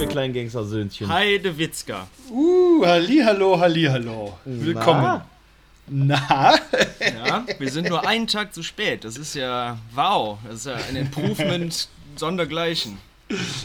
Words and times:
ihr 0.00 0.08
kleinen 0.08 0.34
Gangstersöhnchen? 0.34 1.08
Heide 1.08 1.56
Witzka. 1.58 2.06
Uh, 2.30 2.84
Hallihallo, 2.84 3.58
Hallihallo. 3.58 4.38
Willkommen. 4.44 5.22
Na? 5.90 6.54
Ja, 7.00 7.44
wir 7.58 7.70
sind 7.70 7.88
nur 7.88 8.06
einen 8.06 8.26
Tag 8.26 8.52
zu 8.52 8.62
spät. 8.62 9.04
Das 9.04 9.16
ist 9.16 9.34
ja 9.34 9.78
wow. 9.94 10.38
Das 10.46 10.56
ist 10.56 10.66
ja 10.66 10.74
ein 10.88 10.96
Improvement 10.96 11.88
sondergleichen. 12.16 12.98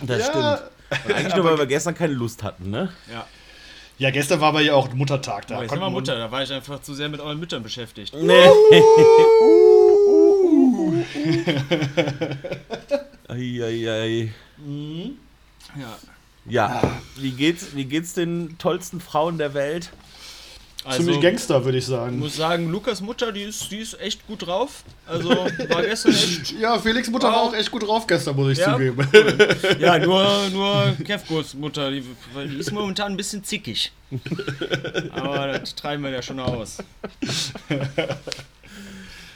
Das 0.03 0.19
Ja. 0.19 0.25
stimmt. 0.25 0.71
Und 1.05 1.13
eigentlich 1.15 1.35
nur, 1.35 1.45
weil 1.45 1.57
wir 1.57 1.65
gestern 1.65 1.95
keine 1.95 2.13
Lust 2.13 2.43
hatten, 2.43 2.69
ne? 2.69 2.89
Ja. 3.11 3.25
Ja, 3.97 4.11
gestern 4.11 4.39
war 4.41 4.49
aber 4.49 4.61
ja 4.61 4.73
auch 4.73 4.91
Muttertag 4.93 5.47
da. 5.47 5.61
Wir- 5.61 5.89
Mutter, 5.89 6.17
da 6.17 6.31
war 6.31 6.43
ich 6.43 6.51
einfach 6.51 6.81
zu 6.81 6.93
sehr 6.93 7.09
mit 7.09 7.19
euren 7.19 7.39
Müttern 7.39 7.61
beschäftigt. 7.61 8.13
Nee. 8.19 8.33
Eieiei. 13.27 14.31
Ja. 15.75 15.97
Ja, 16.45 16.81
wie 17.17 17.31
geht's, 17.31 17.75
wie 17.75 17.85
geht's 17.85 18.13
den 18.13 18.57
tollsten 18.57 18.99
Frauen 18.99 19.37
der 19.37 19.53
Welt? 19.53 19.91
Also, 20.85 20.97
Ziemlich 20.97 21.15
ich 21.15 21.21
Gangster, 21.21 21.63
würde 21.63 21.77
ich 21.77 21.85
sagen. 21.85 22.19
muss 22.19 22.35
sagen, 22.35 22.69
Lukas 22.69 22.99
Mutter, 22.99 23.31
die 23.31 23.43
ist, 23.43 23.71
die 23.71 23.77
ist 23.77 23.97
echt 24.01 24.27
gut 24.27 24.45
drauf. 24.45 24.83
Also 25.07 25.29
war 25.29 25.81
gestern 25.81 26.11
echt. 26.13 26.51
Ja, 26.59 26.77
Felix 26.77 27.09
Mutter 27.09 27.27
war 27.29 27.41
auch 27.43 27.53
echt 27.53 27.71
gut 27.71 27.83
drauf 27.87 28.05
gestern, 28.05 28.35
muss 28.35 28.51
ich 28.51 28.57
Ja. 28.57 28.73
zugeben. 28.73 29.07
Ja, 29.79 29.97
nur, 29.97 30.49
nur 30.51 30.93
Kevkos 31.05 31.53
Mutter, 31.53 31.89
die, 31.89 32.03
weil 32.33 32.49
die 32.49 32.57
ist 32.57 32.73
momentan 32.73 33.13
ein 33.13 33.17
bisschen 33.17 33.45
zickig. 33.45 33.93
Aber 35.11 35.57
das 35.59 35.73
treiben 35.73 36.03
wir 36.03 36.09
ja 36.09 36.21
schon 36.21 36.41
aus. 36.41 36.79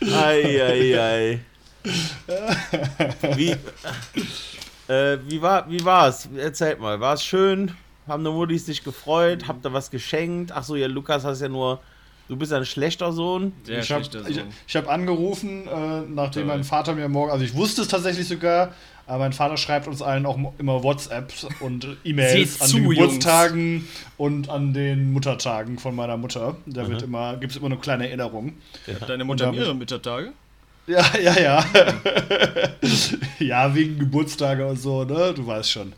Eieiei. 0.01 1.39
Wie, 3.35 3.55
äh, 4.87 5.17
wie, 5.27 5.41
war, 5.41 5.69
wie 5.69 5.83
war's? 5.83 6.29
Erzählt 6.37 6.79
mal, 6.79 6.99
war 6.99 7.13
es 7.13 7.23
schön? 7.23 7.71
Haben 8.07 8.23
die 8.23 8.31
Muttis 8.31 8.65
sich 8.65 8.83
gefreut? 8.83 9.47
Habt 9.47 9.65
ihr 9.65 9.73
was 9.73 9.91
geschenkt? 9.91 10.51
Ach 10.53 10.63
so, 10.63 10.75
ja, 10.75 10.87
Lukas 10.87 11.25
hast 11.25 11.41
ja 11.41 11.49
nur. 11.49 11.79
Du 12.29 12.35
bist 12.35 12.51
ja 12.51 12.57
ein 12.57 12.65
schlechter 12.65 13.13
Sohn. 13.13 13.53
Sehr 13.63 13.79
ich 13.79 13.91
habe 13.91 14.05
hab 14.73 14.89
angerufen, 14.89 15.65
äh, 15.65 16.01
nachdem 16.09 16.43
Toll. 16.43 16.45
mein 16.45 16.63
Vater 16.65 16.93
mir 16.93 17.07
morgen, 17.07 17.31
also 17.31 17.45
ich 17.45 17.55
wusste 17.55 17.83
es 17.83 17.87
tatsächlich 17.87 18.27
sogar, 18.27 18.73
aber 19.05 19.19
mein 19.19 19.31
Vater 19.31 19.55
schreibt 19.55 19.87
uns 19.87 20.01
allen 20.01 20.25
auch 20.25 20.37
immer 20.57 20.83
WhatsApps 20.83 21.47
und 21.61 21.87
E-Mails 22.03 22.59
an 22.59 22.67
zu, 22.67 22.75
den 22.75 22.83
Jungs. 22.83 22.97
Geburtstagen 22.97 23.87
und 24.17 24.49
an 24.49 24.73
den 24.73 25.13
Muttertagen 25.13 25.79
von 25.79 25.95
meiner 25.95 26.17
Mutter. 26.17 26.57
Da 26.65 26.89
wird 26.89 27.03
immer, 27.03 27.37
gibt 27.37 27.53
es 27.53 27.57
immer 27.57 27.67
eine 27.67 27.77
kleine 27.77 28.07
Erinnerung. 28.07 28.57
Hat 28.99 29.07
deine 29.07 29.23
Mutter 29.23 29.49
mehrere 29.51 29.75
Müttertage? 29.75 30.33
Ja, 30.87 31.03
ja, 31.21 31.39
ja. 31.39 31.65
ja, 33.39 33.75
wegen 33.75 33.99
Geburtstage 33.99 34.65
und 34.65 34.79
so, 34.79 35.03
ne? 35.03 35.33
Du 35.35 35.45
weißt 35.45 35.69
schon. 35.69 35.93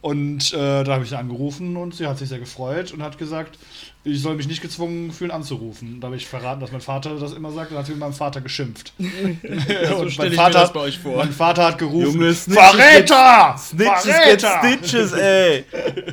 Und 0.00 0.52
äh, 0.54 0.82
da 0.82 0.94
habe 0.94 1.04
ich 1.04 1.10
sie 1.10 1.18
angerufen 1.18 1.76
und 1.76 1.94
sie 1.94 2.06
hat 2.06 2.18
sich 2.18 2.30
sehr 2.30 2.38
gefreut 2.38 2.92
und 2.92 3.02
hat 3.02 3.18
gesagt, 3.18 3.58
ich 4.06 4.20
soll 4.20 4.34
mich 4.36 4.46
nicht 4.46 4.60
gezwungen 4.60 5.10
fühlen 5.12 5.30
anzurufen. 5.30 5.98
Da 6.00 6.08
habe 6.08 6.16
ich 6.16 6.26
verraten, 6.26 6.60
dass 6.60 6.70
mein 6.72 6.80
Vater 6.82 7.16
das 7.18 7.32
immer 7.32 7.50
sagt 7.52 7.72
und 7.72 7.78
hat 7.78 7.86
sie 7.86 7.92
mit 7.92 8.00
meinem 8.00 8.12
Vater 8.12 8.40
geschimpft. 8.42 8.92
So 8.98 9.96
und 9.96 10.10
stelle 10.10 10.28
mein 10.28 10.32
ich 10.32 10.36
Vater, 10.36 10.48
mir 10.48 10.52
das 10.52 10.62
hat- 10.68 10.72
bei 10.74 10.80
euch 10.80 10.98
vor. 10.98 11.16
mein 11.16 11.32
Vater 11.32 11.64
hat 11.64 11.78
gerufen, 11.78 12.12
Junge, 12.20 12.34
Snitches 12.34 12.62
Verräter! 12.62 13.56
Snitches 13.58 14.04
get! 14.04 14.42
Stitches, 14.42 15.12
ey! 15.12 15.64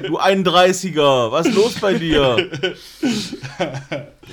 Du 0.07 0.17
31er, 0.19 1.31
was 1.31 1.47
ist 1.47 1.55
los 1.55 1.73
bei 1.79 1.93
dir? 1.95 2.49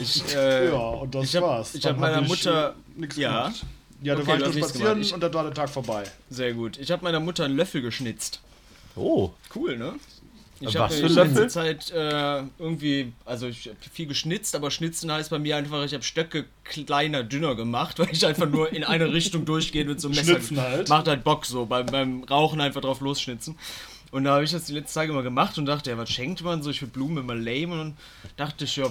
Ich, 0.00 0.22
äh, 0.36 0.68
Ja, 0.68 0.76
und 0.76 1.14
das 1.14 1.24
ich 1.24 1.36
hab- 1.36 1.42
war's. 1.42 1.74
ich 1.74 1.80
Dann 1.82 1.94
hab 1.94 2.00
meiner 2.00 2.22
ich, 2.22 2.28
Mutter- 2.28 2.74
nichts 2.96 3.16
ja. 3.16 3.44
gemacht. 3.48 3.64
Ja, 4.02 4.14
da 4.14 4.20
Okay, 4.20 4.28
war 4.30 4.36
du 4.36 4.42
ich 4.42 4.46
hast 4.46 4.52
nur 4.52 4.54
nichts 4.54 4.68
spazieren 4.70 4.92
gemacht. 4.94 5.06
Ich- 5.08 5.14
und 5.14 5.20
dann 5.22 5.34
war 5.34 5.42
der 5.44 5.54
Tag 5.54 5.68
vorbei. 5.70 6.04
Sehr 6.30 6.52
gut. 6.52 6.78
Ich 6.78 6.90
habe 6.90 7.02
meiner 7.04 7.20
Mutter 7.20 7.44
einen 7.44 7.56
Löffel 7.56 7.82
geschnitzt. 7.82 8.40
Oh, 8.94 9.30
Cool, 9.54 9.76
ne? 9.76 9.94
Ich 10.60 10.76
habe 10.76 10.94
die 10.94 11.02
Löffel? 11.02 11.48
Zeit 11.48 11.90
äh, 11.90 12.42
irgendwie, 12.58 13.12
also 13.24 13.46
ich 13.46 13.68
hab 13.68 13.76
viel 13.92 14.06
geschnitzt, 14.06 14.56
aber 14.56 14.70
schnitzen 14.70 15.10
heißt 15.10 15.30
bei 15.30 15.38
mir 15.38 15.56
einfach, 15.56 15.84
ich 15.84 15.94
habe 15.94 16.02
Stöcke 16.02 16.46
kleiner, 16.64 17.22
dünner 17.22 17.54
gemacht, 17.54 17.98
weil 17.98 18.08
ich 18.10 18.26
einfach 18.26 18.48
nur 18.48 18.72
in 18.72 18.84
eine 18.84 19.12
Richtung 19.12 19.44
durchgehe 19.44 19.84
mit 19.84 20.00
so 20.00 20.08
einem 20.08 20.16
Messer. 20.16 20.32
Schnitzen 20.34 20.60
halt. 20.60 20.88
Macht 20.88 21.08
halt 21.08 21.24
Bock 21.24 21.46
so, 21.46 21.66
beim, 21.66 21.86
beim 21.86 22.24
Rauchen 22.24 22.60
einfach 22.60 22.80
drauf 22.80 23.00
losschnitzen. 23.00 23.56
Und 24.10 24.24
da 24.24 24.34
habe 24.34 24.44
ich 24.44 24.50
das 24.52 24.64
die 24.64 24.72
letzten 24.72 25.00
Tage 25.00 25.12
immer 25.12 25.22
gemacht 25.22 25.58
und 25.58 25.66
dachte, 25.66 25.90
ja, 25.90 25.98
was 25.98 26.08
schenkt 26.10 26.42
man 26.42 26.62
so? 26.62 26.70
Ich 26.70 26.78
finde 26.78 26.94
Blumen 26.94 27.18
immer 27.18 27.34
lame. 27.34 27.72
Und 27.72 27.78
dann 27.78 27.96
dachte 28.36 28.64
ich, 28.64 28.76
ja, 28.76 28.86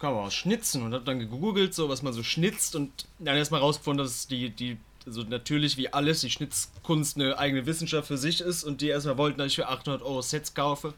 kann 0.00 0.14
man 0.14 0.26
was 0.26 0.34
schnitzen. 0.34 0.82
Und 0.82 0.94
habe 0.94 1.04
dann 1.04 1.20
gegoogelt, 1.20 1.74
so 1.74 1.88
was 1.88 2.02
man 2.02 2.12
so 2.12 2.24
schnitzt 2.24 2.74
und 2.74 2.90
dann 3.20 3.36
erstmal 3.36 3.60
rausgefunden, 3.60 4.04
dass 4.04 4.26
die, 4.26 4.50
die, 4.50 4.76
also 5.08 5.22
natürlich 5.22 5.76
wie 5.76 5.92
alles, 5.92 6.20
die 6.20 6.30
Schnitzkunst 6.30 7.16
eine 7.16 7.38
eigene 7.38 7.66
Wissenschaft 7.66 8.08
für 8.08 8.18
sich 8.18 8.40
ist 8.40 8.62
und 8.62 8.80
die 8.80 8.88
erstmal 8.88 9.18
wollten, 9.18 9.38
dass 9.38 9.48
ich 9.48 9.56
für 9.56 9.68
800 9.68 10.02
Euro 10.02 10.22
Sets 10.22 10.54
kaufe. 10.54 10.94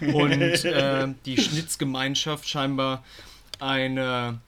Und 0.00 0.32
äh, 0.64 1.08
die 1.24 1.38
Schnitzgemeinschaft 1.38 2.48
scheinbar 2.48 3.04
eine. 3.58 4.40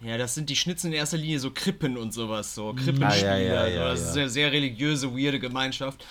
Ja, 0.00 0.16
das 0.16 0.36
sind 0.36 0.48
die 0.48 0.54
Schnitzen 0.54 0.88
in 0.88 0.92
erster 0.92 1.16
Linie 1.16 1.40
so 1.40 1.50
Krippen 1.50 1.98
und 1.98 2.14
sowas, 2.14 2.54
so 2.54 2.72
Krippenspiele. 2.72 3.32
Ah, 3.32 3.36
ja, 3.36 3.38
ja, 3.38 3.60
also 3.60 3.76
ja, 3.76 3.88
das 3.88 4.00
ist 4.02 4.16
eine 4.16 4.28
sehr 4.28 4.52
religiöse, 4.52 5.12
weirde 5.12 5.40
Gemeinschaft. 5.40 6.06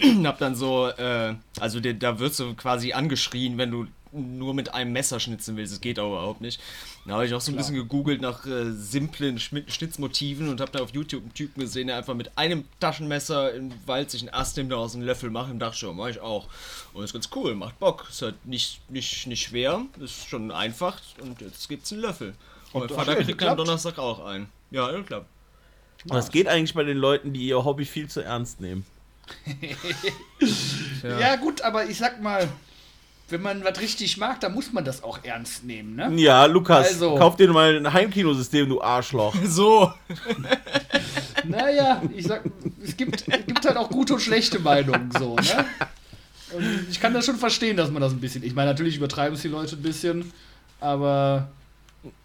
hab 0.24 0.38
dann 0.38 0.56
so, 0.56 0.88
äh, 0.88 1.36
also 1.60 1.78
der, 1.78 1.94
da 1.94 2.18
wirst 2.18 2.40
du 2.40 2.54
quasi 2.54 2.92
angeschrien, 2.92 3.56
wenn 3.56 3.70
du 3.70 3.86
nur 4.12 4.54
mit 4.54 4.74
einem 4.74 4.92
Messer 4.92 5.20
schnitzen 5.20 5.56
willst. 5.56 5.72
Das 5.72 5.80
geht 5.80 5.98
aber 5.98 6.08
überhaupt 6.08 6.40
nicht. 6.40 6.60
Da 7.06 7.14
habe 7.14 7.26
ich 7.26 7.34
auch 7.34 7.40
so 7.40 7.52
ein 7.52 7.56
bisschen 7.56 7.74
gegoogelt 7.74 8.20
nach 8.20 8.44
äh, 8.46 8.72
simplen 8.72 9.38
Schnitzmotiven 9.38 10.48
und 10.48 10.60
habe 10.60 10.72
da 10.72 10.80
auf 10.80 10.92
YouTube 10.92 11.22
einen 11.22 11.34
Typen 11.34 11.60
gesehen, 11.60 11.86
der 11.86 11.96
einfach 11.96 12.14
mit 12.14 12.36
einem 12.36 12.64
Taschenmesser 12.80 13.54
im 13.54 13.72
Wald 13.86 14.10
sich 14.10 14.22
einen 14.22 14.34
Ast 14.34 14.56
nimmt, 14.56 14.72
daraus 14.72 14.94
einen 14.94 15.04
Löffel 15.04 15.30
macht 15.30 15.50
und 15.50 15.58
dachte 15.58 15.78
schon, 15.78 15.96
mach 15.96 16.08
ich 16.08 16.20
auch. 16.20 16.48
Und 16.92 17.04
ist 17.04 17.12
ganz 17.12 17.30
cool, 17.34 17.54
macht 17.54 17.78
Bock. 17.78 18.06
Ist 18.10 18.22
halt 18.22 18.46
nicht, 18.46 18.80
nicht, 18.90 19.26
nicht 19.26 19.42
schwer, 19.42 19.82
ist 20.00 20.28
schon 20.28 20.50
einfach 20.50 21.00
und 21.20 21.40
jetzt 21.40 21.68
gibt's 21.68 21.92
einen 21.92 22.02
Löffel. 22.02 22.34
Und, 22.72 22.80
mein 22.80 22.90
Vater 22.90 23.16
schön 23.16 23.26
kriegt 23.26 23.42
am. 23.42 23.56
Donnerstag 23.56 23.98
auch 23.98 24.24
einen. 24.24 24.48
Ja, 24.70 24.92
ja, 24.92 25.02
klappt. 25.02 25.26
was 26.04 26.30
geht 26.30 26.46
eigentlich 26.46 26.74
bei 26.74 26.84
den 26.84 26.96
Leuten, 26.96 27.32
die 27.32 27.46
ihr 27.46 27.64
Hobby 27.64 27.84
viel 27.84 28.08
zu 28.08 28.20
ernst 28.20 28.60
nehmen? 28.60 28.84
Ja. 31.02 31.36
gut, 31.36 31.62
aber 31.62 31.86
ich 31.86 31.96
sag 31.96 32.20
mal, 32.20 32.46
wenn 33.30 33.42
man 33.42 33.64
was 33.64 33.80
richtig 33.80 34.16
mag, 34.16 34.40
dann 34.40 34.52
muss 34.54 34.72
man 34.72 34.84
das 34.84 35.02
auch 35.02 35.20
ernst 35.22 35.64
nehmen, 35.64 35.94
ne? 35.96 36.10
Ja, 36.16 36.44
Lukas, 36.46 36.88
Also. 36.88 37.14
kauf 37.16 37.36
dir 37.36 37.48
mal 37.52 37.76
ein 37.76 37.92
Heimkinosystem, 37.92 38.68
du 38.68 38.80
Arschloch. 38.82 39.34
So, 39.46 39.92
Naja, 41.44 42.02
ich 42.14 42.26
sag, 42.26 42.42
es 42.82 42.96
gibt, 42.96 43.24
es 43.28 43.46
gibt 43.46 43.64
halt 43.66 43.76
auch 43.76 43.88
gute 43.90 44.14
und 44.14 44.20
schlechte 44.20 44.58
Meinungen, 44.58 45.10
so, 45.18 45.36
ne? 45.36 45.64
Und 46.52 46.86
ich 46.90 47.00
kann 47.00 47.14
das 47.14 47.26
schon 47.26 47.36
verstehen, 47.36 47.76
dass 47.76 47.90
man 47.90 48.02
das 48.02 48.12
ein 48.12 48.20
bisschen. 48.20 48.42
Ich 48.42 48.54
meine, 48.54 48.70
natürlich 48.70 48.96
übertreiben 48.96 49.34
es 49.36 49.42
die 49.42 49.48
Leute 49.48 49.76
ein 49.76 49.82
bisschen, 49.82 50.32
aber 50.80 51.48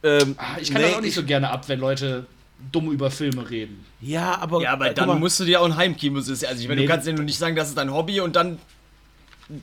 Ähm, 0.04 0.36
ah, 0.38 0.58
ich 0.60 0.72
kann 0.72 0.82
nee, 0.82 0.88
das 0.88 0.98
auch 0.98 1.02
nicht 1.02 1.16
so 1.16 1.24
gerne 1.24 1.50
ab, 1.52 1.68
wenn 1.70 1.80
Leute 1.80 2.26
dumm 2.72 2.92
über 2.92 3.12
Filme 3.12 3.50
reden. 3.50 3.86
Ja, 4.02 4.38
aber. 4.40 4.62
Ja, 4.62 4.74
aber 4.74 4.90
dann 4.92 5.08
mal, 5.08 5.20
musst 5.20 5.40
du 5.40 5.46
dir 5.46 5.62
auch 5.62 5.66
ein 5.66 5.76
Heimkino 5.76 6.18
Also 6.20 6.32
ich 6.34 6.68
meine, 6.68 6.82
Nee. 6.82 6.88
du 6.88 6.92
kannst 6.92 7.08
ja 7.08 7.14
nur 7.14 7.24
nicht 7.26 7.38
sagen, 7.38 7.56
das 7.56 7.70
ist 7.70 7.78
dein 7.78 7.94
Hobby 7.94 8.20
und 8.22 8.36
dann 8.36 8.58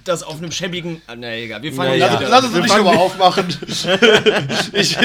das 0.05 0.23
auf 0.23 0.39
einem 0.39 0.53
schäbigen. 0.53 1.03
Ah, 1.07 1.17
na 1.17 1.35
egal, 1.35 1.63
wir 1.63 1.73
fangen 1.73 1.99
Ja, 1.99 2.21
ja. 2.21 2.29
Lass 2.29 2.45
uns 2.45 2.55
nicht 2.55 2.69
nochmal 2.69 2.97
aufmachen. 2.97 3.49
ich, 4.73 4.97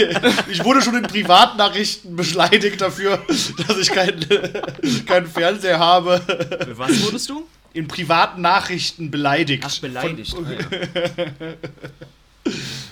ich 0.50 0.64
wurde 0.64 0.82
schon 0.82 0.96
in 0.96 1.04
Privatnachrichten 1.04 2.16
beschleidigt 2.16 2.80
dafür, 2.80 3.20
dass 3.68 3.78
ich 3.78 3.92
keinen 3.92 4.26
keinen 5.06 5.28
Fernseher 5.28 5.80
habe. 5.80 6.20
Für 6.20 6.78
was 6.78 7.04
wurdest 7.04 7.30
du? 7.30 7.48
In 7.74 7.88
privaten 7.88 8.42
Nachrichten 8.42 9.12
beleidigt. 9.12 9.64
Ach, 9.66 9.80
beleidigt. 9.80 10.32
Von, 10.32 10.46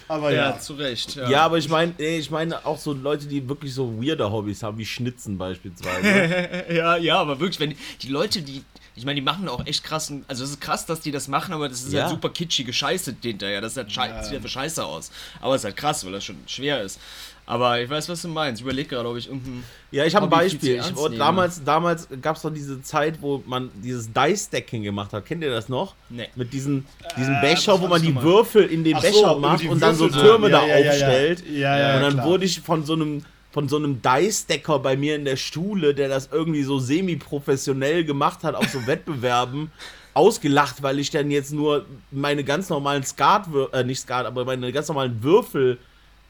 Ah, 0.07 0.13
aber 0.15 0.31
ja. 0.31 0.35
ja. 0.35 0.49
ja, 0.51 0.59
zu 0.59 0.73
Recht. 0.73 1.15
Ja, 1.15 1.29
Ja, 1.29 1.41
aber 1.45 1.57
ich 1.57 1.69
meine, 1.69 1.93
ich 1.97 2.29
meine 2.29 2.65
auch 2.65 2.77
so 2.77 2.93
Leute, 2.93 3.25
die 3.27 3.47
wirklich 3.47 3.73
so 3.73 4.01
weirde 4.01 4.29
Hobbys 4.31 4.63
haben, 4.63 4.77
wie 4.77 4.85
Schnitzen 4.85 5.37
beispielsweise. 5.37 6.65
ja, 6.73 6.97
ja, 6.97 7.19
aber 7.19 7.39
wirklich, 7.39 7.59
wenn 7.59 7.75
die 8.01 8.09
Leute, 8.09 8.41
die. 8.41 8.63
Ich 8.97 9.03
meine, 9.05 9.15
die 9.15 9.21
machen 9.25 9.47
auch 9.49 9.65
echt 9.65 9.83
krassen. 9.83 10.23
Also, 10.27 10.43
es 10.45 10.51
ist 10.51 10.61
krass, 10.61 10.85
dass 10.85 11.01
die 11.01 11.11
das 11.11 11.27
machen, 11.27 11.53
aber 11.53 11.67
das 11.67 11.83
ist 11.83 11.91
Ja. 11.91 12.03
halt 12.03 12.11
super 12.11 12.29
kitschige 12.29 12.71
Scheiße 12.71 13.15
hinterher. 13.21 13.59
Das 13.61 13.73
sieht 13.73 13.83
halt, 13.83 13.91
schei 13.91 14.23
sieht 14.23 14.31
halt 14.33 14.41
für 14.41 14.47
scheiße 14.47 14.85
aus. 14.85 15.11
Aber 15.41 15.53
es 15.55 15.61
ist 15.61 15.65
halt 15.65 15.75
krass, 15.77 16.05
weil 16.05 16.13
das 16.13 16.23
schon 16.23 16.37
schwer 16.47 16.81
ist. 16.81 16.99
Aber 17.47 17.79
ich 17.79 17.87
weiß, 17.87 18.09
was 18.09 18.23
du 18.23 18.27
meinst. 18.29 18.59
Ich 18.61 18.65
überlege 18.65 18.89
gerade, 18.89 19.07
ob 19.07 19.17
ich 19.17 19.27
irgendein. 19.27 19.63
Ja, 19.91 20.03
ich 20.05 20.15
habe 20.15 20.25
ein 20.25 20.29
Beispiel. 20.31 20.79
Ich, 20.79 21.17
damals 21.17 21.63
damals 21.63 22.07
gab 22.21 22.37
es 22.37 22.41
doch 22.41 22.49
diese 22.51 22.81
Zeit, 22.81 23.21
wo 23.21 23.43
man 23.45 23.69
dieses 23.83 24.11
Dice-Stacking 24.11 24.81
gemacht 24.81 25.13
hat. 25.13 25.25
Kennt 25.27 25.43
ihr 25.43 25.51
das 25.51 25.69
noch? 25.69 25.93
Nee. 26.09 26.27
Mit 26.35 26.53
diesen, 26.53 26.87
diesen 27.15 27.35
Äh, 27.35 27.41
Becher, 27.41 27.73
wo 27.79 27.83
man 27.87 28.01
das 28.01 28.01
die? 28.01 28.15
Würfel 28.15 28.63
in 28.65 28.83
den 28.83 28.95
Ach 28.95 29.01
so, 29.03 29.07
Becher 29.09 29.31
über 29.33 29.39
macht 29.39 29.63
und 29.65 29.79
dann 29.79 29.93
so 29.93 30.05
Würfel- 30.05 30.21
Türme 30.21 30.49
da 30.49 30.65
ja, 30.65 30.67
ja, 30.67 30.75
ja, 30.77 30.83
ja. 30.85 30.89
aufstellt. 30.91 31.43
Ja, 31.51 31.77
ja, 31.77 31.95
und 31.97 32.01
dann 32.01 32.13
klar. 32.13 32.25
wurde 32.25 32.45
ich 32.45 32.61
von 32.61 32.83
so 32.83 32.93
einem 32.93 33.23
von 33.55 33.69
so 33.69 33.77
einem 33.77 34.01
Dice-Stacker 34.01 34.79
bei 34.79 34.97
mir 34.97 35.15
in 35.15 35.23
der 35.23 35.37
Schule, 35.37 35.95
der 35.95 36.09
das 36.09 36.27
irgendwie 36.29 36.63
so 36.63 36.77
semi-professionell 36.77 38.03
gemacht 38.03 38.43
hat 38.43 38.53
auf 38.53 38.67
so 38.67 38.85
Wettbewerben, 38.87 39.71
ausgelacht, 40.13 40.83
weil 40.83 40.99
ich 40.99 41.09
dann 41.09 41.31
jetzt 41.31 41.53
nur 41.53 41.85
meine 42.11 42.43
ganz 42.43 42.67
normalen 42.67 43.05
Skat, 43.05 43.45
äh, 43.71 43.85
nicht 43.85 44.01
Skat, 44.01 44.25
aber 44.25 44.43
meine 44.43 44.73
ganz 44.73 44.89
normalen 44.89 45.23
Würfel 45.23 45.77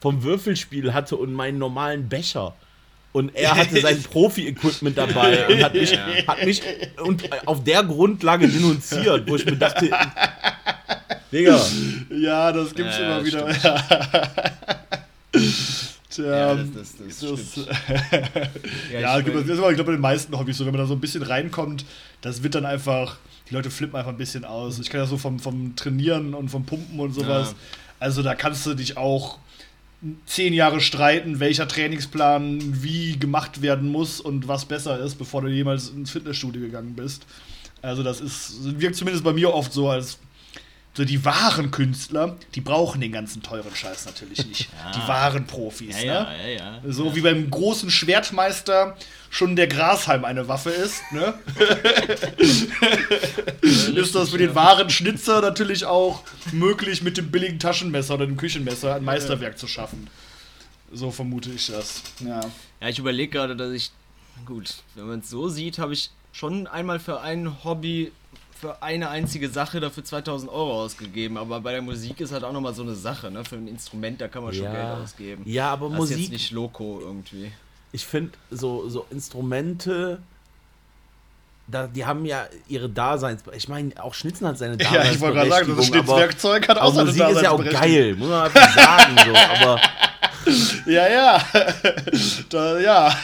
vom 0.01 0.22
Würfelspiel 0.22 0.94
hatte 0.94 1.16
und 1.16 1.33
meinen 1.33 1.57
normalen 1.57 2.07
Becher. 2.07 2.54
Und 3.12 3.36
er 3.36 3.56
hatte 3.56 3.81
sein 3.81 4.04
Profi-Equipment 4.12 4.95
dabei 4.95 5.48
und 5.48 5.63
hat 5.63 5.74
mich, 5.74 5.98
hat 6.27 6.45
mich 6.45 6.62
und 7.04 7.24
auf 7.48 7.63
der 7.63 7.83
Grundlage 7.83 8.48
denunziert, 8.48 9.27
wo 9.27 9.36
ich 9.36 9.45
mir 9.48 9.57
dachte, 9.57 9.89
Digga, 11.31 11.60
Ja, 12.12 12.51
das 12.51 12.75
gibt's 12.75 13.00
Ja, 13.00 13.18
immer 13.18 13.25
wieder. 13.25 13.48
Ja, 16.17 16.56
das- 16.56 16.71
das- 16.73 16.95
das 16.97 17.19
das, 17.19 17.51
stimmt. 17.51 17.67
ja, 18.94 19.00
Ja, 19.00 19.19
ich 19.19 19.25
das 19.25 19.33
mein- 19.33 19.50
ist 19.50 19.57
aber, 19.59 19.69
ich 19.69 19.75
glaube, 19.75 19.91
bei 19.91 19.97
den 19.97 20.01
meisten 20.01 20.38
Hobbys 20.38 20.57
so, 20.57 20.65
wenn 20.65 20.73
man 20.73 20.81
da 20.81 20.88
so 20.88 20.94
ein 20.94 21.00
bisschen 21.00 21.23
reinkommt, 21.23 21.85
das 22.21 22.44
wird 22.44 22.56
dann 22.56 22.65
einfach, 22.65 23.17
die 23.50 23.53
Leute 23.53 23.69
flippen 23.69 23.95
einfach 23.95 24.12
ein 24.12 24.17
bisschen 24.17 24.45
aus. 24.45 24.79
Ich 24.79 24.89
kann 24.89 25.01
ja 25.01 25.06
so 25.07 25.17
vom, 25.17 25.39
vom 25.39 25.75
Trainieren 25.75 26.33
und 26.33 26.50
vom 26.50 26.65
Pumpen 26.65 27.00
und 27.00 27.13
sowas. 27.13 27.50
Ja. 27.51 27.56
Also 28.00 28.21
da 28.23 28.35
kannst 28.35 28.65
du 28.65 28.73
dich 28.73 28.97
auch 28.97 29.38
zehn 30.25 30.53
Jahre 30.53 30.81
streiten, 30.81 31.39
welcher 31.39 31.67
Trainingsplan 31.67 32.83
wie 32.83 33.17
gemacht 33.17 33.62
werden 33.62 33.89
muss 33.91 34.19
und 34.21 34.47
was 34.47 34.65
besser 34.65 35.00
ist, 35.00 35.15
bevor 35.15 35.41
du 35.41 35.47
jemals 35.47 35.89
ins 35.89 36.12
Fitnessstudio 36.12 36.62
gegangen 36.62 36.94
bist. 36.95 37.25
Also 37.81 38.03
das 38.03 38.19
ist, 38.21 38.79
wirkt 38.79 38.95
zumindest 38.95 39.23
bei 39.23 39.33
mir 39.33 39.53
oft 39.53 39.71
so, 39.73 39.89
als 39.89 40.17
so 40.95 41.03
die 41.03 41.25
wahren 41.25 41.71
Künstler, 41.71 42.38
die 42.56 42.62
brauchen 42.62 43.01
den 43.01 43.12
ganzen 43.12 43.44
teuren 43.44 43.75
Scheiß 43.75 44.06
natürlich 44.06 44.45
nicht. 44.45 44.69
Die 44.95 45.07
wahren 45.07 45.45
Profis, 45.45 46.01
Ja, 46.01 46.24
ne? 46.24 46.38
ja, 46.38 46.47
ja, 46.47 46.80
ja. 46.83 46.92
So 46.92 47.15
wie 47.15 47.21
beim 47.21 47.50
großen 47.50 47.92
Schwertmeister 47.92 48.95
schon 49.30 49.57
der 49.57 49.68
Grashalm 49.68 50.24
eine 50.24 50.47
Waffe 50.47 50.69
ist, 50.69 51.01
ne? 51.12 51.33
ist 53.62 54.15
das 54.15 54.30
für 54.30 54.38
den 54.38 54.56
wahren 54.56 54.89
Schnitzer 54.89 55.42
natürlich 55.42 55.86
auch 55.86 56.24
möglich, 56.53 57.01
mit 57.01 57.18
dem 57.18 57.31
billigen 57.31 57.59
Taschenmesser 57.59 58.13
oder 58.15 58.25
dem 58.25 58.38
Küchenmesser 58.38 58.95
ein 58.95 59.03
Meisterwerk 59.03 59.57
zu 59.57 59.68
schaffen. 59.68 60.09
So 60.91 61.12
vermute 61.12 61.51
ich 61.51 61.68
das. 61.68 62.03
Ja. 62.19 62.41
Ja, 62.80 62.88
ich 62.88 63.00
überlege 63.00 63.31
gerade, 63.31 63.56
dass 63.56 63.71
ich. 63.71 63.91
Gut, 64.45 64.75
wenn 64.95 65.07
man 65.07 65.19
es 65.19 65.30
so 65.30 65.50
sieht, 65.50 65.80
habe 65.80 65.94
ich 65.94 66.12
schon 66.33 66.68
einmal 66.68 67.00
für 67.00 67.21
ein 67.21 67.63
Hobby, 67.63 68.12
für 68.59 68.81
eine 68.81 69.09
einzige 69.09 69.49
Sache 69.49 69.79
dafür 69.79 70.03
2000 70.03 70.51
Euro 70.51 70.83
ausgegeben. 70.83 71.37
Aber 71.37 71.59
bei 71.59 71.73
der 71.73 71.81
Musik 71.81 72.21
ist 72.21 72.31
halt 72.31 72.43
auch 72.43 72.53
nochmal 72.53 72.73
so 72.73 72.83
eine 72.83 72.95
Sache, 72.95 73.29
ne? 73.29 73.43
Für 73.43 73.55
ein 73.55 73.67
Instrument, 73.67 74.21
da 74.21 74.27
kann 74.27 74.43
man 74.43 74.53
schon 74.53 74.63
Ja. 74.63 74.71
Geld 74.71 75.03
ausgeben. 75.03 75.43
ja, 75.45 75.69
aber 75.71 75.89
das 75.89 75.95
ist 76.05 76.09
jetzt 76.09 76.17
Musik, 76.19 76.31
nicht 76.31 76.51
Loco 76.51 76.99
irgendwie. 77.01 77.51
ich 77.91 78.05
finde, 78.05 78.31
so, 78.51 78.87
so 78.89 79.05
Instrumente, 79.11 80.19
da, 81.67 81.87
die 81.87 82.05
haben 82.05 82.25
ja 82.25 82.47
ihre 82.67 82.89
Daseins... 82.89 83.43
Ich 83.55 83.67
meine, 83.67 83.91
auch 84.01 84.13
Schnitzen 84.13 84.47
hat 84.47 84.57
seine 84.57 84.77
Ja, 84.81 85.03
ich 85.03 85.19
wollte 85.19 85.35
gerade 85.37 85.49
sagen, 85.49 85.75
das 85.75 85.85
Schnitzwerkzeug 85.87 86.67
hat 86.69 86.77
auch 86.77 86.93
seine 86.93 87.07
Musik 87.11 87.27
ist 87.29 87.41
ja 87.41 87.51
auch 87.51 87.63
geil, 87.63 88.15
muss 88.15 88.29
man 88.29 88.43
einfach 88.43 88.73
sagen, 88.73 89.15
so, 89.25 89.65
aber... 89.65 89.81
Ja, 90.85 91.07
ja. 91.07 91.41
da, 92.49 92.79
ja. 92.79 93.17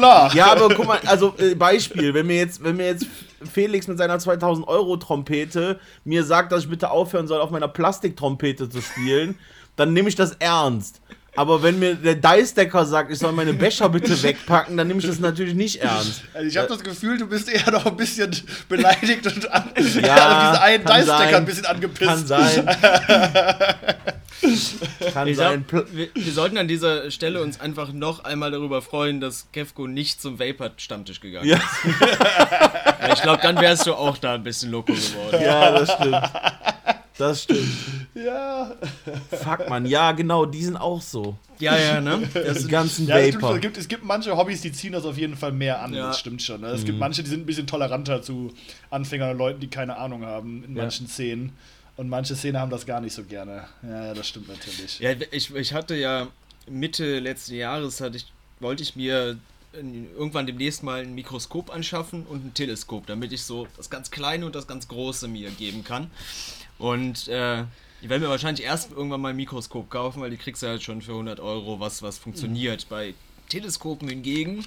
Klar. 0.00 0.34
Ja, 0.34 0.52
aber 0.52 0.68
guck 0.74 0.86
mal, 0.86 0.98
also 1.06 1.34
äh, 1.38 1.54
Beispiel, 1.54 2.12
wenn 2.14 2.26
mir 2.26 2.36
jetzt, 2.36 2.62
wenn 2.62 2.76
mir 2.76 2.86
jetzt 2.86 3.06
Felix 3.52 3.86
mit 3.86 3.98
seiner 3.98 4.18
2000 4.18 4.66
Euro 4.66 4.96
Trompete 4.96 5.78
mir 6.04 6.24
sagt, 6.24 6.52
dass 6.52 6.64
ich 6.64 6.70
bitte 6.70 6.90
aufhören 6.90 7.26
soll, 7.26 7.40
auf 7.40 7.50
meiner 7.50 7.68
Plastiktrompete 7.68 8.68
zu 8.68 8.80
spielen, 8.80 9.38
dann 9.76 9.92
nehme 9.92 10.08
ich 10.08 10.14
das 10.16 10.32
ernst. 10.38 11.00
Aber 11.36 11.62
wenn 11.62 11.78
mir 11.78 11.94
der 11.94 12.16
Dice-Decker 12.16 12.84
sagt, 12.84 13.12
ich 13.12 13.18
soll 13.18 13.32
meine 13.32 13.54
Becher 13.54 13.88
bitte 13.88 14.20
wegpacken, 14.20 14.76
dann 14.76 14.88
nehme 14.88 15.00
ich 15.00 15.06
das 15.06 15.20
natürlich 15.20 15.54
nicht 15.54 15.76
ernst. 15.76 16.22
Also 16.34 16.48
ich 16.48 16.56
habe 16.56 16.66
das 16.66 16.80
Gefühl, 16.80 17.18
du 17.18 17.26
bist 17.28 17.48
eher 17.48 17.70
noch 17.70 17.86
ein 17.86 17.96
bisschen 17.96 18.34
beleidigt 18.68 19.26
und 19.26 19.50
an, 19.50 19.70
Ja, 20.02 20.16
an 20.16 20.52
diesen 20.52 20.62
einen 20.62 20.84
Dice-Decker 20.84 21.36
ein 21.36 21.44
bisschen 21.44 21.66
angepisst. 21.66 22.10
Kann 22.10 22.26
sein. 22.26 22.68
Kann 25.12 25.28
Ich 25.28 25.36
sein. 25.36 25.64
glaub, 25.66 25.86
wir, 25.92 26.08
wir 26.14 26.32
sollten 26.32 26.58
an 26.58 26.68
dieser 26.68 27.10
Stelle 27.10 27.42
uns 27.42 27.60
einfach 27.60 27.92
noch 27.92 28.24
einmal 28.24 28.50
darüber 28.50 28.82
freuen, 28.82 29.20
dass 29.20 29.48
Kevko 29.52 29.86
nicht 29.86 30.20
zum 30.20 30.38
Vapor-Stammtisch 30.38 31.20
gegangen 31.20 31.48
Ja. 31.48 31.56
ist. 31.56 31.64
Ja, 33.00 33.12
ich 33.14 33.22
glaube, 33.22 33.40
dann 33.42 33.56
wärst 33.60 33.86
du 33.86 33.94
auch 33.94 34.18
da 34.18 34.34
ein 34.34 34.42
bisschen 34.42 34.70
Loco 34.70 34.92
geworden. 34.92 35.42
Ja, 35.42 35.70
das 35.72 35.92
stimmt. 35.92 36.30
Das 37.18 37.42
stimmt. 37.42 37.68
Ja. 38.14 38.72
Fuck, 39.30 39.68
man. 39.68 39.84
Ja, 39.84 40.12
genau, 40.12 40.46
die 40.46 40.64
sind 40.64 40.76
auch 40.76 41.02
so. 41.02 41.36
Ja, 41.58 41.76
ja, 41.76 42.00
ne? 42.00 42.22
Das 42.32 42.54
Die 42.54 42.58
sind, 42.60 42.70
ganzen 42.70 43.06
Ja, 43.06 43.18
es 43.18 43.32
gibt, 43.32 43.42
Vapor. 43.42 43.54
es, 43.56 43.60
gibt, 43.60 43.76
es 43.76 43.88
gibt 43.88 44.04
manche 44.04 44.34
Hobbys, 44.36 44.62
die 44.62 44.72
ziehen 44.72 44.92
das 44.92 45.04
auf 45.04 45.18
jeden 45.18 45.36
Fall 45.36 45.52
mehr 45.52 45.82
an, 45.82 45.92
Ja. 45.92 46.06
das 46.08 46.18
stimmt 46.18 46.40
schon. 46.40 46.62
ne? 46.62 46.68
Es 46.68 46.80
Mhm. 46.82 46.86
gibt 46.86 46.98
manche, 46.98 47.22
die 47.22 47.28
sind 47.28 47.40
ein 47.42 47.46
bisschen 47.46 47.66
toleranter 47.66 48.22
zu 48.22 48.54
Anfängern 48.88 49.32
und 49.32 49.38
Leuten, 49.38 49.60
die 49.60 49.68
keine 49.68 49.98
Ahnung 49.98 50.24
haben 50.24 50.64
in 50.64 50.74
Ja. 50.76 50.82
manchen 50.84 51.06
Szenen. 51.08 51.52
Und 52.00 52.08
manche 52.08 52.34
Szenen 52.34 52.58
haben 52.58 52.70
das 52.70 52.86
gar 52.86 53.02
nicht 53.02 53.12
so 53.12 53.24
gerne. 53.24 53.68
Ja, 53.82 54.06
ja, 54.06 54.14
das 54.14 54.26
stimmt 54.26 54.48
natürlich. 54.48 55.00
ja, 55.00 55.10
ich, 55.32 55.54
ich 55.54 55.74
hatte 55.74 55.94
ja 55.94 56.28
Mitte 56.66 57.18
letzten 57.18 57.56
Jahres 57.56 58.00
hatte 58.00 58.16
ich, 58.16 58.32
wollte 58.58 58.82
ich 58.82 58.96
mir 58.96 59.38
irgendwann 59.74 60.46
demnächst 60.46 60.82
mal 60.82 61.02
ein 61.02 61.14
Mikroskop 61.14 61.68
anschaffen 61.68 62.24
und 62.24 62.42
ein 62.42 62.54
Teleskop, 62.54 63.06
damit 63.06 63.32
ich 63.34 63.42
so 63.42 63.68
das 63.76 63.90
ganz 63.90 64.10
Kleine 64.10 64.46
und 64.46 64.54
das 64.54 64.66
ganz 64.66 64.88
Große 64.88 65.28
mir 65.28 65.50
geben 65.50 65.84
kann. 65.84 66.10
Und 66.78 67.28
äh, 67.28 67.64
ich 68.00 68.08
werde 68.08 68.24
mir 68.24 68.30
wahrscheinlich 68.30 68.64
erst 68.64 68.92
irgendwann 68.92 69.20
mal 69.20 69.28
ein 69.28 69.36
Mikroskop 69.36 69.90
kaufen, 69.90 70.22
weil 70.22 70.30
die 70.30 70.38
kriegst 70.38 70.62
du 70.62 70.68
halt 70.68 70.82
schon 70.82 71.02
für 71.02 71.12
100 71.12 71.38
Euro, 71.38 71.80
was, 71.80 72.02
was 72.02 72.16
funktioniert. 72.16 72.88
Bei 72.88 73.12
Teleskopen 73.50 74.08
hingegen 74.08 74.64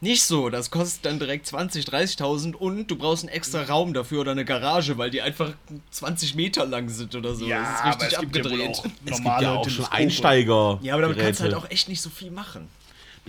nicht 0.00 0.24
so. 0.24 0.48
Das 0.48 0.70
kostet 0.70 1.04
dann 1.04 1.18
direkt 1.18 1.46
20, 1.46 1.84
30.000 1.86 2.54
und 2.54 2.90
du 2.90 2.96
brauchst 2.96 3.24
einen 3.24 3.32
extra 3.32 3.62
Raum 3.62 3.92
dafür 3.92 4.22
oder 4.22 4.32
eine 4.32 4.44
Garage, 4.44 4.96
weil 4.98 5.10
die 5.10 5.20
einfach 5.22 5.52
20 5.90 6.34
Meter 6.34 6.66
lang 6.66 6.88
sind 6.88 7.14
oder 7.14 7.34
so. 7.34 7.46
das 7.48 7.80
ist 7.80 7.84
richtig 7.84 8.18
abgedreht. 8.18 8.70
Es 8.70 8.82
gibt 8.82 9.10
normale 9.10 9.42
ja 9.44 9.54
auch 9.54 9.68
schon. 9.68 9.84
Einsteiger. 9.86 10.78
Ja, 10.82 10.94
aber 10.94 11.02
damit 11.02 11.18
kannst 11.18 11.40
du 11.40 11.44
halt 11.44 11.54
auch 11.54 11.70
echt 11.70 11.88
nicht 11.88 12.00
so 12.00 12.10
viel 12.10 12.30
machen. 12.30 12.68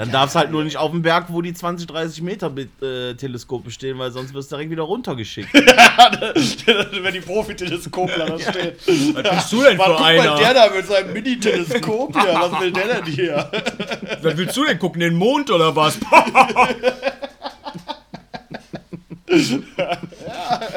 Dann 0.02 0.12
darfst 0.12 0.36
halt 0.36 0.50
nur 0.50 0.64
nicht 0.64 0.78
auf 0.78 0.90
dem 0.90 1.04
Berg, 1.04 1.26
wo 1.28 1.44
die 1.44 1.54
20, 1.54 1.86
30 1.86 2.24
Meter 2.24 2.52
äh, 2.58 3.14
Teleskope 3.14 3.70
stehen, 3.70 4.00
weil 4.00 4.10
sonst 4.10 4.34
wirst 4.34 4.52
du 4.52 4.56
direkt 4.56 4.72
wieder 4.72 4.82
runtergeschickt. 4.82 5.54
Wenn 5.54 7.14
die 7.14 7.20
Profi-Teleskopler 7.20 8.26
da 8.26 8.40
stehen. 8.40 8.72
Was 9.14 9.36
bist 9.36 9.52
du 9.52 9.62
denn 9.62 9.78
für 9.78 9.84
guck 9.84 10.02
einer? 10.02 10.38
der 10.38 10.54
da 10.56 10.70
mit 10.72 10.88
seinem 10.88 11.14
Mini-Teleskop 11.14 12.20
hier. 12.20 12.34
Was 12.34 12.60
will 12.60 12.72
der 12.72 12.88
denn 12.88 13.06
hier? 13.06 13.52
Was 14.24 14.38
willst 14.38 14.58
du 14.58 14.66
denn 14.66 14.80
gucken? 14.80 15.02
Den 15.02 15.14
Mond 15.14 15.52
oder 15.52 15.76
was? 15.76 16.00
Ja, 19.78 20.68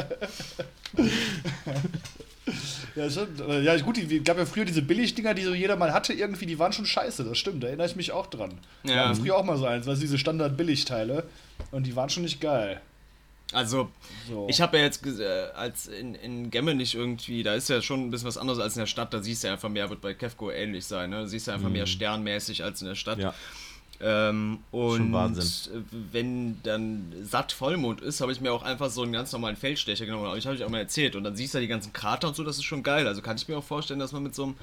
schon, 3.10 3.28
äh, 3.48 3.60
ja 3.62 3.76
gut, 3.80 3.96
die 3.96 4.22
gab 4.22 4.38
ja 4.38 4.46
früher 4.46 4.64
diese 4.64 4.82
Billigdinger, 4.82 5.34
die 5.34 5.42
so 5.42 5.52
jeder 5.54 5.76
mal 5.76 5.92
hatte, 5.92 6.12
irgendwie, 6.12 6.46
die 6.46 6.58
waren 6.58 6.72
schon 6.72 6.86
scheiße, 6.86 7.24
das 7.24 7.36
stimmt, 7.38 7.62
da 7.62 7.68
erinnere 7.68 7.86
ich 7.88 7.96
mich 7.96 8.12
auch 8.12 8.26
dran. 8.26 8.58
Wir 8.82 8.94
Ja. 8.94 9.08
hatten 9.08 9.20
früher 9.20 9.36
auch 9.36 9.44
mal 9.44 9.56
so 9.56 9.66
eins, 9.66 9.86
weißt 9.86 10.00
du, 10.00 10.04
diese 10.06 10.18
Standard-Billigteile. 10.18 11.24
Und 11.70 11.86
die 11.86 11.94
waren 11.96 12.08
schon 12.10 12.22
nicht 12.24 12.40
geil. 12.40 12.80
Also, 13.52 13.88
So. 14.28 14.46
ich 14.48 14.60
habe 14.60 14.78
ja 14.78 14.84
jetzt 14.84 15.06
äh, 15.06 15.46
als 15.54 15.86
in, 15.86 16.14
in 16.16 16.50
Gemme 16.50 16.74
nicht 16.74 16.94
irgendwie, 16.94 17.42
da 17.42 17.54
ist 17.54 17.68
ja 17.68 17.82
schon 17.82 18.00
ein 18.06 18.10
bisschen 18.10 18.26
was 18.26 18.38
anderes 18.38 18.58
als 18.58 18.74
in 18.74 18.80
der 18.80 18.86
Stadt, 18.86 19.12
da 19.14 19.22
siehst 19.22 19.42
du 19.44 19.48
ja 19.48 19.52
einfach 19.52 19.68
mehr, 19.68 19.90
wird 19.90 20.00
bei 20.00 20.14
Kefko 20.14 20.50
ähnlich 20.50 20.84
sein, 20.86 21.10
ne? 21.10 21.20
Da 21.20 21.26
siehst 21.26 21.46
du 21.46 21.52
einfach 21.52 21.68
mehr 21.68 21.86
sternmäßig 21.86 22.64
als 22.64 22.80
in 22.82 22.88
der 22.88 22.94
Stadt. 22.96 23.18
Ja. 23.18 23.34
Ähm, 24.06 24.58
und 24.70 25.14
äh, 25.14 25.40
wenn 26.12 26.62
dann 26.62 27.10
satt 27.22 27.52
Vollmond 27.52 28.02
ist, 28.02 28.20
habe 28.20 28.32
ich 28.32 28.40
mir 28.42 28.52
auch 28.52 28.62
einfach 28.62 28.90
so 28.90 29.02
einen 29.02 29.12
ganz 29.12 29.32
normalen 29.32 29.56
Feldstecher 29.56 30.04
genommen. 30.04 30.26
Aber 30.26 30.36
ich 30.36 30.44
habe 30.46 30.54
ich 30.56 30.62
auch 30.62 30.68
mal 30.68 30.78
erzählt. 30.80 31.16
Und 31.16 31.24
dann 31.24 31.36
siehst 31.36 31.54
du 31.54 31.60
die 31.60 31.68
ganzen 31.68 31.92
Krater 31.94 32.28
und 32.28 32.36
so, 32.36 32.44
das 32.44 32.56
ist 32.58 32.64
schon 32.64 32.82
geil. 32.82 33.06
Also 33.08 33.22
kann 33.22 33.36
ich 33.36 33.48
mir 33.48 33.56
auch 33.56 33.64
vorstellen, 33.64 34.00
dass 34.00 34.12
man 34.12 34.22
mit 34.22 34.34
so 34.34 34.44
einem 34.44 34.54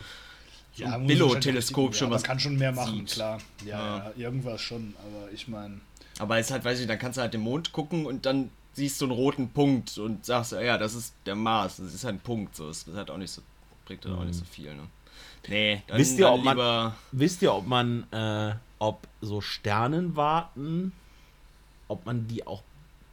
muss 1.02 1.08
Billo-Teleskop 1.08 1.96
schon 1.96 2.10
ja, 2.10 2.16
was 2.16 2.22
Man 2.22 2.28
kann 2.28 2.40
schon 2.40 2.56
mehr 2.58 2.72
machen, 2.72 3.00
sieht. 3.00 3.12
klar. 3.14 3.40
Ja, 3.66 3.80
Ja. 3.98 3.98
ja. 4.16 4.26
irgendwas 4.26 4.62
schon, 4.62 4.94
aber 5.00 5.32
ich 5.34 5.48
meine. 5.48 5.82
Aber 6.20 6.38
es 6.38 6.46
ist 6.48 6.52
halt, 6.52 6.64
weiß 6.64 6.80
ich, 6.80 6.88
dann 6.88 7.00
kannst 7.00 7.18
du 7.18 7.22
halt 7.22 7.34
den 7.34 7.42
Mond 7.42 7.72
gucken 7.72 8.06
und 8.06 8.26
dann 8.28 8.52
siehst 8.74 9.02
du 9.02 9.06
einen 9.06 9.14
roten 9.14 9.50
Punkt 9.50 9.98
und 9.98 10.24
sagst, 10.26 10.52
ja, 10.52 10.78
das 10.78 10.94
ist 10.94 11.14
der 11.26 11.36
Mars, 11.36 11.78
das 11.78 11.94
ist 11.94 12.04
halt 12.04 12.16
ein 12.16 12.20
Punkt, 12.20 12.56
so, 12.56 12.68
das 12.68 12.84
ist 12.84 12.96
halt 12.96 13.10
auch 13.10 13.18
nicht 13.18 13.32
so, 13.32 13.42
bringt 13.86 14.06
halt 14.06 14.16
auch 14.16 14.24
nicht 14.24 14.36
so 14.38 14.46
viel, 14.46 14.74
ne? 14.76 14.84
Nee, 15.48 15.82
dann, 15.88 15.98
Wisst 15.98 16.20
ihr, 16.20 16.26
dann 16.26 16.34
ob 16.36 16.44
man- 16.46 16.56
lieber, 16.58 16.96
Wisst 17.12 17.42
ihr, 17.42 17.54
ob 17.54 17.66
man, 17.68 18.04
äh, 18.12 18.54
ob 18.82 19.08
so 19.22 19.42
Sternenwarten, 19.42 20.92
ob 21.88 22.06
man 22.06 22.28
die 22.28 22.48
auch, 22.48 22.64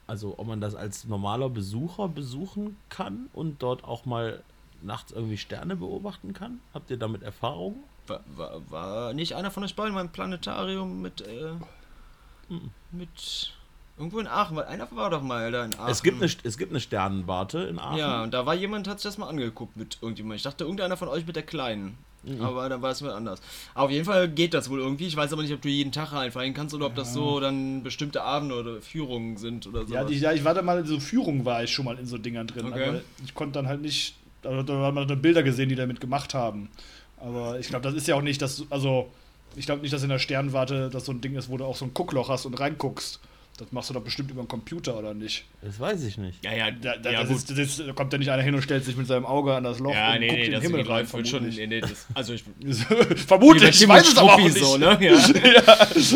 also 0.07 0.39
ob 0.39 0.47
man 0.47 0.61
das 0.61 0.75
als 0.75 1.05
normaler 1.05 1.51
Besucher 1.51 2.09
besuchen 2.09 2.77
kann 2.89 3.29
und 3.35 3.63
dort 3.63 3.85
auch 3.85 4.07
mal 4.07 4.43
nachts 4.81 5.13
irgendwie 5.13 5.37
Sterne 5.37 5.77
beobachten 5.77 6.33
kann? 6.33 6.61
Habt 6.73 6.91
ihr 6.91 6.97
damit 6.97 7.23
Erfahrung? 7.23 7.85
war, 8.09 8.21
war, 8.37 8.71
war 8.71 9.15
nicht 9.15 9.35
einer 9.35 9.51
von 9.51 9.65
euch 9.65 9.77
beiden 9.77 9.95
beim 9.95 10.11
Planetarium 10.11 11.03
mit, 11.03 11.21
äh, 11.21 11.53
mit, 12.91 13.53
irgendwo 13.99 14.21
in 14.21 14.27
Aachen, 14.27 14.57
weil 14.57 14.65
einer 14.65 14.89
war 14.93 15.11
doch 15.11 15.23
mal 15.23 15.51
da 15.51 15.65
in 15.65 15.75
Aachen. 15.75 15.91
Es 15.91 16.03
gibt, 16.03 16.23
eine, 16.23 16.31
es 16.43 16.59
gibt 16.59 16.73
eine 16.73 16.81
Sternenwarte 16.81 17.61
in 17.61 17.79
Aachen. 17.79 17.99
Ja, 17.99 18.23
und 18.23 18.33
da 18.33 18.47
war 18.47 18.55
jemand, 18.55 18.89
hat 18.89 19.01
sich 19.01 19.09
das 19.09 19.19
mal 19.19 19.29
angeguckt 19.29 19.77
mit 19.77 19.99
irgendjemand. 20.01 20.37
Ich 20.37 20.43
dachte, 20.43 20.65
irgendeiner 20.65 20.97
von 20.97 21.09
euch 21.09 21.27
mit 21.27 21.37
der 21.37 21.43
Kleinen. 21.43 21.99
Mhm. 22.25 22.43
Aber 22.43 22.69
dann 22.69 22.83
war 22.83 22.91
es 22.91 23.01
mal 23.01 23.13
anders. 23.13 23.41
Aber 23.75 23.87
auf 23.87 23.91
jeden 23.91 24.05
Fall 24.05 24.29
geht 24.29 24.55
das 24.55 24.71
wohl 24.71 24.81
irgendwie. 24.81 25.07
Ich 25.07 25.17
weiß 25.17 25.33
aber 25.33 25.43
nicht, 25.43 25.53
ob 25.53 25.63
du 25.63 25.69
jeden 25.69 25.93
Tag 25.93 26.13
reinfallen 26.13 26.55
kannst 26.55 26.75
oder 26.75 26.87
ob 26.87 26.95
das 26.95 27.13
so 27.13 27.41
dann 27.41 27.83
bestimmte 27.83 28.23
Abende 28.23 28.57
oder 28.57 28.81
Führungen 28.81 29.37
sind 29.37 29.67
oder 29.67 29.87
so. 29.87 29.95
Ja, 29.95 30.05
die, 30.05 30.19
ja, 30.19 30.33
ich 30.33 30.45
war 30.45 30.55
da 30.55 30.63
mal 30.63 30.81
in 30.81 30.87
so 30.87 30.99
Führungen, 31.01 31.45
war 31.45 31.63
ich 31.63 31.73
schon 31.73 31.85
mal 31.85 31.99
in 31.99 32.07
so 32.07 32.19
Dingern 32.19 32.47
drin. 32.47 32.67
Okay. 32.67 32.89
Aber 32.89 33.01
ich 33.25 33.35
konnte 33.35 33.55
dann 33.55 33.69
halt 33.69 33.83
nicht. 33.83 34.17
Da, 34.43 34.63
da 34.63 34.87
hat 34.87 34.95
man 34.95 35.07
dann 35.09 35.23
Bilder 35.23 35.43
gesehen, 35.43 35.69
die 35.69 35.75
damit 35.75 36.01
gemacht 36.01 36.35
haben. 36.35 36.69
Aber 37.19 37.59
ich 37.59 37.69
glaube, 37.69 37.83
das 37.83 37.95
ist 37.95 38.07
ja 38.07 38.15
auch 38.15 38.23
nicht 38.23 38.41
das. 38.43 38.65
Also, 38.71 39.11
ich 39.57 39.67
glaube 39.67 39.83
nicht, 39.83 39.93
dass 39.93 40.03
in 40.03 40.09
der 40.09 40.19
Sternwarte 40.19 40.91
das 40.91 41.05
so 41.05 41.13
ein 41.13 41.21
Ding 41.21 41.35
ist, 41.37 41.49
wo 41.49 41.57
du 41.57 41.65
auch 41.65 41.77
so 41.77 41.85
ein 41.85 41.95
Guckloch 41.95 42.29
hast 42.29 42.47
und 42.47 42.59
reinguckst. 42.59 43.21
Das 43.59 43.73
machst 43.73 43.91
du 43.91 43.95
doch 43.95 44.03
bestimmt 44.03 44.31
über 44.31 44.41
den 44.41 44.47
Computer, 44.47 44.97
oder 44.97 45.15
nicht? 45.15 45.45
Das 45.63 45.81
weiß 45.81 46.05
ich 46.05 46.17
nicht. 46.17 46.45
Ja, 46.45 46.53
ja, 46.55 46.71
Da, 46.71 46.97
da, 46.97 47.11
ja, 47.11 47.23
ist, 47.23 47.51
das 47.51 47.59
ist, 47.59 47.81
da 47.81 47.93
kommt 47.93 48.13
ja 48.13 48.19
nicht 48.21 48.31
einer 48.31 48.43
hin 48.45 48.55
und 48.55 48.63
stellt 48.63 48.85
sich 48.85 48.97
mit 48.97 49.09
seinem 49.09 49.27
Auge 49.27 49.53
an 49.53 49.65
das 49.65 49.81
Loch 49.81 49.93
ja, 49.93 50.13
und 50.13 50.21
nee, 50.21 50.29
guckt 50.29 50.39
nee, 50.39 50.47
in 50.47 50.53
das 50.53 50.61
den 50.63 50.71
Himmel 50.71 50.87
rein. 50.87 51.07
läuft 51.11 51.11
schon. 51.11 51.25
vermutlich. 51.41 51.57
Nee, 51.57 51.67
nee, 51.67 51.81
das, 51.81 52.07
also 52.15 52.35
ich 52.35 52.45
vermutlich, 53.27 53.83
ich 53.83 53.89
weiß 53.89 54.09
es 54.13 54.17
aber 54.17 54.35
auch 54.35 54.39
nicht. 54.39 54.57
so, 54.59 54.77
ne? 54.77 54.97
Ja. 55.01 55.13
ja, 55.57 55.63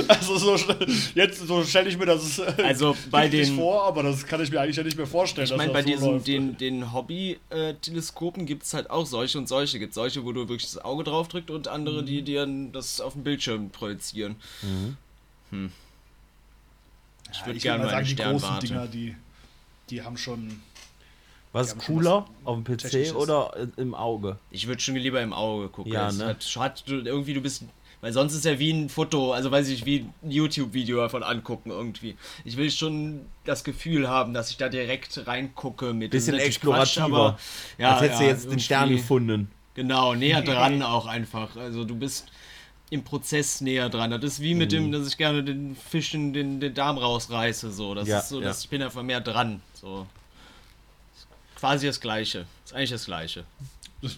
also 0.08 0.38
so, 0.38 0.56
schnell- 0.56 0.86
jetzt 1.16 1.44
so 1.46 1.64
stelle 1.64 1.88
ich 1.88 1.98
mir 1.98 2.06
das 2.06 2.38
äh, 2.38 2.44
Also 2.62 2.96
bei 3.10 3.26
den- 3.28 3.56
vor, 3.56 3.84
aber 3.88 4.04
das 4.04 4.24
kann 4.24 4.40
ich 4.40 4.50
mir 4.52 4.60
eigentlich 4.60 4.76
ja 4.76 4.84
nicht 4.84 4.96
mehr 4.96 5.06
vorstellen. 5.08 5.48
Ich 5.50 5.56
meine, 5.56 5.72
bei 5.72 5.82
so 5.82 5.88
diesen 5.88 6.10
läuft. 6.12 6.28
den, 6.28 6.56
den 6.58 6.92
Hobby-Teleskopen 6.92 8.46
gibt 8.46 8.62
es 8.62 8.72
halt 8.74 8.88
auch 8.88 9.04
solche 9.06 9.36
und 9.38 9.48
solche. 9.48 9.80
Gibt 9.80 9.94
solche, 9.94 10.24
wo 10.24 10.30
du 10.30 10.48
wirklich 10.48 10.70
das 10.70 10.78
Auge 10.84 11.02
drauf 11.02 11.26
drückst 11.26 11.50
und 11.50 11.66
andere, 11.66 12.02
Mhm. 12.02 12.06
die 12.06 12.22
dir 12.22 12.48
das 12.72 13.00
auf 13.00 13.14
dem 13.14 13.24
Bildschirm 13.24 13.70
projizieren. 13.70 14.36
Hm. 15.50 15.72
Ich 17.32 17.40
Ja, 17.40 17.46
würde 17.46 17.56
ich 17.56 17.62
gerne 17.62 17.84
mal 17.84 17.90
sagen, 17.90 18.06
die 18.06 18.14
großen. 18.14 18.60
Dinger, 18.60 18.86
die, 18.86 19.16
die 19.90 20.02
haben 20.02 20.16
schon. 20.16 20.60
Was 21.52 21.68
Ja, 21.72 21.76
ist 21.76 21.86
cooler? 21.86 22.26
was 22.42 22.46
Auf 22.46 22.62
dem 22.62 22.76
PC 22.76 23.14
oder 23.14 23.54
im 23.76 23.94
Auge? 23.94 24.38
Ich 24.50 24.66
würde 24.66 24.80
schon 24.80 24.96
lieber 24.96 25.20
im 25.20 25.32
Auge 25.32 25.68
gucken. 25.68 25.92
Ja, 25.92 26.08
Es 26.08 26.18
ne? 26.18 26.26
Hat, 26.26 26.44
hat 26.56 26.84
du- 26.86 27.00
irgendwie, 27.00 27.34
du 27.34 27.40
bist. 27.40 27.64
Weil 28.00 28.12
sonst 28.12 28.34
ist 28.34 28.44
ja 28.44 28.58
wie 28.58 28.72
ein 28.72 28.88
Foto, 28.88 29.32
also 29.32 29.52
weiß 29.52 29.68
ich, 29.68 29.86
wie 29.86 30.06
ein 30.24 30.30
YouTube-Video 30.30 30.96
davon 30.96 31.22
angucken 31.22 31.70
irgendwie. 31.70 32.16
Ich 32.44 32.56
will 32.56 32.68
schon 32.70 33.20
das 33.44 33.62
Gefühl 33.62 34.08
haben, 34.08 34.34
dass 34.34 34.50
ich 34.50 34.56
da 34.56 34.68
direkt 34.68 35.24
reingucke 35.28 35.92
mit 35.92 36.10
Bisschen 36.10 36.34
explorativer. 36.36 37.06
Quatsch, 37.06 37.12
aber, 37.12 37.38
ja, 37.78 37.92
Als 37.92 38.00
hättest 38.02 38.20
du 38.20 38.24
ja, 38.24 38.30
jetzt 38.30 38.50
den 38.50 38.58
Stern 38.58 38.88
gefunden. 38.88 39.50
Genau, 39.74 40.14
näher 40.14 40.42
dran 40.42 40.82
auch 40.82 41.06
einfach. 41.06 41.54
Also 41.56 41.84
du 41.84 41.94
bist 41.94 42.31
im 42.92 43.02
Prozess 43.04 43.62
näher 43.62 43.88
dran. 43.88 44.10
Das 44.10 44.22
ist 44.24 44.40
wie 44.40 44.54
mit 44.54 44.70
dem, 44.70 44.92
dass 44.92 45.08
ich 45.08 45.16
gerne 45.16 45.42
den 45.42 45.74
Fisch 45.76 46.12
in 46.12 46.34
den, 46.34 46.60
den 46.60 46.74
Darm 46.74 46.98
rausreiße. 46.98 47.72
So. 47.72 47.94
Das 47.94 48.06
Ja, 48.06 48.18
ist 48.18 48.28
so, 48.28 48.40
ja. 48.40 48.48
dass 48.48 48.64
ich 48.64 48.68
bin 48.68 48.82
einfach 48.82 49.02
mehr 49.02 49.22
dran. 49.22 49.62
So. 49.72 50.06
Quasi 51.58 51.86
das 51.86 52.02
Gleiche. 52.02 52.44
Ist 52.66 52.74
eigentlich 52.74 52.90
das 52.90 53.06
Gleiche. 53.06 53.44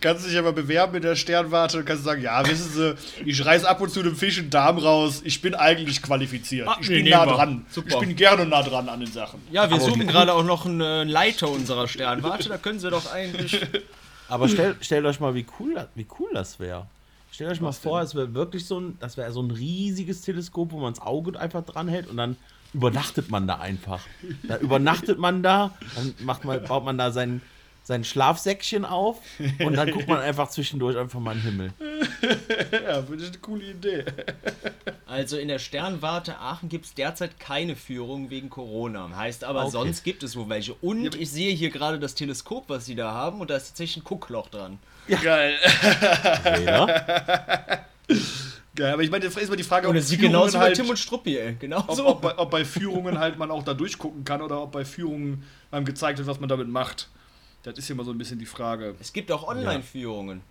Kannst 0.00 0.26
dich 0.26 0.36
aber 0.36 0.52
bewerben 0.52 0.96
in 0.96 1.02
der 1.02 1.14
Sternwarte 1.14 1.78
und 1.78 1.84
kannst 1.84 2.04
sagen, 2.04 2.22
ja, 2.22 2.44
wissen 2.48 2.72
Sie, 2.72 2.94
ich 3.24 3.44
reiß 3.44 3.64
ab 3.64 3.80
und 3.80 3.90
zu 3.90 4.02
dem 4.02 4.16
Fisch 4.16 4.38
einen 4.38 4.50
Darm 4.50 4.78
raus, 4.78 5.20
ich 5.24 5.40
bin 5.40 5.54
eigentlich 5.54 6.02
qualifiziert. 6.02 6.66
Ah, 6.66 6.78
ich 6.80 6.88
bin 6.88 7.08
nah 7.08 7.26
dran. 7.26 7.66
Super. 7.70 7.94
Ich 7.94 7.98
bin 8.00 8.16
gerne 8.16 8.46
nah 8.46 8.62
dran 8.62 8.88
an 8.88 9.00
den 9.00 9.12
Sachen. 9.12 9.40
Ja, 9.52 9.68
wir 9.68 9.76
Aber 9.76 9.84
suchen 9.84 10.02
okay. 10.02 10.10
gerade 10.10 10.32
auch 10.32 10.44
noch 10.44 10.66
einen 10.66 10.80
äh, 10.80 11.04
Leiter 11.04 11.48
unserer 11.48 11.86
Sternwarte. 11.86 12.48
Da 12.48 12.58
können 12.58 12.80
sie 12.80 12.90
doch 12.90 13.12
eigentlich. 13.12 13.60
Aber 14.34 14.48
stell, 14.48 14.76
stellt 14.80 15.04
euch 15.06 15.20
mal, 15.20 15.34
wie 15.34 15.46
cool, 15.60 15.74
das- 15.74 15.88
wie 15.94 16.06
cool 16.18 16.30
das 16.32 16.58
wäre. 16.58 16.86
Stellt 17.30 17.50
euch 17.50 17.60
mal 17.60 17.72
vor, 17.72 18.00
es 18.00 18.14
wäre 18.14 18.32
wirklich 18.34 18.66
so 18.66 18.78
ein, 18.80 18.96
das 19.00 19.16
wäre 19.16 19.32
so 19.32 19.42
ein 19.42 19.50
riesiges 19.50 20.20
Teleskop, 20.22 20.72
wo 20.72 20.78
man 20.78 20.92
das 20.94 21.02
Auge 21.02 21.38
einfach 21.38 21.64
dran 21.64 21.88
hält 21.88 22.08
und 22.08 22.16
dann 22.16 22.36
übernachtet 22.72 23.30
man 23.30 23.46
da 23.46 23.56
einfach. 23.56 24.00
Da 24.48 24.56
übernachtet 24.58 25.18
man 25.18 25.42
da, 25.42 25.72
dann 25.96 26.14
macht 26.20 26.44
man, 26.44 26.62
baut 26.64 26.84
man 26.84 26.98
da 26.98 27.10
sein, 27.12 27.40
sein 27.84 28.02
Schlafsäckchen 28.02 28.84
auf 28.84 29.18
und 29.60 29.76
dann 29.76 29.90
guckt 29.90 30.08
man 30.08 30.18
einfach 30.20 30.48
zwischendurch 30.48 30.96
einfach 30.96 31.20
mal 31.20 31.32
in 31.36 31.42
den 31.42 31.50
Himmel. 31.50 31.72
Ja, 32.72 33.02
finde 33.02 33.22
ich 33.24 33.28
eine 33.30 33.38
coole 33.38 33.64
Idee. 33.64 34.04
Also 35.06 35.36
in 35.36 35.48
der 35.48 35.58
Sternwarte 35.58 36.38
Aachen 36.38 36.68
gibt 36.70 36.86
es 36.86 36.94
derzeit 36.94 37.38
keine 37.38 37.76
Führung 37.76 38.30
wegen 38.30 38.48
Corona. 38.50 39.10
Heißt 39.14 39.44
aber, 39.44 39.62
Okay. 39.62 39.70
sonst 39.72 40.04
gibt 40.04 40.22
es 40.22 40.34
wohl 40.34 40.48
welche. 40.48 40.74
Und 40.74 41.14
ich 41.14 41.30
sehe 41.30 41.54
hier 41.54 41.70
gerade 41.70 41.98
das 41.98 42.14
Teleskop, 42.14 42.64
was 42.68 42.86
sie 42.86 42.94
da 42.94 43.12
haben, 43.12 43.40
und 43.40 43.50
da 43.50 43.56
ist 43.56 43.68
tatsächlich 43.68 43.98
ein 43.98 44.04
Guckloch 44.04 44.48
dran. 44.48 44.78
Geil. 45.22 45.56
Reda? 46.44 46.86
Geil, 48.74 48.92
aber 48.92 49.02
ich 49.02 49.10
meine, 49.10 49.24
jetzt 49.24 49.36
ist 49.36 49.48
mal 49.48 49.56
die 49.56 49.62
Frage, 49.62 49.86
ob 49.86 49.94
Führungen 49.94 50.20
genauso 50.20 50.54
wie 50.54 50.58
bei 50.58 50.64
halt, 50.64 50.76
Tim 50.76 50.88
und 50.88 50.98
Struppi, 50.98 51.36
ey. 51.38 51.52
ob, 51.52 51.60
Genauso. 51.60 52.06
ob, 52.06 52.22
bei, 52.22 52.36
ob 52.38 52.50
bei 52.50 52.64
Führungen 52.64 53.18
halt 53.18 53.38
man 53.38 53.50
auch 53.50 53.62
da 53.62 53.72
durchgucken 53.72 54.24
kann 54.24 54.42
oder 54.42 54.62
ob 54.62 54.72
bei 54.72 54.84
Führungen 54.84 55.44
einem 55.70 55.84
gezeigt 55.84 56.18
wird, 56.18 56.26
was 56.26 56.40
man 56.40 56.48
damit 56.48 56.68
macht. 56.68 57.08
Das 57.64 57.76
ist 57.78 57.88
ja 57.88 57.94
immer 57.94 58.04
so 58.04 58.12
ein 58.12 58.18
bisschen 58.18 58.38
die 58.38 58.46
Frage. 58.46 58.94
Es 59.00 59.12
gibt 59.12 59.32
auch 59.32 59.48
Online-Führungen. 59.48 60.42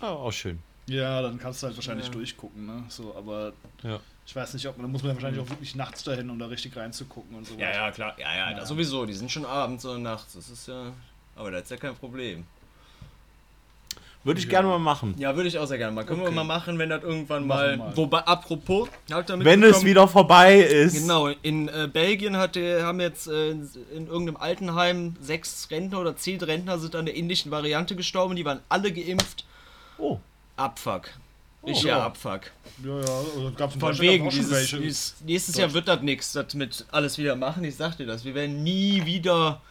Oh, 0.00 0.06
auch 0.06 0.32
schön. 0.32 0.58
Ja, 0.86 1.22
dann 1.22 1.38
kannst 1.38 1.62
du 1.62 1.66
halt 1.66 1.76
wahrscheinlich 1.76 2.06
Ja. 2.06 2.12
durchgucken, 2.12 2.66
ne? 2.66 2.84
So, 2.88 3.14
aber 3.16 3.52
Ja. 3.82 3.98
ich 4.26 4.34
weiß 4.36 4.54
nicht, 4.54 4.66
ob 4.68 4.76
man, 4.76 4.86
da 4.86 4.92
muss 4.92 5.02
man 5.02 5.10
ja 5.10 5.14
wahrscheinlich 5.16 5.42
auch 5.42 5.48
wirklich 5.48 5.74
nachts 5.74 6.04
dahin, 6.04 6.28
um 6.30 6.38
da 6.38 6.46
richtig 6.46 6.76
reinzugucken 6.76 7.34
und 7.36 7.46
so. 7.46 7.54
Ja, 7.54 7.70
ja, 7.70 7.90
klar. 7.90 8.18
Ja, 8.18 8.50
ja, 8.52 8.64
sowieso. 8.66 9.06
Die 9.06 9.14
sind 9.14 9.30
schon 9.30 9.44
abends 9.46 9.84
oder 9.84 9.98
nachts. 9.98 10.34
Das 10.34 10.48
ist 10.48 10.68
ja. 10.68 10.92
Aber 11.36 11.50
das 11.50 11.62
ist 11.64 11.70
ja 11.70 11.76
kein 11.76 11.94
Problem. 11.96 12.44
Würde 14.22 14.38
ich 14.38 14.50
gerne 14.50 14.68
mal 14.68 14.78
machen. 14.78 15.14
Ja, 15.16 15.34
würde 15.34 15.48
ich 15.48 15.58
auch 15.58 15.64
sehr 15.66 15.78
gerne 15.78 15.92
mal. 15.94 16.04
Können 16.04 16.20
Okay. 16.20 16.30
wir 16.30 16.34
mal 16.34 16.44
machen, 16.44 16.78
wenn 16.78 16.90
das 16.90 17.02
irgendwann 17.02 17.46
mal. 17.46 17.78
mal. 17.78 17.96
Wobei, 17.96 18.18
apropos, 18.18 18.88
Wenn 19.08 19.62
es 19.62 19.82
wieder 19.82 20.06
vorbei 20.08 20.58
ist. 20.58 20.92
Genau, 20.94 21.28
in 21.28 21.68
äh, 21.68 21.88
Belgien 21.90 22.36
hat 22.36 22.54
haben 22.56 23.00
jetzt 23.00 23.28
äh, 23.28 23.50
in, 23.50 23.70
in 23.94 24.06
irgendeinem 24.08 24.36
Altenheim 24.36 25.16
sechs 25.22 25.68
Rentner 25.70 26.00
oder 26.00 26.16
zehn 26.16 26.38
Rentner 26.38 26.78
sind 26.78 26.94
an 26.96 27.06
der 27.06 27.14
indischen 27.14 27.50
Variante 27.50 27.96
gestorben. 27.96 28.36
Die 28.36 28.44
waren 28.44 28.60
alle 28.68 28.92
geimpft. 28.92 29.44
Oh. 29.96 30.18
Abfuck. 30.56 31.08
Oh, 31.62 31.70
Ich 31.70 31.82
ja. 31.82 31.96
ja, 31.98 32.06
Abfuck. 32.06 32.42
Ja, 32.84 32.90
ja, 33.00 33.00
also 33.00 33.52
gab's 33.56 33.74
in 33.74 33.80
Von 33.80 33.98
wegen, 34.00 34.28
dieses, 34.28 34.50
welche. 34.50 34.80
dieses, 34.80 35.16
nächstes 35.24 35.56
Jahr 35.56 35.72
wird 35.72 35.88
das 35.88 36.02
nichts, 36.02 36.32
das 36.32 36.52
mit 36.54 36.84
alles 36.90 37.16
wieder 37.16 37.36
machen. 37.36 37.64
Ich 37.64 37.76
sag 37.76 37.96
dir 37.96 38.06
das. 38.06 38.24
Wir 38.24 38.34
werden 38.34 38.62
nie 38.62 39.04
wieder. 39.06 39.62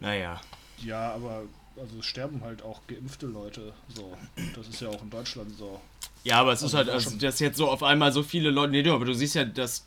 Naja. 0.00 0.40
Ja, 0.84 1.12
aber 1.14 1.42
also 1.80 1.98
es 1.98 2.06
sterben 2.06 2.42
halt 2.42 2.62
auch 2.62 2.80
geimpfte 2.86 3.26
Leute. 3.26 3.72
So, 3.88 4.12
das 4.56 4.68
ist 4.68 4.80
ja 4.80 4.88
auch 4.88 5.02
in 5.02 5.10
Deutschland 5.10 5.56
so. 5.56 5.80
Ja, 6.24 6.40
aber 6.40 6.52
es 6.52 6.62
Also 6.62 6.76
ist 6.78 6.78
halt, 6.78 6.88
also, 6.88 7.16
dass 7.16 7.40
jetzt 7.40 7.56
so 7.56 7.68
auf 7.68 7.82
einmal 7.82 8.12
so 8.12 8.22
viele 8.22 8.50
Leute. 8.50 8.72
Nee, 8.72 8.82
du, 8.82 8.92
aber 8.92 9.04
du 9.04 9.14
siehst 9.14 9.34
ja, 9.34 9.44
dass 9.44 9.84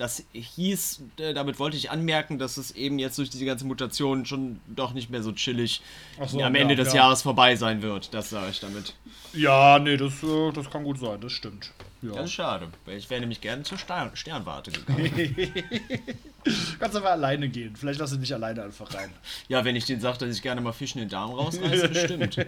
das 0.00 0.24
hieß, 0.32 1.02
äh, 1.18 1.34
damit 1.34 1.58
wollte 1.58 1.76
ich 1.76 1.90
anmerken, 1.90 2.38
dass 2.38 2.56
es 2.56 2.70
eben 2.70 2.98
jetzt 2.98 3.18
durch 3.18 3.28
diese 3.28 3.44
ganze 3.44 3.66
Mutation 3.66 4.24
schon 4.24 4.58
doch 4.66 4.94
nicht 4.94 5.10
mehr 5.10 5.22
so 5.22 5.32
chillig 5.32 5.82
so, 6.26 6.40
am 6.40 6.54
ja, 6.54 6.60
Ende 6.62 6.74
des 6.74 6.88
ja. 6.94 7.00
Jahres 7.00 7.20
vorbei 7.20 7.54
sein 7.56 7.82
wird. 7.82 8.14
Das 8.14 8.30
sage 8.30 8.50
ich 8.50 8.60
damit. 8.60 8.94
Ja, 9.34 9.78
nee, 9.78 9.98
das, 9.98 10.22
äh, 10.22 10.52
das 10.52 10.70
kann 10.70 10.84
gut 10.84 10.98
sein, 10.98 11.20
das 11.20 11.32
stimmt. 11.32 11.72
Ja. 12.02 12.12
Das 12.14 12.26
ist 12.26 12.32
schade, 12.32 12.68
weil 12.86 12.96
ich 12.96 13.10
wäre 13.10 13.20
nämlich 13.20 13.40
gerne 13.42 13.62
zur 13.62 13.76
Stern 13.76 14.10
Sternwarte 14.14 14.70
gegangen. 14.70 15.12
Kannst 16.78 16.96
aber 16.96 17.10
alleine 17.10 17.48
gehen. 17.50 17.76
Vielleicht 17.76 18.00
lass 18.00 18.10
du 18.10 18.16
mich 18.18 18.32
alleine 18.32 18.62
einfach 18.62 18.92
rein. 18.94 19.12
ja, 19.48 19.62
wenn 19.64 19.76
ich 19.76 19.84
denen 19.84 20.00
sage, 20.00 20.18
dass 20.18 20.34
ich 20.34 20.40
gerne 20.40 20.62
mal 20.62 20.72
Fischen 20.72 20.98
in 21.02 21.08
den 21.08 21.10
Darm 21.10 21.32
rausreiße, 21.32 21.88
bestimmt. 22.28 22.38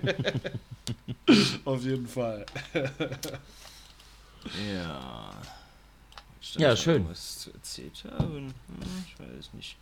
Auf 1.67 1.83
jeden 1.85 2.07
Fall. 2.09 2.47
Ja. 4.75 5.31
Ja, 6.57 6.77
schön. 6.77 7.09
Was 7.09 7.41
zu 7.41 7.53
erzählt 7.53 8.05
haben? 8.11 8.55
Hm, 8.69 9.05
ich 9.07 9.19
weiß 9.21 9.55
nicht. 9.55 9.77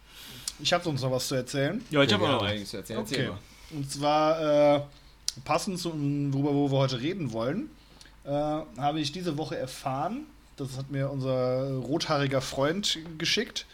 Ich 0.60 0.72
habe 0.72 0.84
sonst 0.84 1.00
noch 1.02 1.10
was 1.10 1.26
zu 1.28 1.34
erzählen. 1.34 1.82
Ja, 1.90 2.02
ich 2.02 2.12
habe 2.12 2.24
auch 2.24 2.42
noch 2.42 2.42
einiges 2.42 2.70
zu 2.70 2.76
erzählen. 2.76 3.00
Erzähl 3.00 3.28
Okay. 3.28 3.28
mal. 3.30 3.38
Und 3.78 3.90
zwar 3.90 4.76
äh, 4.76 4.80
passend 5.44 5.78
zu 5.78 5.92
worüber 6.32 6.52
wo 6.54 6.70
wir 6.70 6.78
heute 6.78 7.00
reden 7.00 7.32
wollen, 7.32 7.70
äh, 8.24 8.30
habe 8.30 9.00
ich 9.00 9.12
diese 9.12 9.36
Woche 9.38 9.56
erfahren, 9.56 10.26
das 10.56 10.76
hat 10.76 10.90
mir 10.90 11.10
unser 11.10 11.70
rothaariger 11.78 12.40
Freund 12.40 12.98
geschickt. 13.18 13.66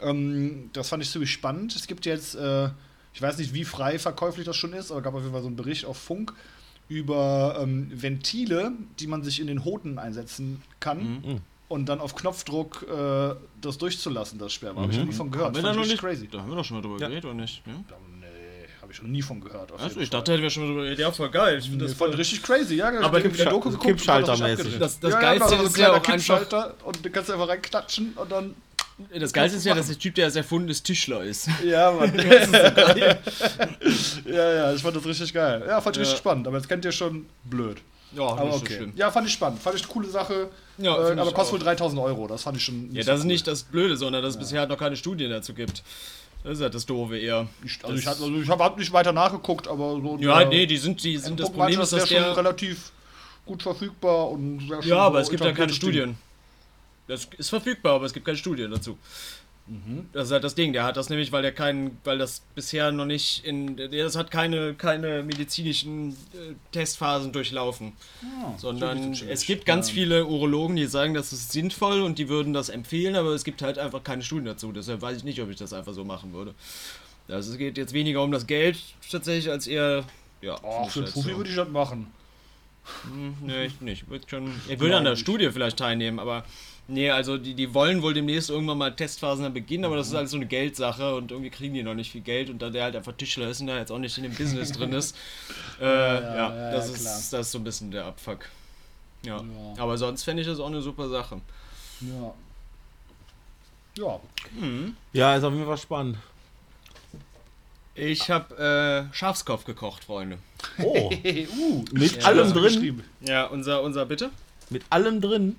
Ähm, 0.00 0.70
das 0.72 0.88
fand 0.88 1.02
ich 1.02 1.10
ziemlich 1.10 1.32
spannend. 1.32 1.74
Es 1.74 1.86
gibt 1.86 2.06
jetzt, 2.06 2.34
äh, 2.34 2.68
ich 3.14 3.20
weiß 3.20 3.38
nicht, 3.38 3.54
wie 3.54 3.64
frei 3.64 3.98
verkäuflich 3.98 4.46
das 4.46 4.56
schon 4.56 4.72
ist, 4.72 4.90
aber 4.90 5.02
gab 5.02 5.14
auf 5.14 5.20
jeden 5.20 5.32
Fall 5.32 5.42
so 5.42 5.48
einen 5.48 5.56
Bericht 5.56 5.84
auf 5.84 5.96
Funk 5.96 6.32
über 6.88 7.58
ähm, 7.60 7.90
Ventile, 7.94 8.72
die 9.00 9.06
man 9.06 9.22
sich 9.22 9.40
in 9.40 9.46
den 9.46 9.64
Hoden 9.64 9.98
einsetzen 9.98 10.62
kann. 10.80 10.98
Mhm. 11.24 11.40
Und 11.68 11.86
dann 11.88 12.00
auf 12.00 12.14
Knopfdruck 12.14 12.86
äh, 12.86 13.34
das 13.62 13.78
durchzulassen, 13.78 14.38
das 14.38 14.52
Sperma. 14.52 14.82
Habe 14.82 14.92
ich 14.92 14.98
noch 14.98 15.06
nie 15.06 15.12
von 15.12 15.30
gehört. 15.30 15.48
Haben 15.48 15.56
wir 15.56 15.62
da 15.62 15.72
noch 15.72 15.82
ich 15.84 15.88
nicht? 15.92 16.00
crazy. 16.00 16.28
Da 16.28 16.40
haben 16.42 16.50
wir 16.50 16.56
doch 16.56 16.64
schon 16.64 16.76
mal 16.76 16.82
drüber 16.82 16.98
Ja. 17.00 17.08
geredet, 17.08 17.24
oder 17.24 17.34
nicht? 17.34 17.62
Ja? 17.66 17.72
Ich 18.92 19.02
noch 19.02 19.08
nie 19.08 19.22
von 19.22 19.40
gehört. 19.40 19.72
auf 19.72 19.80
Also, 19.82 19.98
ich 20.00 20.10
dachte, 20.10 20.32
hätten 20.32 20.42
wir 20.42 20.50
schon 20.50 20.76
mal. 20.76 20.98
Ja, 20.98 21.10
voll 21.10 21.30
geil. 21.30 21.58
Ich 21.58 21.68
finde 21.68 21.86
Das 21.86 21.94
voll. 21.94 22.10
richtig 22.10 22.42
crazy, 22.42 22.74
ja. 22.76 22.92
Aber 23.00 23.24
in 23.24 23.32
der 23.34 23.46
Doku 23.46 23.70
geguckt 23.70 23.86
Kippschaltermäßig. 23.86 24.78
das 24.78 24.78
Das- 24.78 25.00
das 25.00 25.14
abgedreht. 25.14 25.40
Geilste 25.40 25.44
ja, 25.44 25.50
ja, 25.50 25.56
genau, 25.56 25.66
ist 25.68 25.74
so 25.76 25.80
ja 25.82 25.88
auch 25.90 25.94
einfach- 25.94 26.12
Kippschalter 26.12 26.74
und 26.84 27.04
du 27.04 27.10
kannst 27.10 27.30
einfach 27.30 27.48
reinklatschen 27.48 28.12
und 28.16 28.30
dann. 28.30 28.54
Das 29.18 29.32
Geilste 29.32 29.56
ist 29.58 29.64
ja, 29.64 29.74
dass 29.74 29.86
der 29.88 29.98
Typ, 29.98 30.14
der 30.14 30.26
das 30.26 30.36
erfunden 30.36 30.68
ist, 30.68 30.82
Tischler 30.84 31.22
ist. 31.24 31.48
Ja, 31.64 31.90
Mann. 31.90 32.12
ja, 34.26 34.52
ja, 34.54 34.72
ich 34.74 34.82
fand 34.82 34.96
das 34.96 35.04
richtig 35.04 35.32
geil. 35.32 35.64
Ja, 35.66 35.80
fand 35.80 35.96
ich 35.96 36.00
Ja. 36.00 36.02
richtig 36.02 36.18
spannend, 36.18 36.46
aber 36.46 36.56
jetzt 36.58 36.68
kennt 36.68 36.84
ihr 36.84 36.92
schon 36.92 37.26
blöd. 37.44 37.78
Ja, 38.14 38.24
Aber 38.24 38.52
so 38.52 38.58
okay. 38.58 38.76
schlimm. 38.76 38.92
Ja, 38.94 39.10
fand 39.10 39.26
ich 39.26 39.32
spannend. 39.32 39.58
Fand 39.62 39.74
ich 39.76 39.82
eine 39.84 39.90
coole 39.92 40.06
Sache. 40.08 40.48
Ja, 40.76 40.94
äh, 41.08 41.12
aber 41.18 41.32
kostet 41.32 41.54
wohl 41.54 41.60
auch. 41.60 41.64
3000 41.64 41.98
Euro. 42.02 42.26
Das 42.28 42.42
fand 42.42 42.58
ich 42.58 42.64
schon. 42.64 42.90
Ja, 42.94 43.02
so 43.02 43.06
das 43.10 43.20
ist 43.20 43.24
cool. 43.24 43.28
nicht 43.32 43.46
das 43.46 43.62
Blöde, 43.62 43.96
sondern 43.96 44.22
dass 44.22 44.34
es 44.34 44.38
bisher 44.38 44.60
halt 44.60 44.68
noch 44.68 44.76
keine 44.78 44.96
Studien 44.96 45.30
dazu 45.30 45.54
gibt. 45.54 45.82
Das 46.44 46.54
ist 46.58 46.62
halt 46.62 46.74
das 46.74 46.84
Doofe 46.86 47.16
eher. 47.18 47.48
Ich, 47.64 47.78
also, 47.84 47.94
das- 47.94 48.00
ich, 48.02 48.08
also 48.08 48.34
ich 48.42 48.48
habe 48.48 48.64
hab 48.64 48.76
nicht 48.78 48.92
weiter 48.92 49.12
nachgeguckt, 49.12 49.68
aber 49.68 50.00
so. 50.00 50.16
Ja, 50.18 50.44
nee, 50.44 50.66
die 50.66 50.76
sind, 50.76 51.02
die 51.04 51.16
sind 51.16 51.38
das 51.38 51.50
Problem 51.50 51.80
ist, 51.80 51.92
das 51.92 52.00
dass 52.02 52.10
wäre 52.10 52.24
schon 52.24 52.34
relativ 52.34 52.90
gut 53.46 53.62
verfügbar 53.62 54.30
und 54.30 54.68
wär 54.68 54.82
schon 54.82 54.90
Ja, 54.90 54.98
aber 54.98 55.20
es 55.20 55.30
gibt 55.30 55.44
ja 55.44 55.52
keine. 55.52 55.72
Studien. 55.72 56.16
Das 57.06 57.28
ist 57.36 57.48
verfügbar, 57.48 57.94
aber 57.96 58.06
es 58.06 58.12
gibt 58.12 58.24
keine 58.26 58.38
Studien 58.38 58.70
dazu. 58.70 58.96
Das 60.12 60.26
ist 60.26 60.32
halt 60.32 60.44
das 60.44 60.54
Ding. 60.54 60.72
Der 60.72 60.84
hat 60.84 60.96
das 60.96 61.08
nämlich, 61.08 61.32
weil 61.32 61.42
der 61.42 61.52
keinen, 61.52 61.98
weil 62.04 62.18
das 62.18 62.42
bisher 62.54 62.92
noch 62.92 63.06
nicht 63.06 63.44
in, 63.44 63.76
der 63.76 63.88
das 63.88 64.16
hat 64.16 64.30
keine, 64.30 64.74
keine 64.74 65.22
medizinischen 65.22 66.10
äh, 66.10 66.54
Testphasen 66.72 67.32
durchlaufen, 67.32 67.92
sondern 68.58 69.12
es 69.12 69.46
gibt 69.46 69.64
ganz 69.64 69.90
viele 69.90 70.26
Urologen, 70.26 70.76
die 70.76 70.86
sagen, 70.86 71.14
das 71.14 71.32
ist 71.32 71.52
sinnvoll 71.52 72.02
und 72.02 72.18
die 72.18 72.28
würden 72.28 72.52
das 72.52 72.68
empfehlen, 72.68 73.16
aber 73.16 73.30
es 73.30 73.44
gibt 73.44 73.62
halt 73.62 73.78
einfach 73.78 74.02
keine 74.04 74.22
Studien 74.22 74.46
dazu. 74.46 74.72
Deshalb 74.72 75.00
weiß 75.00 75.18
ich 75.18 75.24
nicht, 75.24 75.40
ob 75.40 75.50
ich 75.50 75.56
das 75.56 75.72
einfach 75.72 75.94
so 75.94 76.04
machen 76.04 76.32
würde. 76.32 76.54
Also 77.28 77.52
es 77.52 77.58
geht 77.58 77.78
jetzt 77.78 77.92
weniger 77.92 78.22
um 78.22 78.32
das 78.32 78.46
Geld 78.46 78.78
tatsächlich 79.10 79.50
als 79.50 79.66
eher 79.66 80.04
ja. 80.42 80.58
Oh, 80.62 80.86
für 80.88 80.98
einen 81.00 81.06
halt 81.06 81.14
Profi 81.14 81.36
würde 81.36 81.50
ich 81.50 81.56
das 81.56 81.68
machen. 81.68 82.12
Hm, 83.04 83.36
Nee, 83.42 83.66
ich 83.66 83.80
nicht. 83.80 84.02
Ich 84.02 84.10
würde 84.10 84.26
schon. 84.28 84.52
Ich 84.68 84.80
würde 84.80 84.96
an 84.96 85.04
der 85.04 85.16
Studie 85.16 85.50
vielleicht 85.50 85.78
teilnehmen, 85.78 86.18
aber. 86.18 86.44
Nee, 86.92 87.08
also 87.08 87.38
die, 87.38 87.54
die 87.54 87.72
wollen 87.72 88.02
wohl 88.02 88.12
demnächst 88.12 88.50
irgendwann 88.50 88.76
mal 88.76 88.94
Testphasen 88.94 89.44
dann 89.44 89.54
beginnen, 89.54 89.86
aber 89.86 89.96
das 89.96 90.08
ist 90.08 90.14
halt 90.14 90.28
so 90.28 90.36
eine 90.36 90.44
Geldsache 90.44 91.14
und 91.14 91.30
irgendwie 91.30 91.48
kriegen 91.48 91.72
die 91.72 91.82
noch 91.82 91.94
nicht 91.94 92.12
viel 92.12 92.20
Geld 92.20 92.50
und 92.50 92.60
da 92.60 92.68
der 92.68 92.84
halt 92.84 92.96
einfach 92.96 93.14
Tischler 93.14 93.48
ist 93.48 93.62
und 93.62 93.68
da 93.68 93.78
jetzt 93.78 93.90
auch 93.90 93.98
nicht 93.98 94.14
in 94.18 94.24
dem 94.24 94.34
Business 94.34 94.72
drin 94.76 94.92
ist, 94.92 95.16
äh, 95.80 95.84
ja, 95.86 96.20
ja, 96.20 96.70
das, 96.70 96.88
ja, 96.88 96.94
ist, 96.94 97.00
klar. 97.00 97.14
das 97.14 97.32
ist 97.46 97.52
so 97.52 97.58
ein 97.58 97.64
bisschen 97.64 97.90
der 97.92 98.04
Abfuck. 98.04 98.46
Ja. 99.24 99.38
Ja. 99.38 99.82
Aber 99.82 99.96
sonst 99.96 100.22
fände 100.22 100.42
ich 100.42 100.46
das 100.48 100.60
auch 100.60 100.66
eine 100.66 100.82
super 100.82 101.08
Sache. 101.08 101.40
Ja. 102.02 102.34
Ja. 103.96 104.20
Ja, 105.14 105.36
ist 105.36 105.44
auf 105.44 105.54
jeden 105.54 105.64
Fall 105.64 105.78
spannend. 105.78 106.18
Ich 107.94 108.30
habe 108.30 109.08
äh, 109.10 109.14
Schafskopf 109.14 109.64
gekocht, 109.64 110.04
Freunde. 110.04 110.36
Oh, 110.82 111.10
uh, 111.58 111.84
mit 111.92 112.16
ja, 112.16 112.28
allem 112.28 112.52
drin. 112.52 113.02
Ja, 113.22 113.46
unser, 113.46 113.82
unser 113.82 114.04
bitte? 114.04 114.30
Mit 114.68 114.82
allem 114.90 115.22
drin. 115.22 115.56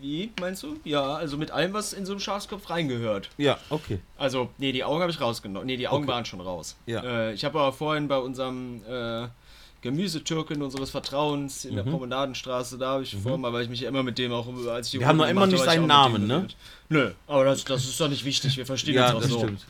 Wie, 0.00 0.30
meinst 0.40 0.62
du? 0.62 0.76
Ja, 0.84 1.14
also 1.14 1.36
mit 1.36 1.50
allem, 1.50 1.72
was 1.72 1.92
in 1.92 2.04
so 2.04 2.12
einem 2.12 2.20
Schafskopf 2.20 2.68
reingehört. 2.68 3.30
Ja, 3.38 3.58
okay. 3.70 4.00
Also, 4.18 4.50
nee, 4.58 4.72
die 4.72 4.84
Augen 4.84 5.00
habe 5.00 5.10
ich 5.10 5.20
rausgenommen. 5.20 5.66
Nee, 5.66 5.76
die 5.76 5.88
Augen 5.88 6.04
Okay. 6.04 6.12
waren 6.12 6.24
schon 6.26 6.40
raus. 6.40 6.76
Ja. 6.86 7.02
Äh, 7.02 7.32
ich 7.34 7.44
habe 7.44 7.58
aber 7.58 7.72
vorhin 7.72 8.06
bei 8.08 8.18
unserem 8.18 8.82
äh, 8.88 9.26
Gemüsetürken 9.82 10.62
unseres 10.62 10.90
Vertrauens 10.90 11.64
in 11.64 11.76
der 11.76 11.84
Promenadenstraße, 11.84 12.76
da 12.76 12.88
habe 12.92 13.04
ich 13.04 13.14
vorhin 13.16 13.40
mal, 13.40 13.52
weil 13.52 13.62
ich 13.62 13.68
mich 13.68 13.80
ja 13.80 13.88
immer 13.88 14.02
mit 14.02 14.18
dem 14.18 14.32
auch, 14.32 14.46
als 14.68 14.88
ich 14.88 14.92
die 14.92 14.96
Mhm. 14.98 15.00
Wir 15.00 15.06
haben 15.08 15.20
Runde 15.20 15.34
noch 15.34 15.42
immer 15.42 15.46
nicht 15.52 15.64
seinen 15.64 15.86
Namen, 15.86 16.26
ne? 16.26 16.48
Nö, 16.88 17.12
aber 17.26 17.44
das, 17.44 17.64
das 17.64 17.84
ist 17.84 18.00
doch 18.00 18.08
nicht 18.08 18.24
wichtig. 18.24 18.56
Wir 18.56 18.66
verstehen 18.66 18.94
Ja, 18.94 19.06
uns 19.12 19.14
auch 19.16 19.20
das 19.20 19.30
so. 19.30 19.38
stimmt. 19.38 19.64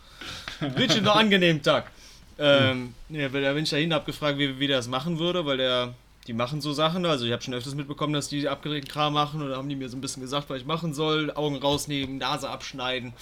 Wünsche 0.78 0.96
dir 0.98 1.02
noch 1.02 1.16
angenehmen 1.16 1.62
Tag. 1.62 1.90
Ähm, 2.38 2.92
ja, 3.08 3.30
da 3.30 3.52
bin 3.54 3.64
ich 3.64 3.70
dahin, 3.70 3.94
hab 3.94 4.04
gefragt, 4.04 4.36
wie, 4.38 4.58
wie 4.60 4.66
der 4.66 4.76
das 4.76 4.88
machen 4.88 5.18
würde, 5.18 5.46
weil 5.46 5.56
der, 5.56 5.94
die 6.26 6.32
machen 6.32 6.60
so 6.60 6.72
Sachen. 6.72 7.06
Also 7.06 7.24
ich 7.24 7.32
habe 7.32 7.42
schon 7.42 7.54
öfters 7.54 7.74
mitbekommen, 7.74 8.12
dass 8.12 8.28
die 8.28 8.48
abgedrehten 8.48 8.88
Kram 8.88 9.12
machen 9.12 9.42
und 9.42 9.50
da 9.50 9.56
haben 9.56 9.68
die 9.68 9.76
mir 9.76 9.88
so 9.88 9.96
ein 9.96 10.00
bisschen 10.00 10.22
gesagt, 10.22 10.50
was 10.50 10.58
ich 10.58 10.66
machen 10.66 10.94
soll. 10.94 11.32
Augen 11.34 11.56
rausnehmen, 11.56 12.18
Nase 12.18 12.48
abschneiden, 12.48 13.12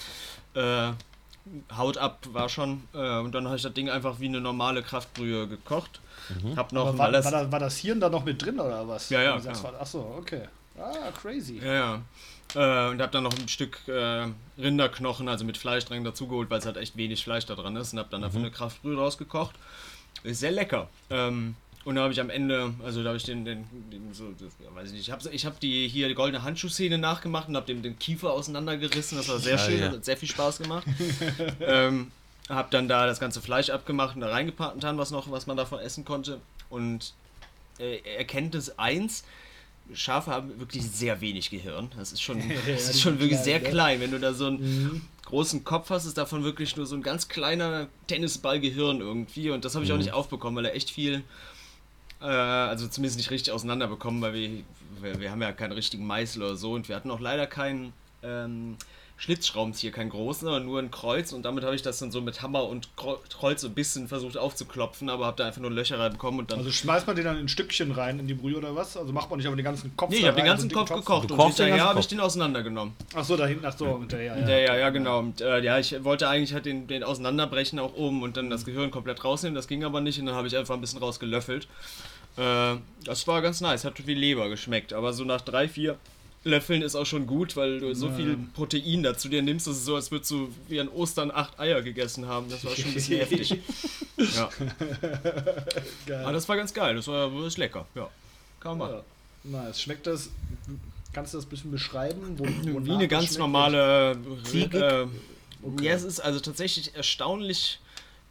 äh, 0.54 0.92
Haut 1.76 1.98
ab 1.98 2.26
war 2.32 2.48
schon. 2.48 2.84
Äh, 2.94 3.18
und 3.18 3.32
dann 3.34 3.46
habe 3.46 3.56
ich 3.56 3.62
das 3.62 3.74
Ding 3.74 3.90
einfach 3.90 4.20
wie 4.20 4.26
eine 4.26 4.40
normale 4.40 4.82
Kraftbrühe 4.82 5.46
gekocht. 5.46 6.00
Hab 6.56 6.72
noch, 6.72 6.96
war, 6.96 7.12
das, 7.12 7.30
war, 7.30 7.52
war 7.52 7.58
das 7.58 7.76
Hirn 7.76 8.00
da 8.00 8.08
noch 8.08 8.24
mit 8.24 8.42
drin 8.42 8.58
oder 8.58 8.88
was? 8.88 9.10
Ja, 9.10 9.22
ja, 9.22 9.38
sagst, 9.38 9.60
klar. 9.60 9.74
Achso, 9.78 10.16
okay. 10.18 10.48
Ah, 10.78 11.10
crazy. 11.20 11.60
Ja, 11.62 11.72
ja. 11.74 12.02
Äh, 12.54 12.90
und 12.90 13.02
hab 13.02 13.12
dann 13.12 13.24
noch 13.24 13.38
ein 13.38 13.48
Stück 13.48 13.86
äh, 13.88 14.26
Rinderknochen, 14.58 15.28
also 15.28 15.44
mit 15.44 15.58
Fleisch 15.58 15.84
dran 15.84 16.02
dazugeholt, 16.02 16.48
weil 16.50 16.60
es 16.60 16.66
halt 16.66 16.78
echt 16.78 16.96
wenig 16.96 17.22
Fleisch 17.22 17.44
da 17.44 17.54
dran 17.54 17.76
ist. 17.76 17.92
Und 17.92 17.98
hab 17.98 18.10
dann 18.10 18.22
dafür 18.22 18.40
eine 18.40 18.50
Kraftbrühe 18.50 18.96
rausgekocht. 18.96 19.54
Ist 20.22 20.40
sehr 20.40 20.52
lecker. 20.52 20.88
Ähm, 21.10 21.56
und 21.84 21.96
da 21.96 22.02
habe 22.02 22.12
ich 22.12 22.20
am 22.20 22.30
Ende, 22.30 22.74
also 22.82 23.02
da 23.02 23.08
habe 23.08 23.16
ich 23.16 23.24
den, 23.24 23.44
den, 23.44 23.64
den 23.90 24.12
so, 24.12 24.24
das, 24.32 24.52
weiß 24.74 24.88
ich 24.88 24.94
nicht, 24.94 25.02
ich 25.02 25.10
habe 25.10 25.28
ich 25.30 25.46
hab 25.46 25.60
die 25.60 25.88
hier 25.88 26.08
die 26.08 26.14
goldene 26.14 26.42
Handschuhszene 26.42 26.98
nachgemacht 26.98 27.48
und 27.48 27.56
habe 27.56 27.66
dem 27.66 27.82
den 27.82 27.98
Kiefer 27.98 28.32
auseinandergerissen. 28.32 29.18
Das 29.18 29.28
war 29.28 29.38
sehr 29.38 29.56
Ja, 29.56 29.58
schön, 29.58 29.80
ja. 29.80 29.90
hat 29.90 30.04
sehr 30.04 30.16
viel 30.16 30.28
Spaß 30.28 30.58
gemacht. 30.58 30.86
ähm, 31.60 32.10
hab 32.48 32.70
dann 32.70 32.88
da 32.88 33.06
das 33.06 33.20
ganze 33.20 33.40
Fleisch 33.40 33.70
abgemacht 33.70 34.14
und 34.14 34.20
da 34.22 34.28
reingetan, 34.28 34.98
was 34.98 35.10
noch, 35.10 35.30
was 35.30 35.46
man 35.46 35.56
davon 35.56 35.78
essen 35.78 36.04
konnte. 36.04 36.40
Und 36.70 37.14
äh, 37.78 37.98
Erkenntnis 38.16 38.78
1, 38.78 39.24
Schafe 39.92 40.30
haben 40.30 40.58
wirklich 40.58 40.82
sehr 40.90 41.20
wenig 41.20 41.50
Gehirn. 41.50 41.90
Das 41.96 42.12
ist 42.12 42.22
schon, 42.22 42.42
das 42.66 42.88
ist 42.88 43.00
schon 43.00 43.20
wirklich 43.20 43.40
sehr 43.40 43.60
klein. 43.60 44.00
Wenn 44.00 44.10
du 44.10 44.18
da 44.18 44.32
so 44.32 44.46
einen 44.46 45.06
großen 45.26 45.64
Kopf 45.64 45.90
hast, 45.90 46.04
ist 46.04 46.16
davon 46.18 46.44
wirklich 46.44 46.76
nur 46.76 46.86
so 46.86 46.96
ein 46.96 47.02
ganz 47.02 47.28
kleiner 47.28 47.88
Tennisball 48.06 48.60
Gehirn 48.60 49.00
irgendwie. 49.00 49.50
Und 49.50 49.64
das 49.64 49.74
habe 49.74 49.84
ich 49.84 49.92
auch 49.92 49.98
nicht 49.98 50.12
aufbekommen, 50.12 50.56
weil 50.56 50.66
er 50.66 50.74
echt 50.74 50.90
viel, 50.90 51.22
äh, 52.24 52.26
also 52.26 52.88
zumindest 52.88 53.18
nicht 53.18 53.30
richtig 53.30 53.52
auseinanderbekommen, 53.52 54.20
weil 54.22 54.34
wir, 54.34 54.50
wir, 55.00 55.20
wir 55.20 55.30
haben 55.30 55.42
ja 55.42 55.52
keinen 55.52 55.72
richtigen 55.72 56.06
Meißel 56.06 56.42
oder 56.42 56.56
so. 56.56 56.72
Und 56.72 56.88
wir 56.88 56.96
hatten 56.96 57.10
auch 57.10 57.20
leider 57.20 57.46
keinen 57.46 57.92
ähm, 58.22 58.76
Schlitzschraubenzieher, 59.16 59.92
keinen 59.92 60.10
großen, 60.10 60.44
sondern 60.44 60.66
nur 60.66 60.80
ein 60.80 60.90
Kreuz. 60.90 61.32
Und 61.32 61.44
damit 61.44 61.62
habe 61.62 61.76
ich 61.76 61.82
das 61.82 61.98
dann 61.98 62.10
so 62.10 62.20
mit 62.20 62.42
Hammer 62.42 62.64
und 62.64 62.88
Kreuz 62.96 63.60
so 63.60 63.68
ein 63.68 63.74
bisschen 63.74 64.08
versucht 64.08 64.36
aufzuklopfen, 64.36 65.08
aber 65.08 65.26
habe 65.26 65.36
da 65.36 65.46
einfach 65.46 65.60
nur 65.60 65.70
Löcher 65.70 66.00
reinbekommen 66.00 66.40
und 66.40 66.50
dann 66.50 66.58
Also 66.58 66.72
schmeißt 66.72 67.06
man 67.06 67.14
den 67.14 67.24
dann 67.24 67.38
in 67.38 67.48
Stückchen 67.48 67.92
rein 67.92 68.18
in 68.18 68.26
die 68.26 68.34
Brühe 68.34 68.56
oder 68.56 68.74
was? 68.74 68.96
Also 68.96 69.12
macht 69.12 69.30
man 69.30 69.38
nicht 69.38 69.46
aber 69.46 69.56
den 69.56 69.64
ganzen 69.64 69.96
Kopf 69.96 70.10
Nee, 70.10 70.16
ich 70.16 70.26
habe 70.26 70.36
den 70.36 70.46
ganzen 70.46 70.68
so 70.68 70.76
Kopf 70.76 70.88
dicken 70.88 71.00
gekocht 71.00 71.30
und 71.30 71.40
hinterher 71.40 71.84
habe 71.84 72.00
ich 72.00 72.06
Kopf? 72.06 72.10
den 72.10 72.20
auseinandergenommen. 72.20 72.94
Ach 73.14 73.24
so, 73.24 73.36
da 73.36 73.46
hinten, 73.46 73.64
ach 73.64 73.78
so, 73.78 73.98
hinterher. 73.98 74.36
Ja, 74.36 74.48
Ja, 74.48 74.58
ja, 74.58 74.76
ja, 74.76 74.90
genau. 74.90 75.20
Und, 75.20 75.40
äh, 75.40 75.60
ja, 75.60 75.78
ich 75.78 76.02
wollte 76.02 76.28
eigentlich 76.28 76.52
halt 76.52 76.66
den, 76.66 76.88
den 76.88 77.04
auseinanderbrechen 77.04 77.78
auch 77.78 77.94
oben 77.94 78.22
und 78.22 78.36
dann 78.36 78.50
das 78.50 78.64
Gehirn 78.64 78.90
komplett 78.90 79.22
rausnehmen. 79.22 79.54
Das 79.54 79.68
ging 79.68 79.84
aber 79.84 80.00
nicht 80.00 80.18
und 80.18 80.26
dann 80.26 80.34
habe 80.34 80.48
ich 80.48 80.56
einfach 80.56 80.74
ein 80.74 80.80
bisschen 80.80 80.98
rausgelöffelt. 80.98 81.68
Äh, 82.36 82.76
das 83.04 83.26
war 83.26 83.42
ganz 83.42 83.60
nice, 83.60 83.84
hat 83.84 84.06
wie 84.06 84.14
Leber 84.14 84.48
geschmeckt. 84.48 84.92
Aber 84.92 85.12
so 85.12 85.24
nach 85.24 85.40
drei, 85.40 85.68
vier 85.68 85.96
Löffeln 86.44 86.82
ist 86.82 86.94
auch 86.94 87.06
schon 87.06 87.26
gut, 87.26 87.56
weil 87.56 87.80
du 87.80 87.94
so 87.94 88.10
viel 88.10 88.36
Protein 88.54 89.02
dazu 89.02 89.28
dir 89.28 89.40
nimmst. 89.42 89.66
Das 89.66 89.76
ist 89.76 89.86
so, 89.86 89.94
als 89.96 90.10
würdest 90.10 90.30
du 90.30 90.50
wie 90.68 90.78
an 90.78 90.88
Ostern 90.88 91.30
acht 91.30 91.58
Eier 91.58 91.80
gegessen 91.80 92.26
haben. 92.26 92.50
Das 92.50 92.64
war 92.64 92.72
schon 92.76 92.86
ein 92.86 92.94
bisschen 92.94 93.18
heftig. 93.18 93.58
Ja. 94.16 94.48
Geil. 96.06 96.22
Aber 96.22 96.32
das 96.32 96.48
war 96.48 96.56
ganz 96.56 96.72
geil. 96.72 96.94
Das 96.94 97.08
war 97.08 97.28
das 97.30 97.46
ist 97.46 97.58
lecker. 97.58 97.84
Ja. 97.96 98.08
Kann 98.60 98.78
man 98.78 98.90
machen. 98.90 99.02
Ja. 99.44 99.62
Nice. 99.62 99.80
Schmeckt 99.80 100.06
das, 100.06 100.30
kannst 101.12 101.34
du 101.34 101.38
das 101.38 101.46
ein 101.46 101.50
bisschen 101.50 101.70
beschreiben? 101.72 102.38
Wo, 102.38 102.44
Wie 102.84 102.92
eine 102.92 103.08
ganz 103.08 103.36
normale. 103.38 104.16
Ziegig? 104.44 104.74
Äh, 104.80 105.06
Ja, 105.80 105.92
es 105.94 106.04
ist 106.04 106.20
also 106.20 106.38
tatsächlich 106.40 106.94
erstaunlich 106.94 107.80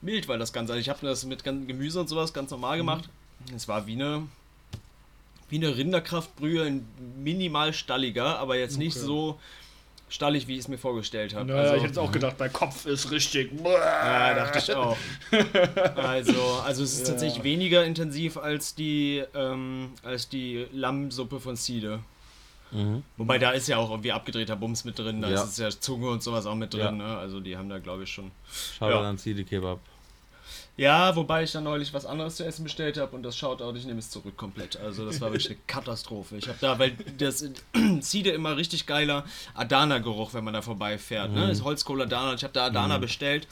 mild, 0.02 0.28
weil 0.28 0.40
das 0.40 0.54
Ganze. 0.54 0.74
Also 0.74 0.82
ich 0.82 0.90
habe 0.90 1.06
das 1.06 1.26
mit 1.26 1.44
Gemüse 1.44 2.00
und 2.00 2.08
sowas 2.08 2.34
ganz 2.34 2.52
normal 2.52 2.78
gemacht. 2.78 3.10
Es 3.56 3.68
war 3.68 3.86
wie 3.88 3.94
eine 3.94 4.28
wie 5.50 5.58
eine 5.58 5.76
Rinderkraftbrühe, 5.78 6.66
in 6.66 6.86
minimal 7.22 7.74
stalliger, 7.74 8.40
aber 8.40 8.58
jetzt 8.58 8.78
nicht 8.78 8.96
Okay. 8.98 9.06
so 9.06 9.40
stallig, 10.10 10.48
wie 10.48 10.54
ich 10.54 10.60
es 10.62 10.68
mir 10.68 10.78
vorgestellt 10.80 11.36
habe. 11.36 11.46
Naja, 11.46 11.60
also, 11.62 11.74
ich 11.76 11.82
hätte 11.82 11.88
jetzt 11.90 11.98
auch 12.00 12.12
gedacht, 12.12 12.36
mein 12.40 12.52
Kopf 12.54 12.86
ist 12.88 13.12
richtig. 13.12 13.52
ja, 13.64 14.34
dachte 14.34 14.60
ich 14.60 14.74
auch. 14.74 14.98
Also, 15.96 16.42
also 16.66 16.84
es 16.84 16.94
ist 16.94 17.02
Ja. 17.02 17.14
tatsächlich 17.14 17.44
weniger 17.44 17.84
intensiv 17.86 18.38
als 18.38 18.74
die 18.76 19.24
ähm, 19.36 19.92
als 20.04 20.30
die 20.30 20.66
Lammsuppe 20.74 21.40
von 21.40 21.56
Siede. 21.56 22.00
Mhm. 22.72 23.04
Wobei 23.18 23.38
da 23.38 23.52
ist 23.52 23.68
ja 23.68 23.78
auch 23.78 23.92
irgendwie 23.92 24.12
abgedrehter 24.12 24.56
Bums 24.56 24.84
mit 24.86 24.98
drin, 24.98 25.22
da 25.22 25.30
Ja. 25.30 25.36
ist 25.44 25.50
es 25.52 25.58
ja 25.58 25.70
Zunge 25.70 26.10
und 26.10 26.24
sowas 26.24 26.46
auch 26.48 26.56
mit 26.56 26.74
drin, 26.74 26.82
Ja. 26.82 26.92
ne? 26.92 27.18
Also 27.18 27.40
die 27.40 27.56
haben 27.58 27.70
da 27.70 27.78
glaube 27.78 28.04
ich 28.04 28.10
schon. 28.12 28.32
Schau 28.80 28.90
Ja. 28.90 29.02
an 29.02 29.18
Ziele 29.20 29.44
Kebab. 29.44 29.80
Ja, 30.76 31.16
wobei 31.16 31.44
ich 31.44 31.52
dann 31.52 31.66
neulich 31.66 31.94
was 31.94 32.06
anderes 32.08 32.38
zu 32.38 32.46
essen 32.46 32.64
bestellt 32.64 32.98
habe 32.98 33.16
und 33.16 33.22
das 33.22 33.38
schaut 33.38 33.62
auch, 33.62 33.76
ich 33.76 33.86
nehme 33.86 34.00
es 34.00 34.10
zurück 34.10 34.36
komplett. 34.38 34.76
Also 34.78 35.06
das 35.06 35.22
war 35.22 35.32
wirklich 35.32 35.52
eine 35.52 35.60
Katastrophe. 35.68 36.38
Ich 36.38 36.48
habe 36.48 36.58
da, 36.60 36.80
weil 36.80 36.94
das 37.18 37.46
Ziede 38.00 38.32
immer 38.32 38.58
richtig 38.58 38.88
geiler 38.88 39.24
Adana-Geruch, 39.54 40.34
wenn 40.34 40.44
man 40.44 40.56
da 40.56 40.64
vorbeifährt. 40.64 41.32
Ne? 41.32 41.48
Das 41.48 41.64
Holzkohl 41.64 42.02
Adana. 42.02 42.34
Ich 42.34 42.44
habe 42.44 42.54
da 42.54 42.66
Adana 42.66 42.98
bestellt. 42.98 43.48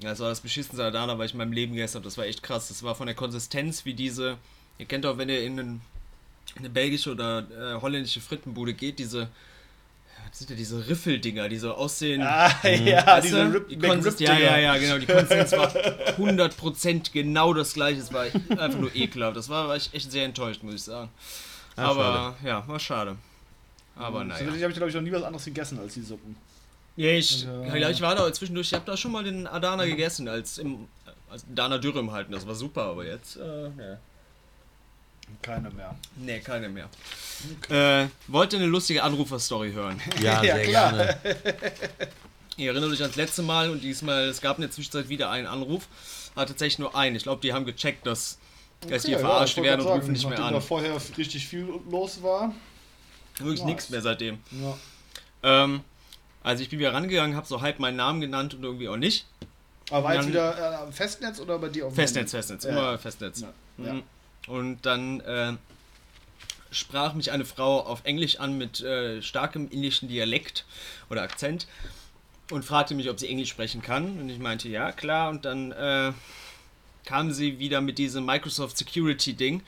Ja, 0.00 0.10
Das 0.10 0.20
war 0.20 0.28
das 0.28 0.40
beschissenste 0.40 0.84
Adana, 0.84 1.18
weil 1.18 1.26
ich 1.26 1.32
in 1.32 1.38
meinem 1.38 1.52
Leben 1.52 1.72
gegessen 1.72 1.96
habe. 1.96 2.04
Das 2.04 2.16
war 2.16 2.26
echt 2.26 2.44
krass. 2.44 2.68
Das 2.68 2.84
war 2.84 2.94
von 2.94 3.06
der 3.06 3.16
Konsistenz 3.16 3.84
wie 3.84 3.94
diese. 3.94 4.36
Ihr 4.78 4.86
kennt 4.86 5.04
doch, 5.04 5.18
wenn 5.18 5.28
ihr 5.28 5.42
in 5.44 5.58
einen, 5.58 5.80
eine 6.56 6.70
belgische 6.70 7.10
oder 7.10 7.40
äh, 7.50 7.80
holländische 7.80 8.20
Frittenbude 8.20 8.74
geht, 8.74 9.00
diese. 9.00 9.28
Sind 10.32 10.48
ja 10.50 10.56
diese 10.56 10.88
Riffeldinger, 10.88 11.48
die 11.50 11.58
so 11.58 11.74
aussehen. 11.74 12.22
Ah, 12.22 12.50
ja, 12.66 13.06
Weißt 13.06 13.26
diese? 13.26 13.52
Rip, 13.52 13.68
die 13.68 13.78
Konsistenz, 13.78 14.30
ja, 14.30 14.38
ja, 14.38 14.56
ja, 14.58 14.76
genau. 14.78 14.98
Die 14.98 15.04
Konsistenz 15.06 15.52
war 15.52 15.68
100% 16.18 17.12
genau 17.12 17.52
das 17.52 17.74
gleiche. 17.74 18.00
Es 18.00 18.12
war 18.12 18.22
einfach 18.24 18.78
nur 18.78 18.94
ekelhaft. 18.96 19.36
Das 19.36 19.48
war, 19.50 19.68
war 19.68 19.76
ich 19.76 19.92
echt 19.92 20.10
sehr 20.10 20.24
enttäuscht, 20.24 20.62
muss 20.62 20.74
ich 20.74 20.82
sagen. 20.84 21.10
Ah, 21.76 21.84
Aber 21.90 22.36
ja, 22.44 22.66
war 22.66 22.80
schade. 22.80 23.16
Aber 23.94 24.20
So, 24.20 24.24
naja. 24.24 24.54
ich 24.56 24.62
habe, 24.62 24.72
glaube 24.72 24.88
ich, 24.88 24.94
noch 24.94 25.02
nie 25.02 25.12
was 25.12 25.22
anderes 25.22 25.44
gegessen 25.44 25.78
als 25.78 25.94
die 25.94 26.00
Suppen. 26.02 26.34
Ja, 26.96 27.10
ich, 27.10 27.42
Ja. 27.44 27.76
ja, 27.76 27.90
ich 27.90 28.00
war 28.00 28.14
da 28.14 28.30
zwischendurch, 28.32 28.68
ich 28.68 28.74
habe 28.74 28.84
da 28.86 28.96
schon 28.96 29.12
mal 29.12 29.24
den 29.24 29.46
Adana 29.46 29.84
gegessen, 29.84 30.28
als 30.28 30.58
im 30.58 30.88
als 31.30 31.44
Dana 31.48 31.78
Dürüm 31.78 32.12
halten. 32.12 32.32
Das 32.32 32.46
war 32.46 32.54
super, 32.54 32.82
aber 32.84 33.06
jetzt. 33.06 33.36
Äh, 33.36 33.68
nee. 33.76 33.96
Keine 35.40 35.70
mehr. 35.70 35.94
nee, 36.16 36.40
keine 36.40 36.68
mehr. 36.68 36.88
Äh, 37.70 38.08
wollt 38.28 38.52
ihr 38.52 38.58
eine 38.58 38.68
lustige 38.68 39.02
Anruferstory 39.02 39.72
hören? 39.72 40.00
Ja, 40.20 40.42
Ja, 40.42 40.54
sehr 40.56 40.62
klar. 40.64 40.92
gerne. 40.92 41.18
Ihr 42.58 42.70
erinnert 42.70 42.90
euch 42.92 43.00
ans 43.00 43.16
letzte 43.16 43.42
Mal 43.42 43.70
und 43.70 43.82
diesmal, 43.82 44.24
es 44.24 44.40
gab 44.40 44.58
in 44.58 44.62
der 44.62 44.70
Zwischenzeit 44.70 45.08
wieder 45.08 45.30
einen 45.30 45.46
Anruf. 45.46 45.88
Aber 46.34 46.46
tatsächlich 46.46 46.78
nur 46.78 46.94
einen. 46.94 47.16
Ich 47.16 47.22
glaube, 47.22 47.40
die 47.40 47.52
haben 47.52 47.64
gecheckt, 47.64 48.06
dass, 48.06 48.38
dass 48.88 49.02
die 49.04 49.14
Okay, 49.14 49.22
verarscht 49.24 49.56
ja, 49.56 49.62
werden 49.64 49.80
und 49.80 49.86
gerade 49.86 50.00
rufen 50.00 50.12
nicht 50.12 50.22
sagen, 50.22 50.34
mehr 50.34 50.44
an. 50.44 50.54
da 50.54 50.60
vorher 50.60 50.94
richtig 51.16 51.46
viel 51.48 51.66
los 51.90 52.22
war. 52.22 52.54
Wirklich 53.38 53.60
Nice. 53.60 53.66
nichts 53.66 53.90
mehr 53.90 54.02
seitdem. 54.02 54.38
Ja. 54.50 54.76
Ähm, 55.42 55.80
Also 56.44 56.62
ich 56.62 56.68
bin 56.70 56.78
wieder 56.78 56.92
rangegangen, 56.92 57.36
habe 57.36 57.46
so 57.46 57.60
halb 57.62 57.78
meinen 57.78 57.96
Namen 57.96 58.20
genannt 58.20 58.54
und 58.54 58.62
irgendwie 58.64 58.88
auch 58.88 58.96
nicht. 58.96 59.26
Aber 59.90 60.04
war 60.04 60.14
jetzt 60.16 60.28
wieder 60.28 60.56
äh, 60.58 60.74
am 60.76 60.92
Festnetz 60.92 61.38
oder 61.40 61.58
bei 61.58 61.68
dir 61.68 61.86
auf 61.86 61.92
dem 61.92 61.96
Festnetz, 61.96 62.32
Handy? 62.32 62.36
Festnetz, 62.48 62.64
Ja. 62.64 62.70
immer 62.70 62.98
Festnetz. 62.98 63.40
Ja. 63.40 63.52
Ja. 63.84 63.92
Mhm. 63.94 64.02
Und 64.48 64.84
dann 64.84 65.20
äh, 65.20 65.52
sprach 66.70 67.14
mich 67.14 67.30
eine 67.30 67.44
Frau 67.44 67.80
auf 67.80 68.00
Englisch 68.04 68.40
an 68.40 68.58
mit 68.58 68.80
äh, 68.80 69.22
starkem 69.22 69.68
indischen 69.70 70.08
Dialekt 70.08 70.64
oder 71.10 71.22
Akzent 71.22 71.66
und 72.50 72.64
fragte 72.64 72.94
mich, 72.94 73.08
ob 73.08 73.18
sie 73.18 73.28
Englisch 73.28 73.50
sprechen 73.50 73.82
kann. 73.82 74.18
Und 74.18 74.28
ich 74.28 74.38
meinte, 74.38 74.68
ja, 74.68 74.92
klar. 74.92 75.30
Und 75.30 75.44
dann 75.44 75.72
äh, 75.72 76.12
kam 77.04 77.32
sie 77.32 77.58
wieder 77.58 77.80
mit 77.80 77.98
diesem 77.98 78.24
Microsoft 78.24 78.76
Security 78.76 79.34
Ding. 79.34 79.62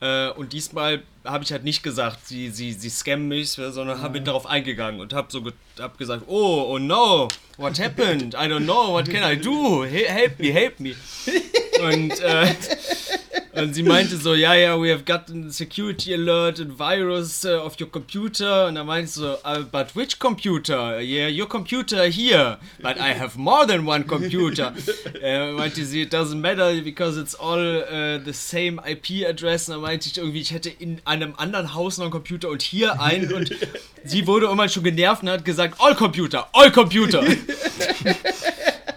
Äh, 0.00 0.30
und 0.30 0.52
diesmal 0.52 1.02
habe 1.24 1.44
ich 1.44 1.52
halt 1.52 1.64
nicht 1.64 1.82
gesagt, 1.82 2.26
sie, 2.26 2.48
sie, 2.50 2.72
sie 2.72 2.88
scammen 2.88 3.28
mich, 3.28 3.50
sondern 3.50 4.00
habe 4.00 4.20
darauf 4.22 4.46
eingegangen 4.46 5.00
und 5.00 5.12
habe 5.12 5.30
so 5.30 5.42
ge 5.42 5.52
hab 5.78 5.98
gesagt, 5.98 6.24
oh, 6.26 6.74
oh 6.74 6.78
no, 6.78 7.28
what 7.58 7.78
happened? 7.78 8.34
I 8.34 8.46
don't 8.46 8.64
know, 8.64 8.92
what 8.92 9.08
can 9.08 9.22
I 9.22 9.38
do? 9.38 9.84
He 9.84 10.04
help 10.04 10.38
me, 10.38 10.52
help 10.52 10.80
me. 10.80 10.94
Und, 11.80 12.20
äh, 12.20 12.54
und 13.52 13.74
sie 13.74 13.82
meinte 13.82 14.16
so, 14.16 14.34
ja, 14.34 14.54
ja, 14.54 14.80
we 14.80 14.92
have 14.92 15.04
gotten 15.04 15.48
a 15.48 15.50
security 15.50 16.14
alert 16.14 16.60
and 16.60 16.78
virus 16.78 17.44
uh, 17.44 17.64
of 17.64 17.80
your 17.80 17.90
computer. 17.90 18.66
Und 18.66 18.76
dann 18.76 18.86
meinte 18.86 19.06
ich 19.06 19.12
so, 19.12 19.34
uh, 19.44 19.64
but 19.70 19.94
which 19.96 20.18
computer? 20.18 21.00
Yeah, 21.00 21.28
your 21.28 21.48
computer 21.48 22.04
here. 22.04 22.58
But 22.80 22.98
I 22.98 23.12
have 23.12 23.36
more 23.36 23.66
than 23.66 23.86
one 23.86 24.04
computer. 24.04 24.72
äh, 25.22 25.52
meinte 25.52 25.84
sie, 25.84 26.02
it 26.02 26.14
doesn't 26.14 26.40
matter 26.40 26.80
because 26.82 27.20
it's 27.20 27.34
all 27.34 27.58
uh, 27.58 28.24
the 28.24 28.32
same 28.32 28.80
IP 28.86 29.26
address. 29.28 29.68
Und 29.68 29.74
dann 29.74 29.82
meinte 29.82 30.08
ich 30.08 30.18
irgendwie, 30.18 30.40
ich 30.40 30.52
hätte 30.52 30.70
in 30.70 31.00
einem 31.04 31.34
anderen 31.36 31.74
Haus 31.74 31.98
noch 31.98 32.04
einen 32.04 32.12
Computer 32.12 32.48
und 32.48 32.62
hier 32.62 33.00
einen. 33.00 33.32
Und 33.32 33.50
sie 34.04 34.26
wurde 34.26 34.46
irgendwann 34.46 34.68
schon 34.68 34.84
genervt 34.84 35.22
und 35.22 35.30
hat 35.30 35.44
gesagt, 35.44 35.74
all 35.80 35.94
Computer, 35.94 36.48
all 36.52 36.70
Computer. 36.70 37.22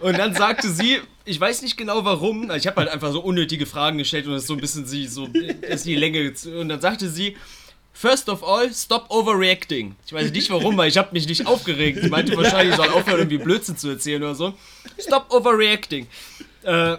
Und 0.04 0.18
dann 0.18 0.36
sagte 0.36 0.70
sie, 0.70 1.00
ich 1.26 1.40
weiß 1.40 1.62
nicht 1.62 1.78
genau 1.78 2.04
warum, 2.06 2.52
ich 2.52 2.68
habe 2.68 2.78
halt 2.78 2.90
einfach 2.90 3.12
so 3.12 3.22
unnötige 3.22 3.66
Fragen 3.66 3.98
gestellt 3.98 4.28
und 4.28 4.34
es 4.34 4.48
so 4.48 4.54
ein 4.54 4.60
bisschen 4.60 4.86
sie 4.86 5.08
so 5.08 5.28
ist 5.62 5.86
die 5.86 5.96
Länge 5.96 6.34
und 6.60 6.70
dann 6.70 6.82
sagte 6.82 7.10
sie 7.10 7.36
First 7.96 8.28
of 8.28 8.44
all, 8.44 8.74
stop 8.74 9.06
overreacting. 9.10 9.96
Ich 10.06 10.14
weiß 10.14 10.32
nicht 10.32 10.50
warum, 10.50 10.76
weil 10.78 10.90
ich 10.90 10.98
habe 10.98 11.10
mich 11.12 11.28
nicht 11.28 11.46
aufgeregt. 11.46 12.00
Sie 12.02 12.10
meinte 12.10 12.36
wahrscheinlich, 12.36 12.72
ich 12.72 12.76
soll 12.76 12.90
aufhören, 12.90 13.20
irgendwie 13.20 13.38
Blödsinn 13.38 13.78
zu 13.78 13.88
erzählen 13.88 14.22
oder 14.24 14.34
so. 14.34 14.56
Stop 15.00 15.32
overreacting. 15.32 16.08
Äh, 16.64 16.98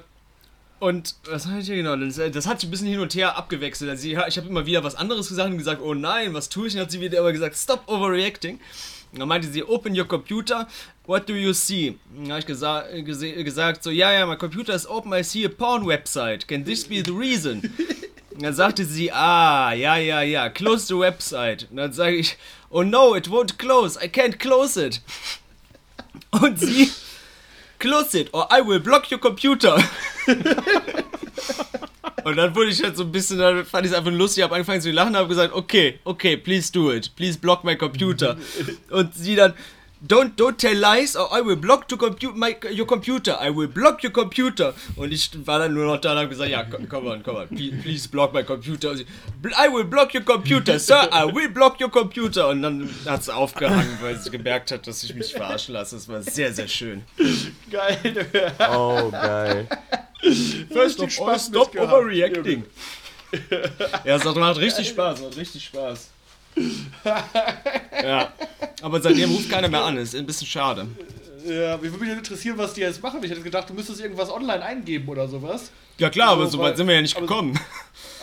und 0.79 1.17
was 1.25 1.47
habe 1.47 1.61
ich 1.61 1.67
hier 1.67 1.77
genau? 1.77 1.97
Das, 1.97 2.21
das 2.33 2.47
hat 2.47 2.61
sich 2.61 2.69
ein 2.69 2.71
bisschen 2.71 2.87
hin 2.87 3.01
und 3.01 3.15
her 3.15 3.37
abgewechselt. 3.37 3.91
Also 3.91 4.03
sie, 4.03 4.13
ich 4.13 4.37
habe 4.37 4.49
immer 4.49 4.67
wieder 4.67 4.85
was 4.85 4.95
anderes 4.95 5.29
gesagt 5.29 5.51
und 5.51 5.59
gesagt, 5.59 5.83
oh 5.83 5.95
nein, 5.95 6.33
was 6.33 6.49
tue 6.49 6.69
ich? 6.69 6.75
Und 6.75 6.81
hat 6.81 6.91
sie 6.93 7.01
wieder 7.01 7.19
aber 7.19 7.33
gesagt, 7.33 7.57
stop 7.57 7.83
overreacting. 7.89 8.61
Dann 9.16 9.29
meinte 9.29 9.48
sie, 9.48 9.62
open 9.62 9.96
your 9.96 10.07
computer, 10.07 10.66
what 11.07 11.29
do 11.29 11.35
you 11.35 11.53
see? 11.53 11.98
Dann 12.16 12.31
habe 12.31 12.40
ich 12.40 12.46
gesa 12.46 12.83
gesagt, 13.42 13.83
so, 13.83 13.90
ja, 13.90 14.12
ja, 14.12 14.27
my 14.27 14.37
computer 14.37 14.74
is 14.74 14.87
open, 14.87 15.12
I 15.12 15.22
see 15.22 15.44
a 15.44 15.48
porn 15.48 15.87
website. 15.87 16.46
Can 16.48 16.64
this 16.64 16.85
be 16.85 17.03
the 17.05 17.12
reason? 17.12 17.62
Und 18.33 18.42
dann 18.42 18.55
sagte 18.55 18.85
sie, 18.85 19.12
ah, 19.12 19.72
ja, 19.72 19.96
ja, 19.96 20.22
ja, 20.22 20.48
close 20.48 20.87
the 20.87 20.98
website. 20.98 21.68
Und 21.70 21.77
dann 21.77 21.92
sage 21.92 22.16
ich, 22.16 22.37
oh 22.70 22.83
no, 22.83 23.14
it 23.14 23.29
won't 23.29 23.57
close, 23.57 23.98
I 24.03 24.09
can't 24.09 24.38
close 24.38 24.77
it. 24.81 25.00
Und 26.31 26.59
sie, 26.59 26.90
close 27.79 28.18
it 28.18 28.33
or 28.33 28.48
I 28.50 28.61
will 28.66 28.81
block 28.81 29.11
your 29.11 29.20
computer. 29.20 29.77
Und 32.25 32.37
dann 32.37 32.55
wurde 32.55 32.71
ich 32.71 32.83
halt 32.83 32.97
so 32.97 33.05
ein 33.05 33.13
bisschen, 33.13 33.39
dann 33.39 33.65
fand 33.65 33.87
ich 33.87 33.93
es 33.93 33.99
einfach 33.99 34.11
lustig, 34.11 34.43
habe 34.43 34.55
angefangen 34.55 34.81
zu 34.81 34.91
lachen, 34.91 35.17
habe 35.17 35.29
gesagt, 35.29 35.53
okay, 35.53 35.99
okay, 36.05 36.37
please 36.37 36.73
do 36.73 36.93
it, 36.93 37.15
please 37.17 37.39
block 37.39 37.65
my 37.65 37.77
computer. 37.77 38.37
Und 38.91 39.15
sie 39.15 39.37
dann, 39.37 39.55
don't, 40.07 40.37
don't 40.37 40.59
tell 40.59 40.75
lies 40.75 41.17
or 41.17 41.29
I 41.33 41.41
will 41.41 41.57
block 41.57 41.89
to 41.89 41.97
compu 41.97 42.35
my, 42.35 42.57
your 42.71 42.87
computer, 42.87 43.37
I 43.41 43.51
will 43.51 43.69
block 43.69 44.03
your 44.03 44.11
computer. 44.11 44.75
Und 44.97 45.13
ich 45.13 45.31
war 45.47 45.59
dann 45.59 45.75
nur 45.75 45.87
noch 45.87 46.01
da 46.01 46.13
und 46.13 46.19
habe 46.19 46.29
gesagt, 46.29 46.51
ja, 46.51 46.65
komm, 46.65 46.89
come 46.89 47.11
on, 47.11 47.23
come 47.23 47.39
on, 47.39 47.49
please, 47.49 47.77
please 47.83 48.09
block 48.09 48.33
my 48.33 48.43
computer. 48.43 48.91
Und 48.91 48.99
sie, 48.99 49.07
I 49.45 49.73
will 49.73 49.85
block 49.85 50.15
your 50.15 50.23
computer, 50.23 50.79
sir, 50.79 51.09
I 51.13 51.25
will 51.25 51.49
block 51.49 51.81
your 51.81 51.91
computer. 51.91 52.49
Und 52.49 52.63
dann 52.63 52.89
hat 53.07 53.23
es 53.23 53.29
aufgehangen, 53.29 53.99
weil 54.01 54.19
sie 54.19 54.31
gemerkt 54.31 54.71
hat, 54.71 54.87
dass 54.87 55.03
ich 55.05 55.15
mich 55.15 55.33
verarschen 55.33 55.75
lasse. 55.75 55.97
Das 55.97 56.09
war 56.09 56.23
sehr, 56.23 56.53
sehr 56.53 56.69
schön. 56.69 57.03
Geil. 57.71 58.27
Oh, 58.71 59.11
geil. 59.11 59.69
First 60.73 61.01
Richtig 61.01 61.15
Spaß 61.15 61.47
stop 61.47 61.75
overreacting. 61.79 62.65
Ja, 64.05 64.17
es 64.17 64.25
macht 64.25 64.59
richtig 64.59 64.89
Spaß, 64.89 65.21
macht 65.23 65.37
richtig 65.37 65.65
Spaß. 65.65 66.11
Ja, 68.03 68.33
aber 68.83 69.01
seitdem 69.01 69.31
ruft 69.31 69.51
keiner 69.51 69.69
mehr 69.69 69.85
an, 69.85 69.97
ist 69.97 70.15
ein 70.15 70.27
bisschen 70.27 70.47
schade. 70.47 70.87
Ja, 71.47 71.77
mich 71.77 71.91
würde 71.93 72.05
mich 72.07 72.17
interessieren, 72.17 72.57
was 72.57 72.73
die 72.75 72.81
jetzt 72.81 73.03
machen. 73.03 73.23
Ich 73.23 73.31
hätte 73.31 73.43
gedacht, 73.43 73.69
du 73.69 73.75
müsstest 73.75 74.01
irgendwas 74.01 74.31
online 74.31 74.63
eingeben 74.65 75.07
oder 75.09 75.29
sowas. 75.29 75.71
Ja 75.99 76.09
klar, 76.11 76.31
aber 76.31 76.47
So, 76.47 76.59
weit 76.59 76.77
sind 76.77 76.87
wir 76.89 76.95
ja 76.95 77.03
nicht 77.03 77.17
aber- 77.17 77.27
gekommen. 77.27 77.59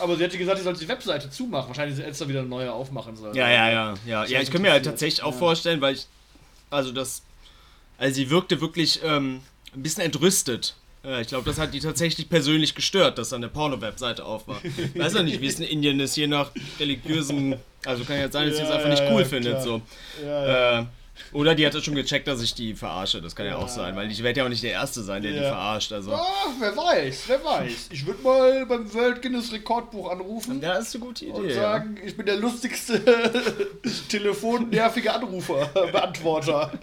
Aber 0.00 0.16
sie 0.16 0.24
hätte 0.24 0.36
gesagt, 0.38 0.58
sie 0.58 0.64
sollte 0.64 0.80
die 0.80 0.88
Webseite 0.88 1.30
zumachen. 1.30 1.68
Wahrscheinlich 1.68 1.96
ist 1.98 2.04
Elster 2.04 2.26
wieder 2.28 2.40
eine 2.40 2.48
neue 2.48 2.72
aufmachen 2.72 3.14
soll. 3.16 3.36
Ja, 3.36 3.48
ja, 3.48 3.70
ja, 3.70 3.94
ja. 4.06 4.24
Ja, 4.24 4.40
ich 4.40 4.50
kann 4.50 4.60
mir 4.62 4.72
halt 4.72 4.84
tatsächlich 4.84 5.22
auch 5.22 5.32
Ja. 5.32 5.38
vorstellen, 5.38 5.80
weil 5.80 5.94
ich, 5.94 6.06
also 6.70 6.90
das, 6.90 7.22
also 7.98 8.14
sie 8.14 8.28
wirkte 8.30 8.60
wirklich 8.60 9.00
ähm, 9.04 9.40
ein 9.74 9.82
bisschen 9.82 10.02
entrüstet. 10.02 10.74
Ja, 11.04 11.20
ich 11.20 11.26
glaube, 11.26 11.44
das 11.44 11.58
hat 11.58 11.74
die 11.74 11.80
tatsächlich 11.80 12.28
persönlich 12.28 12.74
gestört, 12.74 13.18
dass 13.18 13.30
da 13.30 13.36
eine 13.36 13.48
Porno-Webseite 13.48 14.24
auf 14.24 14.46
war. 14.46 14.60
Weiß 14.94 15.14
ja 15.14 15.22
nicht, 15.22 15.40
wie 15.40 15.46
es 15.46 15.58
in 15.58 15.66
Indien 15.66 15.98
ist, 15.98 16.16
je 16.16 16.28
nach 16.28 16.52
religiösem, 16.78 17.56
also 17.84 18.04
kann 18.04 18.18
ja 18.18 18.30
sein, 18.30 18.48
dass 18.48 18.56
sie 18.56 18.62
es 18.62 18.68
Ja, 18.68 18.76
einfach 18.76 18.90
nicht 18.90 19.02
cool 19.10 19.24
findet, 19.24 19.62
so. 19.62 19.82
Ja, 20.24 20.46
ja. 20.46 20.80
Äh, 20.80 20.84
oder 21.32 21.54
die 21.54 21.66
hat 21.66 21.74
das 21.74 21.84
schon 21.84 21.94
gecheckt, 21.94 22.26
dass 22.26 22.40
ich 22.42 22.54
die 22.54 22.74
verarsche. 22.74 23.20
Das 23.22 23.36
kann 23.36 23.46
ja, 23.46 23.52
Ja. 23.52 23.58
auch 23.58 23.68
sein, 23.68 23.94
weil 23.96 24.10
ich 24.10 24.22
werde 24.22 24.40
ja 24.40 24.44
auch 24.46 24.48
nicht 24.50 24.62
der 24.62 24.72
Erste 24.72 25.02
sein, 25.02 25.22
der 25.22 25.32
die 25.32 25.38
Ja. 25.38 25.48
verarscht. 25.50 25.92
Also. 25.92 26.12
Ah, 26.14 26.26
wer 26.58 26.76
weiß, 26.76 27.24
wer 27.26 27.44
weiß. 27.44 27.88
Ich 27.90 28.06
würde 28.06 28.22
mal 28.22 28.66
beim 28.66 28.92
World 28.94 29.20
Guinness 29.22 29.52
Rekordbuch 29.52 30.10
anrufen 30.10 30.60
Ja, 30.62 30.74
ist 30.74 30.94
eine 30.94 31.04
gute 31.04 31.26
und 31.26 31.44
Idee. 31.44 31.54
Ja. 31.54 31.60
sagen, 31.60 31.98
ich 32.04 32.16
bin 32.16 32.26
der 32.26 32.36
lustigste 32.36 33.00
telefonnervige 34.08 35.12
Anrufer, 35.12 35.66
Beantworter. 35.92 36.70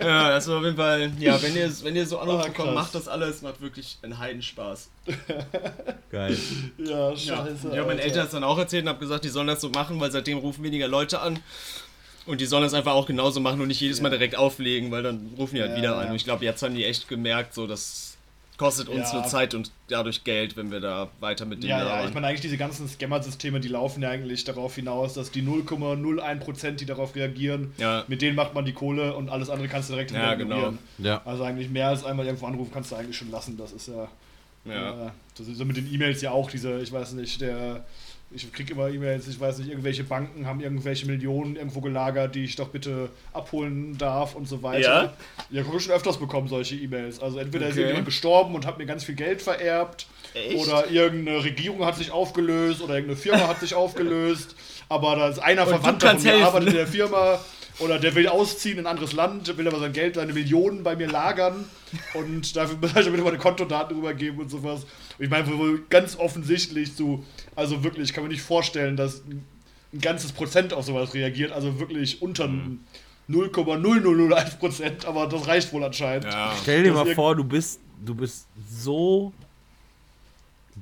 ja, 0.00 0.30
das 0.30 0.46
ist 0.46 0.52
auf 0.52 0.62
jeden 0.64 0.76
Fall. 0.76 1.12
Ja, 1.18 1.40
wenn 1.42 1.56
ihr, 1.56 1.70
wenn 1.82 1.96
ihr 1.96 2.06
so 2.06 2.18
Anrufe 2.18 2.44
Ah, 2.44 2.46
bekommt, 2.48 2.68
krass. 2.68 2.74
macht 2.74 2.94
das 2.94 3.08
alles, 3.08 3.42
macht 3.42 3.60
wirklich 3.60 3.98
einen 4.02 4.18
Heidenspaß. 4.18 4.90
Geil. 6.10 6.36
Ja, 6.78 7.10
Ja. 7.10 7.16
scheiße. 7.16 7.68
Ich 7.72 7.78
habe 7.78 7.86
meinen 7.86 7.90
Alter. 7.90 8.02
Eltern 8.04 8.22
das 8.24 8.30
dann 8.32 8.44
auch 8.44 8.58
erzählt 8.58 8.82
und 8.84 8.88
habe 8.88 8.98
gesagt, 9.00 9.24
die 9.24 9.28
sollen 9.28 9.46
das 9.46 9.60
so 9.60 9.68
machen, 9.70 10.00
weil 10.00 10.10
seitdem 10.10 10.38
rufen 10.38 10.64
weniger 10.64 10.88
Leute 10.88 11.20
an. 11.20 11.38
Und 12.26 12.40
die 12.40 12.46
sollen 12.46 12.62
das 12.62 12.74
einfach 12.74 12.92
auch 12.92 13.06
genauso 13.06 13.40
machen 13.40 13.60
und 13.60 13.68
nicht 13.68 13.80
jedes 13.80 14.00
Mal 14.00 14.10
direkt 14.10 14.36
auflegen, 14.36 14.90
weil 14.90 15.02
dann 15.02 15.30
rufen 15.38 15.54
die 15.56 15.62
halt 15.62 15.72
Ja, 15.72 15.76
wieder 15.78 15.90
ja. 15.92 15.98
an. 15.98 16.10
Und 16.10 16.16
ich 16.16 16.24
glaube, 16.24 16.44
jetzt 16.44 16.62
haben 16.62 16.74
die 16.74 16.84
echt 16.84 17.08
gemerkt, 17.08 17.54
so 17.54 17.66
das 17.66 18.16
kostet 18.56 18.88
uns 18.90 19.10
Ja. 19.10 19.20
nur 19.20 19.24
Zeit 19.26 19.54
und 19.54 19.70
dadurch 19.88 20.22
Geld, 20.22 20.54
wenn 20.54 20.70
wir 20.70 20.80
da 20.80 21.08
weiter 21.20 21.46
mit 21.46 21.62
denen 21.62 21.70
Ja, 21.70 21.82
ja, 22.02 22.06
ich 22.06 22.12
meine 22.12 22.26
eigentlich 22.26 22.42
diese 22.42 22.58
ganzen 22.58 22.86
Scammer-Systeme, 22.86 23.58
die 23.58 23.68
laufen 23.68 24.02
ja 24.02 24.10
eigentlich 24.10 24.44
darauf 24.44 24.74
hinaus, 24.74 25.14
dass 25.14 25.30
die 25.30 25.40
0,01%, 25.40 26.72
die 26.72 26.84
darauf 26.86 27.14
reagieren, 27.14 27.72
Ja. 27.78 28.04
mit 28.06 28.20
denen 28.22 28.36
macht 28.36 28.54
man 28.54 28.66
die 28.66 28.72
Kohle 28.74 29.14
und 29.16 29.30
alles 29.30 29.48
andere 29.50 29.68
kannst 29.68 29.88
du 29.88 29.94
direkt 29.94 30.10
Ja, 30.10 30.34
genau. 30.34 30.56
ignorieren. 30.56 30.78
Ja. 30.98 31.22
Also 31.24 31.42
eigentlich 31.44 31.70
mehr 31.70 31.88
als 31.88 32.04
einmal 32.04 32.26
irgendwo 32.26 32.46
anrufen 32.46 32.70
kannst 32.72 32.92
du 32.92 32.96
eigentlich 32.96 33.16
schon 33.16 33.30
lassen. 33.30 33.56
Das 33.56 33.72
ist 33.72 33.88
ja, 33.88 34.08
ja. 34.66 35.06
äh, 35.06 35.10
das 35.38 35.48
ist 35.48 35.56
so 35.56 35.64
mit 35.64 35.78
den 35.78 35.90
E-Mails 35.92 36.20
ja 36.20 36.30
auch 36.32 36.50
diese, 36.50 36.80
ich 36.80 36.92
weiß 36.92 37.12
nicht, 37.12 37.40
der 37.40 37.84
ich 38.32 38.52
kriege 38.52 38.72
immer 38.74 38.88
E-Mails, 38.88 39.26
ich 39.26 39.40
weiß 39.40 39.58
nicht, 39.58 39.70
irgendwelche 39.70 40.04
Banken 40.04 40.46
haben 40.46 40.60
irgendwelche 40.60 41.06
Millionen 41.06 41.56
irgendwo 41.56 41.80
gelagert, 41.80 42.34
die 42.34 42.44
ich 42.44 42.54
doch 42.56 42.68
bitte 42.68 43.08
abholen 43.32 43.98
darf 43.98 44.34
und 44.36 44.46
so 44.48 44.62
weiter. 44.62 44.80
Ja? 44.80 45.62
Ja, 45.62 45.62
ich 45.76 45.82
schon 45.82 45.92
öfters 45.92 46.18
bekommen, 46.18 46.46
solche 46.46 46.76
E-Mails. 46.76 47.20
Also 47.20 47.38
entweder 47.38 47.66
ist 47.68 47.76
Okay. 47.76 47.88
jemand 47.88 48.04
gestorben 48.04 48.54
und 48.54 48.66
hat 48.66 48.78
mir 48.78 48.86
ganz 48.86 49.02
viel 49.04 49.16
Geld 49.16 49.42
vererbt 49.42 50.06
Echt? 50.34 50.56
oder 50.64 50.88
irgendeine 50.88 51.42
Regierung 51.42 51.84
hat 51.84 51.96
sich 51.96 52.12
aufgelöst 52.12 52.80
oder 52.82 52.94
irgendeine 52.94 53.16
Firma 53.20 53.48
hat 53.48 53.58
sich 53.60 53.74
aufgelöst, 53.74 54.54
aber 54.88 55.16
da 55.16 55.28
ist 55.28 55.38
einer 55.40 55.62
Und 55.62 55.68
Verwandter 55.70 56.10
von 56.10 56.22
mir 56.22 56.30
helfen. 56.30 56.44
arbeitet 56.46 56.68
in 56.68 56.74
der 56.76 56.86
Firma 56.86 57.38
oder 57.80 57.98
der 57.98 58.14
will 58.14 58.28
ausziehen 58.28 58.78
in 58.78 58.86
ein 58.86 58.90
anderes 58.90 59.12
Land, 59.12 59.56
will 59.56 59.66
aber 59.68 59.78
sein 59.80 59.92
Geld, 59.92 60.14
seine 60.14 60.32
Millionen 60.32 60.82
bei 60.82 60.96
mir 60.96 61.08
lagern 61.08 61.64
und 62.14 62.54
dafür 62.56 62.76
muss 62.80 62.94
ich 62.94 63.22
meine 63.24 63.38
Kontodaten 63.38 63.96
rübergeben 63.96 64.40
und 64.40 64.48
sowas. 64.50 64.84
Und 65.18 65.24
ich 65.24 65.30
meine, 65.30 65.46
wo 65.48 65.78
ganz 65.88 66.16
offensichtlich 66.16 66.94
so, 66.94 67.24
also 67.56 67.82
wirklich, 67.82 68.10
ich 68.10 68.14
kann 68.14 68.24
mir 68.24 68.30
nicht 68.30 68.42
vorstellen, 68.42 68.96
dass 68.96 69.22
ein 69.92 70.00
ganzes 70.00 70.32
Prozent 70.32 70.72
auf 70.72 70.84
sowas 70.84 71.14
reagiert, 71.14 71.52
also 71.52 71.78
wirklich 71.80 72.22
unter 72.22 72.48
Mhm. 72.48 72.80
0,0001 73.28 74.58
Prozent, 74.58 75.04
aber 75.06 75.26
das 75.28 75.46
reicht 75.46 75.72
wohl 75.72 75.84
anscheinend. 75.84 76.24
ja. 76.24 76.52
Stell 76.62 76.82
dir 76.82 76.92
mal 76.92 77.14
vor, 77.14 77.36
du 77.36 77.44
bist, 77.44 77.80
du 78.04 78.14
bist 78.14 78.46
so 78.68 79.32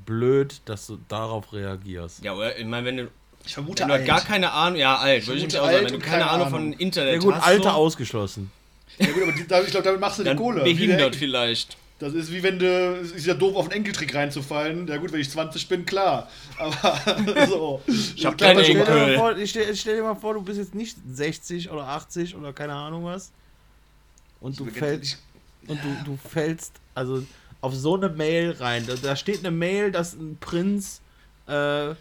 blöd, 0.07 0.61
dass 0.65 0.87
du 0.87 0.99
darauf 1.09 1.53
reagierst. 1.53 2.25
Ja, 2.25 2.35
oder? 2.35 2.59
Ich 2.59 2.65
meine, 2.67 2.87
wenn 2.87 2.97
du, 2.99 3.09
Ich 3.47 3.55
vermute 3.55 3.83
wenn 3.83 3.89
du 3.89 3.95
halt 3.95 4.07
gar 4.07 4.21
keine 4.21 4.53
Ahnung, 4.53 4.79
ja, 4.79 4.97
alt, 4.97 5.27
würde 5.27 5.39
ich 5.39 5.45
mich 5.47 5.55
vermute 5.55 5.63
auch 5.63 5.67
sagen, 5.67 5.77
alt 5.77 5.85
wenn 5.85 5.89
du 5.89 5.95
und 5.97 6.03
keine 6.03 6.19
keine 6.25 6.31
Ahnung 6.31 6.51
von 6.51 6.61
Ahnung. 6.61 6.73
Internet 6.75 7.13
Ja 7.15 7.19
gut, 7.21 7.35
hast, 7.35 7.47
Alter 7.47 7.63
so, 7.63 7.69
ausgeschlossen. 7.71 8.51
Ja 8.99 9.07
gut, 9.13 9.23
aber 9.23 9.33
die, 9.33 9.41
ich 9.41 9.47
glaube, 9.71 9.85
damit 9.85 10.01
machst 10.01 10.19
du 10.19 10.23
die 10.23 10.29
dann 10.29 10.37
Kohle. 10.37 10.65
Behindert 10.65 11.15
der- 11.15 11.19
vielleicht. 11.19 11.77
Das 12.01 12.13
ist 12.15 12.31
wie 12.33 12.41
wenn 12.45 12.61
du, 12.61 12.67
ist 13.01 13.27
ja 13.27 13.35
doof 13.35 13.57
auf 13.57 13.65
einen 13.67 13.79
Enkeltrick 13.79 14.15
reinzufallen. 14.15 14.87
Ja 14.87 14.99
gut, 14.99 15.11
wenn 15.13 15.21
ich 15.21 15.31
20 15.31 15.67
bin, 15.69 15.85
klar. 15.85 16.29
Aber 16.57 17.47
so. 17.49 17.83
Ich 18.15 18.25
hab 18.25 18.39
keine 18.39 18.63
stell 18.63 18.75
dir 18.77 18.83
Stell 18.85 18.95
dir, 18.95 19.01
Enkel. 19.03 19.17
mal 19.17 19.19
vor, 19.19 19.37
ich 19.39 19.51
stell, 19.51 19.75
stell 19.77 19.97
dir 19.97 20.03
mal 20.05 20.15
vor, 20.15 20.35
du 20.35 20.43
bist 20.43 20.59
jetzt 20.59 20.77
nicht 20.77 20.97
60 21.13 21.71
oder 21.71 21.89
80 21.89 22.37
oder 22.37 22.53
keine 22.53 22.75
Ahnung 22.75 23.05
was. 23.05 23.33
Und 24.41 24.61
du 24.61 24.67
Ich- 24.69 24.75
fällst. 24.75 25.19
Und 25.67 25.81
du, 25.83 25.97
du 26.13 26.19
fällst 26.29 26.75
also 26.95 27.25
auf 27.61 27.75
so 27.75 27.97
eine 27.97 28.09
Mail 28.11 28.53
rein. 28.53 28.85
Da, 28.87 28.95
da 28.95 29.17
steht 29.17 29.41
eine 29.41 29.51
Mail, 29.51 29.91
dass 29.91 30.13
ein 30.15 30.37
Prinz 30.41 31.01
äh, 31.49 31.95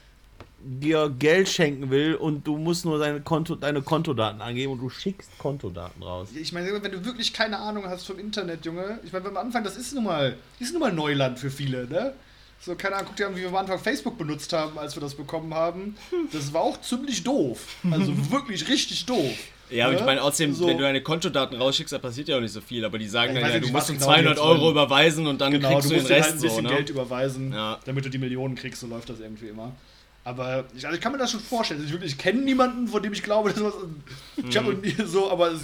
dir 0.59 1.09
Geld 1.17 1.47
schenken 1.49 1.89
will 1.91 2.15
und 2.15 2.45
du 2.47 2.57
musst 2.57 2.83
nur 2.85 2.97
seine 2.99 3.21
Konto, 3.21 3.55
deine 3.55 3.81
Kontodaten 3.81 4.41
angeben 4.41 4.71
und 4.73 4.79
du 4.79 4.89
schickst 4.89 5.29
Kontodaten 5.37 6.01
raus. 6.03 6.29
Ich 6.35 6.51
meine, 6.51 6.81
wenn 6.81 6.91
du 6.91 7.05
wirklich 7.05 7.31
keine 7.33 7.57
Ahnung 7.59 7.85
hast 7.87 8.05
vom 8.07 8.19
Internet, 8.19 8.65
Junge, 8.65 8.99
ich 9.03 9.13
meine, 9.13 9.27
am 9.27 9.37
Anfang, 9.37 9.63
das 9.63 9.77
ist 9.77 9.93
nun 9.93 10.05
mal, 10.05 10.35
ist 10.59 10.71
nun 10.73 10.81
mal 10.81 10.91
Neuland 10.91 11.39
für 11.39 11.51
viele, 11.51 11.87
ne? 11.87 12.13
So, 12.59 12.73
keine 12.75 12.95
Ahnung, 12.95 13.07
guck 13.09 13.17
dir 13.17 13.27
an, 13.27 13.35
wie 13.35 13.41
wir 13.41 13.49
am 13.49 13.55
Anfang 13.55 13.77
Facebook 13.77 14.17
benutzt 14.17 14.51
haben, 14.51 14.79
als 14.79 14.95
wir 14.95 15.01
das 15.01 15.13
bekommen 15.13 15.53
haben. 15.53 15.95
Das 16.33 16.51
war 16.53 16.61
auch 16.61 16.81
ziemlich 16.81 17.23
doof. 17.23 17.75
Also 17.91 18.11
wirklich 18.31 18.67
richtig 18.67 19.05
doof. 19.05 19.37
Ja, 19.69 19.85
aber 19.85 19.93
ich 19.93 19.99
Ne? 19.99 20.05
meine, 20.07 20.23
außerdem, 20.23 20.53
So. 20.55 20.65
wenn 20.65 20.77
du 20.77 20.83
deine 20.83 21.03
Kontodaten 21.03 21.55
rausschickst, 21.57 21.93
da 21.93 21.99
passiert 21.99 22.29
ja 22.29 22.37
auch 22.37 22.41
nicht 22.41 22.53
so 22.53 22.61
viel. 22.61 22.83
Aber 22.83 22.97
die 22.97 23.07
sagen 23.07 23.33
Ja, 23.33 23.39
ich 23.39 23.43
dann 23.43 23.51
ja, 23.53 23.59
nicht, 23.59 23.69
du 23.69 23.73
musst 23.77 23.89
uns 23.91 23.99
genau 23.99 24.11
die 24.13 24.21
200 24.23 24.37
jetzt 24.37 24.43
Euro 24.43 24.71
überweisen 24.71 25.27
und 25.27 25.39
dann 25.39 25.51
Genau, 25.51 25.69
kriegst 25.73 25.85
du 25.85 25.89
du 25.89 25.95
musst 25.99 26.09
den 26.09 26.15
halt 26.15 26.23
Rest 26.25 26.35
ein 26.37 26.41
bisschen 26.41 26.55
so, 26.55 26.61
ne? 26.69 26.69
Geld 26.69 26.89
überweisen, 26.89 27.51
Ja. 27.53 27.79
damit 27.85 28.05
du 28.05 28.09
die 28.09 28.17
Millionen 28.17 28.55
kriegst, 28.55 28.81
so 28.81 28.87
läuft 28.87 29.09
das 29.09 29.19
irgendwie 29.19 29.49
immer. 29.49 29.73
Aber 30.27 30.65
ich, 30.75 30.85
also 30.85 30.95
ich 30.97 31.01
kann 31.01 31.13
mir 31.13 31.17
das 31.17 31.31
schon 31.31 31.39
vorstellen. 31.39 31.81
Ich, 31.85 31.91
wirklich- 31.93 32.11
ich 32.11 32.17
kenne 32.17 32.41
niemanden, 32.41 32.87
von 32.89 33.01
dem 33.01 33.13
ich 33.13 33.23
glaube, 33.23 33.49
dass 33.53 33.61
was. 33.63 33.73
Ich 34.35 34.57
habe 34.57 34.73
nie 34.73 34.93
so, 35.05 35.31
aber 35.31 35.51
es 35.53 35.61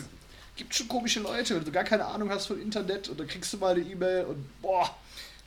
gibt 0.55 0.73
schon 0.73 0.87
komische 0.87 1.19
Leute, 1.19 1.55
wenn 1.55 1.65
du 1.65 1.71
gar 1.71 1.83
keine 1.83 2.05
Ahnung 2.05 2.29
hast 2.29 2.45
vom 2.45 2.61
Internet 2.61 3.09
und 3.09 3.19
dann 3.19 3.27
kriegst 3.27 3.51
du 3.51 3.57
mal 3.57 3.75
eine 3.75 3.81
E-Mail 3.83 4.23
und 4.25 4.61
boah, 4.61 4.89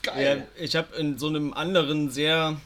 Ja, 0.05 0.13
geil. 0.13 0.47
ich 0.59 0.77
habe 0.77 0.95
in 0.97 1.17
so 1.19 1.29
einem 1.29 1.55
anderen 1.55 2.11
sehr, 2.11 2.57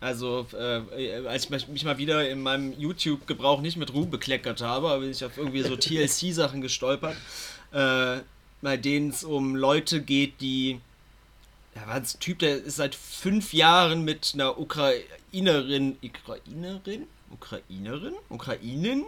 also 0.00 0.46
äh, 0.58 1.24
als 1.28 1.44
ich 1.44 1.50
mich- 1.68 1.84
mal 1.84 1.98
wieder 1.98 2.28
in 2.28 2.40
meinem 2.42 2.72
YouTube-Gebrauch 2.76 3.60
nicht 3.60 3.76
mit 3.76 3.94
Ruhm 3.94 4.10
bekleckert 4.10 4.62
habe, 4.62 4.88
aber 4.88 5.00
bin 5.00 5.10
ich 5.12 5.24
auf 5.24 5.36
irgendwie 5.38 5.62
so 5.62 5.76
TLC-Sachen 5.76 6.62
gestolpert, 6.62 7.14
äh, 7.72 8.16
bei 8.60 8.76
denen 8.76 9.10
es 9.10 9.22
um 9.22 9.54
Leute 9.54 10.00
geht, 10.00 10.40
die, 10.40 10.80
ja, 11.76 11.86
war 11.86 11.94
ein 11.94 12.06
Typ, 12.20 12.38
der 12.38 12.56
ist 12.56 12.76
seit 12.76 12.94
fünf 12.94 13.52
Jahren 13.52 14.02
mit 14.02 14.32
einer 14.34 14.58
Ukrainerin, 14.58 15.98
Ukrainerin, 16.02 17.06
Ukrainerin, 17.30 18.14
Ukrainin, 18.30 19.04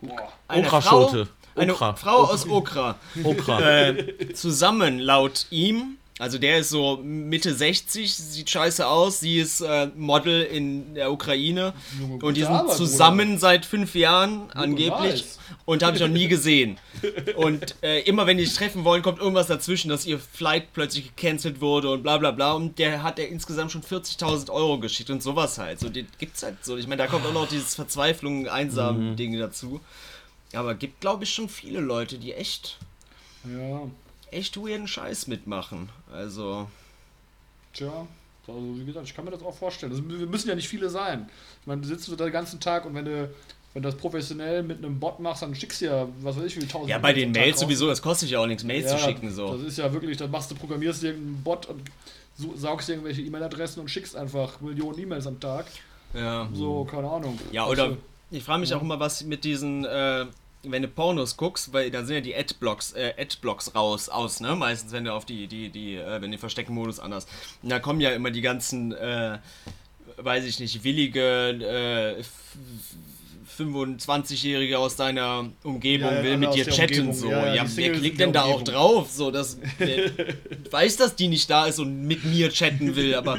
boah. 0.00 0.32
einer 0.48 0.66
Okraschote. 0.66 1.26
Frau, 1.26 1.60
eine 1.60 1.74
Okra. 1.74 1.94
Frau 1.94 2.24
aus 2.24 2.48
Okra 2.48 2.98
Okra. 3.22 3.60
äh, 3.60 4.32
zusammen 4.32 4.98
laut 4.98 5.46
ihm. 5.50 5.98
Also 6.20 6.36
der 6.38 6.58
ist 6.58 6.68
so 6.68 6.98
Mitte 7.02 7.54
60, 7.54 8.14
sieht 8.14 8.50
scheiße 8.50 8.86
aus. 8.86 9.20
Sie 9.20 9.38
ist 9.38 9.62
äh, 9.62 9.88
Model 9.96 10.42
in 10.42 10.94
der 10.94 11.10
Ukraine. 11.10 11.72
Junge, 11.98 12.24
Und 12.24 12.36
die 12.36 12.42
sind 12.42 12.52
Arbeit, 12.52 12.76
zusammen 12.76 13.38
seit 13.38 13.64
fünf 13.64 13.94
Jahren 13.94 14.50
angeblich. 14.52 14.90
nice. 14.90 15.38
Und 15.64 15.82
habe 15.82 15.96
ich 15.96 16.02
noch 16.02 16.08
nie 16.08 16.28
gesehen. 16.28 16.78
Und 17.36 17.74
äh, 17.82 18.00
immer 18.02 18.26
wenn 18.26 18.36
die 18.36 18.44
sich 18.44 18.54
treffen 18.54 18.84
wollen, 18.84 19.02
kommt 19.02 19.18
irgendwas 19.18 19.46
dazwischen, 19.46 19.88
dass 19.88 20.04
ihr 20.04 20.18
Flight 20.18 20.72
plötzlich 20.74 21.14
gecancelt 21.16 21.60
wurde 21.60 21.90
und 21.90 22.02
bla 22.02 22.18
bla 22.18 22.32
bla. 22.32 22.52
Und 22.52 22.78
der 22.78 23.02
hat 23.02 23.18
er 23.18 23.28
insgesamt 23.28 23.72
schon 23.72 23.82
40.000 23.82 24.50
Euro 24.50 24.78
geschickt 24.78 25.10
und 25.10 25.22
sowas 25.22 25.58
halt. 25.58 25.80
So, 25.80 25.88
den 25.88 26.06
gibt's 26.18 26.42
halt 26.42 26.64
so. 26.64 26.76
Ich 26.76 26.86
meine, 26.86 27.02
da 27.02 27.08
kommt 27.08 27.24
auch 27.24 27.32
noch 27.32 27.48
dieses 27.48 27.74
Verzweiflung, 27.74 28.46
einsam 28.46 29.16
Ding 29.16 29.38
dazu. 29.38 29.80
Aber 30.52 30.74
gibt, 30.74 31.00
glaube 31.00 31.24
ich, 31.24 31.32
schon 31.32 31.48
viele 31.48 31.80
Leute, 31.80 32.18
die 32.18 32.34
echt 32.34 32.78
Ja, 33.44 33.82
echt 34.30 34.56
weirden 34.56 34.86
Scheiß 34.86 35.26
mitmachen. 35.26 35.88
Also, 36.12 36.68
tja. 37.72 38.06
Also, 38.46 38.60
wie 38.78 38.84
gesagt, 38.84 39.06
ich 39.06 39.14
kann 39.14 39.24
mir 39.24 39.30
das 39.30 39.42
auch 39.42 39.56
vorstellen. 39.56 39.92
Das, 39.92 40.02
wir 40.02 40.26
müssen 40.26 40.48
ja 40.48 40.54
nicht 40.54 40.68
viele 40.68 40.90
sein. 40.90 41.28
Ich 41.60 41.66
meine, 41.66 41.82
du 41.82 41.88
sitzt 41.88 42.04
so 42.04 42.16
den 42.16 42.32
ganzen 42.32 42.58
Tag 42.58 42.84
und 42.84 42.94
wenn 42.94 43.04
du, 43.04 43.30
wenn 43.74 43.82
du 43.82 43.88
das 43.88 43.96
professionell 43.96 44.62
mit 44.64 44.78
einem 44.78 44.98
Bot 44.98 45.20
machst, 45.20 45.42
dann 45.42 45.54
schickst 45.54 45.80
du 45.82 45.86
ja, 45.86 46.08
was 46.22 46.36
weiß 46.36 46.44
ich, 46.44 46.56
wie 46.60 46.66
tausend 46.66 46.90
ja, 46.90 46.98
bei 46.98 47.12
den 47.12 47.30
Mails 47.30 47.54
raus. 47.56 47.60
sowieso, 47.60 47.86
das 47.86 48.02
kostet 48.02 48.28
ja 48.30 48.40
auch 48.40 48.46
nichts, 48.46 48.64
Mails 48.64 48.90
zu 48.90 48.98
schicken 48.98 49.30
so. 49.30 49.56
Das 49.56 49.66
ist 49.66 49.78
ja 49.78 49.92
wirklich, 49.92 50.16
dann 50.16 50.30
machst 50.30 50.50
du, 50.50 50.56
programmierst 50.56 51.04
irgendeinen 51.04 51.42
Bot 51.44 51.66
und 51.66 51.82
so, 52.36 52.56
saugst 52.56 52.88
irgendwelche 52.88 53.20
E-Mail-Adressen 53.22 53.80
und 53.80 53.88
schickst 53.88 54.16
einfach 54.16 54.60
Millionen 54.60 54.98
E-Mails 54.98 55.26
am 55.28 55.38
Tag. 55.38 55.66
Ja. 56.14 56.48
So, 56.52 56.84
keine 56.84 57.08
Ahnung. 57.08 57.38
Ja, 57.52 57.66
Also, 57.66 57.72
oder 57.72 57.96
ich 58.32 58.42
frage 58.42 58.60
mich 58.60 58.74
auch 58.74 58.82
immer, 58.82 58.98
was 58.98 59.22
mit 59.24 59.44
diesen, 59.44 59.84
äh, 59.84 60.26
wenn 60.62 60.82
du 60.82 60.88
Pornos 60.88 61.36
guckst, 61.36 61.72
weil 61.72 61.90
da 61.90 62.04
sind 62.04 62.14
ja 62.16 62.20
die 62.20 62.36
Adblocks, 62.36 62.92
äh, 62.92 63.14
Adblocks 63.18 63.74
raus, 63.74 64.08
aus, 64.08 64.40
ne? 64.40 64.54
Meistens, 64.56 64.92
wenn 64.92 65.04
du 65.04 65.12
auf 65.12 65.24
die, 65.24 65.46
die, 65.46 65.70
die, 65.70 65.96
äh, 65.96 66.14
wenn 66.14 66.22
du 66.22 66.30
den 66.30 66.38
Verstecken-Modus 66.38 67.00
anders. 67.00 67.26
Und 67.62 67.70
da 67.70 67.78
kommen 67.78 68.00
ja 68.00 68.10
immer 68.10 68.30
die 68.30 68.42
ganzen, 68.42 68.92
äh, 68.92 69.38
weiß 70.18 70.44
ich 70.44 70.60
nicht, 70.60 70.84
willige, 70.84 72.18
äh, 72.20 72.22
25-Jährige 73.58 74.78
aus 74.78 74.96
deiner 74.96 75.48
Umgebung 75.62 76.08
Ja, 76.10 76.16
ja, 76.18 76.22
will 76.24 76.36
mit 76.38 76.54
dir 76.54 76.66
chatten, 76.66 77.00
Umgebung, 77.08 77.14
so. 77.14 77.28
ja, 77.30 77.54
Ja, 77.54 77.64
wer 77.74 77.92
klickt 77.92 78.20
denn 78.20 78.32
da 78.32 78.42
auch 78.42 78.62
drauf? 78.62 79.10
So, 79.10 79.30
dass, 79.30 79.58
der 79.78 80.10
weiß, 80.70 80.96
dass 80.96 81.16
die 81.16 81.28
nicht 81.28 81.50
da 81.50 81.66
ist 81.66 81.78
und 81.78 82.06
mit 82.06 82.24
mir 82.24 82.50
chatten 82.50 82.94
will, 82.96 83.14
aber 83.14 83.38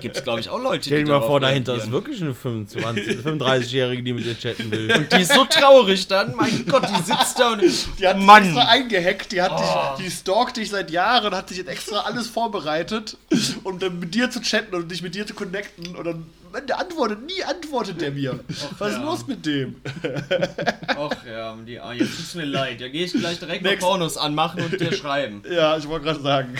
gibt's, 0.00 0.22
glaube 0.24 0.40
ich, 0.40 0.48
auch 0.48 0.60
Leute, 0.60 0.84
Stell 0.86 0.98
die 1.00 1.04
dir 1.04 1.10
mal 1.18 1.26
vor, 1.26 1.40
dahinter 1.40 1.74
ist 1.76 1.90
wirklich 1.90 2.20
eine 2.22 2.34
25, 2.34 3.18
35-Jährige, 3.18 4.02
die 4.02 4.12
mit 4.12 4.24
dir 4.24 4.38
chatten 4.38 4.70
will. 4.70 4.92
Und 4.92 5.12
die 5.12 5.20
ist 5.22 5.32
so 5.32 5.44
traurig 5.44 6.06
dann, 6.08 6.34
mein 6.34 6.64
Gott, 6.66 6.84
die 6.88 7.02
sitzt 7.02 7.38
da 7.38 7.52
und. 7.52 7.62
Die 7.62 8.06
hat 8.06 8.16
sich 8.16 8.26
Mann! 8.26 8.44
extra 8.44 8.64
eingehackt, 8.68 9.32
die 9.32 9.42
hat 9.42 9.58
dich, 9.58 10.04
die 10.06 10.10
stalkt 10.10 10.56
dich 10.56 10.70
seit 10.70 10.90
Jahren, 10.90 11.34
hat 11.34 11.48
sich 11.48 11.58
jetzt 11.58 11.68
extra 11.68 12.00
alles 12.00 12.26
vorbereitet, 12.28 13.16
um 13.64 13.78
dann 13.78 13.98
mit 14.00 14.14
dir 14.14 14.30
zu 14.30 14.40
chatten 14.40 14.74
und 14.74 14.90
dich 14.90 15.02
mit 15.02 15.14
dir 15.14 15.26
zu 15.26 15.34
connecten. 15.34 15.94
Und 15.96 16.04
dann, 16.06 16.26
der 16.60 16.78
antwortet, 16.78 17.22
nie 17.22 17.42
antwortet 17.44 18.00
der 18.00 18.10
mir. 18.12 18.40
Was 18.78 18.92
ist 18.92 18.98
ja. 18.98 19.04
los 19.04 19.26
mit 19.26 19.44
dem? 19.46 19.80
Ach 20.86 21.26
ja, 21.26 21.56
die, 21.66 21.80
ah, 21.80 21.92
jetzt 21.92 22.16
tut's 22.16 22.34
mir 22.34 22.44
leid. 22.44 22.80
Ja, 22.80 22.88
gehe 22.88 23.04
ich 23.04 23.12
gleich 23.12 23.38
direkt 23.38 23.62
mal 23.62 23.70
Next. 23.70 23.84
Pornos 23.84 24.16
anmachen 24.16 24.62
und 24.62 24.80
dir 24.80 24.92
schreiben. 24.92 25.42
Ja, 25.50 25.76
ich 25.76 25.88
wollte 25.88 26.06
gerade 26.06 26.20
sagen. 26.20 26.56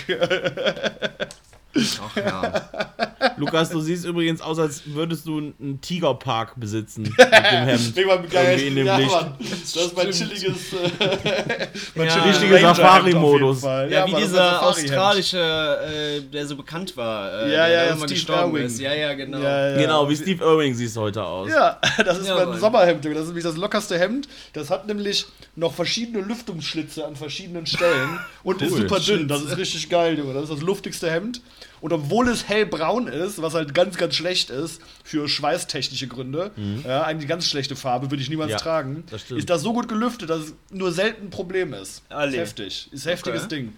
Ach 1.75 2.17
ja. 2.17 3.32
Lukas, 3.45 3.71
du 3.71 3.81
siehst 3.81 4.05
übrigens 4.05 4.41
aus, 4.41 4.59
als 4.59 4.83
würdest 4.87 5.27
du 5.27 5.39
einen 5.39 5.81
Tigerpark 5.81 6.59
besitzen 6.59 7.03
mit 7.03 7.19
dem 7.19 7.33
Hemd. 7.33 7.97
Meinem 8.07 8.29
geilen- 8.29 8.51
Irgendwie 8.59 8.67
in 8.69 8.75
dem 8.77 8.87
ja, 8.87 8.97
Licht. 8.99 9.11
Mann, 9.11 9.35
das 9.39 9.77
ist 9.77 9.97
mein 9.97 10.11
chilliges. 10.11 10.73
Äh, 10.73 11.69
mein 11.95 12.07
Ja. 12.07 12.15
Ranger-Hemd 12.15 12.77
Safari-Modus. 12.77 13.61
Fall. 13.61 13.91
Ja, 13.93 14.07
wie 14.07 14.13
ist 14.13 14.21
dieser 14.29 14.63
australische, 14.63 15.39
äh, 15.39 16.21
der 16.23 16.47
so 16.47 16.57
bekannt 16.57 16.97
war, 16.97 17.33
äh, 17.33 17.53
Ja, 17.53 17.67
der 17.67 17.69
ja, 17.69 17.85
irgendwann 17.87 18.09
Steve 18.09 18.15
gestorben 18.21 18.55
Irwin. 18.57 18.67
ist. 18.67 18.81
Ja, 18.81 18.95
ja, 18.95 19.15
genau. 19.15 19.39
Ja, 19.39 19.71
ja. 19.71 19.77
Genau, 19.79 20.09
wie 20.09 20.17
Steve 20.17 20.45
Irving 20.45 20.75
siehst 20.75 20.97
du 20.97 21.01
heute 21.01 21.25
aus. 21.25 21.51
Ja, 21.51 21.79
das 22.05 22.19
ist 22.19 22.29
Ja, 22.29 22.37
mein 22.37 22.49
Mann. 22.51 22.61
Sommerhemd. 22.61 23.05
Das 23.05 23.13
ist 23.23 23.27
nämlich 23.27 23.45
das 23.45 23.57
lockerste 23.57 23.99
Hemd. 23.99 24.29
Das 24.53 24.71
hat 24.71 24.87
nämlich 24.87 25.27
noch 25.57 25.73
verschiedene 25.75 26.25
Lüftungsschlitze 26.25 27.05
an 27.07 27.17
verschiedenen 27.17 27.67
Stellen 27.67 28.19
und 28.43 28.63
ist 28.63 28.73
Cool. 28.73 28.81
super 28.89 29.01
dünn. 29.01 29.29
Das 29.29 29.43
ist 29.43 29.57
richtig 29.57 29.89
geil, 29.89 30.17
Junge. 30.19 30.35
Das 30.35 30.45
ist 30.45 30.53
das 30.53 30.61
luftigste 30.63 31.11
Hemd. 31.11 31.41
Und 31.83 31.93
obwohl 31.93 32.29
es 32.29 32.49
hellbraun 32.49 33.09
ist, 33.09 33.43
was 33.43 33.53
halt 33.55 33.75
ganz, 33.75 33.97
ganz 33.99 34.15
schlecht 34.15 34.49
ist, 34.51 34.81
für 35.05 35.29
schweißtechnische 35.29 36.07
Gründe, 36.07 36.53
ja, 36.87 37.03
eigentlich 37.03 37.29
ganz 37.29 37.45
schlechte 37.47 37.75
Farbe, 37.77 38.11
würde 38.11 38.23
ich 38.23 38.31
niemals 38.31 38.53
Ja, 38.53 38.57
tragen, 38.57 39.03
das 39.11 39.29
ist 39.31 39.51
das 39.51 39.63
so 39.63 39.73
gut 39.75 39.89
gelüftet, 39.89 40.31
dass 40.31 40.41
es 40.41 40.55
nur 40.71 40.93
selten 40.93 41.27
ein 41.27 41.31
Problem 41.31 41.75
ist. 41.75 42.03
Alle. 42.09 42.31
Ist 42.31 42.37
heftig. 42.39 42.89
Ist 42.93 43.05
ein 43.07 43.11
heftiges 43.11 43.45
Okay. 43.45 43.57
Ding. 43.57 43.73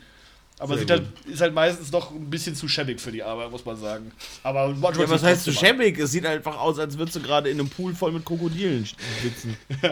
Aber 0.60 0.78
sieht 0.78 0.88
halt, 0.90 1.02
ist 1.26 1.40
halt 1.40 1.52
meistens 1.52 1.90
doch 1.90 2.12
ein 2.12 2.30
bisschen 2.30 2.54
zu 2.54 2.68
schäbig 2.68 3.00
für 3.00 3.10
die 3.10 3.22
Arbeit, 3.24 3.50
muss 3.50 3.64
man 3.64 3.76
sagen. 3.76 4.12
Aber 4.44 4.68
manchmal 4.68 5.06
Ja, 5.06 5.10
was 5.12 5.22
heißt 5.24 5.48
an. 5.48 5.54
schäbig? 5.54 5.98
Es 5.98 6.12
sieht 6.12 6.24
einfach 6.26 6.56
aus, 6.60 6.78
als 6.78 6.96
würdest 6.96 7.16
du 7.16 7.20
gerade 7.22 7.48
in 7.48 7.58
einem 7.58 7.68
Pool 7.68 7.92
voll 7.94 8.12
mit 8.12 8.24
Krokodilen 8.24 8.86
sitzen. 9.22 9.56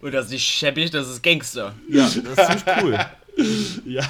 Und 0.00 0.12
das 0.12 0.26
ist 0.26 0.32
nicht 0.32 0.44
schäbig, 0.48 0.90
das 0.90 1.08
ist 1.08 1.22
Gangster. 1.22 1.74
Ja, 1.88 2.04
das 2.04 2.16
ist 2.16 2.24
ziemlich 2.46 2.64
cool. 2.82 2.98
Ja. 3.84 4.02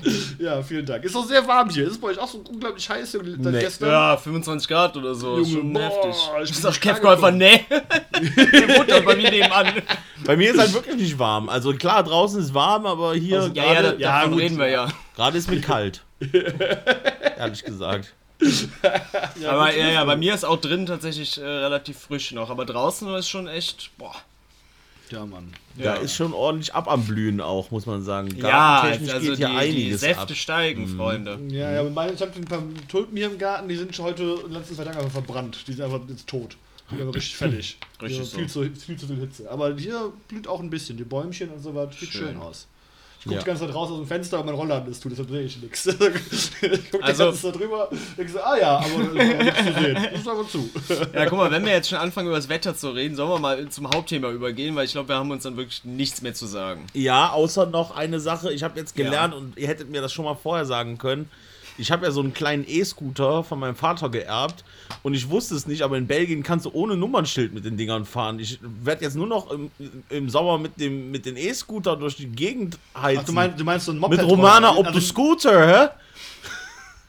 ja, 0.38 0.62
vielen 0.62 0.86
Dank. 0.86 1.04
Ist 1.04 1.16
auch 1.16 1.24
sehr 1.24 1.46
warm 1.46 1.70
hier. 1.70 1.86
Ist 1.86 2.00
bei 2.00 2.08
euch 2.08 2.18
auch 2.18 2.28
so 2.28 2.38
unglaublich 2.48 2.88
heiß 2.88 3.14
Nee. 3.52 3.60
gestern? 3.60 3.88
Ja, 3.90 4.16
25 4.16 4.68
Grad 4.68 4.96
oder 4.96 5.14
so. 5.14 5.38
ist 5.38 5.48
Junge, 5.50 5.60
schon 5.60 5.72
boah, 5.72 5.82
heftig. 5.82 6.50
ich 6.50 6.56
sag 6.56 6.80
Kevko 6.80 7.08
einfach, 7.08 7.30
nee. 7.30 7.60
Der 7.70 8.84
doch 8.84 9.04
bei 9.04 9.16
mir 9.16 9.30
nebenan. 9.30 9.82
Bei 10.24 10.36
mir 10.36 10.50
ist 10.52 10.58
halt 10.58 10.72
wirklich 10.72 10.96
nicht 10.96 11.18
warm. 11.18 11.48
Also 11.48 11.72
klar, 11.74 12.02
draußen 12.02 12.40
ist 12.40 12.54
warm, 12.54 12.86
aber 12.86 13.14
hier 13.14 13.40
Also, 13.40 13.52
Ja, 13.54 13.64
ja, 13.64 13.74
da, 13.74 13.80
gerade 13.82 14.00
ja, 14.02 14.12
davon 14.18 14.32
gut. 14.32 14.40
reden 14.40 14.58
wir 14.58 14.68
ja. 14.68 14.88
gerade 15.16 15.38
ist 15.38 15.50
mir 15.50 15.60
kalt. 15.60 16.02
Ehrlich 17.38 17.64
gesagt. 17.64 18.14
aber 19.46 19.74
ja, 19.76 19.88
ja, 19.88 20.04
bei 20.04 20.16
mir 20.16 20.34
ist 20.34 20.44
auch 20.44 20.60
drin 20.60 20.86
tatsächlich 20.86 21.38
äh, 21.38 21.44
relativ 21.44 21.98
frisch 21.98 22.32
noch. 22.32 22.50
Aber 22.50 22.64
draußen 22.64 23.12
ist 23.14 23.28
schon 23.28 23.46
echt, 23.48 23.90
boah. 23.98 24.14
Ja, 25.12 25.26
Mann. 25.26 25.52
Da 25.76 25.94
ist 25.94 26.14
schon 26.14 26.32
ordentlich 26.32 26.74
ab 26.74 26.90
am 26.90 27.04
Blühen 27.04 27.40
auch, 27.40 27.70
muss 27.70 27.86
man 27.86 28.02
sagen. 28.02 28.34
Ja, 28.36 28.80
also 28.80 29.04
geht 29.04 29.22
die, 29.22 29.26
hier 29.26 29.36
die 29.36 29.44
einiges 29.44 30.00
Säfte 30.00 30.22
ab. 30.22 30.30
steigen, 30.32 30.88
Freunde. 30.88 31.38
Ja, 31.48 31.70
ja, 31.72 31.82
mit 31.82 31.94
meinen, 31.94 32.14
ich 32.14 32.20
habe 32.20 32.32
ein 32.34 32.44
paar 32.44 32.62
Tulpen 32.88 33.16
hier 33.16 33.26
im 33.26 33.38
Garten, 33.38 33.68
die 33.68 33.76
sind 33.76 33.94
schon 33.94 34.06
heute 34.06 34.38
letzten 34.48 34.74
zwei 34.74 34.84
Tage 34.84 34.98
einfach 34.98 35.12
verbrannt. 35.12 35.64
Die 35.66 35.72
sind 35.72 35.84
einfach 35.84 36.00
jetzt 36.08 36.26
tot. 36.26 36.56
Die 36.90 36.96
sind 36.96 37.08
richtig 37.10 37.36
fertig. 37.36 37.78
Richtig 38.00 38.28
viel, 38.28 38.48
zu, 38.48 38.62
viel 38.64 38.96
zu 38.96 39.06
viel 39.06 39.16
Hitze. 39.16 39.50
Aber 39.50 39.74
hier 39.76 40.12
blüht 40.28 40.48
auch 40.48 40.60
ein 40.60 40.70
bisschen. 40.70 40.96
Die 40.96 41.04
Bäumchen 41.04 41.50
und 41.50 41.62
so 41.62 41.74
was. 41.74 41.98
Sieht 41.98 42.10
schön, 42.10 42.28
Schön. 42.28 42.36
aus. 42.38 42.66
Ich 43.24 43.26
gucke 43.26 43.36
Ja. 43.36 43.40
die 43.42 43.46
ganze 43.46 43.66
Zeit 43.66 43.74
raus 43.76 43.88
aus 43.88 43.98
dem 43.98 44.06
Fenster 44.08 44.40
und 44.40 44.46
mein 44.46 44.54
Rollladen 44.56 44.90
ist 44.90 45.00
zu, 45.00 45.08
deshalb 45.08 45.30
sehe 45.30 45.42
ich 45.42 45.56
nichts. 45.62 45.86
Ich 46.62 46.90
gucke 46.90 47.04
Also- 47.04 47.24
die 47.24 47.28
ganze 47.30 47.42
Zeit 47.52 47.54
drüber 47.60 47.88
denke 48.18 48.32
so, 48.32 48.40
ah 48.40 48.56
ja, 48.58 48.78
aber 48.78 48.86
ist 48.86 49.14
nichts 49.44 49.58
zu 49.64 49.80
sehen. 49.80 49.94
Das 50.12 50.20
ist 50.20 50.28
aber 50.28 50.48
zu. 50.48 50.70
Ja, 51.14 51.26
guck 51.26 51.38
mal, 51.38 51.50
wenn 51.52 51.64
wir 51.64 51.70
jetzt 51.72 51.88
schon 51.88 51.98
anfangen, 51.98 52.26
über 52.26 52.36
das 52.36 52.48
Wetter 52.48 52.74
zu 52.74 52.90
reden, 52.90 53.14
sollen 53.14 53.30
wir 53.30 53.38
mal 53.38 53.68
zum 53.68 53.88
Hauptthema 53.88 54.28
übergehen, 54.30 54.74
weil 54.74 54.86
ich 54.86 54.92
glaube, 54.92 55.08
wir 55.10 55.14
haben 55.16 55.30
uns 55.30 55.44
dann 55.44 55.56
wirklich 55.56 55.84
nichts 55.84 56.20
mehr 56.22 56.34
zu 56.34 56.46
sagen. 56.46 56.84
Ja, 56.94 57.30
außer 57.30 57.66
noch 57.66 57.94
eine 57.96 58.18
Sache. 58.18 58.52
Ich 58.52 58.64
habe 58.64 58.76
jetzt 58.80 58.96
gelernt 58.96 59.34
und 59.34 59.56
ihr 59.56 59.68
hättet 59.68 59.88
mir 59.88 60.00
das 60.02 60.12
schon 60.12 60.24
mal 60.24 60.34
vorher 60.34 60.66
sagen 60.66 60.98
können. 60.98 61.30
Ich 61.78 61.90
habe 61.90 62.04
ja 62.04 62.12
so 62.12 62.20
einen 62.20 62.34
kleinen 62.34 62.64
E-Scooter 62.68 63.44
von 63.44 63.58
meinem 63.58 63.74
Vater 63.74 64.10
geerbt 64.10 64.62
und 65.02 65.14
ich 65.14 65.30
wusste 65.30 65.54
es 65.54 65.66
nicht, 65.66 65.82
aber 65.82 65.96
in 65.96 66.06
Belgien 66.06 66.42
kannst 66.42 66.66
du 66.66 66.70
ohne 66.72 66.96
Nummernschild 66.96 67.54
mit 67.54 67.64
den 67.64 67.76
Dingern 67.76 68.04
fahren. 68.04 68.38
Ich 68.38 68.58
werde 68.62 69.04
jetzt 69.04 69.16
nur 69.16 69.26
noch 69.26 69.50
im, 69.50 69.70
im 70.10 70.28
Sommer 70.28 70.58
mit, 70.58 70.78
dem, 70.78 71.10
mit 71.10 71.24
den 71.26 71.36
E-Scooter 71.36 71.96
durch 71.96 72.16
die 72.16 72.26
Gegend 72.28 72.78
heizen. 72.94 73.20
Ach, 73.22 73.26
du, 73.26 73.32
meinst, 73.32 73.60
du 73.60 73.64
meinst 73.64 73.86
so 73.86 73.92
ein 73.92 73.98
Moped? 73.98 74.18
mit 74.18 74.26
Romana 74.26 74.68
Also- 74.70 74.80
ob 74.80 74.92
du 74.92 75.00
Scooter, 75.00 75.66
hä? 75.66 75.88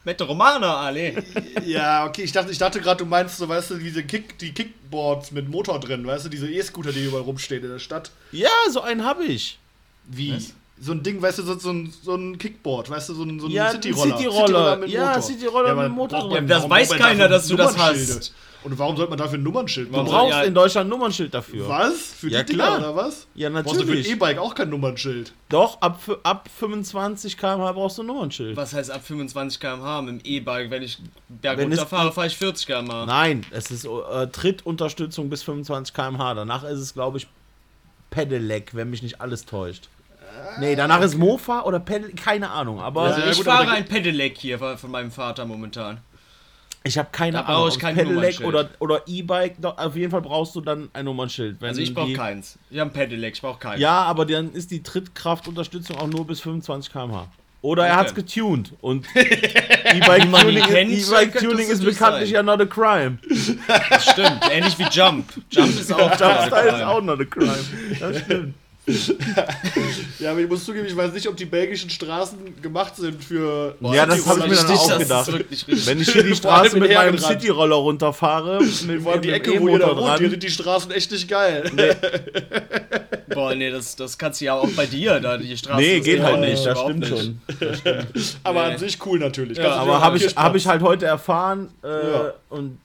Mit 0.06 0.20
Romana, 0.20 0.76
alle. 0.76 1.24
Ja, 1.64 2.06
okay, 2.06 2.22
ich 2.24 2.32
dachte, 2.32 2.52
ich 2.52 2.58
dachte 2.58 2.78
gerade, 2.80 2.98
du 3.02 3.06
meinst 3.08 3.38
so, 3.38 3.48
weißt 3.48 3.70
du, 3.70 3.78
diese 3.78 4.04
Kick, 4.04 4.38
die 4.38 4.52
Kickboards 4.52 5.30
mit 5.30 5.48
Motor 5.48 5.80
drin, 5.80 6.06
weißt 6.06 6.26
du, 6.26 6.28
diese 6.28 6.46
E-Scooter, 6.50 6.92
die 6.92 7.04
überall 7.04 7.22
rumstehen 7.22 7.62
in 7.64 7.70
der 7.70 7.78
Stadt. 7.78 8.10
Ja, 8.30 8.50
so 8.70 8.82
einen 8.82 9.02
habe 9.04 9.24
ich. 9.24 9.58
Wie? 10.04 10.36
So 10.80 10.90
ein 10.92 11.02
Ding, 11.04 11.22
weißt 11.22 11.38
du, 11.38 11.42
so, 11.44 11.58
so, 11.58 11.70
ein, 11.70 11.92
so 12.02 12.16
ein 12.16 12.36
Kickboard, 12.36 12.90
weißt 12.90 13.08
du, 13.10 13.14
so 13.14 13.22
ein, 13.22 13.38
so 13.38 13.46
ein 13.46 13.52
Ja, 13.52 13.70
Cityroller. 13.70 14.16
Cityroller. 14.18 14.76
mit 14.76 14.90
Ja. 14.90 15.20
Cityroller 15.22 15.70
aber 15.70 15.84
mit 15.84 15.92
Motor 15.92 16.32
Ja, 16.34 16.40
das 16.40 16.68
weiß 16.68 16.90
keiner, 16.90 17.28
dass 17.28 17.46
du 17.46 17.56
das 17.56 17.78
hast. 17.78 18.32
Und 18.64 18.78
warum 18.78 18.96
sollte 18.96 19.10
man 19.10 19.18
dafür 19.18 19.36
ein 19.38 19.42
Nummernschild 19.42 19.88
Du 19.88 19.92
machen? 19.92 20.06
soll- 20.06 20.14
brauchst 20.20 20.30
ja- 20.38 20.42
in 20.42 20.54
Deutschland 20.54 20.86
ein 20.86 20.90
Nummernschild 20.90 21.34
dafür. 21.34 21.68
Was? 21.68 21.92
Für 22.16 22.30
Ja, 22.30 22.42
die 22.42 22.52
Dinger 22.52 22.64
klar. 22.64 22.78
oder 22.78 22.96
was? 22.96 23.26
Ja, 23.34 23.50
Brauchst 23.50 23.66
du 23.66 23.70
für 23.72 23.80
ein 23.82 23.86
natürlich. 23.88 24.10
E-Bike 24.10 24.38
auch 24.38 24.54
kein 24.54 24.70
Nummernschild? 24.70 25.32
Doch, 25.50 25.80
ab, 25.82 26.00
ab 26.22 26.48
25 26.58 27.36
km/h 27.36 27.72
brauchst 27.72 27.98
du 27.98 28.02
ein 28.02 28.06
Nummernschild. 28.06 28.56
Was 28.56 28.72
heißt 28.72 28.90
ab 28.90 29.04
25 29.06 29.60
km/h 29.60 30.00
mit 30.00 30.24
dem 30.24 30.26
E-Bike? 30.26 30.70
Wenn 30.70 30.82
ich 30.82 30.98
bergunter 31.28 31.86
fahre, 31.86 32.10
fahre 32.10 32.26
ich 32.28 32.36
40 32.38 32.66
km/h. 32.66 33.04
Nein, 33.04 33.44
es 33.50 33.70
ist 33.70 33.84
äh, 33.84 34.26
Trittunterstützung 34.28 35.28
bis 35.28 35.42
25 35.42 35.94
km/h. 35.94 36.32
Danach 36.32 36.64
ist 36.64 36.78
es, 36.80 36.94
glaube 36.94 37.18
ich, 37.18 37.26
Pedelec, 38.10 38.74
wenn 38.74 38.88
mich 38.90 39.02
nicht 39.02 39.20
alles 39.20 39.44
täuscht. 39.44 39.88
Nee, 40.60 40.76
danach 40.76 41.00
ist 41.02 41.16
Mofa 41.16 41.62
oder 41.62 41.80
Pedal, 41.80 42.10
keine 42.12 42.50
Ahnung. 42.50 42.80
Aber 42.80 43.02
Also 43.02 43.22
ich 43.30 43.36
gut, 43.36 43.46
fahre 43.46 43.68
ein 43.70 43.84
Pedelec 43.84 44.38
hier 44.38 44.58
von 44.58 44.90
meinem 44.90 45.10
Vater 45.10 45.44
momentan. 45.46 45.98
ich 46.82 46.98
habe 46.98 47.08
keine 47.12 47.38
Da 47.38 47.42
brauche 47.42 47.52
Ahnung. 47.56 47.68
ich 47.70 47.78
kein 47.78 47.94
Pedelec 47.94 48.40
oder, 48.40 48.68
oder 48.78 49.02
E-Bike, 49.06 49.56
auf 49.62 49.96
jeden 49.96 50.10
Fall 50.10 50.20
brauchst 50.22 50.54
du 50.54 50.60
dann 50.60 50.90
ein 50.92 51.04
Nummernschild. 51.06 51.56
Wenn 51.60 51.70
Also 51.70 51.80
ich 51.80 51.94
brauche 51.94 52.12
keins. 52.12 52.58
Ich 52.70 52.78
habe 52.78 52.90
ein 52.90 52.92
Pedelec, 52.92 53.34
ich 53.34 53.40
brauche 53.42 53.58
keins. 53.58 53.80
Ja, 53.80 54.02
aber 54.02 54.26
dann 54.26 54.52
ist 54.52 54.70
die 54.70 54.82
Trittkraftunterstützung 54.82 55.96
auch 55.96 56.06
nur 56.08 56.26
bis 56.26 56.40
25 56.40 56.92
km/h. 56.92 57.26
Oder 57.62 57.86
er 57.86 57.92
Okay. 57.94 58.00
hat's 58.00 58.14
getuned. 58.14 58.72
Und 58.82 59.06
E-Bike 59.14 60.28
man 60.28 60.42
Tuning, 60.42 60.58
ihn 60.58 60.64
kennt, 60.64 60.90
E-Bike 60.90 61.32
könnte 61.32 61.48
Tuning 61.48 61.66
es 61.70 61.78
ist 61.78 61.84
bekanntlich 61.84 62.30
ja 62.30 62.42
not 62.42 62.60
a 62.60 62.66
crime. 62.66 63.16
Das 63.88 64.10
stimmt. 64.10 64.40
Ähnlich 64.52 64.78
wie 64.78 64.84
Jump. 64.90 65.24
Jump 65.50 65.70
ist 65.80 65.90
auch 65.94 66.10
Jumpstyle 66.20 66.68
ist 66.76 66.82
auch 66.82 67.00
not 67.00 67.20
a 67.20 67.24
crime. 67.24 67.54
Das 67.98 68.18
stimmt. 68.20 68.54
Ja, 70.18 70.30
aber 70.32 70.40
ich 70.40 70.48
muss 70.48 70.64
zugeben, 70.64 70.86
ich 70.86 70.96
weiß 70.96 71.12
nicht, 71.12 71.26
ob 71.28 71.36
die 71.36 71.44
belgischen 71.46 71.88
Straßen 71.90 72.60
gemacht 72.60 72.96
sind 72.96 73.22
für. 73.22 73.74
Ja, 73.80 74.04
das 74.06 74.26
habe 74.26 74.40
ich 74.40 74.46
mir 74.48 74.56
dann 74.56 74.70
auch 74.76 74.88
das 74.88 74.98
gedacht. 74.98 75.32
Wenn 75.86 76.00
ich 76.00 76.10
hier 76.12 76.22
die 76.22 76.34
Vor 76.34 76.52
allem 76.52 76.66
Straße 76.68 76.78
mit 76.78 76.92
meinem. 76.92 77.18
Cityroller 77.18 77.76
runterfahre, 77.76 78.62
mit, 78.86 79.02
Vor 79.02 79.12
allem 79.12 79.22
die 79.22 79.30
Ecke, 79.30 79.52
dem 79.52 79.62
wo 79.62 79.68
ihr 79.68 79.78
da 79.78 79.96
wohnt, 79.96 80.18
hier 80.18 80.30
sind 80.30 80.42
die 80.42 80.50
Straßen 80.50 80.90
echt 80.90 81.10
nicht 81.10 81.28
geil. 81.28 81.70
Boah, 83.34 83.54
nee, 83.54 83.70
das, 83.70 83.96
das 83.96 84.16
kannst 84.18 84.40
du 84.40 84.44
ja 84.46 84.54
auch 84.54 84.68
bei 84.76 84.86
dir, 84.86 85.18
da 85.20 85.38
die 85.38 85.56
Straße. 85.56 85.80
Nee, 85.80 86.00
geht 86.00 86.22
halt 86.22 86.40
nicht, 86.40 86.64
das 86.64 86.78
stimmt 86.78 87.00
nicht. 87.00 87.08
schon. 87.10 87.40
Aber 88.44 88.66
Nee. 88.66 88.72
an 88.74 88.78
sich 88.78 88.98
cool 89.06 89.18
natürlich. 89.18 89.58
Ja, 89.58 89.72
Aber 89.76 90.00
habe 90.00 90.18
ich, 90.18 90.36
hab 90.36 90.54
ich 90.54 90.66
halt 90.66 90.82
heute 90.82 91.06
erfahren 91.06 91.70
äh, 91.82 91.88
Ja. 91.88 92.34
und 92.50 92.78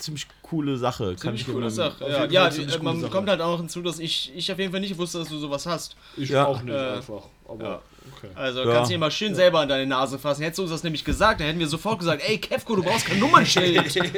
ziemlich 0.00 0.26
coole 0.42 0.76
Sache. 0.76 1.10
Kann 1.10 1.16
Ziemlich 1.18 1.42
ich 1.42 1.52
coole 1.52 1.70
Sache. 1.70 2.04
Ja, 2.08 2.24
ja 2.26 2.48
äh, 2.48 2.78
man 2.82 3.00
Sache. 3.00 3.10
kommt 3.10 3.28
halt 3.28 3.40
auch 3.40 3.58
hinzu, 3.58 3.82
dass 3.82 3.98
ich, 3.98 4.32
ich 4.34 4.50
auf 4.50 4.58
jeden 4.58 4.72
Fall 4.72 4.80
nicht 4.80 4.96
wusste, 4.98 5.18
dass 5.18 5.28
du 5.28 5.38
sowas 5.38 5.66
hast. 5.66 5.96
Ich 6.16 6.30
Ja, 6.30 6.46
auch 6.46 6.60
nicht 6.62 6.74
äh, 6.74 6.94
einfach. 6.96 7.22
Aber 7.46 7.64
ja. 7.64 7.80
okay. 8.16 8.28
Also 8.34 8.60
Ja. 8.64 8.72
kannst 8.72 8.90
du 8.90 8.94
dir 8.94 8.98
mal 8.98 9.10
schön 9.10 9.34
selber 9.34 9.60
an 9.60 9.68
deine 9.68 9.86
Nase 9.86 10.18
fassen. 10.18 10.42
Hättest 10.42 10.58
du 10.58 10.62
uns 10.62 10.70
das 10.72 10.82
nämlich 10.82 11.04
gesagt, 11.04 11.40
dann 11.40 11.46
hätten 11.46 11.58
wir 11.60 11.68
sofort 11.68 11.98
gesagt, 12.00 12.22
ey 12.26 12.38
Kevko, 12.38 12.76
du 12.76 12.82
brauchst 12.82 13.06
kein 13.06 13.18
Nummernschild. 13.18 13.94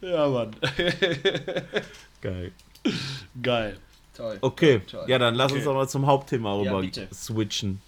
Ja, 0.00 0.28
Mann. 0.28 0.56
Geil. 2.20 2.52
Geil. 3.42 3.78
Toll. 4.16 4.38
Okay, 4.40 4.80
Toll. 4.90 5.04
ja, 5.08 5.18
dann 5.18 5.34
lass 5.34 5.52
uns 5.52 5.60
Okay. 5.60 5.64
doch 5.66 5.74
mal 5.74 5.88
zum 5.88 6.06
Hauptthema 6.06 6.54
rüber 6.54 6.82
switchen. 7.12 7.80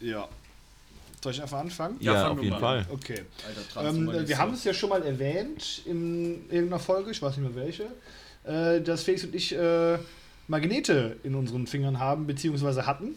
Ja. 0.00 0.28
Soll 1.22 1.32
ich 1.32 1.42
einfach 1.42 1.58
anfangen? 1.60 1.96
Ja, 2.00 2.14
Ja, 2.14 2.28
auf 2.30 2.38
jeden 2.38 2.50
mal 2.50 2.60
Fall. 2.60 2.86
Okay. 2.90 3.22
Alter, 3.76 3.88
Ähm, 3.88 4.28
wir 4.28 4.38
haben 4.38 4.54
es 4.54 4.64
ja 4.64 4.74
schon 4.74 4.90
mal 4.90 5.02
erwähnt 5.02 5.82
in 5.84 6.50
irgendeiner 6.50 6.80
Folge, 6.80 7.10
ich 7.12 7.22
weiß 7.22 7.36
nicht 7.36 7.54
mehr 7.54 7.64
welche, 7.64 7.84
äh, 8.44 8.80
dass 8.80 9.04
Felix 9.04 9.22
und 9.24 9.34
ich 9.34 9.54
äh, 9.54 9.98
Magnete 10.48 11.16
in 11.22 11.36
unseren 11.36 11.66
Fingern 11.68 12.00
haben, 12.00 12.26
beziehungsweise 12.26 12.86
hatten. 12.86 13.14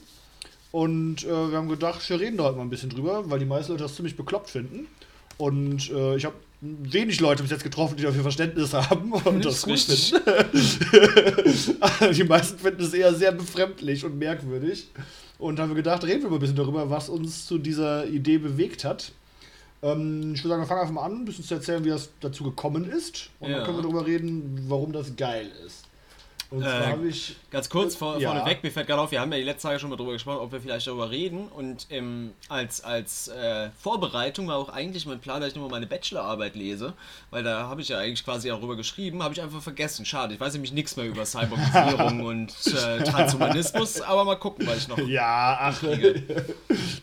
Und 0.72 1.24
äh, 1.24 1.28
wir 1.28 1.58
haben 1.58 1.70
gedacht, 1.70 2.08
wir 2.08 2.20
reden 2.20 2.38
da 2.38 2.44
heute 2.44 2.58
mal 2.58 2.63
ein 2.63 2.70
bisschen 2.70 2.89
drüber, 2.89 3.28
weil 3.30 3.39
die 3.39 3.46
meisten 3.46 3.72
Leute 3.72 3.84
das 3.86 3.96
ziemlich 3.96 4.15
bekloppt 4.15 4.52
finden. 4.52 4.88
Und 5.38 5.89
äh, 5.89 6.15
ich 6.15 6.26
habe 6.26 6.36
wenig 6.62 7.20
Leute 7.20 7.41
bis 7.41 7.52
jetzt 7.52 7.63
getroffen, 7.63 7.98
die 7.98 8.04
dafür 8.04 8.22
Verständnis 8.22 8.74
haben 8.74 9.12
und 9.26 9.44
das, 9.44 9.56
ist 9.56 9.63
gut 9.63 9.74
richtig. 9.74 10.13
finden. 10.13 12.12
die 12.15 12.24
meisten 12.24 12.60
finden 12.60 12.84
es 12.84 12.94
eher 12.94 13.13
sehr 13.13 13.32
befremdlich 13.32 14.06
und 14.06 14.18
merkwürdig. 14.18 14.88
Und 15.38 15.60
haben 15.60 15.69
wir 15.69 15.76
gedacht, 15.76 16.04
reden 16.04 16.24
wir 16.24 16.30
mal 16.30 16.36
ein 16.38 16.39
bisschen 16.39 16.56
darüber, 16.56 16.89
was 16.89 17.10
uns 17.10 17.45
zu 17.45 17.58
dieser 17.58 18.06
Idee 18.08 18.38
bewegt 18.38 18.84
hat. 18.84 19.12
Ähm, 19.82 20.34
ich 20.34 20.43
würde 20.43 20.50
sagen, 20.50 20.62
wir 20.63 20.67
fangen 20.67 20.82
einfach 20.82 20.93
mal 20.93 21.04
an, 21.04 21.21
ein 21.21 21.26
bisschen 21.26 21.43
zu 21.43 21.54
erzählen, 21.56 21.84
wie 21.84 21.89
das 21.89 22.10
dazu 22.21 22.43
gekommen 22.43 22.86
ist. 22.89 23.30
Und 23.39 23.50
Ja. 23.52 23.58
dann 23.58 23.65
können 23.65 23.78
wir 23.78 23.84
darüber 23.84 24.06
reden, 24.06 24.65
warum 24.67 24.91
das 24.93 25.15
geil 25.15 25.52
ist. 25.65 25.85
Und 26.56 26.63
Äh, 26.63 26.68
habe 26.68 27.08
ich. 27.08 27.36
Ganz 27.52 27.70
kurz 27.70 27.96
vor, 27.96 28.18
Ja. 28.18 28.32
vorneweg, 28.34 28.63
mir 28.63 28.72
fällt 28.72 28.88
gerade 28.88 29.02
auf, 29.02 29.12
wir 29.12 29.20
haben 29.20 29.32
ja 29.32 29.38
die 29.38 29.44
letzten 29.44 29.68
Tage 29.68 29.80
schon 29.80 29.89
mal 29.89 29.96
drüber 29.98 30.13
gesprochen, 30.13 30.39
ob 30.39 30.52
wir 30.52 30.62
vielleicht 30.62 30.88
darüber 30.88 31.10
reden. 31.12 31.48
Und 31.50 31.88
ähm, 31.89 32.32
als, 32.50 32.84
als 32.84 33.28
äh, 33.28 33.70
Vorbereitung 33.78 34.48
war 34.48 34.58
auch 34.58 34.70
eigentlich 34.70 35.06
mein 35.06 35.20
Plan, 35.20 35.41
dass 35.41 35.50
ich 35.50 35.56
nochmal 35.56 35.72
meine 35.72 35.88
Bachelorarbeit 35.88 36.56
lese, 36.56 36.94
weil 37.30 37.44
da 37.44 37.68
habe 37.68 37.82
ich 37.82 37.89
ja 37.89 37.98
eigentlich 38.00 38.24
quasi 38.24 38.48
darüber 38.48 38.76
geschrieben, 38.76 39.22
habe 39.22 39.34
ich 39.34 39.41
einfach 39.41 39.62
vergessen. 39.62 40.06
Schade, 40.06 40.34
ich 40.34 40.39
weiß 40.39 40.54
nämlich 40.54 40.72
nichts 40.72 40.96
mehr 40.96 41.06
über 41.06 41.26
Cyborgisierung 41.26 42.22
und 42.26 42.52
äh, 42.68 43.04
Transhumanismus, 43.04 44.02
aber 44.02 44.24
mal 44.24 44.36
gucken, 44.36 44.65
weil 44.68 44.78
ich 44.78 44.88
noch. 44.88 44.98
Ja, 44.98 45.58
ach, 45.60 45.84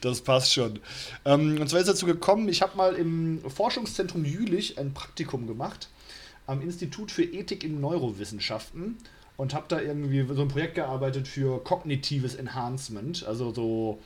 das 0.01 0.21
passt 0.23 0.53
schon. 0.53 0.81
Ähm, 1.25 1.59
und 1.61 1.69
zwar 1.69 1.81
ist 1.81 1.89
dazu 1.89 2.07
gekommen, 2.07 2.49
ich 2.49 2.63
habe 2.63 2.77
mal 2.77 2.95
im 2.95 3.43
Forschungszentrum 3.49 4.25
Jülich 4.25 4.79
ein 4.79 4.95
Praktikum 4.95 5.47
gemacht 5.47 5.89
am 6.47 6.61
Institut 6.61 7.11
für 7.13 7.23
Ethik 7.23 7.63
in 7.65 7.81
Neurowissenschaften 7.81 8.97
und 9.37 9.55
habe 9.55 9.67
da 9.69 9.81
irgendwie 9.81 10.25
so 10.35 10.43
ein 10.43 10.49
Projekt 10.49 10.75
gearbeitet 10.75 11.27
für 11.29 11.63
kognitives 11.63 12.35
Enhancement, 12.35 13.25
also 13.27 13.53
so 13.53 13.99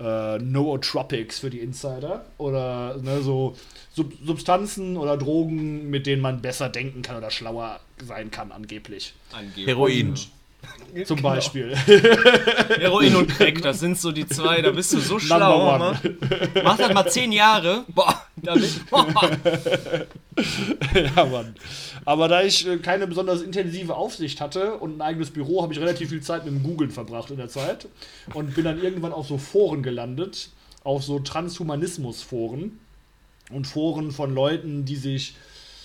äh, 0.00 0.38
Nootropics 0.38 1.40
für 1.40 1.50
die 1.50 1.60
Insider 1.60 2.24
oder 2.38 2.96
ne, 3.02 3.20
so 3.20 3.56
Sub 3.92 4.12
Substanzen 4.24 4.96
oder 4.96 5.16
Drogen, 5.16 5.90
mit 5.90 6.06
denen 6.06 6.22
man 6.22 6.40
besser 6.40 6.68
denken 6.68 7.02
kann 7.02 7.16
oder 7.16 7.30
schlauer 7.30 7.80
sein 8.04 8.30
kann 8.30 8.50
angeblich. 8.52 9.14
Angeblich. 9.32 9.66
Heroin. 9.66 10.14
Zum 11.06 11.16
Genau. 11.16 11.22
Beispiel. 11.30 11.74
Heroin 12.78 13.16
und 13.16 13.28
Crack, 13.28 13.62
das 13.62 13.80
sind 13.80 13.98
so 13.98 14.12
die 14.12 14.26
zwei, 14.26 14.60
da 14.60 14.70
bist 14.70 14.92
du 14.92 14.98
so 14.98 15.18
schlau. 15.18 15.78
Ne? 15.78 15.98
Mach 16.62 16.76
das 16.76 16.92
mal 16.92 17.08
zehn 17.08 17.32
Jahre. 17.32 17.84
Boah, 17.88 18.26
damit. 18.42 18.80
Ja, 20.94 21.24
Mann. 21.24 21.54
Aber 22.04 22.28
da 22.28 22.42
ich 22.42 22.66
äh, 22.66 22.78
keine 22.78 23.06
besonders 23.06 23.42
intensive 23.42 23.94
Aufsicht 23.94 24.40
hatte 24.40 24.74
und 24.74 24.98
ein 24.98 25.00
eigenes 25.00 25.30
Büro, 25.30 25.62
habe 25.62 25.72
ich 25.72 25.80
relativ 25.80 26.10
viel 26.10 26.22
Zeit 26.22 26.44
mit 26.44 26.54
dem 26.54 26.62
Googlen 26.62 26.90
verbracht 26.90 27.30
in 27.30 27.36
der 27.36 27.48
Zeit 27.48 27.88
und 28.34 28.54
bin 28.54 28.64
dann 28.64 28.82
irgendwann 28.82 29.12
auf 29.12 29.26
so 29.26 29.38
Foren 29.38 29.82
gelandet, 29.82 30.50
auf 30.84 31.02
so 31.02 31.18
Transhumanismus-Foren 31.18 32.78
und 33.50 33.66
Foren 33.66 34.12
von 34.12 34.34
Leuten, 34.34 34.84
die 34.84 34.96
sich 34.96 35.34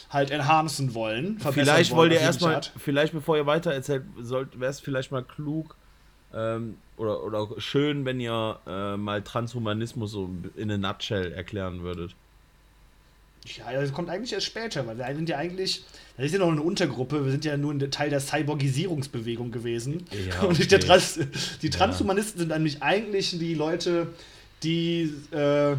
halt 0.09 0.31
enhancen 0.31 0.93
wollen. 0.93 1.39
Vielleicht 1.39 1.91
wollen 1.91 1.97
wollt 1.97 2.13
ihr 2.13 2.19
erstmal, 2.19 2.61
vielleicht 2.77 3.13
bevor 3.13 3.37
ihr 3.37 3.45
weiter 3.45 3.73
erzählt, 3.73 4.03
wäre 4.15 4.69
es 4.69 4.79
vielleicht 4.79 5.11
mal 5.11 5.23
klug 5.23 5.75
ähm, 6.33 6.77
oder, 6.97 7.23
oder 7.23 7.47
schön, 7.57 8.05
wenn 8.05 8.19
ihr 8.19 8.59
äh, 8.65 8.97
mal 8.97 9.21
Transhumanismus 9.21 10.11
so 10.11 10.29
in 10.55 10.71
a 10.71 10.77
nutshell 10.77 11.31
erklären 11.33 11.81
würdet. 11.81 12.15
Ja, 13.45 13.79
das 13.79 13.93
kommt 13.93 14.09
eigentlich 14.09 14.33
erst 14.33 14.47
später, 14.47 14.87
weil 14.87 14.97
wir 14.97 15.15
sind 15.15 15.29
ja 15.29 15.37
eigentlich, 15.37 15.83
das 16.17 16.27
ist 16.27 16.33
ja 16.33 16.39
noch 16.39 16.51
eine 16.51 16.61
Untergruppe, 16.61 17.23
wir 17.23 17.31
sind 17.31 17.45
ja 17.45 17.57
nur 17.57 17.73
ein 17.73 17.91
Teil 17.91 18.09
der 18.09 18.19
Cyborgisierungsbewegung 18.19 19.51
gewesen. 19.51 20.05
Ja, 20.11 20.41
Und 20.41 20.57
nicht 20.57 20.71
der 20.71 20.79
okay. 20.79 20.87
Trans 20.87 21.19
die 21.61 21.69
Transhumanisten 21.69 22.39
sind 22.39 22.49
nämlich 22.49 22.81
eigentlich 22.81 23.37
die 23.37 23.53
Leute, 23.53 24.07
die 24.63 25.13
äh, 25.31 25.75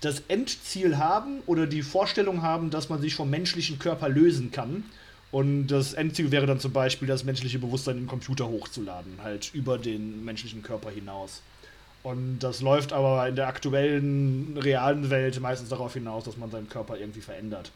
das 0.00 0.22
Endziel 0.28 0.98
haben 0.98 1.40
oder 1.46 1.66
die 1.66 1.82
Vorstellung 1.82 2.42
haben, 2.42 2.70
dass 2.70 2.88
man 2.88 3.00
sich 3.00 3.14
vom 3.14 3.28
menschlichen 3.30 3.78
Körper 3.78 4.08
lösen 4.08 4.50
kann 4.50 4.84
Und 5.30 5.66
das 5.66 5.94
Endziel 5.94 6.30
wäre 6.30 6.46
dann 6.46 6.60
zum 6.60 6.72
Beispiel, 6.72 7.08
das 7.08 7.24
menschliche 7.24 7.58
Bewusstsein 7.58 7.98
im 7.98 8.06
Computer 8.06 8.48
hochzuladen, 8.48 9.18
halt 9.22 9.50
über 9.52 9.78
den 9.78 10.24
menschlichen 10.24 10.62
Körper 10.62 10.90
hinaus. 10.90 11.42
Und 12.06 12.38
das 12.38 12.60
läuft 12.60 12.92
aber 12.92 13.26
in 13.28 13.34
der 13.34 13.48
aktuellen, 13.48 14.56
realen 14.58 15.10
Welt 15.10 15.40
meistens 15.40 15.70
darauf 15.70 15.94
hinaus, 15.94 16.22
dass 16.22 16.36
man 16.36 16.52
seinen 16.52 16.68
Körper 16.68 16.96
irgendwie 16.96 17.20
verändert. 17.20 17.72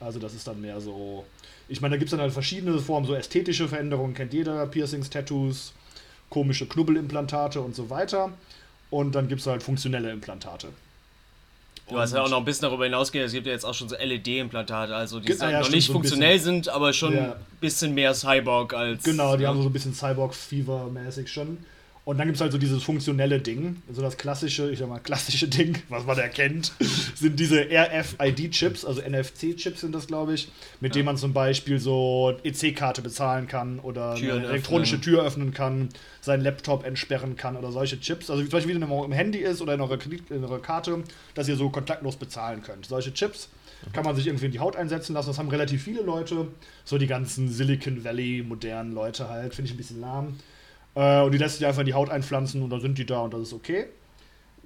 Also 0.00 0.18
das 0.18 0.34
ist 0.34 0.46
dann 0.46 0.60
mehr 0.60 0.82
so. 0.82 1.24
Ich 1.66 1.80
meine, 1.80 1.94
da 1.94 1.96
gibt 1.96 2.08
es 2.08 2.10
dann 2.10 2.20
halt 2.20 2.34
verschiedene 2.34 2.78
Formen, 2.78 3.06
so 3.06 3.14
ästhetische 3.14 3.66
Veränderungen, 3.66 4.12
kennt 4.12 4.34
jeder, 4.34 4.66
Piercings, 4.66 5.08
Tattoos, 5.08 5.72
komische 6.28 6.66
Knubbelimplantate 6.66 7.58
und 7.62 7.74
so 7.74 7.88
weiter. 7.88 8.32
Und 8.90 9.14
dann 9.14 9.28
gibt 9.28 9.40
es 9.40 9.46
halt 9.46 9.62
funktionelle 9.62 10.10
Implantate. 10.10 10.68
Du 11.88 11.98
hast 11.98 12.12
ja 12.12 12.22
auch 12.22 12.28
noch 12.28 12.38
ein 12.40 12.44
bisschen 12.44 12.68
darüber 12.68 12.84
hinausgehend, 12.84 13.28
es 13.28 13.32
gibt 13.32 13.46
ja 13.46 13.54
jetzt 13.54 13.64
auch 13.64 13.72
schon 13.72 13.88
so 13.88 13.96
LED-Implantate, 13.96 14.94
also 14.94 15.20
die 15.20 15.40
ah 15.40 15.50
ja, 15.50 15.60
noch 15.60 15.70
nicht 15.70 15.86
so 15.86 15.94
funktionell 15.94 16.38
sind, 16.38 16.68
aber 16.68 16.92
schon 16.92 17.14
Ja. 17.14 17.32
ein 17.32 17.46
bisschen 17.62 17.94
mehr 17.94 18.12
Cyborg 18.12 18.74
als. 18.74 19.04
Genau, 19.04 19.38
die 19.38 19.44
ja. 19.44 19.48
haben 19.48 19.62
so 19.62 19.70
ein 19.70 19.72
bisschen 19.72 19.94
Cyborg-Fever-mäßig 19.94 21.28
schon. 21.28 21.58
Und 22.04 22.18
dann 22.18 22.26
gibt 22.26 22.36
es 22.36 22.42
halt 22.42 22.52
so 22.52 22.58
dieses 22.58 22.82
funktionelle 22.82 23.40
Ding, 23.40 23.82
so 23.90 24.02
das 24.02 24.18
klassische, 24.18 24.70
ich 24.70 24.78
sag 24.78 24.88
mal, 24.90 24.98
klassische 24.98 25.48
Ding, 25.48 25.82
was 25.88 26.04
man 26.04 26.18
erkennt, 26.18 26.72
sind 27.14 27.40
diese 27.40 27.66
RFID-Chips, 27.70 28.84
also 28.84 29.00
NFC-Chips 29.00 29.80
sind 29.80 29.94
das, 29.94 30.06
glaube 30.06 30.34
ich, 30.34 30.50
mit 30.80 30.94
denen 30.94 31.06
man 31.06 31.16
zum 31.16 31.32
Beispiel 31.32 31.78
so 31.80 32.36
EC-Karte 32.44 33.00
bezahlen 33.00 33.48
kann 33.48 33.78
oder 33.78 34.16
Türen 34.16 34.40
eine 34.40 34.48
elektronische 34.48 34.96
öffnen. 34.96 35.14
Tür 35.14 35.24
öffnen 35.24 35.54
kann, 35.54 35.88
seinen 36.20 36.42
Laptop 36.42 36.84
entsperren 36.84 37.36
kann 37.36 37.56
oder 37.56 37.72
solche 37.72 37.98
Chips. 37.98 38.28
Also 38.28 38.42
zum 38.42 38.50
Beispiel, 38.50 38.78
wie 38.78 38.84
es 38.84 39.04
im 39.06 39.12
Handy 39.12 39.38
ist 39.38 39.62
oder 39.62 39.72
in 39.72 39.80
eurer, 39.80 39.96
Kredit, 39.96 40.30
in 40.30 40.44
eurer 40.44 40.60
Karte, 40.60 41.04
dass 41.34 41.48
ihr 41.48 41.56
so 41.56 41.70
kontaktlos 41.70 42.16
bezahlen 42.16 42.62
könnt. 42.62 42.84
Solche 42.84 43.14
Chips 43.14 43.48
kann 43.92 44.04
man 44.04 44.14
sich 44.14 44.26
irgendwie 44.26 44.46
in 44.46 44.52
die 44.52 44.60
Haut 44.60 44.76
einsetzen 44.76 45.14
lassen. 45.14 45.28
Das 45.28 45.38
haben 45.38 45.48
relativ 45.48 45.82
viele 45.82 46.02
Leute. 46.02 46.48
So 46.84 46.98
die 46.98 47.06
ganzen 47.06 47.50
Silicon 47.50 48.04
Valley 48.04 48.44
modernen 48.46 48.92
Leute 48.92 49.28
halt. 49.28 49.54
Finde 49.54 49.68
ich 49.68 49.74
ein 49.74 49.78
bisschen 49.78 50.00
lahm. 50.00 50.36
Äh, 50.94 51.22
und 51.22 51.32
die 51.32 51.38
lässt 51.38 51.58
sich 51.58 51.66
einfach 51.66 51.80
in 51.80 51.86
die 51.86 51.94
Haut 51.94 52.10
einpflanzen 52.10 52.62
und 52.62 52.70
dann 52.70 52.80
sind 52.80 52.98
die 52.98 53.06
da 53.06 53.20
und 53.20 53.34
das 53.34 53.42
ist 53.42 53.52
okay. 53.52 53.86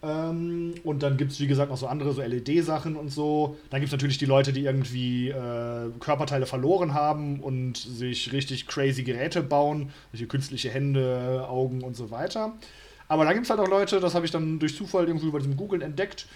Ähm, 0.03 0.75
und 0.85 1.03
dann 1.03 1.17
gibt 1.17 1.33
es, 1.33 1.41
wie 1.41 1.47
gesagt, 1.47 1.71
noch 1.71 1.77
so 1.77 1.87
andere, 1.87 2.13
so 2.13 2.23
LED-Sachen 2.23 2.97
und 2.97 3.09
so. 3.09 3.57
Dann 3.71 3.81
gibt 3.81 3.89
es 3.89 3.93
natürlich 3.93 4.19
die 4.19 4.27
Leute, 4.27 4.53
die 4.53 4.65
irgendwie 4.65 5.31
äh, 5.31 5.91
Körperteile 5.99 6.47
verloren 6.47 6.95
haben 6.95 7.41
und 7.41 7.77
sich 7.77 8.33
richtig 8.33 8.67
crazy 8.69 9.03
Geräte 9.03 9.43
bauen. 9.43 9.91
Solche 10.13 10.27
künstliche 10.27 10.71
Hände, 10.71 11.47
Augen 11.49 11.83
und 11.83 11.97
so 11.97 12.11
weiter. 12.11 12.53
Aber 13.09 13.25
dann 13.25 13.35
gibt 13.35 13.47
es 13.47 13.51
halt 13.51 13.61
auch 13.61 13.69
Leute, 13.69 14.01
das 14.01 14.15
habe 14.15 14.27
ich 14.27 14.31
dann 14.33 14.59
durch 14.59 14.77
Zufall 14.77 15.07
irgendwie 15.07 15.29
über 15.29 15.39
diesem 15.39 15.57
Googlen 15.57 15.83
entdeckt, 15.83 16.27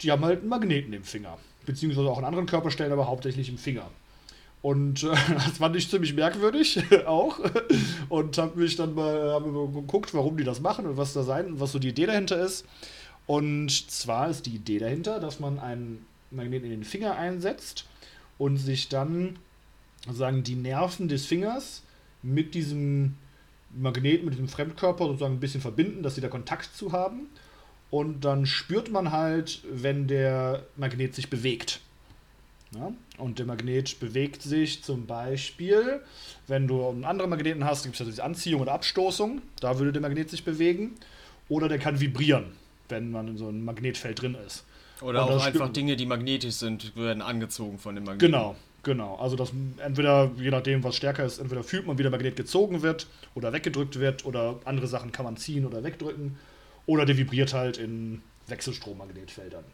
die 0.00 0.10
haben 0.10 0.24
halt 0.24 0.40
einen 0.40 0.48
Magneten 0.48 0.92
im 0.92 1.04
Finger. 1.04 1.36
Beziehungsweise 1.66 2.08
auch 2.08 2.18
in 2.18 2.24
anderen 2.24 2.46
Körperstellen, 2.46 2.92
aber 2.92 3.06
hauptsächlich 3.06 3.48
im 3.48 3.58
Finger. 3.58 3.90
Und 4.66 5.04
äh, 5.04 5.10
das 5.34 5.58
fand 5.58 5.76
ich 5.76 5.88
ziemlich 5.88 6.12
merkwürdig 6.14 6.82
auch. 7.06 7.38
Und 8.08 8.36
habe 8.36 8.58
mich 8.58 8.74
dann 8.74 8.96
mal 8.96 9.30
hab 9.30 9.44
geguckt, 9.44 10.12
warum 10.12 10.36
die 10.36 10.42
das 10.42 10.58
machen 10.58 10.86
und 10.86 10.96
was 10.96 11.12
da 11.12 11.22
sein 11.22 11.46
und 11.46 11.60
was 11.60 11.70
so 11.70 11.78
die 11.78 11.90
Idee 11.90 12.06
dahinter 12.06 12.44
ist. 12.44 12.66
Und 13.28 13.70
zwar 13.70 14.28
ist 14.28 14.44
die 14.44 14.56
Idee 14.56 14.80
dahinter, 14.80 15.20
dass 15.20 15.38
man 15.38 15.60
einen 15.60 16.04
Magneten 16.32 16.64
in 16.64 16.80
den 16.80 16.84
Finger 16.84 17.14
einsetzt 17.14 17.86
und 18.38 18.56
sich 18.56 18.88
dann 18.88 19.38
sozusagen 20.04 20.42
die 20.42 20.56
Nerven 20.56 21.06
des 21.06 21.26
Fingers 21.26 21.84
mit 22.24 22.56
diesem 22.56 23.14
Magneten, 23.70 24.24
mit 24.24 24.34
diesem 24.34 24.48
Fremdkörper 24.48 25.06
sozusagen 25.06 25.34
ein 25.34 25.40
bisschen 25.40 25.60
verbinden, 25.60 26.02
dass 26.02 26.16
sie 26.16 26.20
da 26.20 26.28
Kontakt 26.28 26.74
zu 26.76 26.90
haben. 26.90 27.28
Und 27.92 28.24
dann 28.24 28.46
spürt 28.46 28.90
man 28.90 29.12
halt, 29.12 29.62
wenn 29.70 30.08
der 30.08 30.66
Magnet 30.74 31.14
sich 31.14 31.30
bewegt. 31.30 31.82
Ja? 32.78 32.92
Und 33.18 33.38
der 33.38 33.46
Magnet 33.46 33.98
bewegt 34.00 34.42
sich 34.42 34.82
zum 34.82 35.06
Beispiel, 35.06 36.00
wenn 36.46 36.66
du 36.68 36.88
einen 36.88 37.04
anderen 37.04 37.30
Magneten 37.30 37.64
hast, 37.64 37.84
gibt 37.84 37.94
es 37.94 38.00
ja 38.00 38.06
diese 38.06 38.24
Anziehung 38.24 38.62
oder 38.62 38.72
Abstoßung, 38.72 39.42
da 39.60 39.78
würde 39.78 39.92
der 39.92 40.02
Magnet 40.02 40.30
sich 40.30 40.44
bewegen. 40.44 40.94
Oder 41.48 41.68
der 41.68 41.78
kann 41.78 42.00
vibrieren, 42.00 42.52
wenn 42.88 43.10
man 43.10 43.28
in 43.28 43.38
so 43.38 43.48
einem 43.48 43.64
Magnetfeld 43.64 44.20
drin 44.20 44.36
ist. 44.46 44.64
Oder 45.00 45.26
Und 45.26 45.34
auch 45.34 45.44
einfach. 45.44 45.72
Dinge, 45.72 45.96
die 45.96 46.06
magnetisch 46.06 46.54
sind, 46.54 46.96
werden 46.96 47.22
angezogen 47.22 47.78
von 47.78 47.94
dem 47.94 48.04
Magneten. 48.04 48.26
Genau, 48.26 48.56
genau. 48.82 49.16
Also 49.16 49.36
das 49.36 49.52
entweder, 49.78 50.30
je 50.36 50.50
nachdem, 50.50 50.82
was 50.82 50.96
stärker 50.96 51.24
ist, 51.24 51.38
entweder 51.38 51.62
fühlt 51.62 51.86
man, 51.86 51.98
wie 51.98 52.02
der 52.02 52.10
Magnet 52.10 52.36
gezogen 52.36 52.82
wird 52.82 53.06
oder 53.34 53.52
weggedrückt 53.52 54.00
wird 54.00 54.24
oder 54.24 54.58
andere 54.64 54.86
Sachen 54.86 55.12
kann 55.12 55.24
man 55.24 55.36
ziehen 55.36 55.66
oder 55.66 55.84
wegdrücken. 55.84 56.36
Oder 56.86 57.04
der 57.04 57.16
vibriert 57.16 57.52
halt 57.52 57.78
in 57.78 58.22
Wechselstrommagnetfeldern. 58.46 59.64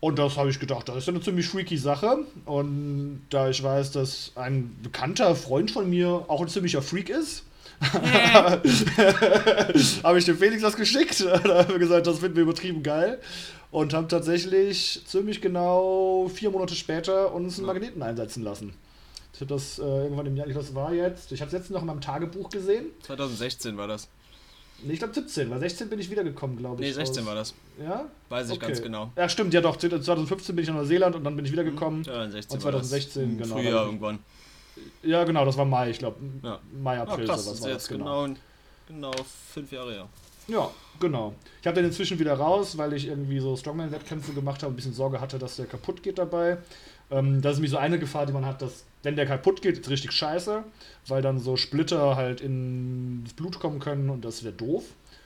Und 0.00 0.18
das 0.18 0.36
habe 0.36 0.50
ich 0.50 0.60
gedacht, 0.60 0.88
das 0.88 0.98
ist 0.98 1.06
ja 1.06 1.12
eine 1.14 1.22
ziemlich 1.22 1.48
freaky 1.48 1.78
Sache. 1.78 2.18
Und 2.44 3.22
da 3.30 3.48
ich 3.48 3.62
weiß, 3.62 3.92
dass 3.92 4.32
ein 4.34 4.76
bekannter 4.82 5.34
Freund 5.34 5.70
von 5.70 5.88
mir 5.88 6.24
auch 6.28 6.42
ein 6.42 6.48
ziemlicher 6.48 6.82
Freak 6.82 7.08
ist, 7.08 7.44
habe 10.02 10.18
ich 10.18 10.24
dem 10.24 10.38
Felix 10.38 10.62
das 10.62 10.76
geschickt. 10.76 11.20
Da 11.44 11.58
haben 11.58 11.68
wir 11.70 11.78
gesagt, 11.78 12.06
das 12.06 12.18
finden 12.18 12.36
wir 12.36 12.42
übertrieben 12.44 12.82
geil. 12.82 13.18
Und 13.70 13.92
haben 13.94 14.08
tatsächlich 14.08 15.02
ziemlich 15.06 15.40
genau 15.40 16.30
vier 16.32 16.50
Monate 16.50 16.74
später 16.74 17.34
uns 17.34 17.58
einen 17.58 17.66
Magneten 17.66 18.02
einsetzen 18.02 18.42
lassen. 18.42 18.72
Ich 19.34 19.40
habe 19.40 19.52
das 19.52 19.78
äh, 19.78 19.82
irgendwann 19.82 20.24
im 20.26 20.36
Jahr, 20.36 20.46
das 20.46 20.74
war 20.74 20.94
jetzt, 20.94 21.30
ich 21.32 21.40
habe 21.42 21.48
es 21.48 21.52
jetzt 21.52 21.70
noch 21.70 21.80
in 21.82 21.86
meinem 21.86 22.00
Tagebuch 22.00 22.48
gesehen. 22.48 22.86
2016 23.02 23.76
war 23.76 23.86
das. 23.86 24.08
Nee, 24.82 24.94
ich 24.94 24.98
glaube 24.98 25.12
17, 25.12 25.50
weil 25.50 25.60
16 25.60 25.90
bin 25.90 25.98
ich 25.98 26.10
wiedergekommen, 26.10 26.56
glaube 26.56 26.82
ich. 26.82 26.88
Nee, 26.88 26.94
16 26.94 27.22
aus- 27.22 27.26
war 27.28 27.34
das. 27.34 27.54
Ja? 27.80 28.06
Weiß 28.28 28.48
ich 28.48 28.56
Okay. 28.56 28.66
ganz 28.66 28.82
genau. 28.82 29.10
Ja, 29.16 29.28
stimmt, 29.28 29.52
ja 29.54 29.60
doch. 29.60 29.76
2015 29.76 30.54
bin 30.56 30.62
ich 30.62 30.68
nach 30.68 30.76
Neuseeland 30.76 31.14
und 31.16 31.24
dann 31.24 31.36
bin 31.36 31.44
ich 31.44 31.52
wiedergekommen. 31.52 32.04
Ja, 32.04 32.28
16 32.30 32.56
Und 32.58 32.64
war 32.64 32.72
2016, 32.72 33.22
das. 33.22 33.30
Im 33.30 33.38
genau. 33.42 33.54
Frühjahr 33.60 33.86
irgendwann. 33.86 34.18
Ja, 35.02 35.24
genau, 35.24 35.44
das 35.44 35.56
war 35.56 35.64
Mai, 35.64 35.90
ich 35.90 35.98
glaube. 35.98 36.16
Ja. 36.42 36.58
Mai, 36.82 36.96
Ja, 36.96 37.02
April, 37.02 37.26
krass, 37.26 37.36
das 37.36 37.44
sowas 37.46 37.62
war 37.62 37.68
jetzt 37.70 37.82
das, 37.82 37.88
genau. 37.88 38.24
genau, 38.24 38.36
genau 38.88 39.12
fünf 39.52 39.72
Jahre 39.72 39.92
her. 39.92 40.08
Ja, 40.48 40.70
genau. 41.00 41.34
Ich 41.60 41.66
habe 41.66 41.74
den 41.76 41.86
inzwischen 41.86 42.18
wieder 42.18 42.34
raus, 42.34 42.78
weil 42.78 42.92
ich 42.92 43.08
irgendwie 43.08 43.40
so 43.40 43.56
Strongman-Wettkämpfe 43.56 44.32
gemacht 44.32 44.62
habe 44.62 44.68
und 44.68 44.74
ein 44.74 44.76
bisschen 44.76 44.92
Sorge 44.94 45.20
hatte, 45.20 45.38
dass 45.38 45.56
der 45.56 45.66
kaputt 45.66 46.02
geht 46.02 46.18
dabei. 46.18 46.58
Ähm, 47.10 47.40
das 47.42 47.52
ist 47.52 47.58
nämlich 47.58 47.72
so 47.72 47.78
eine 47.78 47.98
Gefahr, 47.98 48.26
die 48.26 48.32
man 48.32 48.44
hat, 48.44 48.62
dass, 48.62 48.84
wenn 49.02 49.16
der 49.16 49.26
kaputt 49.26 49.62
geht, 49.62 49.78
ist 49.78 49.90
richtig 49.90 50.12
scheiße, 50.12 50.62
weil 51.08 51.22
dann 51.22 51.40
so 51.40 51.56
Splitter 51.56 52.16
halt 52.16 52.40
ins 52.40 53.32
Blut 53.34 53.58
kommen 53.58 53.80
können 53.80 54.10
und 54.10 54.24
das 54.24 54.44
wäre 54.44 54.54
doof. 54.54 54.84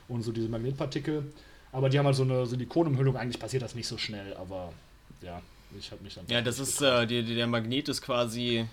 Und 0.08 0.22
so 0.22 0.32
diese 0.32 0.48
Magnetpartikel. 0.48 1.24
Aber 1.72 1.88
die 1.88 1.98
haben 1.98 2.06
halt 2.06 2.16
so 2.16 2.22
eine 2.24 2.46
Silikonumhüllung. 2.46 3.16
Eigentlich 3.16 3.38
passiert 3.40 3.62
das 3.62 3.74
nicht 3.74 3.86
so 3.86 3.96
schnell, 3.98 4.34
aber 4.36 4.72
ja, 5.22 5.40
ich 5.78 5.90
habe 5.92 6.02
mich 6.02 6.14
dann. 6.14 6.24
Ja, 6.28 6.40
das 6.42 6.58
ist, 6.58 6.82
äh, 6.82 7.06
die, 7.06 7.22
die, 7.22 7.34
der 7.34 7.46
Magnet 7.46 7.88
ist 7.88 8.02
quasi, 8.02 8.66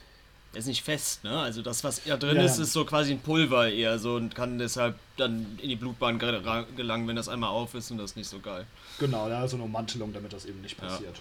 der 0.53 0.59
ist 0.59 0.65
nicht 0.67 0.83
fest, 0.83 1.23
ne? 1.23 1.39
Also 1.39 1.61
das, 1.61 1.83
was 1.83 2.01
da 2.03 2.17
drin 2.17 2.37
Ja, 2.37 2.43
ist, 2.43 2.57
ja. 2.57 2.63
ist 2.63 2.73
so 2.73 2.85
quasi 2.85 3.11
ein 3.11 3.19
Pulver 3.19 3.69
eher 3.69 3.99
so 3.99 4.15
und 4.15 4.33
kann 4.33 4.57
deshalb 4.57 4.95
dann 5.17 5.57
in 5.61 5.69
die 5.69 5.75
Blutbahn 5.75 6.17
gelangen, 6.19 7.07
wenn 7.07 7.15
das 7.15 7.29
einmal 7.29 7.49
auf 7.51 7.75
ist 7.75 7.91
und 7.91 7.97
das 7.99 8.11
ist 8.11 8.17
nicht 8.17 8.29
so 8.29 8.39
geil. 8.39 8.65
Genau, 8.99 9.29
da 9.29 9.45
ist 9.45 9.51
so 9.51 9.57
eine 9.57 9.65
Ummantelung, 9.65 10.11
damit 10.13 10.33
das 10.33 10.45
eben 10.45 10.61
nicht 10.61 10.77
passiert. 10.77 11.17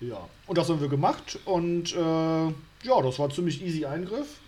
Ja. 0.00 0.18
Und 0.48 0.58
das 0.58 0.68
haben 0.68 0.80
wir 0.80 0.88
gemacht 0.88 1.38
und 1.44 1.92
äh, 1.94 2.46
ja, 2.84 3.00
das 3.02 3.20
war 3.20 3.30
ziemlich 3.30 3.62
easy 3.62 3.86
Eingriff. 3.86 4.40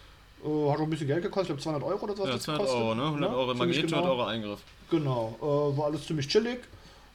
Äh, 0.45 0.49
hat 0.71 0.79
auch 0.79 0.83
ein 0.83 0.91
bisschen 0.91 1.07
Geld 1.07 1.23
gekostet, 1.23 1.57
ich 1.57 1.63
glaube 1.63 1.79
200 1.79 1.83
Euro 1.85 2.05
oder 2.05 2.19
was. 2.19 2.27
Ja, 2.27 2.33
das 2.33 2.43
200 2.43 2.67
gekostet. 2.67 2.83
Euro, 2.83 2.95
ne? 2.97 3.05
100 3.05 3.31
Ja, 3.31 3.37
Euro 3.37 3.55
Magnet, 3.55 3.77
genau. 3.83 3.97
100 3.99 4.11
Euro 4.11 4.25
Eingriff. 4.25 4.61
Genau, 4.91 5.37
äh, 5.41 5.79
war 5.79 5.87
alles 5.87 6.07
ziemlich 6.07 6.29
chillig 6.29 6.61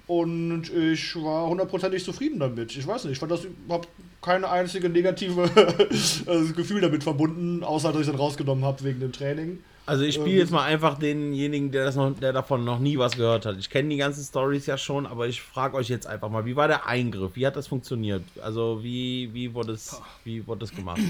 und 0.08 0.70
ich 0.74 1.16
war 1.16 1.48
hundertprozentig 1.48 2.04
zufrieden 2.04 2.40
damit. 2.40 2.76
Ich 2.76 2.86
weiß 2.86 3.04
nicht, 3.04 3.14
ich 3.14 3.20
fand 3.20 3.32
das 3.32 3.46
überhaupt 3.46 3.88
keine 4.22 4.50
einzige 4.50 4.90
negative 4.90 5.44
äh, 6.26 6.54
Gefühl 6.54 6.82
damit 6.82 7.04
verbunden, 7.04 7.64
außer 7.64 7.92
dass 7.92 8.02
ich 8.02 8.08
dann 8.08 8.16
rausgenommen 8.16 8.66
habe 8.66 8.84
wegen 8.84 9.00
dem 9.00 9.12
Training. 9.12 9.60
Also 9.86 10.04
ich 10.04 10.16
spiele 10.16 10.34
Ähm, 10.34 10.38
jetzt 10.40 10.52
mal 10.52 10.64
einfach 10.64 11.00
denjenigen, 11.00 11.72
der, 11.72 11.86
das 11.86 11.96
noch, 11.96 12.12
der 12.20 12.32
davon 12.32 12.64
noch 12.64 12.80
nie 12.80 12.98
was 12.98 13.16
gehört 13.16 13.46
hat. 13.46 13.58
Ich 13.58 13.70
kenne 13.70 13.90
die 13.90 13.98
ganzen 13.98 14.24
Stories 14.24 14.68
ja 14.68 14.78
schon, 14.78 15.08
aber 15.08 15.28
ich 15.28 15.42
frage 15.42 15.76
euch 15.78 15.90
jetzt 15.90 16.06
einfach 16.06 16.30
mal, 16.30 16.46
wie 16.46 16.56
war 16.56 16.68
der 16.68 16.86
Eingriff? 16.86 17.32
Wie 17.36 17.46
hat 17.46 17.56
das 17.56 17.68
funktioniert? 17.68 18.24
Also 18.42 18.84
wie, 18.84 19.34
wie, 19.34 19.54
wurde, 19.54 19.74
es, 19.74 20.00
wie 20.24 20.46
wurde 20.46 20.66
es 20.66 20.76
gemacht? 20.76 21.02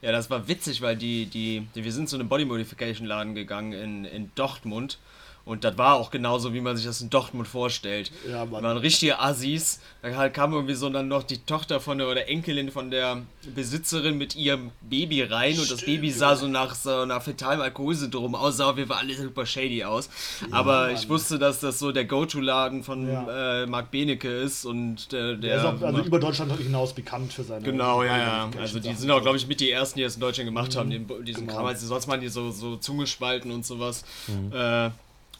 Ja, 0.00 0.12
das 0.12 0.30
war 0.30 0.46
witzig, 0.46 0.80
weil 0.80 0.94
die, 0.94 1.26
die, 1.26 1.66
die 1.74 1.82
wir 1.82 1.90
sind 1.90 2.08
zu 2.08 2.14
einem 2.14 2.28
Body 2.28 2.44
Modification 2.44 3.04
Laden 3.04 3.34
gegangen 3.34 3.72
in, 3.72 4.04
in 4.04 4.30
Dortmund 4.36 5.00
und 5.48 5.64
das 5.64 5.78
war 5.78 5.94
auch 5.94 6.10
genauso, 6.10 6.52
wie 6.52 6.60
man 6.60 6.76
sich 6.76 6.84
das 6.84 7.00
in 7.00 7.08
Dortmund 7.08 7.48
vorstellt. 7.48 8.12
Ja, 8.28 8.44
Mann. 8.44 8.60
Die 8.60 8.66
waren 8.66 8.76
richtige 8.76 9.18
Assis. 9.18 9.80
Da 10.02 10.14
halt 10.14 10.34
kam 10.34 10.52
irgendwie 10.52 10.74
so 10.74 10.88
dann 10.90 11.08
noch 11.08 11.22
die 11.22 11.38
Tochter 11.38 11.80
von 11.80 11.98
der 11.98 12.08
oder 12.08 12.28
Enkelin 12.28 12.70
von 12.70 12.90
der 12.90 13.22
Besitzerin 13.54 14.18
mit 14.18 14.36
ihrem 14.36 14.70
Baby 14.82 15.22
rein 15.22 15.58
und 15.58 15.70
das 15.70 15.84
Baby 15.84 16.10
sah 16.10 16.36
so 16.36 16.46
nach 16.46 16.74
so 16.74 17.06
nach 17.06 17.22
fetalem 17.22 17.62
Alkoholsyndrom 17.62 18.34
aus, 18.34 18.58
sah 18.58 18.70
auf 18.70 18.76
jeden 18.76 18.88
Fall 18.90 18.98
alles 18.98 19.18
super 19.18 19.46
shady 19.46 19.82
aus. 19.84 20.10
Aber 20.50 20.92
ich 20.92 21.08
wusste, 21.08 21.38
dass 21.38 21.60
das 21.60 21.78
so 21.78 21.92
der 21.92 22.04
Go-To-Laden 22.04 22.84
von 22.84 23.08
Ja. 23.08 23.62
äh, 23.62 23.66
Marc 23.66 23.90
Benecke 23.90 24.28
ist 24.28 24.66
und 24.66 25.10
der, 25.12 25.34
der 25.34 25.56
ist 25.56 25.64
auch, 25.64 25.80
also 25.80 26.02
über 26.02 26.20
Deutschland 26.20 26.52
hinaus 26.58 26.92
bekannt 26.92 27.32
für 27.32 27.42
seine. 27.42 27.64
Genau, 27.64 28.02
ja, 28.02 28.18
ja. 28.18 28.50
Also 28.60 28.78
die 28.80 28.92
sind 28.92 29.10
auch, 29.10 29.22
glaube 29.22 29.38
ich, 29.38 29.48
mit 29.48 29.60
die 29.60 29.70
ersten, 29.70 29.98
die 29.98 30.04
das 30.04 30.14
in 30.14 30.20
Deutschland 30.20 30.46
gemacht 30.46 30.76
haben, 30.76 30.90
den, 30.90 31.08
diesen 31.24 31.46
genau. 31.46 31.58
Kram. 31.58 31.66
Also 31.66 31.86
sonst 31.86 32.06
machen 32.06 32.20
die 32.20 32.28
so, 32.28 32.50
so 32.50 32.76
Zungespalten 32.76 33.50
und 33.50 33.64
sowas. 33.64 34.04
Äh, 34.52 34.90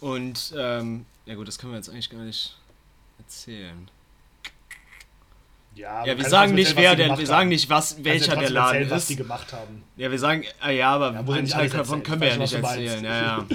und, 0.00 0.54
ähm, 0.56 1.06
ja 1.26 1.34
gut, 1.34 1.48
das 1.48 1.58
können 1.58 1.72
wir 1.72 1.76
jetzt 1.78 1.88
eigentlich 1.90 2.10
gar 2.10 2.22
nicht 2.22 2.56
erzählen. 3.18 3.90
Ja, 5.74 6.04
Ja, 6.04 6.18
wir 6.18 6.24
sagen 6.24 6.54
nicht, 6.54 6.70
erzählen, 6.76 6.82
wer 6.82 6.90
was 6.90 6.96
denn, 6.96 7.18
wir 7.18 7.26
sagen 7.26 7.40
haben. 7.42 7.48
nicht, 7.50 7.70
was, 7.70 8.02
welcher 8.04 8.34
der 8.36 8.50
Laden 8.50 8.74
erzählen, 8.74 8.90
was 8.90 9.02
ist. 9.02 9.10
die 9.10 9.16
gemacht 9.16 9.52
haben. 9.52 9.84
Ja, 9.96 10.10
wir 10.10 10.18
sagen, 10.18 10.44
ah, 10.60 10.70
ja, 10.70 10.90
aber 10.90 11.12
Ja, 11.12 11.20
einen 11.20 11.46
Teil 11.46 11.68
davon 11.70 12.02
können 12.02 12.20
wir 12.20 12.28
ja 12.28 12.34
Ich 12.34 12.40
nicht 12.40 12.62
was 12.62 12.76
erzählen. 12.76 13.04
Ja, 13.04 13.38
ja. 13.38 13.46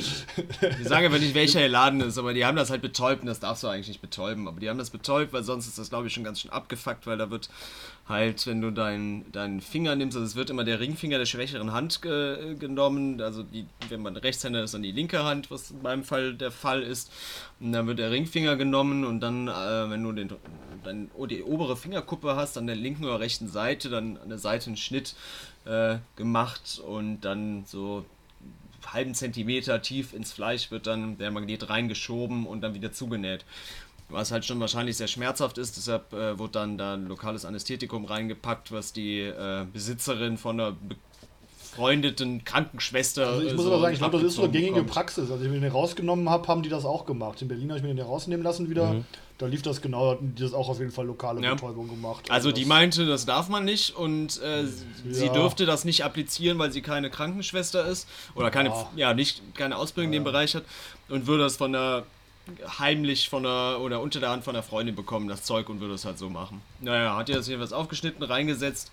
Wir 0.77 0.87
sagen 0.87 1.05
aber 1.05 1.19
nicht, 1.19 1.35
welcher 1.35 1.59
der 1.59 1.69
Laden 1.69 1.99
ist, 1.99 2.17
aber 2.17 2.33
die 2.33 2.45
haben 2.45 2.55
das 2.55 2.69
halt 2.69 2.81
betäubt 2.81 3.21
und 3.21 3.27
das 3.27 3.41
darfst 3.41 3.63
du 3.63 3.67
eigentlich 3.67 3.89
nicht 3.89 4.01
betäuben. 4.01 4.47
Aber 4.47 4.59
die 4.59 4.69
haben 4.69 4.77
das 4.77 4.89
betäubt, 4.89 5.33
weil 5.33 5.43
sonst 5.43 5.67
ist 5.67 5.77
das, 5.77 5.89
glaube 5.89 6.07
ich, 6.07 6.13
schon 6.13 6.23
ganz 6.23 6.39
schön 6.39 6.51
abgefuckt, 6.51 7.05
weil 7.07 7.17
da 7.17 7.29
wird 7.29 7.49
halt, 8.07 8.45
wenn 8.47 8.61
du 8.61 8.71
deinen 8.71 9.31
deinen 9.31 9.61
Finger 9.61 9.95
nimmst, 9.95 10.17
also 10.17 10.27
es 10.27 10.35
wird 10.35 10.49
immer 10.49 10.63
der 10.63 10.79
Ringfinger 10.79 11.17
der 11.17 11.25
schwächeren 11.25 11.71
Hand 11.71 12.01
ge 12.01 12.55
genommen, 12.55 13.21
also 13.21 13.43
die, 13.43 13.65
wenn 13.89 14.01
man 14.01 14.17
Rechtshänder 14.17 14.63
ist, 14.63 14.73
dann 14.73 14.83
die 14.83 14.91
linke 14.91 15.23
Hand, 15.23 15.49
was 15.49 15.71
in 15.71 15.81
meinem 15.81 16.03
Fall 16.03 16.33
der 16.33 16.51
Fall 16.51 16.83
ist. 16.83 17.11
Und 17.59 17.71
dann 17.71 17.87
wird 17.87 17.99
der 17.99 18.11
Ringfinger 18.11 18.57
genommen 18.57 19.05
und 19.05 19.21
dann, 19.21 19.47
äh, 19.47 19.89
wenn 19.89 20.03
du 20.03 20.11
den, 20.11 20.29
dann 20.83 21.09
die 21.29 21.43
obere 21.43 21.77
Fingerkuppe 21.77 22.35
hast, 22.35 22.57
an 22.57 22.67
der 22.67 22.75
linken 22.75 23.05
oder 23.05 23.19
rechten 23.19 23.47
Seite, 23.47 23.89
dann 23.89 24.17
an 24.17 24.29
der 24.29 24.37
Seite 24.39 24.67
einen 24.67 24.77
Schnitt 24.77 25.15
äh, 25.65 25.97
gemacht 26.17 26.81
und 26.85 27.21
dann 27.21 27.63
so 27.65 28.05
halben 28.91 29.13
Zentimeter 29.13 29.81
tief 29.81 30.13
ins 30.13 30.33
Fleisch 30.33 30.71
wird 30.71 30.87
dann 30.87 31.17
der 31.17 31.31
Magnet 31.31 31.69
reingeschoben 31.69 32.45
und 32.45 32.61
dann 32.61 32.73
wieder 32.73 32.91
zugenäht. 32.91 33.45
Was 34.13 34.31
halt 34.31 34.45
schon 34.45 34.59
wahrscheinlich 34.59 34.95
sehr 34.97 35.07
schmerzhaft 35.07 35.57
ist, 35.57 35.75
deshalb 35.75 36.13
äh, 36.13 36.37
wurde 36.37 36.53
dann 36.53 36.77
da 36.77 36.93
ein 36.93 37.07
lokales 37.07 37.45
Anästhetikum 37.45 38.05
reingepackt, 38.05 38.71
was 38.71 38.93
die 38.93 39.19
äh, 39.21 39.65
Besitzerin 39.73 40.37
von 40.37 40.59
einer 40.59 40.75
befreundeten 41.59 42.43
Krankenschwester. 42.43 43.27
Also 43.27 43.41
ich 43.41 43.51
äh, 43.51 43.53
muss 43.55 43.63
so 43.65 43.71
aber 43.73 43.81
sagen, 43.81 43.93
ich 43.93 43.99
glaube, 43.99 44.17
das 44.17 44.27
ist 44.27 44.35
so 44.35 44.43
eine 44.43 44.51
gängige 44.51 44.73
bekommt. 44.73 44.91
Praxis. 44.91 45.31
Also, 45.31 45.43
wenn 45.43 45.53
ich 45.55 45.61
den 45.61 45.71
rausgenommen 45.71 46.29
habe, 46.29 46.47
haben 46.47 46.61
die 46.61 46.69
das 46.69 46.85
auch 46.85 47.05
gemacht. 47.05 47.41
In 47.41 47.47
Berlin 47.47 47.69
habe 47.69 47.79
ich 47.79 47.83
mir 47.83 47.93
den 47.93 48.05
rausnehmen 48.05 48.43
lassen 48.43 48.69
wieder. 48.69 49.03
Da 49.39 49.47
lief 49.47 49.63
das 49.63 49.81
genau, 49.81 50.11
hatten 50.11 50.35
die 50.35 50.43
das 50.43 50.53
auch 50.53 50.69
auf 50.69 50.77
jeden 50.79 50.91
Fall 50.91 51.07
lokale 51.07 51.41
Ja. 51.41 51.55
Betäubung 51.55 51.87
gemacht. 51.89 52.29
Also 52.29 52.51
die 52.51 52.61
das- 52.61 52.69
meinte, 52.69 53.05
das 53.07 53.25
darf 53.25 53.49
man 53.49 53.65
nicht 53.65 53.95
und 53.95 54.39
äh, 54.43 54.65
sie 55.09 55.25
Ja. 55.25 55.33
dürfte 55.33 55.65
das 55.65 55.85
nicht 55.85 56.05
applizieren, 56.05 56.59
weil 56.59 56.71
sie 56.71 56.83
keine 56.83 57.09
Krankenschwester 57.09 57.83
ist 57.87 58.07
oder 58.35 58.51
keine, 58.51 58.69
Ja. 58.69 58.89
ja, 58.95 59.13
nicht 59.15 59.41
keine 59.55 59.77
Ausbildung 59.77 60.13
in 60.13 60.19
dem 60.19 60.23
Bereich 60.23 60.53
hat 60.53 60.63
und 61.09 61.25
würde 61.25 61.43
das 61.43 61.57
von 61.57 61.73
der 61.73 62.03
heimlich 62.79 63.29
von 63.29 63.43
der 63.43 63.79
oder 63.81 64.01
unter 64.01 64.19
der 64.19 64.29
Hand 64.29 64.43
von 64.43 64.53
der 64.53 64.63
Freundin 64.63 64.95
bekommen, 64.95 65.27
das 65.27 65.43
Zeug 65.43 65.69
und 65.69 65.79
würde 65.79 65.93
es 65.93 66.05
halt 66.05 66.17
so 66.17 66.29
machen. 66.29 66.61
Naja, 66.81 67.15
hat 67.15 67.29
ihr 67.29 67.35
das 67.35 67.47
jedenfalls 67.47 67.71
aufgeschnitten, 67.73 68.21
reingesetzt, 68.23 68.91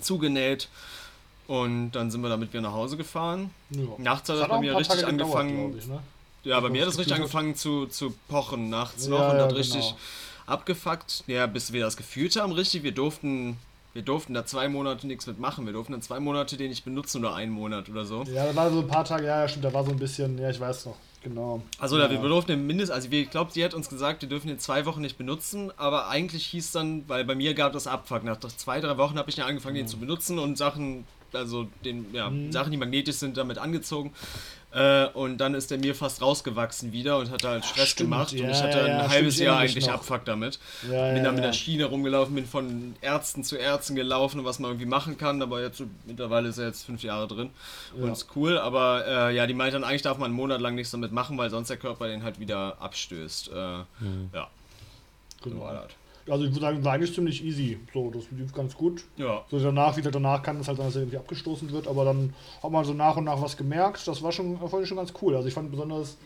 zugenäht 0.00 0.68
und 1.46 1.92
dann 1.92 2.10
sind 2.10 2.20
wir 2.22 2.28
damit 2.28 2.52
wieder 2.52 2.62
nach 2.62 2.72
Hause 2.72 2.96
gefahren. 2.96 3.50
ja. 3.70 3.82
Nachts 3.98 4.28
hat 4.28 4.36
Das 4.36 4.40
das 4.40 4.48
bei 4.48 4.60
mir 4.60 4.76
richtig 4.76 5.00
Tage 5.00 5.12
gedauert, 5.12 5.36
angefangen, 5.36 5.70
glaub 5.72 5.80
ich, 5.82 5.86
ne? 5.88 6.00
ja, 6.44 6.60
bei 6.60 6.68
mir 6.70 6.80
hat 6.82 6.88
das 6.88 6.94
es 6.94 7.00
richtig 7.00 7.16
angefangen 7.16 7.54
zu, 7.54 7.86
zu 7.86 8.14
pochen 8.28 8.70
nachts 8.70 9.06
noch 9.06 9.18
Ja, 9.20 9.30
und 9.30 9.36
ja, 9.38 9.42
hat 9.44 9.54
richtig 9.54 9.82
genau. 9.82 9.96
abgefuckt. 10.46 11.24
Ja, 11.26 11.46
bis 11.46 11.72
wir 11.72 11.82
das 11.84 11.96
gefühlt 11.96 12.34
haben, 12.36 12.52
richtig. 12.52 12.82
Wir 12.82 12.92
durften, 12.92 13.58
wir 13.92 14.02
durften 14.02 14.34
da 14.34 14.44
zwei 14.46 14.68
Monate 14.68 15.06
nichts 15.06 15.26
mitmachen. 15.26 15.66
Wir 15.66 15.72
durften 15.72 15.92
dann 15.92 16.02
zwei 16.02 16.18
Monate 16.20 16.56
den 16.56 16.70
nicht 16.70 16.84
benutzen 16.84 17.24
oder 17.24 17.34
einen 17.34 17.52
Monat 17.52 17.88
oder 17.88 18.04
so. 18.04 18.22
Ja, 18.24 18.46
da 18.46 18.56
war 18.56 18.70
so 18.70 18.80
ein 18.80 18.88
paar 18.88 19.04
Tage, 19.04 19.26
ja, 19.26 19.42
ja, 19.42 19.48
stimmt, 19.48 19.64
da 19.64 19.72
war 19.72 19.84
so 19.84 19.90
ein 19.90 19.98
bisschen, 19.98 20.38
ja, 20.38 20.50
ich 20.50 20.58
weiß 20.60 20.86
noch, 20.86 20.96
genau. 21.22 21.62
Also 21.78 21.98
ja. 21.98 22.10
wir 22.10 22.18
durften 22.18 22.52
den 22.52 22.66
Mindest, 22.66 22.90
also 22.92 23.10
wir- 23.10 23.22
ich 23.22 23.30
glaube, 23.30 23.50
sie 23.52 23.64
hat 23.64 23.74
uns 23.74 23.88
gesagt, 23.88 24.22
wir 24.22 24.28
dürfen 24.28 24.48
den 24.48 24.58
zwei 24.58 24.86
Wochen 24.86 25.00
nicht 25.00 25.18
benutzen, 25.18 25.72
aber 25.76 26.08
eigentlich 26.08 26.46
hieß 26.46 26.72
dann, 26.72 27.04
weil 27.08 27.24
bei 27.24 27.34
mir 27.34 27.54
gab 27.54 27.74
es 27.74 27.86
Abfuck. 27.86 28.24
Nach 28.24 28.38
zwei, 28.38 28.80
drei 28.80 28.96
Wochen 28.98 29.18
habe 29.18 29.28
ich 29.30 29.36
dann 29.36 29.46
angefangen, 29.48 29.76
den 29.76 29.88
zu 29.88 29.98
benutzen 29.98 30.38
und 30.38 30.56
Sachen, 30.58 31.04
also 31.32 31.68
den, 31.84 32.06
ja, 32.12 32.30
Mhm. 32.30 32.50
Sachen, 32.52 32.70
die 32.72 32.76
magnetisch 32.76 33.16
sind, 33.16 33.36
damit 33.36 33.58
angezogen. 33.58 34.12
Äh, 34.72 35.06
und 35.08 35.38
dann 35.38 35.54
ist 35.54 35.70
der 35.72 35.78
mir 35.78 35.96
fast 35.96 36.22
rausgewachsen 36.22 36.92
wieder 36.92 37.18
und 37.18 37.30
hat 37.30 37.42
halt 37.44 37.64
Stress 37.64 37.88
stimmt. 37.88 38.10
gemacht. 38.10 38.32
Ja, 38.32 38.44
und 38.44 38.50
ich 38.52 38.62
hatte 38.62 38.78
ja, 38.78 38.84
ein 38.84 38.90
ja, 38.90 39.08
halbes 39.08 39.34
stimmt, 39.34 39.38
ich 39.38 39.38
Jahr 39.40 39.58
eigentlich 39.58 39.86
noch. 39.86 39.94
Abfuck 39.94 40.24
damit. 40.24 40.60
Ja, 40.84 40.88
bin 41.08 41.16
ja, 41.16 41.22
dann 41.24 41.34
mit 41.34 41.42
ja. 41.44 41.50
der 41.50 41.52
Schiene 41.52 41.84
rumgelaufen, 41.86 42.34
bin 42.36 42.46
von 42.46 42.94
Ärzten 43.00 43.42
zu 43.42 43.56
Ärzten 43.56 43.96
gelaufen, 43.96 44.44
was 44.44 44.60
man 44.60 44.70
irgendwie 44.70 44.86
machen 44.86 45.18
kann, 45.18 45.42
aber 45.42 45.60
jetzt 45.60 45.78
so- 45.78 45.86
mittlerweile 46.06 46.48
ist 46.50 46.58
er 46.58 46.66
jetzt 46.68 46.84
fünf 46.84 47.02
Jahre 47.02 47.26
drin 47.26 47.50
Ja. 47.96 48.04
und 48.04 48.12
ist 48.12 48.28
cool, 48.36 48.58
aber 48.58 49.04
äh, 49.30 49.34
ja, 49.34 49.46
die 49.48 49.54
meint 49.54 49.74
dann 49.74 49.82
eigentlich 49.82 50.02
darf 50.02 50.18
man 50.18 50.26
einen 50.26 50.34
Monat 50.36 50.60
lang 50.60 50.76
nichts 50.76 50.92
damit 50.92 51.10
machen, 51.10 51.36
weil 51.36 51.50
sonst 51.50 51.68
der 51.68 51.76
Körper 51.76 52.06
den 52.06 52.22
halt 52.22 52.38
wieder 52.38 52.76
abstößt. 52.80 53.48
Äh, 53.48 53.54
Ja, 53.54 53.86
so 55.42 55.50
Genau. 55.50 55.62
war 55.62 55.74
das. 55.74 55.92
Also 56.30 56.44
ich 56.44 56.50
würde 56.50 56.60
sagen, 56.60 56.84
war 56.84 56.92
eigentlich 56.94 57.14
ziemlich 57.14 57.44
easy. 57.44 57.78
So, 57.92 58.10
das 58.10 58.24
lief 58.30 58.52
ganz 58.52 58.74
gut. 58.74 59.04
Ja, 59.16 59.44
So 59.50 59.58
danach, 59.58 59.96
wie 59.96 60.00
gesagt, 60.00 60.14
danach 60.14 60.42
kann 60.42 60.60
es 60.60 60.68
halt 60.68 60.78
sein, 60.78 60.86
dass 60.86 60.96
er 60.96 61.02
irgendwie 61.02 61.18
abgestoßen 61.18 61.70
wird, 61.72 61.88
aber 61.88 62.04
dann 62.04 62.32
hat 62.62 62.70
man 62.70 62.84
so 62.84 62.92
nach 62.92 63.16
und 63.16 63.24
nach 63.24 63.40
was 63.40 63.56
gemerkt. 63.56 64.06
Das 64.06 64.22
war 64.22 64.32
schon, 64.32 64.58
ich 64.82 64.88
schon 64.88 64.96
ganz 64.98 65.12
cool. 65.20 65.34
Also 65.34 65.48
ich 65.48 65.54
fand 65.54 65.70
besonders 65.70 66.16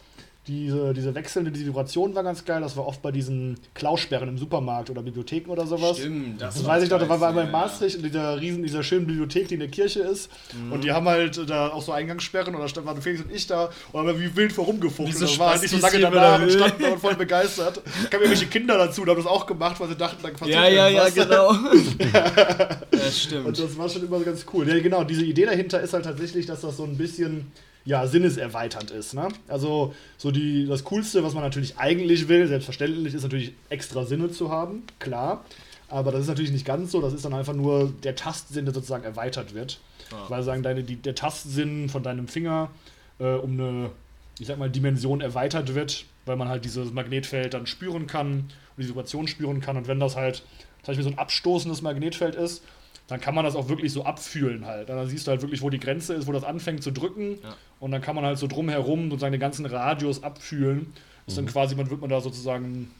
diese, 0.47 0.93
diese 0.93 1.15
wechselnde, 1.15 1.51
diese 1.51 1.67
Vibration 1.67 2.15
war 2.15 2.23
ganz 2.23 2.45
geil. 2.45 2.61
Das 2.61 2.77
war 2.77 2.87
oft 2.87 3.01
bei 3.01 3.11
diesen 3.11 3.59
Klausperren 3.73 4.29
im 4.29 4.37
Supermarkt 4.37 4.91
oder 4.91 5.03
Bibliotheken 5.03 5.51
oder 5.51 5.67
sowas. 5.67 5.97
stimmt. 5.99 6.41
Das 6.43 6.63
war 6.63 6.75
weiß 6.75 6.83
ich 6.85 6.91
noch, 6.91 6.99
da 6.99 7.07
das 7.07 7.21
war 7.21 7.29
einmal 7.31 7.45
Geilste, 7.45 7.47
in 7.47 7.53
Maastricht 7.53 7.97
in 7.97 8.03
dieser 8.03 8.41
riesen, 8.41 8.63
dieser 8.63 8.83
schönen 8.83 9.07
Bibliothek, 9.07 9.49
die 9.49 9.55
in 9.55 9.61
der 9.61 9.71
Kirche 9.71 10.01
ist. 10.01 10.31
Mhm. 10.53 10.73
Und 10.73 10.85
die 10.85 10.93
haben 10.93 11.09
halt 11.09 11.49
da 11.49 11.69
auch 11.69 11.81
so 11.81 11.93
Eingangssperren 11.93 12.55
und 12.55 12.61
da 12.61 12.69
stand- 12.69 12.87
waren 12.87 13.01
Felix 13.01 13.23
und 13.23 13.33
ich 13.33 13.47
da 13.47 13.71
und 13.93 14.07
haben 14.07 14.21
wie 14.21 14.37
wild 14.37 14.53
vorumgefuchtelt. 14.53 15.19
Wie 15.23 15.27
so 15.27 15.33
da 15.33 15.39
war 15.39 15.51
halt 15.53 15.63
nicht 15.63 15.71
so 15.71 15.79
lange 15.79 15.99
danach 16.01 16.35
und 16.41 16.47
wild. 16.49 16.53
standen 16.53 16.83
da 16.83 16.89
und 16.93 17.01
voll 17.01 17.15
begeistert. 17.17 17.77
Da 17.79 18.09
kamen 18.11 18.25
irgendwelche 18.25 18.47
Kinder 18.47 18.77
dazu, 18.77 19.03
die 19.05 19.11
haben 19.11 19.17
das 19.17 19.27
auch 19.27 19.47
gemacht, 19.47 19.81
weil 19.81 19.89
sie 19.89 19.97
dachten, 19.97 20.23
dann 20.23 20.33
Ja, 20.33 20.39
passiert 20.39 20.59
ja, 20.59 20.89
ja, 20.89 20.89
ja, 20.89 21.09
genau. 21.09 21.53
das 22.91 23.03
Und 23.05 23.13
stimmt. 23.15 23.59
das 23.59 23.79
war 23.79 23.89
schon 23.89 24.05
immer 24.07 24.21
ganz 24.21 24.45
cool. 24.53 24.69
Ja, 24.69 24.79
genau, 24.79 25.05
diese 25.05 25.25
Idee 25.25 25.47
dahinter 25.47 25.81
ist 25.81 25.93
halt 25.95 26.05
tatsächlich, 26.05 26.47
dass 26.47 26.61
das 26.61 26.77
so 26.77 26.85
ein 26.85 26.97
bisschen 26.97 27.51
ja, 27.85 28.07
sinneserweiternd 28.07 28.91
ist. 28.91 29.14
Ne? 29.14 29.28
Also 29.49 29.95
so 30.16 30.30
die, 30.30 30.66
das 30.66 30.85
Coolste, 30.85 31.22
was 31.22 31.35
man 31.35 31.43
natürlich 31.43 31.76
eigentlich 31.78 32.28
will, 32.28 32.47
selbstverständlich, 32.47 33.14
ist 33.14 33.22
natürlich 33.22 33.53
extra 33.68 34.05
Sinne 34.05 34.30
zu 34.30 34.51
haben, 34.51 34.85
klar. 34.99 35.45
Aber 35.89 36.11
das 36.11 36.22
ist 36.22 36.28
natürlich 36.28 36.51
nicht 36.51 36.64
ganz 36.64 36.93
so, 36.93 37.01
das 37.01 37.12
ist 37.12 37.24
dann 37.24 37.35
einfach 37.35 37.53
nur 37.53 37.93
der 38.03 38.16
Tastsinn, 38.16 38.64
der 38.64 38.74
sozusagen 38.74 39.05
erweitert 39.05 39.55
wird. 39.55 39.80
Ja. 40.11 40.30
Weil 40.30 40.43
sagen 40.43 40.62
deine, 40.62 40.82
die, 40.82 40.97
der 40.97 41.14
Tastsinn 41.14 41.89
von 41.89 42.03
deinem 42.03 42.26
Finger 42.26 42.70
äh, 43.18 43.35
um 43.35 43.53
eine, 43.53 43.91
ich 44.39 44.47
sag 44.47 44.59
mal, 44.59 44.70
Dimension 44.70 45.20
erweitert 45.20 45.74
wird, 45.74 46.07
weil 46.24 46.37
man 46.37 46.49
halt 46.49 46.64
dieses 46.64 46.93
Magnetfeld 46.93 47.53
dann 47.53 47.66
spüren 47.66 48.07
kann 48.07 48.51
und 48.76 48.82
die 48.82 48.89
Vibration 48.89 49.28
spüren 49.28 49.61
kann. 49.61 49.76
Und 49.76 49.89
wenn 49.89 50.01
das 50.01 50.16
halt 50.16 50.37
zum 50.82 50.87
Beispiel 50.87 51.05
so 51.05 51.11
ein 51.11 51.18
abstoßendes 51.18 51.82
Magnetfeld 51.82 52.35
ist, 52.35 52.62
dann 53.09 53.21
kann 53.21 53.35
man 53.35 53.45
das 53.45 53.55
auch 53.55 53.69
wirklich 53.69 53.93
so 53.93 54.05
abfühlen 54.05 54.65
halt. 54.67 54.89
Dann 54.89 55.07
siehst 55.09 55.27
du 55.27 55.31
halt 55.31 55.43
wirklich, 55.43 55.61
wo 55.63 55.71
die 55.71 55.79
Grenze 55.81 56.15
ist, 56.15 56.27
wo 56.27 56.33
das 56.33 56.45
anfängt 56.45 56.83
zu 56.83 56.91
drücken. 56.91 57.39
Ja. 57.43 57.57
Und 57.81 57.91
dann 57.93 58.01
kann 58.01 58.15
man 58.15 58.25
halt 58.25 58.39
so 58.39 58.47
drumherum 58.47 59.11
sozusagen 59.11 59.33
den 59.33 59.41
ganzen 59.41 59.67
Radius 59.67 60.23
abfühlen. 60.23 60.93
Ist 61.27 61.37
dann 61.39 61.47
quasi, 61.47 61.75
man 61.75 61.89
wird 61.91 62.01
man 62.01 62.11
da 62.11 62.21
sozusagen 62.21 62.91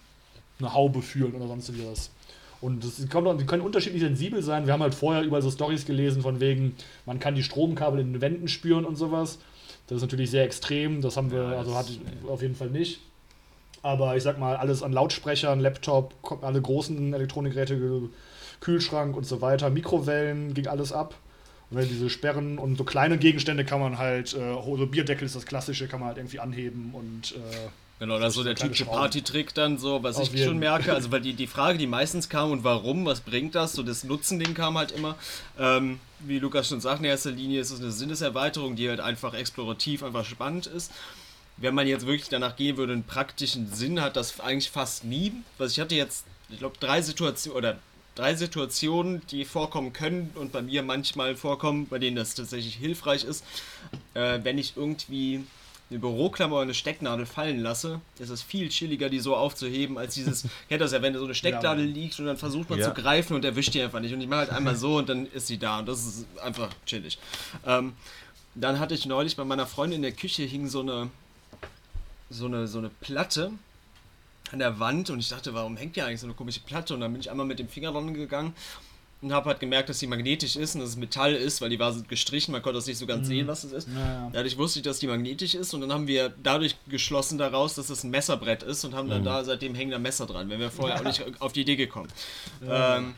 eine 0.59 0.73
Haube 0.73 1.03
fühlen 1.03 1.35
oder 1.35 1.47
sonst 1.47 1.75
wie 1.75 1.85
was. 1.91 2.11
Und 2.61 2.83
das 2.85 2.97
die 2.97 3.07
können 3.47 3.63
unterschiedlich 3.63 4.01
sensibel 4.03 4.43
sein. 4.43 4.67
Wir 4.67 4.73
haben 4.73 4.83
halt 4.83 4.95
vorher 4.95 5.23
überall 5.23 5.43
so 5.43 5.51
Stories 5.51 5.85
gelesen, 5.85 6.23
von 6.23 6.41
wegen, 6.41 6.75
man 7.05 7.19
kann 7.19 7.35
die 7.35 7.43
Stromkabel 7.43 8.01
in 8.01 8.13
den 8.15 8.23
Wänden 8.23 8.49
spüren 8.49 8.85
und 8.87 8.97
sowas. 8.97 9.39
Das 9.87 9.97
ist 9.97 10.03
natürlich 10.03 10.31
sehr 10.31 10.45
extrem. 10.45 11.03
Das 11.03 11.17
haben 11.19 11.31
wir, 11.31 11.43
also 11.43 11.71
das- 11.73 11.79
hatte 11.81 11.93
ich 11.93 12.29
auf 12.31 12.41
jeden 12.41 12.55
Fall 12.55 12.71
nicht. 12.71 13.01
Aber 13.83 14.17
ich 14.17 14.23
sag 14.23 14.39
mal, 14.39 14.57
alles 14.57 14.83
an 14.83 14.93
Lautsprechern, 14.93 15.61
Laptop, 15.61 16.15
alle 16.43 16.63
großen 16.63 17.13
Elektronikgeräte, 17.13 17.79
Ge- 17.79 18.09
Kühlschrank 18.65 19.17
und 19.17 19.25
so 19.27 19.41
weiter, 19.41 19.71
Mikrowellen, 19.71 20.55
ging 20.55 20.67
alles 20.67 20.93
ab. 20.93 21.15
Und 21.71 21.79
wenn 21.79 21.89
diese 21.89 22.11
Sperren 22.11 22.59
und 22.59 22.77
so 22.77 22.85
kleine 22.85 23.19
Gegenstände 23.19 23.65
kann 23.65 23.81
man 23.81 23.99
halt, 23.99 24.35
äh, 24.35 24.55
so 24.55 24.87
Bierdeckel 24.87 25.27
ist 25.27 25.37
das 25.37 25.47
klassische, 25.47 25.87
kann 25.87 26.01
man 26.01 26.09
halt 26.09 26.19
irgendwie 26.19 26.41
anheben 26.41 26.91
und 26.95 27.33
äh, 27.33 27.69
Genau, 28.01 28.19
das 28.19 28.31
ist 28.31 28.35
so 28.35 28.45
der 28.45 28.57
typische. 28.57 28.87
Partytrick 28.87 29.55
dann 29.55 29.79
so, 29.79 30.03
was 30.03 30.17
Auf 30.17 30.25
ich 30.25 30.33
jeden. 30.33 30.45
schon 30.45 30.59
merke, 30.59 30.93
also 30.93 31.11
weil 31.13 31.21
die, 31.21 31.35
die 31.35 31.47
Frage, 31.47 31.79
die 31.79 31.87
meistens 31.87 32.29
kam 32.29 32.51
und 32.51 32.65
warum, 32.65 33.07
was 33.07 33.21
bringt 33.21 33.55
das, 33.55 33.73
so 33.73 33.83
das 33.83 34.03
Nutzen-Ding 34.03 34.55
kam 34.55 34.77
halt 34.77 34.91
immer, 34.91 35.15
ähm, 35.59 36.01
wie 36.19 36.39
Lukas 36.39 36.69
schon 36.69 36.81
sagt, 36.81 36.99
in 36.99 37.07
erster 37.07 37.31
Linie 37.31 37.61
ist 37.61 37.71
es 37.71 37.81
eine 37.81 37.93
Sinneserweiterung, 37.93 38.75
die 38.75 38.89
halt 38.89 39.01
einfach 39.01 39.35
explorativ, 39.35 40.03
einfach 40.03 40.25
spannend 40.25 40.67
ist. 40.67 40.91
Wenn 41.57 41.75
man 41.75 41.87
jetzt 41.87 42.05
wirklich 42.05 42.29
danach 42.29 42.57
gehen 42.57 42.77
würde, 42.77 42.95
einen 42.95 43.05
praktischen 43.05 43.73
Sinn 43.73 44.01
hat 44.01 44.17
das 44.17 44.41
eigentlich 44.41 44.71
fast 44.71 45.05
nie. 45.05 45.33
Was 45.57 45.73
ich 45.73 45.81
hatte 45.81 45.95
jetzt, 45.95 46.27
ich 46.51 46.59
glaube, 46.59 46.77
drei 46.81 47.01
Situationen 47.01 47.57
oder 47.57 47.79
drei 48.15 48.35
Situationen, 48.35 49.23
die 49.31 49.45
vorkommen 49.45 49.93
können 49.93 50.31
und 50.35 50.53
bei 50.53 50.63
mir 50.63 50.83
manchmal 50.83 51.35
vorkommen, 51.37 51.87
bei 51.89 51.99
denen 51.99 52.17
das 52.17 52.35
tatsächlich 52.35 52.77
hilfreich 52.77 53.25
ist. 53.25 53.45
Äh, 54.15 54.41
wenn 54.43 54.59
ich 54.59 54.77
irgendwie 54.77 55.45
eine 55.91 55.99
Büroklammer 55.99 56.55
oder 56.57 56.63
eine 56.63 56.75
Stecknadel 56.75 57.27
fallen 57.27 57.61
lasse, 57.61 58.01
ist 58.19 58.31
es 58.31 58.43
viel 58.43 58.69
chilliger, 58.71 59.11
die 59.11 59.21
so 59.21 59.37
aufzuheben, 59.37 59.99
als 59.99 60.15
dieses, 60.15 60.45
kennt 60.69 60.81
das 60.81 60.93
ja, 60.93 61.03
wenn 61.03 61.15
so 61.15 61.25
eine 61.25 61.35
Stecknadel 61.35 61.85
liegt 61.85 62.19
und 62.19 62.27
dann 62.27 62.37
versucht 62.37 62.71
man 62.71 62.79
Ja. 62.79 62.95
zu 62.95 63.01
greifen 63.01 63.35
und 63.35 63.45
erwischt 63.45 63.75
die 63.75 63.83
einfach 63.83 64.01
nicht. 64.01 64.15
Und 64.15 64.21
ich 64.21 64.29
mache 64.29 64.41
halt 64.41 64.51
einmal 64.51 64.77
so 64.77 64.97
und 64.97 65.09
dann 65.09 65.27
ist 65.27 65.47
sie 65.47 65.59
da 65.59 65.81
und 65.81 65.87
das 65.87 66.05
ist 66.07 66.27
einfach 66.43 66.71
chillig. 66.87 67.19
Ähm, 67.67 67.93
dann 68.55 68.79
hatte 68.79 68.95
ich 68.95 69.05
neulich 69.07 69.37
bei 69.37 69.45
meiner 69.45 69.67
Freundin 69.67 69.97
in 69.97 70.03
der 70.03 70.13
Küche 70.13 70.45
hing 70.45 70.69
so 70.69 70.81
eine, 70.81 71.11
so 72.31 72.47
eine, 72.47 72.67
so 72.69 72.79
eine 72.79 72.89
Platte 72.89 73.51
an 74.53 74.59
der 74.59 74.79
Wand 74.79 75.11
und 75.11 75.19
ich 75.19 75.29
dachte, 75.29 75.55
warum 75.55 75.77
hängt 75.77 75.95
hier 75.95 76.07
eigentlich 76.07 76.21
so 76.21 76.27
eine 76.27 76.35
komische 76.35 76.61
Platte? 76.61 76.95
Und 76.95 77.01
dann 77.01 77.13
bin 77.13 77.21
ich 77.21 77.31
einmal 77.31 77.47
mit 77.47 77.59
dem 77.59 77.69
Finger 77.69 77.93
dran 77.93 78.13
gegangen 78.15 78.55
und 79.23 79.33
habe 79.33 79.49
halt 79.49 79.59
gemerkt, 79.59 79.89
dass 79.89 79.99
die 80.01 80.07
magnetisch 80.07 80.55
ist 80.57 80.75
und 80.75 80.83
dass 80.83 80.91
es 80.91 80.97
Metall 80.97 81.35
ist, 81.35 81.63
weil 81.63 81.71
die 81.71 81.79
war 81.79 81.95
gestrichen, 82.09 82.53
man 82.53 82.61
konnte 82.61 82.77
das 82.77 82.87
nicht 82.87 82.99
so 82.99 83.07
Mhm. 83.07 83.09
ganz 83.09 83.27
sehen, 83.27 83.47
was 83.47 83.65
es 83.65 83.73
ist. 83.73 83.89
Ja. 83.89 84.29
Dadurch 84.33 84.59
wusste 84.59 84.81
ich, 84.81 84.83
dass 84.85 84.99
die 84.99 85.07
magnetisch 85.07 85.55
ist 85.55 85.73
und 85.73 85.81
dann 85.81 85.93
haben 85.93 86.07
wir 86.07 86.35
dadurch 86.43 86.77
geschlossen 86.89 87.39
daraus, 87.39 87.75
dass 87.75 87.89
es 87.89 88.05
ein 88.05 88.11
Messerbrett 88.11 88.63
ist 88.63 88.85
und 88.85 88.95
haben 88.95 89.09
dann 89.09 89.25
da 89.25 89.43
seitdem 89.45 89.75
hängen 89.75 89.93
da 89.93 89.99
Messer 89.99 90.27
dran, 90.27 90.51
wenn 90.51 90.61
wir 90.61 90.71
vorher 90.71 91.01
auch 91.01 91.05
nicht 91.05 91.23
auf 91.41 91.53
die 91.55 91.63
Idee 91.63 91.77
gekommen. 91.77 92.09
Ähm, 92.69 93.15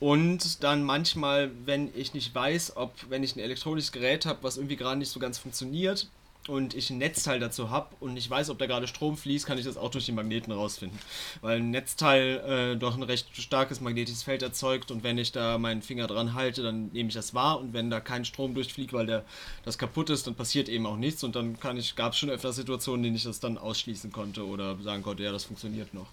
und 0.00 0.62
dann 0.62 0.82
manchmal, 0.82 1.50
wenn 1.64 1.90
ich 1.96 2.12
nicht 2.12 2.34
weiß, 2.34 2.76
ob, 2.76 2.92
wenn 3.08 3.22
ich 3.22 3.34
ein 3.36 3.38
elektronisches 3.38 3.92
Gerät 3.92 4.26
habe, 4.26 4.40
was 4.42 4.56
irgendwie 4.58 4.76
gerade 4.76 4.98
nicht 4.98 5.10
so 5.10 5.20
ganz 5.20 5.38
funktioniert 5.38 6.08
und 6.48 6.74
ich 6.74 6.90
ein 6.90 6.98
Netzteil 6.98 7.40
dazu 7.40 7.70
habe 7.70 7.94
und 8.00 8.16
ich 8.16 8.28
weiß, 8.28 8.50
ob 8.50 8.58
da 8.58 8.66
gerade 8.66 8.86
Strom 8.86 9.16
fließt, 9.16 9.46
kann 9.46 9.58
ich 9.58 9.64
das 9.64 9.76
auch 9.76 9.90
durch 9.90 10.06
die 10.06 10.12
Magneten 10.12 10.52
rausfinden. 10.52 10.98
Weil 11.40 11.58
ein 11.58 11.70
Netzteil 11.70 12.74
äh, 12.74 12.76
doch 12.76 12.96
ein 12.96 13.02
recht 13.02 13.36
starkes 13.36 13.80
magnetisches 13.80 14.22
Feld 14.22 14.42
erzeugt 14.42 14.90
und 14.90 15.02
wenn 15.02 15.18
ich 15.18 15.32
da 15.32 15.58
meinen 15.58 15.82
Finger 15.82 16.06
dran 16.06 16.34
halte, 16.34 16.62
dann 16.62 16.90
nehme 16.92 17.08
ich 17.08 17.14
das 17.14 17.34
wahr 17.34 17.60
und 17.60 17.72
wenn 17.72 17.90
da 17.90 18.00
kein 18.00 18.24
Strom 18.24 18.54
durchfliegt, 18.54 18.92
weil 18.92 19.06
der, 19.06 19.24
das 19.64 19.78
kaputt 19.78 20.10
ist, 20.10 20.26
dann 20.26 20.34
passiert 20.34 20.68
eben 20.68 20.86
auch 20.86 20.96
nichts 20.96 21.24
und 21.24 21.36
dann 21.36 21.58
kann 21.58 21.76
ich, 21.76 21.96
gab 21.96 22.12
es 22.12 22.18
schon 22.18 22.30
öfter 22.30 22.52
Situationen, 22.52 23.00
in 23.00 23.04
denen 23.04 23.16
ich 23.16 23.24
das 23.24 23.40
dann 23.40 23.58
ausschließen 23.58 24.12
konnte 24.12 24.46
oder 24.46 24.76
sagen 24.82 25.02
konnte, 25.02 25.22
ja, 25.22 25.32
das 25.32 25.44
funktioniert 25.44 25.94
noch. 25.94 26.08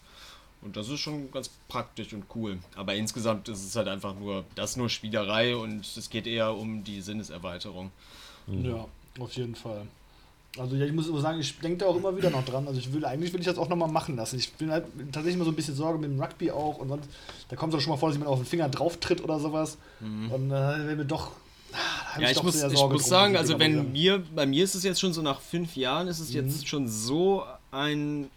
Und 0.62 0.78
das 0.78 0.88
ist 0.88 1.02
schon 1.02 1.30
ganz 1.30 1.50
praktisch 1.68 2.14
und 2.14 2.24
cool. 2.36 2.58
Aber 2.76 2.96
insgesamt 2.96 3.50
ist 3.50 3.66
es 3.66 3.76
halt 3.76 3.90
einfach 3.90 4.16
nur, 4.16 4.46
das 4.56 4.72
ist 4.72 4.78
nur 4.78 4.90
Spielerei 4.90 5.58
und 5.58 5.86
es 5.86 6.10
geht 6.10 6.26
eher 6.26 6.56
um 6.56 6.86
die 6.86 7.02
Sinneserweiterung. 7.02 7.92
Ja, 8.48 8.88
auf 9.20 9.34
jeden 9.34 9.56
Fall. 9.56 9.88
Also 10.58 10.76
ja, 10.76 10.86
ich 10.86 10.94
muss 10.94 11.08
sagen, 11.22 11.40
ich 11.40 11.58
denke 11.60 11.80
da 11.80 11.86
auch 11.88 11.96
immer 11.96 12.16
wieder 12.16 12.30
noch 12.30 12.46
dran. 12.46 12.68
Also 12.68 12.80
ich 12.80 12.94
will 12.94 13.04
eigentlich 13.06 13.34
will 13.34 13.40
ich 13.40 13.48
das 13.48 13.58
auch 13.58 13.70
nochmal 13.70 13.90
machen 13.90 14.16
lassen. 14.16 14.38
Ich 14.38 14.54
bin 14.54 14.70
halt 14.72 14.86
tatsächlich 15.12 15.36
immer 15.36 15.46
so 15.46 15.52
ein 15.52 15.56
bisschen 15.56 15.76
Sorge 15.76 15.98
mit 15.98 16.12
dem 16.12 16.22
Rugby 16.22 16.52
auch 16.52 16.78
und 16.78 16.90
sonst, 16.90 17.10
da 17.50 17.56
kommt 17.56 17.74
es 17.74 17.80
auch 17.80 17.82
schon 17.82 17.92
mal 17.92 17.98
vor, 17.98 18.10
dass 18.10 18.16
jemand 18.18 18.32
auf 18.32 18.40
den 18.40 18.46
Finger 18.46 18.70
drauf 18.70 18.98
tritt 18.98 19.24
oder 19.24 19.40
sowas. 19.40 19.78
Und 20.00 20.52
äh, 20.52 20.88
wenn 20.88 20.98
mir 20.98 21.06
doch. 21.06 21.32
ah, 21.74 22.20
Ja, 22.22 22.30
ich 22.30 22.36
doch 22.38 22.44
muss, 22.44 22.56
ich 22.56 22.64
muss 22.72 22.80
drum, 22.80 23.00
sagen, 23.00 23.36
also 23.36 23.58
wenn 23.58 23.92
mir, 23.92 24.22
bei 24.36 24.46
mir 24.46 24.64
ist 24.64 24.76
es 24.76 24.84
jetzt 24.84 25.00
schon 25.02 25.12
so 25.14 25.24
nach 25.24 25.42
fünf 25.42 25.76
Jahren, 25.76 26.08
ist 26.08 26.20
es 26.20 26.30
Mhm. 26.30 26.36
jetzt 26.36 26.68
schon 26.68 26.88
so 26.88 27.44
ein 27.72 28.30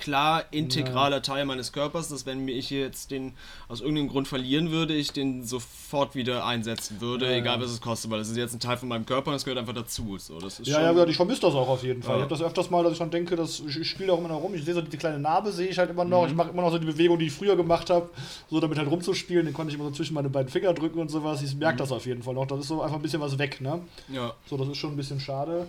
klar 0.00 0.44
integraler 0.50 1.22
Teil 1.22 1.44
meines 1.44 1.72
Körpers, 1.72 2.08
dass 2.08 2.26
wenn 2.26 2.44
mir 2.44 2.52
ich 2.56 2.70
jetzt 2.70 3.10
den 3.10 3.34
aus 3.68 3.80
irgendeinem 3.80 4.08
Grund 4.08 4.26
verlieren 4.26 4.70
würde, 4.72 4.94
ich 4.94 5.12
den 5.12 5.44
sofort 5.44 6.14
wieder 6.14 6.44
einsetzen 6.44 7.00
würde, 7.00 7.26
Ja, 7.26 7.36
egal 7.36 7.58
ja. 7.58 7.64
was 7.64 7.70
es 7.70 7.80
kostet, 7.80 8.10
weil 8.10 8.18
das 8.18 8.28
ist 8.28 8.36
jetzt 8.36 8.54
ein 8.54 8.60
Teil 8.60 8.76
von 8.76 8.88
meinem 8.88 9.06
Körper 9.06 9.28
und 9.28 9.34
das 9.34 9.44
gehört 9.44 9.58
einfach 9.58 9.74
dazu. 9.74 10.16
So, 10.18 10.40
das 10.40 10.58
ist 10.58 10.66
Ja, 10.66 10.74
schon, 10.74 10.82
ja, 10.82 10.92
ja, 10.92 11.06
ich 11.06 11.16
vermisse 11.16 11.42
das 11.42 11.54
auch 11.54 11.68
auf 11.68 11.82
jeden 11.84 12.02
Fall. 12.02 12.12
Ja. 12.12 12.16
Ich 12.18 12.22
habe 12.30 12.34
das 12.34 12.42
öfters 12.42 12.70
mal, 12.70 12.82
dass 12.82 12.94
ich 12.94 12.98
dann 12.98 13.10
denke, 13.10 13.36
dass 13.36 13.60
ich, 13.60 13.76
ich 13.78 13.88
spiele 13.88 14.12
auch 14.12 14.18
immer 14.18 14.28
noch 14.28 14.42
rum. 14.42 14.54
Ich 14.54 14.64
sehe 14.64 14.74
so 14.74 14.80
die 14.80 14.96
kleine 14.96 15.18
Narbe, 15.18 15.52
sehe 15.52 15.68
ich 15.68 15.78
halt 15.78 15.90
immer 15.90 16.04
noch. 16.04 16.26
Ich 16.26 16.34
mache 16.34 16.50
immer 16.50 16.62
noch 16.62 16.70
so 16.72 16.78
die 16.78 16.86
Bewegung, 16.86 17.18
die 17.18 17.26
ich 17.26 17.32
früher 17.32 17.56
gemacht 17.56 17.90
habe, 17.90 18.08
so 18.48 18.58
damit 18.58 18.78
halt 18.78 18.90
rumzuspielen. 18.90 19.44
Den 19.44 19.54
konnte 19.54 19.70
ich 19.72 19.78
immer 19.78 19.88
so 19.88 19.94
zwischen 19.94 20.14
meine 20.14 20.30
beiden 20.30 20.48
Finger 20.50 20.72
drücken 20.74 20.98
und 20.98 21.10
sowas. 21.10 21.42
Ich 21.42 21.54
merke 21.54 21.78
das 21.78 21.92
auf 21.92 22.06
jeden 22.06 22.22
Fall 22.22 22.34
noch. 22.34 22.46
Das 22.46 22.60
ist 22.60 22.68
so 22.68 22.82
einfach 22.82 22.96
ein 22.96 23.02
bisschen 23.02 23.20
was 23.20 23.38
weg, 23.38 23.60
ne? 23.60 23.80
ja. 24.08 24.32
So, 24.48 24.56
das 24.56 24.68
ist 24.68 24.78
schon 24.78 24.92
ein 24.92 24.96
bisschen 24.96 25.20
schade. 25.20 25.66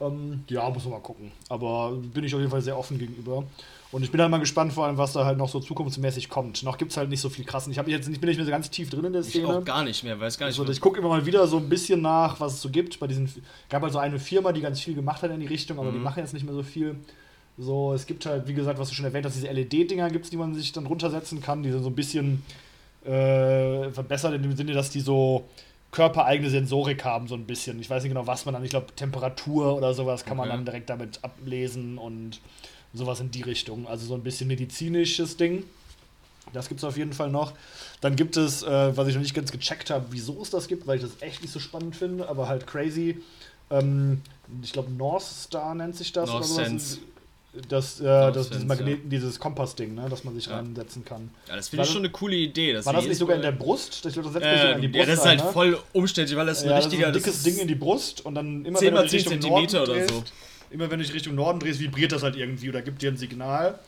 Ähm, 0.00 0.44
ja, 0.48 0.68
muss 0.68 0.84
man 0.84 0.92
mal 0.94 1.00
gucken. 1.00 1.32
Aber 1.48 1.92
bin 1.92 2.24
ich 2.24 2.34
auf 2.34 2.40
jeden 2.40 2.50
Fall 2.50 2.60
sehr 2.62 2.78
offen 2.78 2.98
gegenüber. 2.98 3.44
Und 3.92 4.02
ich 4.02 4.10
bin 4.10 4.20
halt 4.20 4.30
mal 4.30 4.38
gespannt, 4.38 4.72
vor 4.72 4.84
allem, 4.84 4.98
was 4.98 5.12
da 5.14 5.24
halt 5.24 5.38
noch 5.38 5.48
so 5.48 5.60
zukunftsmäßig 5.60 6.28
kommt. 6.28 6.62
Noch 6.64 6.76
gibt 6.76 6.90
es 6.90 6.96
halt 6.98 7.08
nicht 7.08 7.20
so 7.20 7.28
viel 7.30 7.44
krassen. 7.44 7.70
Ich, 7.72 7.78
jetzt 7.78 8.08
nicht, 8.08 8.20
bin 8.20 8.28
nicht 8.28 8.36
mehr 8.36 8.44
so 8.44 8.50
ganz 8.50 8.68
tief 8.68 8.90
drin 8.90 9.04
in 9.04 9.12
der 9.12 9.22
Ich 9.22 9.28
Szene. 9.28 9.48
auch 9.48 9.64
gar 9.64 9.84
nicht 9.84 10.02
mehr, 10.04 10.18
weiß 10.20 10.36
gar 10.36 10.48
nicht. 10.48 10.58
Also, 10.58 10.70
ich 10.70 10.80
gucke 10.80 10.98
immer 10.98 11.08
mal 11.08 11.24
wieder 11.24 11.46
so 11.46 11.56
ein 11.58 11.68
bisschen 11.68 12.02
nach, 12.02 12.38
was 12.40 12.54
es 12.54 12.60
so 12.62 12.68
gibt. 12.68 12.98
Bei 13.00 13.06
diesen 13.06 13.30
gab 13.70 13.82
halt 13.82 13.92
so 13.92 13.98
eine 13.98 14.18
Firma, 14.18 14.52
die 14.52 14.60
ganz 14.60 14.80
viel 14.80 14.94
gemacht 14.94 15.22
hat 15.22 15.30
in 15.30 15.40
die 15.40 15.46
Richtung, 15.46 15.78
aber 15.78 15.90
die 15.92 15.98
Mhm. 15.98 16.02
machen 16.02 16.18
jetzt 16.18 16.34
nicht 16.34 16.44
mehr 16.44 16.54
so 16.54 16.62
viel. 16.62 16.96
So, 17.56 17.94
es 17.94 18.04
gibt 18.04 18.26
halt, 18.26 18.46
wie 18.48 18.54
gesagt, 18.54 18.78
was 18.78 18.88
du 18.90 18.94
schon 18.94 19.06
erwähnt 19.06 19.24
hast, 19.24 19.34
diese 19.36 19.48
LED-Dinger 19.50 20.10
gibt 20.10 20.24
es, 20.26 20.30
die 20.30 20.36
man 20.36 20.54
sich 20.54 20.72
dann 20.72 20.84
runtersetzen 20.84 21.40
kann. 21.40 21.62
Die 21.62 21.70
sind 21.70 21.82
so 21.82 21.88
ein 21.88 21.94
bisschen 21.94 22.42
äh, 23.04 23.90
verbessert 23.92 24.34
in 24.34 24.42
dem 24.42 24.56
Sinne, 24.56 24.72
dass 24.72 24.90
die 24.90 25.00
so 25.00 25.44
körpereigene 25.96 26.50
Sensorik 26.50 27.04
haben, 27.06 27.26
so 27.26 27.34
ein 27.34 27.46
bisschen. 27.46 27.80
Ich 27.80 27.88
weiß 27.88 28.02
nicht 28.02 28.10
genau, 28.12 28.26
was 28.26 28.44
man 28.44 28.52
dann, 28.52 28.62
ich 28.62 28.68
glaube, 28.68 28.94
Temperatur 28.94 29.74
oder 29.74 29.94
sowas 29.94 30.26
kann 30.26 30.36
man 30.36 30.48
Okay. 30.48 30.56
dann 30.58 30.64
direkt 30.66 30.90
damit 30.90 31.24
ablesen 31.24 31.96
und 31.96 32.40
sowas 32.92 33.20
in 33.20 33.30
die 33.30 33.40
Richtung. 33.40 33.86
Also 33.88 34.04
so 34.04 34.14
ein 34.14 34.22
bisschen 34.22 34.46
medizinisches 34.46 35.38
Ding. 35.38 35.64
Das 36.52 36.68
gibt 36.68 36.80
es 36.80 36.84
auf 36.84 36.98
jeden 36.98 37.14
Fall 37.14 37.30
noch. 37.30 37.54
Dann 38.02 38.14
gibt 38.14 38.36
es, 38.36 38.62
äh, 38.62 38.94
was 38.94 39.08
ich 39.08 39.14
noch 39.14 39.22
nicht 39.22 39.34
ganz 39.34 39.50
gecheckt 39.50 39.88
habe, 39.88 40.04
wieso 40.10 40.40
es 40.42 40.50
das 40.50 40.68
gibt, 40.68 40.86
weil 40.86 40.98
ich 40.98 41.02
das 41.02 41.12
echt 41.22 41.40
nicht 41.40 41.50
so 41.52 41.60
spannend 41.60 41.96
finde, 41.96 42.28
aber 42.28 42.46
halt 42.46 42.66
crazy. 42.66 43.16
Ähm, 43.70 44.20
ich 44.62 44.74
glaube, 44.74 44.92
North 44.92 45.22
Star 45.24 45.74
nennt 45.74 45.96
sich 45.96 46.12
das. 46.12 46.28
North 46.28 46.40
oder 46.40 46.46
sowas. 46.46 46.66
Sense. 46.68 46.98
Das, 47.68 48.00
äh, 48.00 48.04
das 48.04 48.50
dieses 48.50 48.64
Magneten, 48.64 49.08
dieses 49.08 49.38
Kompass-Ding, 49.40 49.94
ne, 49.94 50.06
das 50.10 50.24
man 50.24 50.34
sich 50.34 50.46
Ja. 50.46 50.56
reinsetzen 50.56 51.04
kann. 51.04 51.30
ja, 51.48 51.56
das 51.56 51.68
finde 51.68 51.84
ich 51.84 51.90
schon 51.90 52.02
eine 52.02 52.10
coole 52.10 52.36
Idee. 52.36 52.72
dass 52.72 52.84
War 52.86 52.92
das 52.92 53.06
nicht 53.06 53.18
sogar 53.18 53.36
in 53.36 53.42
der 53.42 53.52
Brust? 53.52 54.04
Ich 54.06 54.12
glaube, 54.12 54.28
das 54.28 54.32
setzt 54.34 54.44
man 54.46 54.56
sogar 54.58 54.74
in 54.76 54.80
die 54.82 54.86
Ähm, 54.86 54.92
Brust 54.92 54.98
ja, 55.00 55.06
das 55.06 55.18
ist 55.20 55.24
ein, 55.26 55.38
halt 55.38 55.44
ne? 55.46 55.52
voll 55.52 55.78
umständlich, 55.92 56.36
weil 56.36 56.46
das 56.46 56.62
ein 56.62 56.68
ja, 56.68 56.76
das 56.76 56.86
ist 56.86 56.92
richtiger. 56.92 57.06
ein 57.08 57.12
dickes 57.14 57.42
Ding 57.42 57.58
in 57.58 57.68
die 57.68 57.74
Brust 57.74 58.24
und 58.26 58.34
dann 58.34 58.64
immer 58.64 58.78
10 58.78 58.94
wenn 58.94 59.02
du 59.02 59.08
10 59.08 59.16
Richtung 59.18 59.32
Zentimeter 59.40 59.78
Norden 59.78 59.90
oder 59.90 59.98
drehst, 60.00 60.10
so. 60.14 60.24
immer 60.70 60.90
wenn 60.90 60.98
du 60.98 61.04
dich 61.04 61.14
Richtung 61.14 61.34
Norden 61.34 61.60
drehst, 61.60 61.80
vibriert 61.80 62.12
das 62.12 62.22
halt 62.22 62.36
irgendwie 62.36 62.68
oder 62.68 62.82
gibt 62.82 63.00
dir 63.02 63.10
ein 63.10 63.16
Signal. 63.16 63.78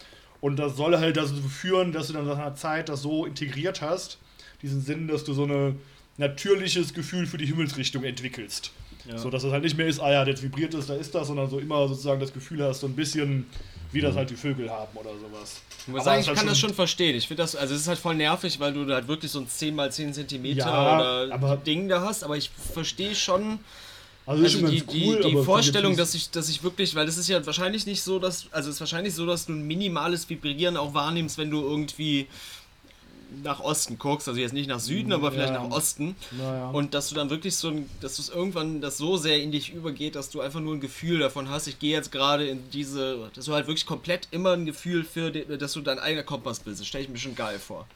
Und 0.40 0.56
das 0.56 0.76
soll 0.76 0.96
halt 0.98 1.16
dazu 1.16 1.34
führen, 1.34 1.92
dass 1.92 2.06
du 2.06 2.12
dann 2.12 2.26
nach 2.26 2.38
einer 2.38 2.54
Zeit 2.54 2.88
das 2.88 3.02
so 3.02 3.26
integriert 3.26 3.82
hast, 3.82 4.18
diesen 4.62 4.80
Sinn, 4.80 5.08
dass 5.08 5.24
du 5.24 5.32
so 5.34 5.44
ein 5.44 5.80
natürliches 6.16 6.94
Gefühl 6.94 7.26
für 7.26 7.38
die 7.38 7.46
Himmelsrichtung 7.46 8.04
entwickelst. 8.04 8.70
Ja. 9.08 9.18
So 9.18 9.30
dass 9.30 9.42
es 9.42 9.52
halt 9.52 9.64
nicht 9.64 9.76
mehr 9.76 9.86
ist, 9.86 10.00
ah 10.00 10.12
ja, 10.12 10.26
jetzt 10.26 10.42
vibriert 10.42 10.74
es, 10.74 10.86
da 10.86 10.94
ist 10.94 11.14
das, 11.14 11.28
sondern 11.28 11.48
so 11.48 11.58
immer 11.58 11.88
sozusagen 11.88 12.20
das 12.20 12.32
Gefühl 12.32 12.62
hast, 12.62 12.80
so 12.80 12.86
ein 12.86 12.94
bisschen, 12.94 13.46
wie 13.90 14.00
das 14.00 14.14
halt 14.14 14.28
die 14.30 14.36
Vögel 14.36 14.70
haben 14.70 14.94
oder 14.96 15.10
sowas. 15.10 15.62
Ich 15.80 15.88
muss 15.88 16.04
sagen, 16.04 16.20
es 16.20 16.26
ich 16.26 16.32
ist 16.32 16.36
kann 16.36 16.46
halt 16.46 16.50
das 16.52 16.58
schon 16.58 16.74
verstehen. 16.74 17.16
Ich 17.16 17.26
finde 17.26 17.42
das, 17.42 17.56
also 17.56 17.74
es 17.74 17.80
ist 17.80 17.88
halt 17.88 17.98
voll 17.98 18.14
nervig, 18.14 18.60
weil 18.60 18.74
du 18.74 18.84
da 18.84 18.96
halt 18.96 19.08
wirklich 19.08 19.32
so 19.32 19.40
ein 19.40 19.48
10 19.48 19.74
mal 19.74 19.90
10 19.90 20.12
Zentimeter 20.12 20.66
Ja, 20.66 21.26
oder 21.26 21.56
Ding 21.56 21.88
da 21.88 22.02
hast, 22.02 22.22
aber 22.22 22.36
ich 22.36 22.50
verstehe 22.50 23.14
schon, 23.14 23.60
Also, 24.26 24.44
also 24.44 24.66
die, 24.66 24.82
die, 24.82 25.06
cool, 25.06 25.20
die 25.22 25.32
aber 25.32 25.42
Vorstellung, 25.44 25.96
dass 25.96 26.14
ich, 26.14 26.30
dass 26.30 26.50
ich 26.50 26.62
wirklich, 26.62 26.94
weil 26.94 27.06
das 27.06 27.16
ist 27.16 27.28
ja 27.28 27.44
wahrscheinlich 27.46 27.86
nicht 27.86 28.02
so, 28.02 28.18
dass, 28.18 28.46
also 28.52 28.68
es 28.68 28.74
ist 28.74 28.80
wahrscheinlich 28.80 29.14
so, 29.14 29.24
dass 29.24 29.46
du 29.46 29.52
ein 29.52 29.66
minimales 29.66 30.28
Vibrieren 30.28 30.76
auch 30.76 30.92
wahrnimmst, 30.92 31.38
wenn 31.38 31.50
du 31.50 31.62
irgendwie 31.62 32.26
nach 33.42 33.60
Osten 33.60 33.98
guckst, 33.98 34.26
also 34.28 34.40
jetzt 34.40 34.52
nicht 34.54 34.68
nach 34.68 34.80
Süden, 34.80 35.12
aber 35.12 35.30
vielleicht 35.32 35.52
Ja. 35.52 35.62
nach 35.62 35.70
Osten. 35.76 36.16
Naja. 36.32 36.70
Und 36.70 36.94
dass 36.94 37.08
du 37.08 37.14
dann 37.14 37.30
wirklich 37.30 37.56
so 37.56 37.68
ein, 37.68 37.88
dass 38.00 38.18
es 38.18 38.28
irgendwann 38.28 38.80
das 38.80 38.96
so 38.98 39.16
sehr 39.16 39.42
in 39.42 39.52
dich 39.52 39.72
übergeht, 39.72 40.14
dass 40.16 40.30
du 40.30 40.40
einfach 40.40 40.60
nur 40.60 40.74
ein 40.74 40.80
Gefühl 40.80 41.18
davon 41.20 41.48
hast, 41.50 41.66
ich 41.66 41.78
gehe 41.78 41.92
jetzt 41.92 42.10
gerade 42.12 42.46
in 42.48 42.70
diese, 42.70 43.30
dass 43.34 43.44
du 43.44 43.52
halt 43.54 43.66
wirklich 43.66 43.86
komplett 43.86 44.28
immer 44.30 44.52
ein 44.52 44.66
Gefühl 44.66 45.04
für, 45.04 45.30
dass 45.30 45.72
du 45.72 45.80
dein 45.80 45.98
eigener 45.98 46.22
Kompass 46.22 46.60
bist. 46.60 46.80
Das 46.80 46.86
stelle 46.86 47.04
ich 47.04 47.10
mir 47.10 47.18
schon 47.18 47.34
geil 47.34 47.58
vor. 47.58 47.86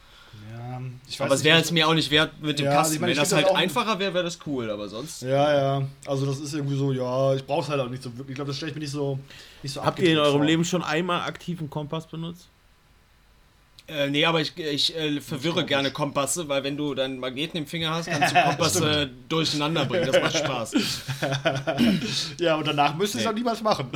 ja, 0.50 0.80
ich 1.08 1.20
Aber 1.20 1.34
es 1.34 1.44
wäre 1.44 1.58
jetzt 1.58 1.72
mir 1.72 1.86
auch 1.88 1.94
nicht 1.94 2.10
wert 2.10 2.32
mit 2.40 2.58
dem 2.58 2.64
Ja, 2.64 2.70
also 2.70 2.80
Kasten. 2.80 2.94
ich 2.94 3.00
meine, 3.00 3.12
Wenn 3.12 3.18
das 3.18 3.32
halt 3.32 3.48
einfacher 3.50 3.98
wäre, 3.98 4.14
wäre 4.14 4.24
das 4.24 4.38
cool, 4.46 4.70
aber 4.70 4.88
sonst. 4.88 5.22
Ja, 5.22 5.52
ja. 5.80 5.88
Also 6.06 6.24
das 6.26 6.40
ist 6.40 6.54
irgendwie 6.54 6.76
so, 6.76 6.90
ja, 6.92 7.34
ich 7.34 7.44
brauch's 7.46 7.68
halt 7.68 7.80
auch 7.80 7.88
nicht 7.90 8.02
so 8.02 8.10
wirklich. 8.16 8.30
Ich 8.30 8.34
glaube, 8.36 8.48
das 8.48 8.56
stelle 8.56 8.70
ich 8.70 8.76
mir 8.76 8.80
nicht 8.82 8.92
so, 8.92 9.18
nicht 9.62 9.72
so 9.72 9.84
Habt 9.84 9.98
ihr 9.98 10.12
in 10.12 10.18
eurem 10.18 10.38
vor. 10.38 10.44
Leben 10.44 10.64
schon 10.64 10.82
einmal 10.82 11.20
aktiven 11.22 11.68
Kompass 11.68 12.06
benutzt? 12.06 12.48
Äh, 13.88 14.08
nee, 14.10 14.24
aber 14.24 14.40
ich, 14.40 14.56
ich 14.56 14.96
äh, 14.96 15.20
verwirre 15.20 15.64
gerne 15.66 15.90
Kompasse, 15.90 16.48
weil 16.48 16.62
wenn 16.64 16.76
du 16.76 16.94
deinen 16.94 17.18
Magneten 17.18 17.58
im 17.58 17.66
Finger 17.66 17.90
hast, 17.90 18.06
kannst 18.08 18.34
du 18.34 18.40
Kompasse 18.44 19.10
durcheinander 19.28 19.84
bringen. 19.84 20.10
Das 20.10 20.20
macht 20.22 20.38
Spaß. 20.38 20.72
Ja, 22.38 22.56
und 22.56 22.66
danach 22.66 22.94
müsste 22.94 23.18
ich 23.18 23.24
es 23.24 23.26
Nee. 23.26 23.30
auch 23.32 23.34
niemals 23.36 23.62
machen. 23.62 23.90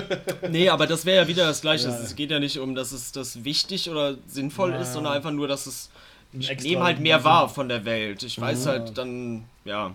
Nee, 0.50 0.68
aber 0.68 0.86
das 0.86 1.04
wäre 1.04 1.22
ja 1.22 1.28
wieder 1.28 1.46
das 1.46 1.60
Gleiche. 1.60 1.88
Ja. 1.88 1.94
Es 1.98 2.14
geht 2.16 2.30
ja 2.30 2.38
nicht 2.38 2.58
um, 2.58 2.74
dass 2.74 2.92
es 2.92 3.12
das 3.12 3.44
wichtig 3.44 3.90
oder 3.90 4.16
sinnvoll 4.26 4.70
Ja, 4.72 4.80
ist, 4.80 4.92
sondern 4.92 5.12
einfach 5.14 5.30
nur, 5.30 5.48
dass 5.48 5.66
es. 5.66 5.90
Ich 6.32 6.48
extra- 6.48 6.68
nehme 6.70 6.84
halt 6.84 6.98
mehr 7.00 7.22
wahr 7.24 7.48
von 7.48 7.68
der 7.68 7.84
Welt. 7.84 8.22
Ich 8.22 8.40
weiß 8.40 8.64
Ja. 8.64 8.70
halt 8.72 8.96
dann, 8.96 9.44
ja. 9.64 9.92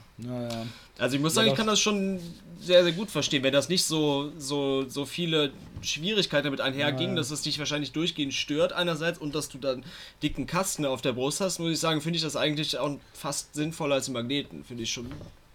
Also 1.00 1.16
ich 1.16 1.22
muss 1.22 1.34
sagen, 1.34 1.48
ich 1.48 1.56
kann 1.56 1.66
das 1.68 1.80
schon 1.80 2.20
sehr, 2.60 2.84
sehr 2.84 2.92
gut 2.94 3.10
verstehen. 3.12 3.44
Wenn 3.44 3.54
das 3.54 3.70
nicht 3.70 3.84
so, 3.84 4.32
so, 4.38 4.86
so 4.90 5.06
viele 5.06 5.52
Schwierigkeiten 5.82 6.46
damit 6.46 6.62
einherging, 6.62 7.10
Ja. 7.10 7.16
dass 7.16 7.32
es 7.32 7.42
dich 7.44 7.60
wahrscheinlich 7.60 7.92
durchgehend 7.92 8.34
stört 8.34 8.74
einerseits 8.74 9.20
und 9.20 9.36
dass 9.36 9.50
du 9.50 9.58
dann 9.58 9.84
dicken 10.24 10.48
Kasten 10.48 10.86
auf 10.86 11.02
der 11.02 11.14
Brust 11.14 11.42
hast, 11.42 11.60
muss 11.60 11.72
ich 11.72 11.80
sagen, 11.80 12.02
finde 12.02 12.18
ich 12.18 12.24
das 12.24 12.36
eigentlich 12.36 12.78
auch 12.78 12.98
fast 13.14 13.54
sinnvoller 13.56 13.96
als 13.96 14.10
Magneten. 14.10 14.64
Finde 14.64 14.84
ich 14.84 14.92
schon, 14.92 15.08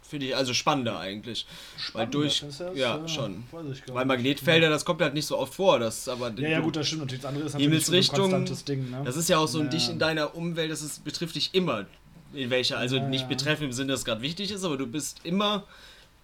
finde 0.08 0.26
ich 0.26 0.36
also 0.36 0.54
spannender 0.54 0.98
eigentlich. 0.98 1.46
Weil 1.92 2.06
durch, 2.06 2.44
ja, 2.74 2.98
Ja, 2.98 3.08
schon. 3.08 3.44
Weil. 3.88 4.04
Magnetfelder, 4.04 4.70
das 4.70 4.84
kommt 4.84 5.00
halt 5.02 5.14
nicht 5.14 5.26
so 5.26 5.38
oft 5.38 5.54
vor. 5.54 5.78
Das, 5.78 6.08
aber 6.08 6.32
Ja, 6.38 6.48
ja, 6.48 6.60
gut, 6.60 6.76
das 6.76 6.86
stimmt 6.86 7.02
natürlich. 7.02 7.22
Das 7.22 7.28
andere 7.28 7.44
ist 7.46 7.54
natürlich 7.54 8.06
so 8.06 8.12
ein 8.14 8.20
konstantes 8.20 8.64
Ding, 8.64 8.90
ne? 8.90 9.02
Das 9.04 9.16
ist 9.16 9.28
ja 9.28 9.38
auch 9.38 9.48
so 9.48 9.58
ein 9.58 9.64
Ja. 9.64 9.70
dich 9.70 9.88
in 9.88 9.98
deiner 9.98 10.34
Umwelt, 10.36 10.70
das 10.70 10.82
ist, 10.82 11.04
betrifft 11.04 11.34
dich 11.34 11.50
immer. 11.54 11.86
In 12.34 12.48
welcher, 12.48 12.78
also 12.78 12.96
Ja, 12.96 13.06
nicht 13.08 13.22
ja. 13.22 13.28
betreffen 13.28 13.64
im 13.64 13.72
Sinne, 13.72 13.92
dass 13.92 14.00
es 14.00 14.04
gerade 14.06 14.22
wichtig 14.22 14.50
ist, 14.52 14.64
aber 14.64 14.78
du 14.78 14.86
bist 14.86 15.20
immer 15.24 15.64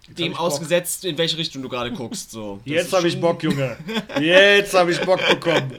hab 0.09 0.17
dem 0.17 0.35
ausgesetzt, 0.37 1.05
in 1.05 1.17
welche 1.19 1.37
Richtung 1.39 1.63
du 1.63 1.69
gerade 1.69 1.93
guckst. 1.93 2.31
So. 2.31 2.61
Das 2.65 2.73
Jetzt 2.75 2.93
habe 2.93 3.09
ich 3.09 3.21
Bock, 3.21 3.43
Junge. 3.43 3.77
Jetzt 4.21 4.75
habe 4.75 4.93
ich 4.93 5.01
Bock 5.01 5.21
bekommen. 5.29 5.73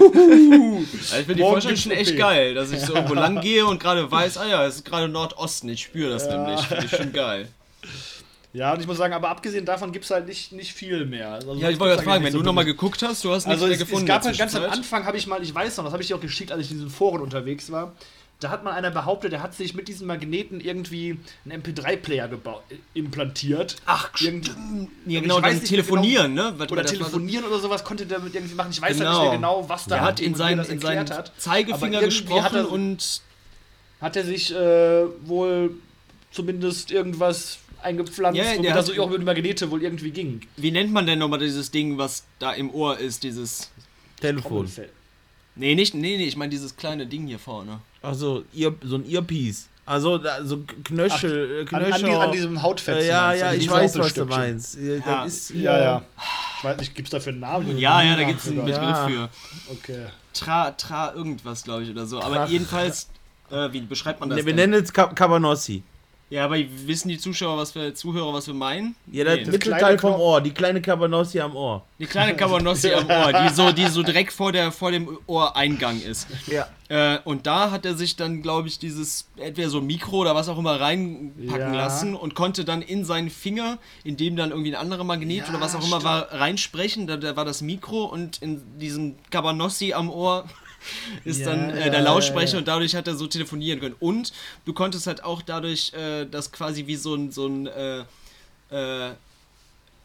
Also 0.00 1.16
ich 1.20 1.26
finde 1.26 1.34
die 1.36 1.40
Vorstellung 1.42 1.76
schon 1.76 1.92
echt 1.92 2.16
geil, 2.16 2.54
dass 2.54 2.70
ich 2.70 2.80
so 2.80 2.94
irgendwo 2.94 3.14
lang 3.24 3.40
gehe 3.40 3.66
und 3.66 3.80
gerade 3.80 4.10
weiß, 4.10 4.38
ah 4.38 4.46
ja, 4.46 4.64
es 4.66 4.76
ist 4.76 4.84
gerade 4.84 5.08
Nordosten, 5.08 5.68
ich 5.68 5.82
spüre 5.82 6.10
das 6.10 6.26
Ja. 6.26 6.36
nämlich. 6.36 6.60
Finde 6.66 6.84
ich 6.86 6.90
schon 6.96 7.12
geil. 7.12 7.48
Ja, 8.52 8.72
und 8.72 8.80
ich 8.80 8.86
muss 8.86 8.96
sagen, 8.96 9.12
aber 9.12 9.28
abgesehen 9.28 9.64
davon 9.64 9.92
gibt 9.92 10.04
es 10.04 10.10
halt 10.10 10.26
nicht, 10.26 10.52
nicht 10.52 10.72
viel 10.72 11.04
mehr. 11.04 11.32
Also, 11.32 11.54
Ja, 11.54 11.68
ich 11.70 11.78
wollte 11.78 11.94
gerade 11.96 12.04
fragen, 12.08 12.22
nicht 12.24 12.26
wenn 12.28 12.32
so 12.32 12.38
du 12.38 12.44
nochmal 12.44 12.64
geguckt 12.64 13.02
hast, 13.02 13.22
du 13.24 13.30
hast 13.30 13.46
nichts 13.46 13.60
Also 13.62 13.66
mehr 13.66 13.74
es, 13.74 13.78
gefunden. 13.80 14.04
es 14.04 14.08
gab 14.08 14.24
halt 14.24 14.38
ganz 14.38 14.54
am. 14.54 14.62
Anfang, 14.64 15.04
habe 15.04 15.16
ich 15.16 15.26
mal, 15.26 15.42
ich 15.42 15.54
weiß 15.54 15.76
noch, 15.76 15.84
das 15.84 15.92
habe 15.92 16.02
ich 16.02 16.08
dir 16.08 16.16
auch 16.16 16.20
geschickt, 16.20 16.50
als 16.52 16.62
ich 16.64 16.70
in 16.70 16.78
diesen 16.78 16.90
Foren 16.90 17.20
unterwegs 17.20 17.70
war, 17.70 17.92
da 18.40 18.50
hat 18.50 18.62
mal 18.62 18.72
einer 18.72 18.90
behauptet, 18.92 19.32
der 19.32 19.42
hat 19.42 19.54
sich 19.54 19.74
mit 19.74 19.88
diesen 19.88 20.06
Magneten 20.06 20.60
irgendwie 20.60 21.18
einen 21.44 21.60
MP3-Player 21.62 22.28
implantiert. 22.94 23.76
Ach, 23.84 24.10
Irgendwie- 24.20 24.50
Ja, 25.06 25.16
ich 25.18 25.22
genau, 25.22 25.36
weiß 25.36 25.42
dann 25.42 25.50
nicht 25.54 25.60
mehr 25.62 25.68
telefonieren, 25.70 26.34
ne? 26.34 26.54
Was- 26.56 26.70
Oder 26.70 26.84
telefonieren 26.84 27.44
oder 27.46 27.58
sowas 27.58 27.82
konnte 27.84 28.06
der 28.06 28.18
damit 28.18 28.34
irgendwie 28.34 28.54
machen. 28.54 28.70
Ich 28.70 28.80
weiß 28.80 28.90
halt 28.90 28.98
Genau. 29.00 29.12
nicht 29.20 29.22
mehr 29.30 29.36
genau, 29.38 29.68
was 29.68 29.84
da 29.86 29.96
Der 29.96 30.04
hat 30.04 30.20
in 30.20 30.32
er 30.32 30.38
seinen, 30.38 30.56
das 30.58 30.68
in 30.68 30.78
seinen 30.80 30.98
erklärt 30.98 31.18
hat. 31.18 31.32
Zeigefinger 31.40 32.00
gesprochen 32.00 32.42
hat 32.44 32.54
er- 32.54 32.70
und 32.70 33.22
Hat 34.00 34.14
er 34.14 34.24
sich 34.24 34.54
äh, 34.54 35.04
wohl 35.26 35.74
zumindest 36.30 36.92
irgendwas 36.92 37.58
eingepflanzt, 37.82 38.38
Ja, 38.38 38.56
womit 38.56 38.70
das 38.70 38.86
so 38.86 39.02
auch 39.02 39.10
mit 39.10 39.24
Magnete 39.24 39.70
wohl 39.72 39.82
irgendwie 39.82 40.12
ging. 40.12 40.42
wie 40.56 40.70
nennt 40.70 40.92
man 40.92 41.06
denn 41.06 41.18
nochmal 41.18 41.40
dieses 41.40 41.72
Ding, 41.72 41.98
was 41.98 42.24
da 42.38 42.52
im 42.52 42.70
Ohr 42.72 42.98
ist, 42.98 43.24
dieses. 43.24 43.70
Telefon. 44.20 44.70
Nee, 45.56 45.74
nicht, 45.74 45.94
nee, 45.94 46.16
nee, 46.16 46.26
ich 46.26 46.36
meine 46.36 46.50
dieses 46.50 46.76
kleine 46.76 47.06
Ding 47.08 47.26
hier 47.26 47.38
vorne. 47.40 47.80
Also 48.02 48.44
Ear, 48.54 48.72
so 48.82 48.96
ein 48.96 49.08
Earpiece. 49.10 49.68
Also 49.86 50.18
da- 50.18 50.44
so 50.44 50.62
Knöchel, 50.84 51.66
äh, 51.70 51.74
An, 51.74 51.82
an, 51.82 51.90
Knöchel. 51.90 52.08
die, 52.10 52.14
an 52.16 52.32
diesem 52.32 52.62
Hautfetzen. 52.62 53.02
äh, 53.04 53.08
ja, 53.08 53.32
ja, 53.32 53.52
ich 53.54 53.70
weiß, 53.70 53.98
was 53.98 54.12
du 54.12 54.26
meinst. 54.26 54.76
Ja, 54.78 55.24
ist 55.24 55.50
Ja, 55.50 55.78
ja. 55.78 56.02
Ich 56.58 56.64
weiß 56.64 56.76
nicht, 56.78 56.94
gibt 56.94 57.08
es 57.08 57.12
dafür 57.12 57.32
einen 57.32 57.40
Namen? 57.40 57.78
Ja, 57.78 58.02
ja, 58.02 58.14
da 58.16 58.24
gibt 58.24 58.40
es 58.40 58.48
einen. 58.48 58.64
Begriff 58.66 58.82
Ja. 58.82 59.08
für. 59.08 59.28
Okay. 59.70 60.06
Tra, 60.34 60.70
tra, 60.72 61.14
irgendwas, 61.14 61.64
glaube 61.64 61.84
ich, 61.84 61.90
oder 61.90 62.04
so. 62.06 62.20
Aber 62.20 62.44
Tra- 62.44 62.48
jedenfalls, 62.48 63.08
äh, 63.50 63.72
wie 63.72 63.80
beschreibt 63.80 64.20
man 64.20 64.28
das? 64.28 64.38
Ne, 64.38 64.44
wir 64.46 64.54
denn? 64.54 64.70
nennen 64.70 64.84
es 64.84 64.92
Ka- 64.92 65.06
Cabanossi. 65.14 65.82
Ja, 66.30 66.44
aber 66.44 66.56
wissen 66.86 67.08
die 67.08 67.16
Zuschauer, 67.16 67.56
was 67.56 67.74
wir, 67.74 67.94
Zuhörer, 67.94 68.34
was 68.34 68.46
wir 68.46 68.52
meinen? 68.54 68.94
Ja, 69.10 69.24
das 69.24 69.36
Nee, 69.36 69.44
das 69.44 69.52
Mittelteil 69.52 69.98
vom 69.98 70.12
Ohr, 70.12 70.42
die 70.42 70.50
kleine 70.50 70.82
Cabanossi 70.82 71.40
am 71.40 71.56
Ohr. 71.56 71.84
Die 71.98 72.04
kleine 72.04 72.36
Cabanossi 72.36 72.92
am 72.92 73.08
Ohr, 73.08 73.32
die 73.32 73.48
so, 73.54 73.72
die 73.72 73.86
so 73.86 74.02
direkt 74.02 74.32
vor, 74.34 74.52
der, 74.52 74.70
vor 74.70 74.90
dem 74.92 75.18
Ohreingang 75.26 76.02
ist. 76.02 76.26
Ja. 76.46 76.68
Äh, 76.90 77.18
und 77.24 77.46
da 77.46 77.70
hat 77.70 77.86
er 77.86 77.94
sich 77.94 78.16
dann, 78.16 78.42
glaube 78.42 78.68
ich, 78.68 78.78
dieses 78.78 79.26
entweder 79.38 79.70
so 79.70 79.80
Mikro 79.80 80.18
oder 80.18 80.34
was 80.34 80.50
auch 80.50 80.58
immer 80.58 80.78
reinpacken 80.78 81.48
Ja. 81.48 81.72
lassen 81.74 82.14
und 82.14 82.34
konnte 82.34 82.64
dann 82.66 82.82
in 82.82 83.06
seinen 83.06 83.30
Finger, 83.30 83.78
in 84.04 84.18
dem 84.18 84.36
dann 84.36 84.50
irgendwie 84.50 84.74
ein 84.74 84.80
anderer 84.80 85.04
Magnet 85.04 85.44
Ja, 85.44 85.48
oder 85.48 85.60
was 85.62 85.74
auch 85.74 85.86
immer 85.86 86.02
war, 86.02 86.30
reinsprechen. 86.32 87.06
Da, 87.06 87.16
da 87.16 87.36
war 87.36 87.46
das 87.46 87.62
Mikro 87.62 88.04
und 88.04 88.42
in 88.42 88.60
diesem 88.78 89.14
Cabanossi 89.30 89.94
am 89.94 90.10
Ohr 90.10 90.44
ist 91.24 91.40
Ja, 91.40 91.46
dann 91.46 91.70
äh, 91.70 91.90
der 91.90 92.00
Lautsprecher 92.02 92.54
ja, 92.54 92.58
und 92.58 92.68
dadurch 92.68 92.94
hat 92.94 93.06
er 93.06 93.14
so 93.14 93.26
telefonieren 93.26 93.80
können. 93.80 93.96
Und 93.98 94.32
du 94.64 94.72
konntest 94.72 95.06
halt 95.06 95.22
auch 95.24 95.42
dadurch 95.42 95.92
äh, 95.94 96.26
das 96.26 96.52
quasi 96.52 96.86
wie 96.86 96.96
so 96.96 97.14
ein, 97.14 97.30
so 97.30 97.46
ein 97.46 97.66
äh, 97.66 98.04
äh, 98.70 99.12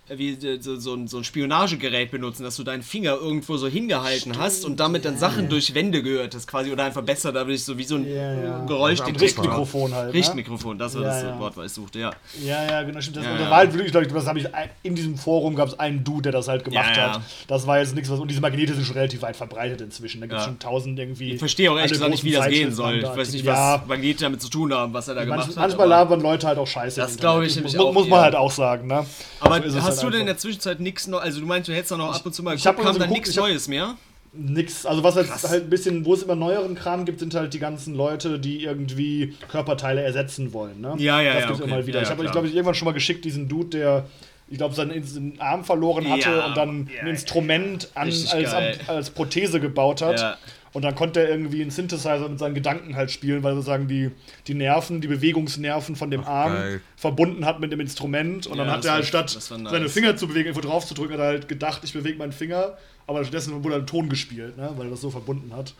wie 0.09 0.31
äh, 0.31 0.59
so, 0.61 0.75
so, 0.75 0.93
ein, 0.95 1.07
so 1.07 1.17
ein 1.17 1.23
Spionagegerät 1.23 2.11
benutzen, 2.11 2.43
dass 2.43 2.57
du 2.57 2.63
deinen 2.63 2.83
Finger 2.83 3.13
irgendwo 3.13 3.55
so 3.57 3.67
hingehalten 3.67 4.37
hast 4.37 4.65
und 4.65 4.79
damit 4.79 5.05
dann 5.05 5.17
Sachen 5.17 5.47
durch 5.49 5.73
Wände 5.73 6.03
gehört 6.03 6.35
hast, 6.35 6.45
quasi 6.47 6.71
oder 6.71 6.83
einfach 6.83 7.01
besser, 7.03 7.31
dadurch 7.31 7.63
so 7.63 7.77
wie 7.77 7.83
so 7.85 7.95
ein 7.95 8.05
Ja, 8.07 8.33
ja. 8.33 8.65
Geräuschdetektor. 8.65 9.21
Richtmikrofon 9.21 9.93
halt. 9.93 10.07
Ne? 10.09 10.13
Richtmikrofon, 10.13 10.77
das 10.77 10.95
war 10.95 11.03
Ja, 11.03 11.07
das 11.07 11.23
ja. 11.23 11.39
Wort, 11.39 11.55
was 11.55 11.67
ich 11.67 11.71
suchte, 11.73 11.99
ja. 11.99 12.11
Ja, 12.43 12.63
ja, 12.69 12.83
genau, 12.83 12.99
stimmt. 12.99 13.17
Das, 13.17 13.23
Ja, 13.25 13.31
und 13.31 13.37
ja. 13.39 13.45
da 13.45 13.49
war 13.51 13.57
halt 13.59 13.73
wirklich, 13.73 13.91
glaub 13.91 14.03
ich, 14.05 14.11
das 14.11 14.27
habe 14.27 14.39
ich 14.39 14.47
in 14.83 14.95
diesem 14.95 15.17
Forum 15.17 15.55
gab 15.55 15.69
es 15.69 15.79
einen 15.79 16.03
Dude, 16.03 16.23
der 16.23 16.31
das 16.33 16.47
halt 16.49 16.65
gemacht 16.65 16.95
Ja, 16.97 17.07
ja. 17.07 17.13
hat. 17.13 17.21
Das 17.47 17.65
war 17.65 17.79
jetzt 17.79 17.95
nichts, 17.95 18.09
was. 18.09 18.19
Und 18.19 18.29
diese 18.29 18.41
Magnete 18.41 18.73
sind 18.73 18.85
schon 18.85 18.95
relativ 18.97 19.21
weit 19.21 19.35
verbreitet 19.37 19.79
inzwischen. 19.81 20.19
Da 20.19 20.27
gibt 20.27 20.37
es 20.39 20.45
Ja. 20.45 20.49
schon 20.49 20.59
tausend 20.59 20.99
irgendwie. 20.99 21.31
Ich 21.33 21.39
verstehe 21.39 21.71
auch 21.71 21.77
ehrlich 21.77 21.93
gesagt 21.93 22.11
nicht, 22.11 22.23
wie 22.25 22.31
das 22.31 22.47
gehen 22.49 22.73
soll. 22.73 22.97
Ich 22.97 23.03
weiß 23.05 23.31
nicht, 23.31 23.45
was 23.45 23.55
Ja, 23.57 23.83
Magnete 23.87 24.23
damit 24.25 24.41
zu 24.41 24.49
tun 24.49 24.73
haben, 24.73 24.93
was 24.93 25.07
er 25.07 25.15
da 25.15 25.23
gemacht 25.23 25.39
manch, 25.47 25.49
hat. 25.51 25.55
manchmal 25.55 25.91
aber- 25.93 26.03
labern 26.09 26.21
Leute 26.21 26.45
halt 26.47 26.57
auch 26.57 26.67
scheiße. 26.67 26.99
Das 26.99 27.15
glaube 27.17 27.45
ich 27.45 27.55
nämlich 27.55 27.73
muss, 27.75 27.85
auch 27.85 27.93
Muss 27.93 28.07
man 28.07 28.21
halt 28.21 28.35
auch 28.35 28.51
sagen, 28.51 28.87
ne? 28.87 29.05
Aber 29.39 29.63
es 29.65 29.73
hast 29.97 30.03
halt 30.03 30.13
du 30.13 30.17
denn 30.17 30.21
in 30.21 30.27
der 30.27 30.37
Zwischenzeit 30.37 30.79
nichts 30.79 31.07
noch, 31.07 31.21
also 31.21 31.39
du 31.39 31.45
meinst, 31.45 31.67
du 31.67 31.73
hättest 31.73 31.91
da 31.91 31.97
noch 31.97 32.13
ab 32.13 32.25
und 32.25 32.33
zu 32.33 32.43
mal 32.43 32.55
ich 32.55 32.63
geguckt, 32.63 32.83
kam 32.83 32.93
so 32.93 32.99
dann 32.99 33.09
geguckt, 33.09 33.27
nichts 33.27 33.35
Neues 33.35 33.67
mehr? 33.67 33.95
Nix. 34.35 34.85
Also 34.85 35.03
was 35.03 35.15
jetzt 35.15 35.47
halt 35.47 35.63
ein 35.65 35.69
bisschen, 35.69 36.05
wo 36.05 36.13
es 36.15 36.23
immer 36.23 36.35
neueren 36.35 36.73
Kram 36.73 37.05
gibt, 37.05 37.19
sind 37.19 37.35
halt 37.35 37.53
die 37.53 37.59
ganzen 37.59 37.93
Leute, 37.93 38.39
die 38.39 38.63
irgendwie 38.63 39.35
Körperteile 39.47 40.01
ersetzen 40.01 40.53
wollen. 40.53 40.81
Ne? 40.81 40.95
Ja, 40.97 41.21
ja, 41.21 41.33
Das 41.33 41.41
ja, 41.41 41.47
gibt's 41.47 41.61
okay. 41.61 41.71
immer 41.71 41.85
wieder. 41.85 41.99
Ja, 41.99 42.03
ich 42.03 42.09
ja, 42.09 42.15
habe, 42.15 42.25
ich 42.25 42.31
glaube, 42.31 42.47
ich 42.47 42.55
irgendwann 42.55 42.73
schon 42.73 42.87
mal 42.87 42.93
geschickt 42.93 43.25
diesen 43.25 43.47
Dude, 43.47 43.77
der, 43.77 44.05
ich 44.49 44.57
glaube, 44.57 44.73
seinen, 44.73 45.39
Arm 45.39 45.63
verloren 45.63 46.09
hatte 46.09 46.31
Ja, 46.31 46.47
und 46.47 46.57
dann 46.57 46.89
ja, 46.93 47.01
ein 47.01 47.07
Instrument 47.09 47.89
an, 47.93 48.07
als, 48.07 48.53
als 48.87 49.09
Prothese 49.11 49.59
gebaut 49.59 50.01
hat. 50.01 50.39
Und 50.73 50.81
dann 50.83 50.95
konnte 50.95 51.19
er 51.21 51.29
irgendwie 51.29 51.61
einen 51.61 51.69
Synthesizer 51.69 52.27
mit 52.27 52.39
seinen 52.39 52.55
Gedanken 52.55 52.95
halt 52.95 53.11
spielen, 53.11 53.43
weil 53.43 53.53
sozusagen 53.53 53.87
die, 53.87 54.09
die 54.47 54.55
Nerven, 54.55 55.01
die 55.01 55.07
Bewegungsnerven 55.07 55.95
von 55.95 56.09
dem 56.09 56.23
Arm 56.23 56.53
geil. 56.53 56.81
verbunden 56.97 57.45
hat 57.45 57.59
mit 57.59 57.71
dem 57.71 57.79
Instrument. 57.79 58.47
Und 58.47 58.57
Ja, 58.57 58.63
dann 58.65 58.73
hat 58.73 58.85
er 58.85 58.93
halt 58.93 59.13
war- 59.13 59.27
statt 59.27 59.49
nice. 59.59 59.71
seine 59.71 59.87
Finger 59.89 60.15
zu 60.17 60.27
bewegen, 60.27 60.47
irgendwo 60.47 60.67
drauf 60.67 60.85
zu 60.87 60.95
drücken, 60.95 61.13
hat 61.13 61.19
er 61.19 61.25
halt 61.27 61.47
gedacht, 61.47 61.81
ich 61.83 61.93
bewege 61.93 62.17
meinen 62.17 62.31
Finger. 62.31 62.75
Aber 63.05 63.23
stattdessen 63.23 63.63
wurde 63.63 63.75
ein 63.75 63.85
Ton 63.85 64.09
gespielt, 64.09 64.57
ne? 64.57 64.71
weil 64.75 64.87
er 64.87 64.91
das 64.91 65.01
so 65.01 65.11
verbunden 65.11 65.53
hat. 65.55 65.75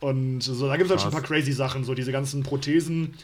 Und 0.00 0.42
so, 0.42 0.66
da 0.68 0.76
gibt 0.76 0.86
es 0.86 0.90
halt 0.90 1.00
schon 1.00 1.10
ein 1.10 1.14
paar 1.14 1.22
crazy 1.22 1.52
Sachen, 1.52 1.84
so 1.84 1.94
diese 1.94 2.12
ganzen 2.12 2.42
Prothesen, 2.42 3.14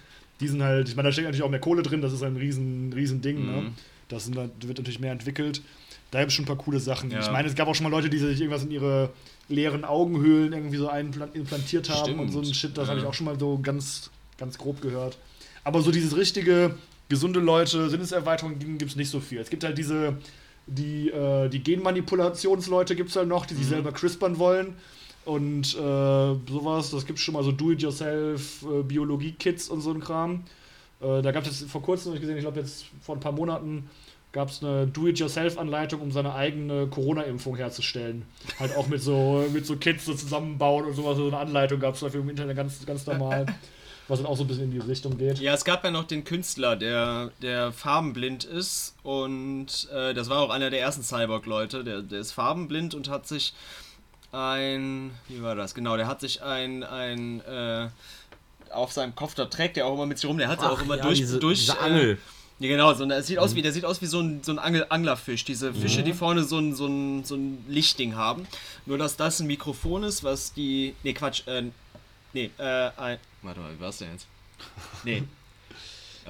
die 0.40 0.48
sind 0.48 0.62
halt, 0.62 0.88
ich 0.88 0.96
meine, 0.96 1.08
da 1.08 1.12
steckt 1.12 1.26
natürlich 1.26 1.42
auch 1.44 1.50
mehr 1.50 1.60
Kohle 1.60 1.82
drin, 1.82 2.00
das 2.00 2.14
ist 2.14 2.22
ein 2.22 2.36
riesen, 2.36 2.92
riesen 2.94 3.20
Ding, 3.20 3.40
Mhm. 3.44 3.50
ne? 3.52 3.62
Das 4.08 4.24
sind, 4.24 4.36
da 4.36 4.48
wird 4.62 4.78
natürlich 4.78 5.00
mehr 5.00 5.12
entwickelt. 5.12 5.60
Da 6.10 6.20
gibt 6.20 6.30
es 6.30 6.34
schon 6.34 6.44
ein 6.44 6.48
paar 6.48 6.56
coole 6.56 6.80
Sachen. 6.80 7.10
Ja. 7.10 7.20
Ich 7.20 7.30
meine, 7.30 7.46
es 7.46 7.54
gab 7.54 7.68
auch 7.68 7.74
schon 7.74 7.84
mal 7.84 7.90
Leute, 7.90 8.08
die 8.08 8.18
sich 8.18 8.40
irgendwas 8.40 8.64
in 8.64 8.70
ihre 8.70 9.10
leeren 9.50 9.84
Augenhöhlen 9.84 10.52
irgendwie 10.52 10.76
so 10.78 10.88
implantiert 10.88 11.90
haben 11.90 12.04
Stimmt. 12.04 12.20
und 12.20 12.32
so 12.32 12.38
ein 12.40 12.54
Shit, 12.54 12.78
das 12.78 12.86
Ja. 12.86 12.90
habe 12.92 13.00
ich 13.00 13.06
auch 13.06 13.14
schon 13.14 13.26
mal 13.26 13.38
so 13.38 13.58
ganz, 13.62 14.10
ganz 14.38 14.56
grob 14.56 14.80
gehört. 14.80 15.18
Aber 15.64 15.82
so 15.82 15.90
dieses 15.90 16.16
richtige, 16.16 16.74
gesunde 17.10 17.40
Leute, 17.40 17.90
Sinneserweiterung 17.90 18.58
gibt 18.58 18.82
es 18.90 18.96
nicht 18.96 19.10
so 19.10 19.20
viel. 19.20 19.38
Es 19.38 19.50
gibt 19.50 19.64
halt 19.64 19.76
diese, 19.76 20.16
die, 20.66 21.10
äh, 21.10 21.48
die 21.48 21.62
Genmanipulationsleute 21.62 22.96
gibt 22.96 23.10
es 23.10 23.16
halt 23.16 23.28
noch, 23.28 23.44
die 23.46 23.54
Mhm. 23.54 23.58
sich 23.58 23.66
selber 23.68 23.92
crispern 23.92 24.38
wollen. 24.38 24.74
Und 25.24 25.74
äh, 25.74 25.78
sowas, 25.78 26.90
das 26.90 27.04
gibt 27.06 27.18
es 27.18 27.24
schon 27.24 27.34
mal 27.34 27.44
so 27.44 27.52
Do-it-yourself, 27.52 28.62
äh, 28.64 28.82
Biologie-Kits 28.82 29.68
und 29.68 29.80
so 29.82 29.90
ein 29.92 30.00
Kram. 30.00 30.44
Äh, 31.00 31.20
da 31.22 31.30
gab 31.32 31.46
es 31.46 31.62
vor 31.64 31.82
kurzem, 31.82 32.10
hab 32.10 32.14
ich 32.16 32.20
gesehen, 32.22 32.36
ich 32.36 32.42
glaube 32.42 32.58
jetzt 32.60 32.86
vor 33.02 33.16
ein 33.16 33.20
paar 33.20 33.32
Monaten, 33.32 33.88
gab 34.32 34.50
es 34.50 34.62
eine 34.62 34.86
Do-it-yourself-Anleitung, 34.86 36.00
um 36.00 36.12
seine 36.12 36.34
eigene 36.34 36.86
Corona-Impfung 36.86 37.56
herzustellen. 37.56 38.22
Halt 38.58 38.76
auch 38.76 38.86
mit 38.86 39.02
so, 39.02 39.44
mit 39.52 39.66
so 39.66 39.76
Kits 39.76 40.04
so 40.04 40.14
zusammenbauen 40.14 40.86
und 40.86 40.94
sowas. 40.94 41.16
So 41.16 41.26
eine 41.26 41.38
Anleitung 41.38 41.80
gab 41.80 41.94
es 41.94 42.00
dafür 42.00 42.20
im 42.20 42.30
Internet 42.30 42.56
ganz, 42.56 42.84
ganz 42.86 43.06
normal. 43.06 43.46
was 44.10 44.18
dann 44.18 44.26
auch 44.26 44.36
so 44.36 44.42
ein 44.44 44.48
bisschen 44.48 44.64
in 44.64 44.70
die 44.72 44.78
Richtung 44.78 45.16
geht. 45.16 45.38
Ja, 45.38 45.54
es 45.54 45.64
gab 45.64 45.84
ja 45.84 45.90
noch 45.90 46.04
den 46.04 46.24
Künstler, 46.24 46.76
der, 46.76 47.30
der 47.40 47.72
farbenblind 47.72 48.44
ist 48.44 48.96
und 49.02 49.88
äh, 49.94 50.12
das 50.14 50.28
war 50.28 50.40
auch 50.40 50.50
einer 50.50 50.68
der 50.68 50.80
ersten 50.80 51.02
Cyborg-Leute, 51.02 51.84
der, 51.84 52.02
der 52.02 52.18
ist 52.18 52.32
farbenblind 52.32 52.94
und 52.94 53.08
hat 53.08 53.28
sich 53.28 53.54
ein, 54.32 55.12
wie 55.28 55.42
war 55.42 55.54
das, 55.54 55.74
genau, 55.74 55.96
der 55.96 56.08
hat 56.08 56.20
sich 56.20 56.42
ein, 56.42 56.82
ein, 56.82 57.40
äh, 57.42 57.88
auf 58.72 58.92
seinem 58.92 59.14
Kopf, 59.14 59.34
da 59.34 59.46
trägt 59.46 59.76
er 59.76 59.86
auch 59.86 59.94
immer 59.94 60.06
mit 60.06 60.18
sich 60.18 60.28
rum, 60.28 60.38
der 60.38 60.48
hat 60.48 60.60
ja 60.60 60.70
auch 60.70 60.78
Ach 60.78 60.84
immer 60.84 60.96
ja, 60.96 61.02
durch, 61.04 61.18
diese, 61.18 61.38
durch 61.38 61.60
diese 61.60 61.72
äh, 61.72 61.80
Angel. 61.80 62.18
Ja, 62.60 62.68
genau, 62.68 62.92
so, 62.92 63.06
der 63.06 63.22
sieht 63.22 63.38
aus 63.38 63.54
wie, 63.54 63.62
der 63.62 63.72
sieht 63.72 63.86
aus 63.86 64.02
wie 64.02 64.06
so 64.06 64.20
ein, 64.20 64.42
so 64.42 64.52
ein 64.52 64.58
Angel, 64.58 64.84
Anglerfisch. 64.90 65.46
Diese 65.46 65.72
Fische, 65.72 66.02
die 66.02 66.12
vorne 66.12 66.44
so 66.44 66.58
ein, 66.58 66.74
so, 66.74 66.86
ein, 66.86 67.24
so 67.24 67.34
ein 67.34 67.64
Lichtding 67.66 68.16
haben. 68.16 68.46
Nur, 68.84 68.98
dass 68.98 69.16
das 69.16 69.40
ein 69.40 69.46
Mikrofon 69.46 70.02
ist, 70.04 70.22
was 70.24 70.52
die. 70.52 70.94
Nee, 71.02 71.14
Quatsch, 71.14 71.46
äh, 71.46 71.62
nee, 72.34 72.50
äh, 72.58 72.90
ein. 72.98 73.18
Warte 73.40 73.60
mal, 73.60 73.74
wie 73.74 73.80
war's 73.80 73.96
denn 73.96 74.12
jetzt? 74.12 74.26
Nee. 75.04 75.22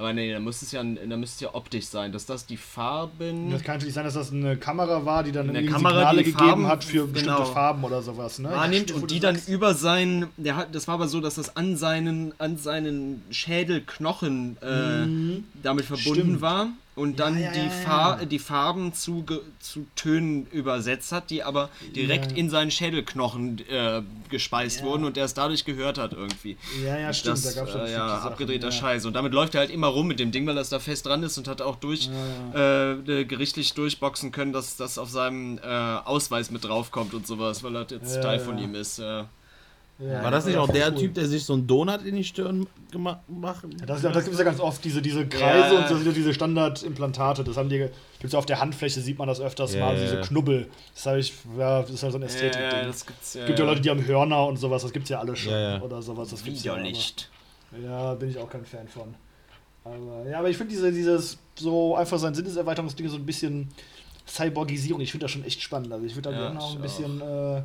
Aber 0.01 0.13
nee, 0.13 0.33
da 0.33 0.39
müsste 0.39 0.65
es 0.65 0.71
ja, 0.71 0.81
da 0.83 1.15
müsste 1.15 1.35
es 1.35 1.39
ja 1.41 1.53
optisch 1.53 1.85
sein, 1.85 2.11
dass 2.11 2.25
das 2.25 2.47
die 2.47 2.57
Farben. 2.57 3.51
Das 3.51 3.61
kann 3.61 3.75
natürlich 3.75 3.93
sein, 3.93 4.03
dass 4.03 4.15
das 4.15 4.31
eine 4.31 4.57
Kamera 4.57 5.05
war, 5.05 5.21
die 5.23 5.31
dann 5.31 5.47
Eine 5.47 5.63
Kamera, 5.65 5.93
Signale 5.99 6.23
gegeben 6.23 6.37
Farben- 6.39 6.67
hat 6.67 6.83
für 6.83 7.05
bestimmte 7.05 7.35
genau. 7.37 7.53
Farben 7.53 7.83
oder 7.83 8.01
sowas. 8.01 8.39
Ne? 8.39 8.49
wahrnimmt 8.49 8.91
und 8.91 9.11
die 9.11 9.19
dann 9.19 9.35
sagst. 9.35 9.47
über 9.49 9.75
sein, 9.75 10.25
der 10.37 10.55
hat, 10.55 10.73
das 10.73 10.87
war 10.87 10.95
aber 10.95 11.07
so, 11.07 11.21
dass 11.21 11.35
das 11.35 11.55
an 11.55 11.77
seinen, 11.77 12.33
an 12.39 12.57
seinen 12.57 13.21
Schädelknochen 13.29 14.57
äh, 14.61 15.41
damit 15.61 15.85
verbunden 15.85 16.11
Mhm. 16.11 16.23
Stimmt. 16.25 16.41
war 16.41 16.67
und 17.01 17.19
dann 17.19 17.39
ja, 17.39 17.51
die, 17.51 17.59
ja, 17.59 17.69
Far 17.69 18.19
ja. 18.19 18.25
die 18.25 18.39
Farben 18.39 18.93
zu, 18.93 19.25
zu 19.59 19.85
Tönen 19.95 20.45
übersetzt 20.47 21.11
hat, 21.11 21.29
die 21.29 21.43
aber 21.43 21.69
direkt 21.95 22.31
Ja. 22.31 22.37
in 22.37 22.49
seinen 22.49 22.71
Schädelknochen 22.71 23.59
äh, 23.67 24.01
gespeist 24.29 24.79
Ja. 24.79 24.85
wurden 24.85 25.03
und 25.05 25.17
er 25.17 25.25
es 25.25 25.33
dadurch 25.33 25.65
gehört 25.65 25.97
hat 25.97 26.13
irgendwie. 26.13 26.57
Ja, 26.85 26.97
ja, 26.97 27.11
stimmt. 27.13 27.37
Das, 27.37 27.55
da 27.55 27.59
gab's 27.61 27.71
schon 27.71 27.81
äh, 27.81 27.91
ja, 27.91 28.19
abgedrehter 28.19 28.67
ja. 28.67 28.71
Scheiß. 28.71 29.05
Und 29.05 29.13
damit 29.13 29.33
läuft 29.33 29.55
er 29.55 29.61
halt 29.61 29.71
immer 29.71 29.87
rum 29.87 30.07
mit 30.07 30.19
dem 30.19 30.31
Ding, 30.31 30.45
weil 30.47 30.55
das 30.55 30.69
da 30.69 30.79
fest 30.79 31.05
dran 31.05 31.23
ist 31.23 31.37
und 31.37 31.47
hat 31.47 31.61
auch 31.61 31.75
durch 31.77 32.09
Äh, 32.53 32.91
äh, 32.91 33.25
gerichtlich 33.25 33.73
durchboxen 33.73 34.31
können, 34.31 34.53
dass 34.53 34.75
das 34.77 34.97
auf 34.97 35.09
seinem 35.09 35.57
äh, 35.57 35.61
Ausweis 35.65 36.51
mit 36.51 36.63
draufkommt 36.63 37.13
und 37.13 37.25
sowas, 37.25 37.63
weil 37.63 37.73
das 37.73 37.87
jetzt 37.91 38.15
Ja, 38.15 38.21
Teil 38.21 38.39
ja. 38.39 38.43
von 38.45 38.57
ihm 38.57 38.75
ist. 38.75 38.99
Äh. 38.99 39.23
Ja, 40.03 40.23
War 40.23 40.31
das 40.31 40.45
nicht 40.45 40.55
ja, 40.55 40.61
auch 40.61 40.67
der 40.69 40.91
cool. 40.91 40.97
Typ, 40.97 41.13
der 41.13 41.25
sich 41.27 41.43
so 41.45 41.53
einen 41.53 41.67
Donut 41.67 42.01
in 42.03 42.15
die 42.15 42.23
Stirn 42.23 42.65
gemacht 42.91 43.19
hat? 43.29 43.63
Ja, 43.79 43.85
Das, 43.85 44.01
das 44.01 44.23
gibt 44.23 44.33
es 44.33 44.37
ja 44.39 44.43
ganz 44.45 44.59
oft, 44.59 44.83
diese, 44.83 45.01
diese 45.01 45.27
Kreise 45.27 45.75
Ja. 45.75 45.81
und 45.81 45.87
so 45.89 45.95
sind 45.95 46.07
ja 46.07 46.11
diese 46.11 46.33
Standardimplantate. 46.33 47.43
Das 47.43 47.55
haben 47.57 47.69
die, 47.69 47.87
gibt's 48.19 48.33
ja 48.33 48.39
auf 48.39 48.45
der 48.47 48.59
Handfläche, 48.59 48.99
sieht 48.99 49.19
man 49.19 49.27
das 49.27 49.39
öfters 49.39 49.73
Ja, 49.75 49.85
mal, 49.85 49.95
ja, 49.95 50.01
diese 50.01 50.15
ja. 50.15 50.21
Knubbel. 50.21 50.67
Das, 50.95 51.05
hab 51.05 51.17
ich, 51.17 51.33
ja, 51.57 51.81
das 51.81 51.91
ist 51.91 52.01
halt 52.03 52.13
so 52.13 52.17
ein 52.17 52.23
Ästhetik-Ding. 52.23 52.61
Ja, 52.63 52.77
ja, 52.77 52.83
ja. 52.83 52.89
Es 52.89 53.05
gibt 53.45 53.59
ja 53.59 53.65
Leute, 53.65 53.81
die 53.81 53.89
haben 53.91 54.05
Hörner 54.05 54.47
und 54.47 54.57
sowas, 54.57 54.81
das 54.81 54.91
gibt's 54.91 55.09
ja 55.09 55.19
alle 55.19 55.35
schon. 55.35 55.53
Ja, 55.53 55.75
ja. 55.75 55.81
Oder 55.81 56.01
sowas, 56.01 56.29
das 56.29 56.43
gibt's 56.43 56.63
ja. 56.63 56.73
Widerlicht. 56.73 57.29
Aber, 57.71 57.83
ja, 57.83 58.13
bin 58.15 58.29
ich 58.29 58.37
auch 58.39 58.49
kein 58.49 58.65
Fan 58.65 58.87
von. 58.87 59.13
Aber, 59.83 60.27
ja, 60.29 60.39
aber 60.39 60.49
ich 60.49 60.57
finde 60.57 60.73
diese, 60.73 60.91
dieses 60.91 61.37
so 61.55 61.95
einfach 61.95 62.17
sein 62.19 62.33
Sinneserweiterungsding 62.33 63.07
so 63.07 63.17
ein 63.17 63.25
bisschen 63.25 63.69
Cyborgisierung, 64.27 65.01
ich 65.01 65.11
finde 65.11 65.25
das 65.25 65.31
schon 65.31 65.43
echt 65.43 65.61
spannend. 65.61 65.91
Also 65.91 66.05
ich 66.05 66.15
würde 66.15 66.29
da 66.31 66.35
Ja, 66.35 66.41
gerne 66.47 66.59
auch 66.61 66.75
ein 66.75 66.81
bisschen 66.81 67.21
äh, 67.21 67.61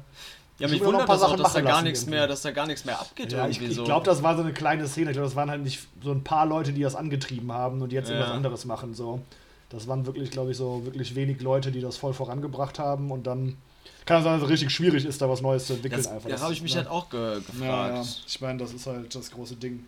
Ja, 0.58 0.66
Ich 0.66 0.72
mich 0.72 0.80
wundert 0.84 1.06
paar 1.06 1.16
das 1.16 1.22
auch, 1.24 1.30
Sachen 1.30 1.42
dass 1.42 1.52
da 1.52 1.60
gar 1.60 1.82
nichts 1.82 2.00
irgendwie. 2.02 2.14
mehr, 2.16 2.26
dass 2.26 2.40
da 2.42 2.50
gar 2.50 2.66
nichts 2.66 2.84
mehr 2.86 2.98
abgeht 2.98 3.30
Ja, 3.32 3.46
ich 3.46 3.58
irgendwie 3.60 3.78
ich 3.78 3.84
glaube, 3.84 4.06
das 4.06 4.22
war 4.22 4.36
so 4.36 4.42
eine 4.42 4.52
kleine 4.54 4.86
Szene. 4.88 5.10
Ich 5.10 5.14
glaube, 5.14 5.28
das 5.28 5.36
waren 5.36 5.50
halt 5.50 5.62
nicht 5.62 5.86
so 6.02 6.12
ein 6.12 6.24
paar 6.24 6.46
Leute, 6.46 6.72
die 6.72 6.80
das 6.82 6.94
angetrieben 6.94 7.52
haben 7.52 7.82
und 7.82 7.92
jetzt 7.92 8.08
Ja. 8.08 8.14
irgendwas 8.14 8.34
anderes 8.34 8.64
machen. 8.64 8.94
So. 8.94 9.20
Das 9.68 9.86
waren 9.86 10.06
wirklich, 10.06 10.30
glaube 10.30 10.52
ich, 10.52 10.56
so 10.56 10.82
wirklich 10.86 11.14
wenig 11.14 11.42
Leute, 11.42 11.72
die 11.72 11.80
das 11.82 11.98
voll 11.98 12.14
vorangebracht 12.14 12.78
haben 12.78 13.10
und 13.10 13.26
dann 13.26 13.56
kann 14.06 14.18
es 14.18 14.24
sein, 14.24 14.34
dass 14.34 14.44
es 14.44 14.48
richtig 14.48 14.70
schwierig 14.70 15.04
ist, 15.04 15.20
da 15.20 15.28
was 15.28 15.42
Neues 15.42 15.66
zu 15.66 15.74
entwickeln. 15.74 16.00
das, 16.02 16.06
einfach. 16.10 16.28
da 16.28 16.34
Das- 16.36 16.42
habe 16.42 16.52
ich 16.54 16.62
mich 16.62 16.72
ne? 16.74 16.80
halt 16.82 16.90
auch 16.90 17.10
ge 17.10 17.20
Ja, 17.20 17.34
ja. 17.34 17.88
gefragt. 17.88 18.22
Ich 18.26 18.40
meine, 18.40 18.58
das 18.58 18.72
ist 18.72 18.86
halt 18.86 19.14
das 19.14 19.30
große 19.30 19.56
Ding. 19.56 19.84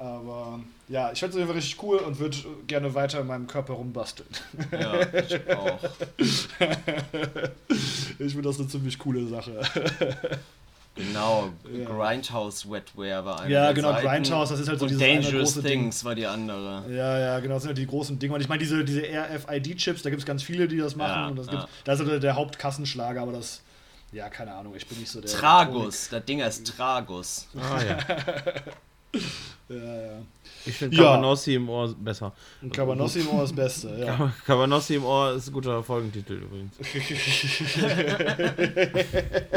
Aber 0.00 0.60
ja, 0.88 1.12
ich 1.12 1.20
fände 1.20 1.30
es 1.30 1.34
auf 1.34 1.40
jeden 1.40 1.48
Fall 1.48 1.56
richtig 1.56 1.82
cool 1.82 1.98
und 1.98 2.18
würde 2.18 2.36
gerne 2.66 2.94
weiter 2.94 3.20
in 3.20 3.26
meinem 3.26 3.46
Körper 3.46 3.74
rumbasteln. 3.74 4.28
Ja, 4.72 5.00
ich 5.02 5.50
auch. 5.50 5.78
Ich 8.18 8.32
finde 8.32 8.48
das 8.48 8.58
eine 8.58 8.68
ziemlich 8.68 8.98
coole 8.98 9.26
Sache. 9.26 9.60
Genau, 10.94 11.50
Ja. 11.72 11.84
Grindhouse 11.86 12.70
Wetware 12.70 13.24
war 13.24 13.40
eine 13.40 13.52
Ja, 13.52 13.72
genau, 13.72 13.92
Seiten. 13.92 14.06
Grindhouse, 14.06 14.50
das 14.50 14.60
ist 14.60 14.68
halt 14.68 14.78
so 14.80 14.86
eine 14.86 14.96
Dangerous 14.98 15.54
große 15.54 15.62
Ding. 15.62 15.82
Things 15.82 16.04
war 16.04 16.14
die 16.14 16.26
andere. 16.26 16.84
Ja, 16.90 17.18
ja, 17.18 17.40
genau, 17.40 17.54
das 17.54 17.62
sind 17.62 17.70
halt 17.70 17.78
die 17.78 17.86
großen 17.86 18.18
Dinge. 18.18 18.34
Und 18.34 18.40
ich 18.40 18.48
meine, 18.48 18.58
diese, 18.60 18.84
diese 18.84 19.02
RFID-Chips, 19.02 20.02
da 20.02 20.10
gibt 20.10 20.20
es 20.20 20.26
ganz 20.26 20.42
viele, 20.42 20.68
die 20.68 20.76
das 20.78 20.96
machen. 20.96 21.22
Ja, 21.22 21.28
und 21.28 21.36
das, 21.36 21.46
ja. 21.46 21.52
gibt, 21.52 21.68
das 21.84 22.00
ist 22.00 22.08
halt 22.08 22.22
der 22.22 22.34
Hauptkassenschlager, 22.36 23.22
aber 23.22 23.32
das, 23.32 23.62
ja, 24.12 24.28
keine 24.28 24.52
Ahnung, 24.54 24.74
ich 24.76 24.86
bin 24.86 24.98
nicht 24.98 25.10
so 25.10 25.20
der. 25.20 25.30
Tragus, 25.30 26.08
das 26.10 26.24
Ding 26.24 26.42
heißt 26.42 26.66
Tragus. 26.66 27.46
Ah 27.56 27.82
ja. 27.82 27.98
Ja, 29.70 29.76
ja. 29.76 30.18
Ich 30.66 30.74
finde 30.74 30.96
Ja. 30.96 31.04
Cabanossi 31.04 31.54
im 31.54 31.68
Ohr 31.68 31.94
besser. 31.96 32.32
Und 32.60 32.74
Cabanossi 32.74 33.20
immer 33.20 33.42
das 33.42 33.52
Beste, 33.52 33.88
ja. 34.04 34.32
Cabanossi 34.44 34.96
im 34.96 35.04
Ohr 35.04 35.32
ist 35.32 35.46
ein 35.48 35.52
guter 35.52 35.82
Folgentitel 35.84 36.42
übrigens. 36.42 36.74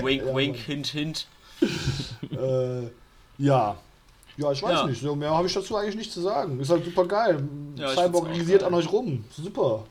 Wink, 0.04 0.24
wink, 0.36 0.56
hint, 0.58 0.88
hint. 0.88 1.28
äh, 2.32 2.84
ja. 3.38 3.78
Ja, 4.38 4.52
ich 4.52 4.64
weiß 4.64 4.72
Ja. 4.72 4.88
nicht. 4.88 5.02
So 5.02 5.16
mehr 5.16 5.30
habe 5.32 5.48
ich 5.48 5.54
dazu 5.54 5.76
eigentlich 5.78 5.96
nicht 5.96 6.12
zu 6.12 6.22
sagen. 6.22 6.60
Ist 6.60 6.70
halt 6.70 6.86
super 6.86 7.06
geil. 7.06 7.44
Ja, 7.76 7.92
ich 7.92 8.00
Cyborg 8.00 8.32
geil. 8.34 8.64
an 8.64 8.74
euch 8.74 8.92
rum. 8.92 9.24
Super. 9.36 9.86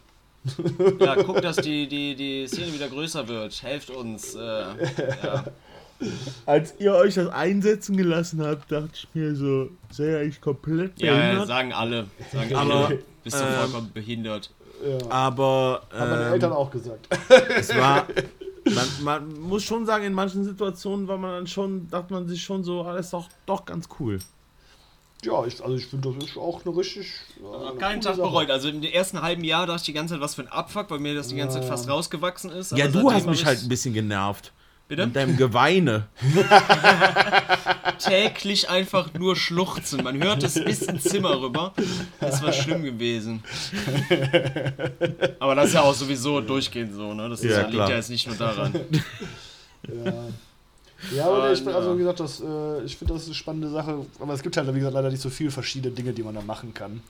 Ja, 0.98 1.14
guck, 1.22 1.40
dass 1.40 1.56
die, 1.56 1.86
die, 1.88 2.16
die 2.16 2.46
Szene 2.48 2.72
wieder 2.74 2.88
größer 2.88 3.28
wird. 3.28 3.62
Helft 3.62 3.90
uns. 3.90 4.34
Äh, 4.34 4.40
ja. 5.22 5.44
Als 6.46 6.74
ihr 6.78 6.94
euch 6.94 7.14
das 7.14 7.28
einsetzen 7.28 7.96
gelassen 7.96 8.42
habt, 8.44 8.70
dachte 8.70 8.90
ich 8.94 9.08
mir 9.14 9.34
so, 9.34 9.70
sei 9.90 10.10
ja 10.10 10.20
ich 10.20 10.40
komplett 10.40 11.00
ja, 11.00 11.14
ja, 11.14 11.20
behindert. 11.20 11.48
sagen 11.48 11.72
alle. 11.72 12.06
Sagen 12.32 12.54
Aber, 12.54 12.86
alle. 12.86 13.02
Bist 13.24 13.38
du 13.38 13.44
ähm, 13.44 13.54
vollkommen 13.54 13.90
behindert. 13.92 14.50
Ja. 14.84 15.10
Aber 15.10 15.82
Haben 15.92 16.10
meine 16.10 16.26
ähm, 16.26 16.32
Eltern 16.32 16.52
auch 16.52 16.70
gesagt. 16.70 17.08
es 17.56 17.74
war, 17.76 18.06
man, 18.64 18.86
man 19.02 19.40
muss 19.40 19.62
schon 19.62 19.86
sagen, 19.86 20.04
in 20.04 20.12
manchen 20.12 20.44
Situationen 20.44 21.06
war 21.06 21.18
man 21.18 21.30
dann 21.32 21.46
schon, 21.46 21.88
dachte 21.88 22.12
man 22.12 22.26
sich 22.26 22.42
schon 22.42 22.64
so, 22.64 22.82
alles 22.82 23.10
doch, 23.10 23.28
doch 23.46 23.64
ganz 23.64 23.88
cool. 24.00 24.18
Ja, 25.24 25.46
ich, 25.46 25.62
also 25.62 25.76
ich 25.76 25.86
finde, 25.86 26.12
das 26.12 26.30
ist 26.30 26.36
auch 26.36 26.66
eine 26.66 26.76
richtig. 26.76 27.12
Hab 27.44 27.70
eine 27.70 27.78
keinen 27.78 28.00
Tag 28.00 28.16
Sache. 28.16 28.28
bereut. 28.28 28.50
Also 28.50 28.68
im 28.68 28.82
ersten 28.82 29.22
halben 29.22 29.44
Jahr 29.44 29.66
dachte 29.66 29.78
ich 29.78 29.86
die 29.86 29.92
ganze 29.92 30.14
Zeit, 30.14 30.20
was 30.20 30.34
für 30.34 30.42
ein 30.42 30.48
Abfuck, 30.48 30.90
weil 30.90 30.98
mir 30.98 31.14
das 31.14 31.28
die 31.28 31.36
ganze 31.36 31.60
Zeit 31.60 31.68
fast 31.68 31.88
rausgewachsen 31.88 32.50
ist. 32.50 32.72
ja, 32.72 32.88
du 32.88 33.08
hast 33.12 33.26
mich 33.26 33.44
halt 33.44 33.62
ein 33.62 33.68
bisschen 33.68 33.94
genervt. 33.94 34.52
Bitte? 34.92 35.06
Mit 35.06 35.16
deinem 35.16 35.38
Geweine. 35.38 36.08
täglich 37.98 38.68
einfach 38.68 39.14
nur 39.14 39.36
schluchzen. 39.36 40.04
Man 40.04 40.22
hört 40.22 40.42
es 40.42 40.62
bis 40.62 40.82
ins 40.82 41.04
Zimmer 41.04 41.40
rüber. 41.40 41.72
Das 42.20 42.42
war 42.42 42.52
schlimm 42.52 42.82
gewesen. 42.82 43.42
Aber 45.40 45.54
das 45.54 45.68
ist 45.68 45.74
ja 45.76 45.80
auch 45.80 45.94
sowieso 45.94 46.42
durchgehend 46.42 46.92
so, 46.92 47.14
ne? 47.14 47.26
Das 47.30 47.40
ist, 47.40 47.50
Ja, 47.50 47.62
liegt 47.62 47.88
ja 47.88 47.96
jetzt 47.96 48.10
nicht 48.10 48.26
nur 48.26 48.36
daran. 48.36 48.74
Ja. 49.88 50.12
Ja, 51.10 51.26
aber 51.26 51.48
Und, 51.48 51.52
ich, 51.54 51.64
bin- 51.64 51.74
also 51.74 51.88
ja. 51.90 51.94
wie 51.94 51.98
gesagt, 51.98 52.20
das, 52.20 52.40
äh, 52.40 52.84
ich 52.84 52.96
finde 52.96 53.14
das 53.14 53.26
eine 53.26 53.34
spannende 53.34 53.68
Sache. 53.70 54.06
Aber 54.20 54.34
es 54.34 54.42
gibt 54.42 54.56
halt, 54.56 54.68
wie 54.72 54.78
gesagt, 54.78 54.94
leider 54.94 55.10
nicht 55.10 55.20
so 55.20 55.30
viele 55.30 55.50
verschiedene 55.50 55.92
Dinge, 55.92 56.12
die 56.12 56.22
man 56.22 56.34
da 56.34 56.40
machen 56.42 56.72
kann. 56.72 57.00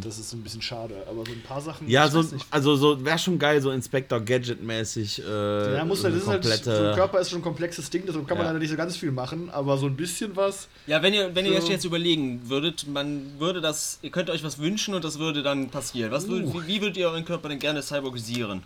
Das 0.00 0.18
ist 0.18 0.32
ein 0.34 0.42
bisschen 0.42 0.60
schade. 0.62 0.94
Aber 1.08 1.24
so 1.24 1.32
ein 1.32 1.42
paar 1.42 1.60
Sachen. 1.60 1.86
Mhm. 1.86 1.90
Ja, 1.92 2.08
so, 2.08 2.22
also 2.50 2.76
so 2.76 3.04
wäre 3.04 3.18
schon 3.18 3.38
geil, 3.38 3.60
so 3.62 3.70
Inspector 3.70 4.20
Gadget-mäßig. 4.20 5.22
Äh, 5.24 5.76
Ja, 5.76 5.84
muss 5.84 6.00
so 6.02 6.04
halt, 6.04 6.14
eine 6.14 6.24
das 6.40 6.44
ist 6.60 6.66
halt, 6.66 6.76
so 6.78 6.84
ein 6.84 6.94
Körper 6.94 7.20
ist 7.20 7.30
schon 7.30 7.38
ein 7.40 7.42
komplexes 7.42 7.88
Ding, 7.90 8.02
deshalb 8.06 8.26
kann 8.28 8.36
man 8.36 8.44
Ja. 8.46 8.50
leider 8.52 8.58
nicht 8.60 8.70
so 8.70 8.76
ganz 8.76 8.96
viel 8.96 9.10
machen, 9.12 9.48
aber 9.50 9.78
so 9.78 9.86
ein 9.86 9.96
bisschen 9.96 10.36
was. 10.36 10.68
Ja, 10.86 11.02
wenn 11.02 11.14
ihr, 11.14 11.34
wenn 11.34 11.46
ihr 11.46 11.52
So. 11.52 11.58
euch 11.66 11.68
jetzt 11.70 11.84
überlegen 11.84 12.48
würdet, 12.48 12.86
man 12.88 13.22
würde 13.38 13.60
das, 13.60 13.98
ihr 14.02 14.10
könnt 14.10 14.28
euch 14.30 14.44
was 14.44 14.58
wünschen 14.58 14.94
und 14.94 15.04
das 15.04 15.18
würde 15.18 15.42
dann 15.42 15.70
passieren. 15.70 16.10
Was 16.10 16.28
würd, 16.28 16.52
wie, 16.52 16.66
wie 16.66 16.80
würdet 16.82 16.96
ihr 16.96 17.08
euren 17.08 17.24
Körper 17.24 17.48
denn 17.48 17.58
gerne 17.58 17.82
cyborgisieren? 17.82 18.62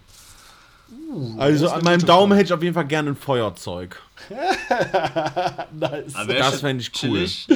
Also 1.38 1.52
das 1.52 1.60
ist 1.62 1.68
an 1.68 1.74
eine 1.74 1.82
meinem 1.84 2.06
Daumen 2.06 2.28
Frage. 2.30 2.34
hätte 2.40 2.46
ich 2.48 2.52
auf 2.52 2.62
jeden 2.62 2.74
Fall 2.74 2.86
gerne 2.86 3.10
ein 3.10 3.16
Feuerzeug. 3.16 4.00
Nice. 5.72 6.14
Aber 6.14 6.34
Das 6.34 6.50
schon 6.50 6.58
fänd 6.60 6.80
ich 6.82 6.90
cool. 7.02 7.26
chillig, 7.26 7.46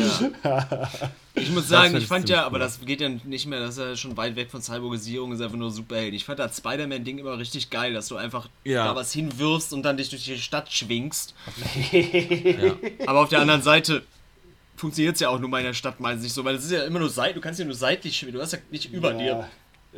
Ja. 0.44 0.90
Ich 1.38 1.50
muss 1.50 1.68
sagen, 1.68 1.94
ich 1.98 2.06
fand 2.06 2.30
ja, 2.30 2.38
cool. 2.40 2.44
aber 2.46 2.58
das 2.58 2.80
geht 2.80 2.98
ja 3.02 3.10
nicht 3.10 3.44
mehr, 3.46 3.60
das 3.60 3.72
ist 3.76 3.78
ja 3.78 3.94
schon 3.94 4.16
weit 4.16 4.36
weg 4.36 4.50
von 4.50 4.62
Cyborgisierung, 4.62 5.32
ist 5.32 5.42
einfach 5.42 5.58
nur 5.58 5.70
Superheld. 5.70 6.14
Ich 6.14 6.24
fand 6.24 6.38
das 6.38 6.56
Spider-Man-Ding 6.56 7.18
immer 7.18 7.36
richtig 7.38 7.68
geil, 7.68 7.92
dass 7.92 8.08
du 8.08 8.16
einfach 8.16 8.48
Ja. 8.64 8.86
da 8.86 8.96
was 8.96 9.12
hinwirfst 9.12 9.74
und 9.74 9.82
dann 9.82 9.98
dich 9.98 10.08
durch 10.08 10.24
die 10.24 10.38
Stadt 10.38 10.72
schwingst. 10.72 11.34
Ja. 11.92 12.72
Aber 13.06 13.20
auf 13.20 13.28
der 13.28 13.40
anderen 13.40 13.60
Seite 13.60 14.02
funktioniert 14.76 15.16
es 15.16 15.20
ja 15.20 15.28
auch 15.28 15.38
nur 15.38 15.50
mal 15.50 15.58
in 15.58 15.66
der 15.66 15.74
Stadt 15.74 16.00
meistens 16.00 16.22
nicht 16.24 16.32
so, 16.32 16.42
weil 16.42 16.54
es 16.54 16.64
ist 16.64 16.70
ja 16.72 16.84
immer 16.84 17.00
nur 17.00 17.10
seitlich, 17.10 17.34
du 17.34 17.40
kannst 17.42 17.58
ja 17.60 17.66
nur 17.66 17.74
seitlich 17.74 18.16
schwingen, 18.16 18.34
du 18.36 18.40
hast 18.42 18.52
ja 18.52 18.58
nicht 18.70 18.90
über 18.92 19.12
ja, 19.12 19.18
dir. 19.18 19.48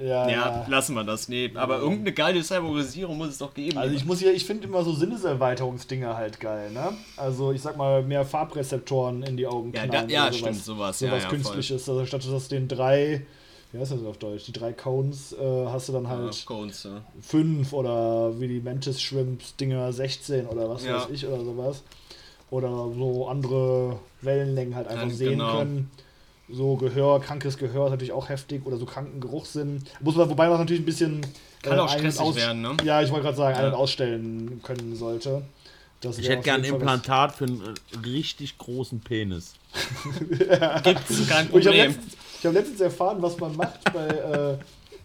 Ja, 0.01 0.29
Ja, 0.29 0.31
ja. 0.31 0.67
lassen 0.69 0.95
wir 0.95 1.05
das. 1.05 1.29
Nee, 1.29 1.51
aber 1.55 1.79
irgendeine 1.79 2.13
geile 2.13 2.43
Cyborgisierung 2.43 3.19
muss 3.19 3.29
es 3.29 3.39
doch 3.39 3.53
geben. 3.55 3.79
Also 3.79 3.95
ich 3.95 4.05
muss 4.05 4.21
ja, 4.21 4.31
ich 4.31 4.45
finde 4.45 4.67
immer 4.67 4.83
so 4.85 4.93
Sinneserweiterungsdinger 4.93 6.17
halt 6.17 6.41
geil, 6.41 6.71
ne? 6.71 6.93
Also 7.17 7.53
ich 7.53 7.63
sag 7.63 7.77
mal, 7.77 8.03
mehr 8.03 8.25
Farbrezeptoren 8.25 9.23
in 9.23 9.37
die 9.37 9.47
Augen 9.47 9.73
Ja, 9.75 9.87
knallen 9.87 10.09
da- 10.09 10.13
ja, 10.15 10.25
oder 10.25 10.33
stimmt, 10.33 10.57
sowas, 10.57 10.99
Sowas 10.99 11.11
ja, 11.11 11.17
ja, 11.17 11.21
voll. 11.21 11.31
Künstliches. 11.31 11.89
Also 11.89 12.05
statt 12.07 12.23
dass 12.31 12.49
den 12.49 12.69
drei, 12.69 13.27
wie 13.73 13.79
heißt 13.79 13.93
das 13.93 14.05
auf 14.05 14.19
Deutsch, 14.19 14.45
die 14.47 14.53
drei 14.53 14.73
Cones, 14.73 15.33
äh, 15.33 15.67
hast 15.67 15.89
du 15.89 15.93
dann 15.93 16.05
ja, 16.05 16.11
halt 16.11 16.47
Cones, 16.47 16.85
ja. 16.85 17.03
fünf 17.21 17.73
oder 17.73 18.39
wie 18.41 18.49
die 18.49 18.61
Mantis 18.61 19.01
Shrimps 19.03 19.57
Dinger 19.57 19.93
16 19.93 20.47
oder 20.47 20.69
was 20.69 20.85
Ja. 20.85 20.97
weiß 20.97 21.09
ich 21.13 21.27
oder 21.27 21.45
sowas. 21.45 21.83
Oder 22.51 22.71
so 22.97 23.29
andere 23.29 23.99
Wellenlängen 24.23 24.75
halt 24.75 24.89
einfach 24.89 25.09
Ja, 25.09 25.15
sehen 25.15 25.31
genau. 25.39 25.59
können. 25.59 25.91
So 26.51 26.77
Gehör, 26.77 27.21
krankes 27.21 27.59
Gehör 27.59 27.87
ist 27.87 27.91
natürlich 27.91 28.13
auch 28.13 28.29
heftig 28.29 28.65
oder 28.65 28.77
so 28.79 28.87
kranken 28.87 29.21
Geruchssinn. 29.21 29.83
Muss 30.01 30.17
man, 30.17 30.31
wobei 30.31 30.49
man 30.49 30.59
natürlich 30.59 30.83
ein 30.83 30.87
bisschen 30.87 31.21
Kann 31.63 31.79
auch 31.79 31.93
ein- 31.93 31.99
stressig 31.99 32.21
aus- 32.21 32.37
werden, 32.37 32.63
ne? 32.63 32.77
Ja, 32.85 33.03
ich 33.03 33.11
wollte 33.11 33.25
gerade 33.25 33.37
sagen, 33.37 33.57
ein- 33.57 33.63
Ja. 33.65 33.69
und 33.69 33.75
ausstellen 33.75 34.61
können 34.63 34.97
sollte. 34.97 35.43
Das 36.01 36.17
Ich 36.19 36.29
hätte 36.29 36.43
gern 36.43 36.61
ein 36.63 36.65
Implantat 36.65 37.35
für 37.35 37.45
einen 37.45 37.61
äh, 37.61 37.99
richtig 38.09 38.57
großen 38.57 39.01
Penis. 39.01 39.55
Gibt's 40.85 41.29
kein 41.29 41.49
Und 41.51 41.61
ich 41.61 41.67
habe 41.67 41.77
Problem. 41.77 41.87
letztens, 41.91 42.17
ich 42.39 42.47
hab 42.47 42.53
letztens 42.55 42.81
erfahren, 42.81 43.21
was 43.21 43.39
man 43.39 43.57
macht 43.57 43.93
bei 43.93 44.07
äh, 44.07 44.59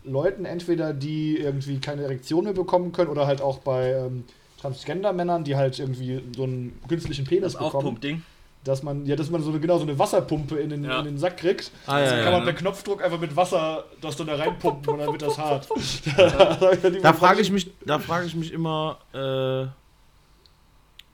Leuten, 0.09 0.45
entweder 0.45 0.93
die 0.93 1.37
irgendwie 1.37 1.79
keine 1.79 2.03
Erektion 2.03 2.43
mehr 2.43 2.53
bekommen 2.53 2.91
können 2.91 3.09
oder 3.09 3.25
halt 3.25 3.41
auch 3.41 3.59
bei 3.59 3.91
ähm, 3.91 4.23
Transgender-Männern, 4.61 5.43
die 5.43 5.55
halt 5.55 5.79
irgendwie 5.79 6.21
so 6.35 6.43
einen 6.43 6.79
künstlichen 6.87 7.25
Penis 7.25 7.53
Das 7.53 7.53
bekommen. 7.53 7.75
Aufpumpding. 7.75 8.21
Dass 8.63 8.81
man, 8.81 9.05
ja, 9.05 9.15
dass 9.17 9.29
man 9.29 9.43
so 9.43 9.49
eine, 9.49 9.59
genau 9.59 9.77
so 9.77 9.83
eine 9.83 9.99
Wasserpumpe 9.99 10.55
in 10.57 10.69
den, 10.69 10.85
Ja. 10.85 10.99
in 10.99 11.05
den 11.05 11.17
Sack 11.17 11.35
kriegt. 11.37 11.69
Ah, 11.85 11.95
Also 11.95 12.15
ja, 12.15 12.23
kann 12.23 12.31
ja, 12.31 12.37
man 12.39 12.45
per? 12.45 12.53
Knopfdruck 12.53 13.03
einfach 13.03 13.19
mit 13.19 13.35
Wasser 13.35 13.83
das 13.99 14.15
dann 14.15 14.27
da 14.27 14.35
reinpumpen 14.35 14.93
und 14.93 14.99
dann 14.99 15.11
wird 15.11 15.21
das 15.21 15.37
hart. 15.37 15.67
da 16.17 16.73
Da 17.01 17.13
frage 17.13 17.41
ich 17.41 17.51
mich, 17.51 17.69
da 17.85 17.99
frage 17.99 18.25
ich 18.25 18.35
mich 18.35 18.53
immer, 18.53 18.99
äh, 19.13 19.67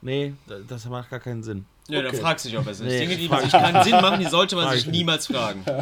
nee, 0.02 0.34
da- 0.48 0.60
das 0.68 0.86
macht 0.86 1.10
gar 1.10 1.20
keinen 1.20 1.42
Sinn. 1.44 1.66
Ja, 1.88 2.04
da 2.04 2.10
Okay. 2.10 2.18
fragst 2.18 2.46
du 2.46 2.50
dich 2.50 2.58
auch 2.60 2.64
besser. 2.64 2.84
Nee, 2.84 3.00
Dinge, 3.00 3.16
die 3.16 3.28
sich 3.28 3.52
keinen 3.52 3.84
Sinn 3.84 3.94
machen, 3.94 4.20
die 4.20 4.28
sollte 4.28 4.56
man 4.56 4.70
sich 4.76 4.86
niemals 4.88 5.28
fragen. 5.28 5.64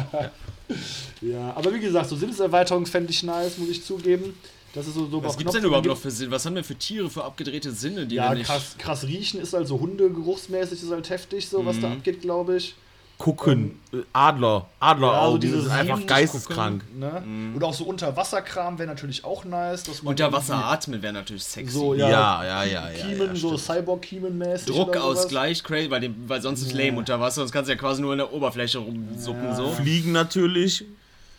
Ja, 1.22 1.52
aber 1.56 1.72
wie 1.72 1.80
gesagt, 1.80 2.10
so 2.10 2.14
Sinneserweiterung 2.16 2.84
fände 2.84 3.10
ich 3.10 3.22
nice, 3.22 3.56
muss 3.56 3.70
ich 3.70 3.82
zugeben. 3.84 4.38
Das 4.74 4.86
ist 4.86 4.94
so, 4.94 5.06
so 5.06 5.22
Was 5.22 5.30
auf 5.30 5.36
gibt's 5.38 5.54
denn 5.54 5.64
überhaupt 5.64 5.84
gibt- 5.84 5.94
noch 5.94 6.00
für 6.00 6.10
Sinn? 6.10 6.30
Was 6.30 6.44
haben 6.46 6.54
wir 6.54 6.62
für 6.64 6.74
Tiere, 6.76 7.08
für 7.10 7.24
abgedrehte 7.24 7.72
Sinne, 7.72 8.06
die 8.06 8.16
Ja, 8.16 8.30
wir 8.30 8.36
nicht... 8.38 8.46
krass, 8.46 8.76
krass 8.78 9.04
riechen 9.04 9.40
ist 9.40 9.52
halt 9.54 9.66
so 9.66 9.80
Hundegeruchsmäßig, 9.80 10.82
ist 10.82 10.90
halt 10.90 11.08
heftig, 11.10 11.48
so 11.48 11.64
was 11.64 11.76
Mhm. 11.76 11.82
da 11.82 11.92
abgeht, 11.92 12.20
glaube 12.20 12.56
ich. 12.56 12.74
Gucken, 13.16 13.80
äh, 13.92 13.96
Adler, 14.12 14.68
Adleraugen, 14.78 15.24
Ja, 15.24 15.30
so 15.32 15.38
die 15.38 15.46
dieses 15.48 15.62
sind 15.64 15.72
einfach 15.72 16.06
geisteskrank. 16.06 16.84
Ne? 16.96 17.24
Und 17.56 17.64
auch 17.64 17.74
so 17.74 17.82
Unterwasserkram 17.84 18.78
wäre 18.78 18.86
natürlich 18.88 19.24
auch 19.24 19.44
nice. 19.44 19.82
Dass 19.82 20.04
man 20.04 20.12
Unter 20.12 20.30
Wasser 20.32 20.52
irgendwie 20.54 20.68
atmen 20.72 21.02
wäre 21.02 21.12
natürlich 21.14 21.42
sexy. 21.42 21.72
So, 21.72 21.94
Ja, 21.94 22.08
ja. 22.08 22.44
ja, 22.44 22.64
ja, 22.64 22.90
ja. 22.90 23.06
Kiemen, 23.06 23.28
ja, 23.30 23.34
so. 23.34 23.56
Cyborg-Kiemen-mäßig. 23.56 24.66
Druckausgleich, 24.66 25.64
crazy, 25.64 25.90
weil, 25.90 26.00
dem, 26.02 26.14
weil 26.28 26.40
sonst 26.42 26.62
ist 26.62 26.72
lame 26.74 26.96
unter 26.96 27.18
Wasser, 27.18 27.40
sonst 27.40 27.50
kannst 27.50 27.68
du 27.68 27.72
ja 27.72 27.78
quasi 27.80 28.02
nur 28.02 28.12
in 28.12 28.18
der 28.18 28.32
Oberfläche 28.32 28.78
rumsuppen, 28.78 29.56
so. 29.56 29.68
Fliegen 29.70 30.12
natürlich. 30.12 30.84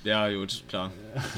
Ja, 0.03 0.31
gut, 0.31 0.63
klar. 0.69 0.91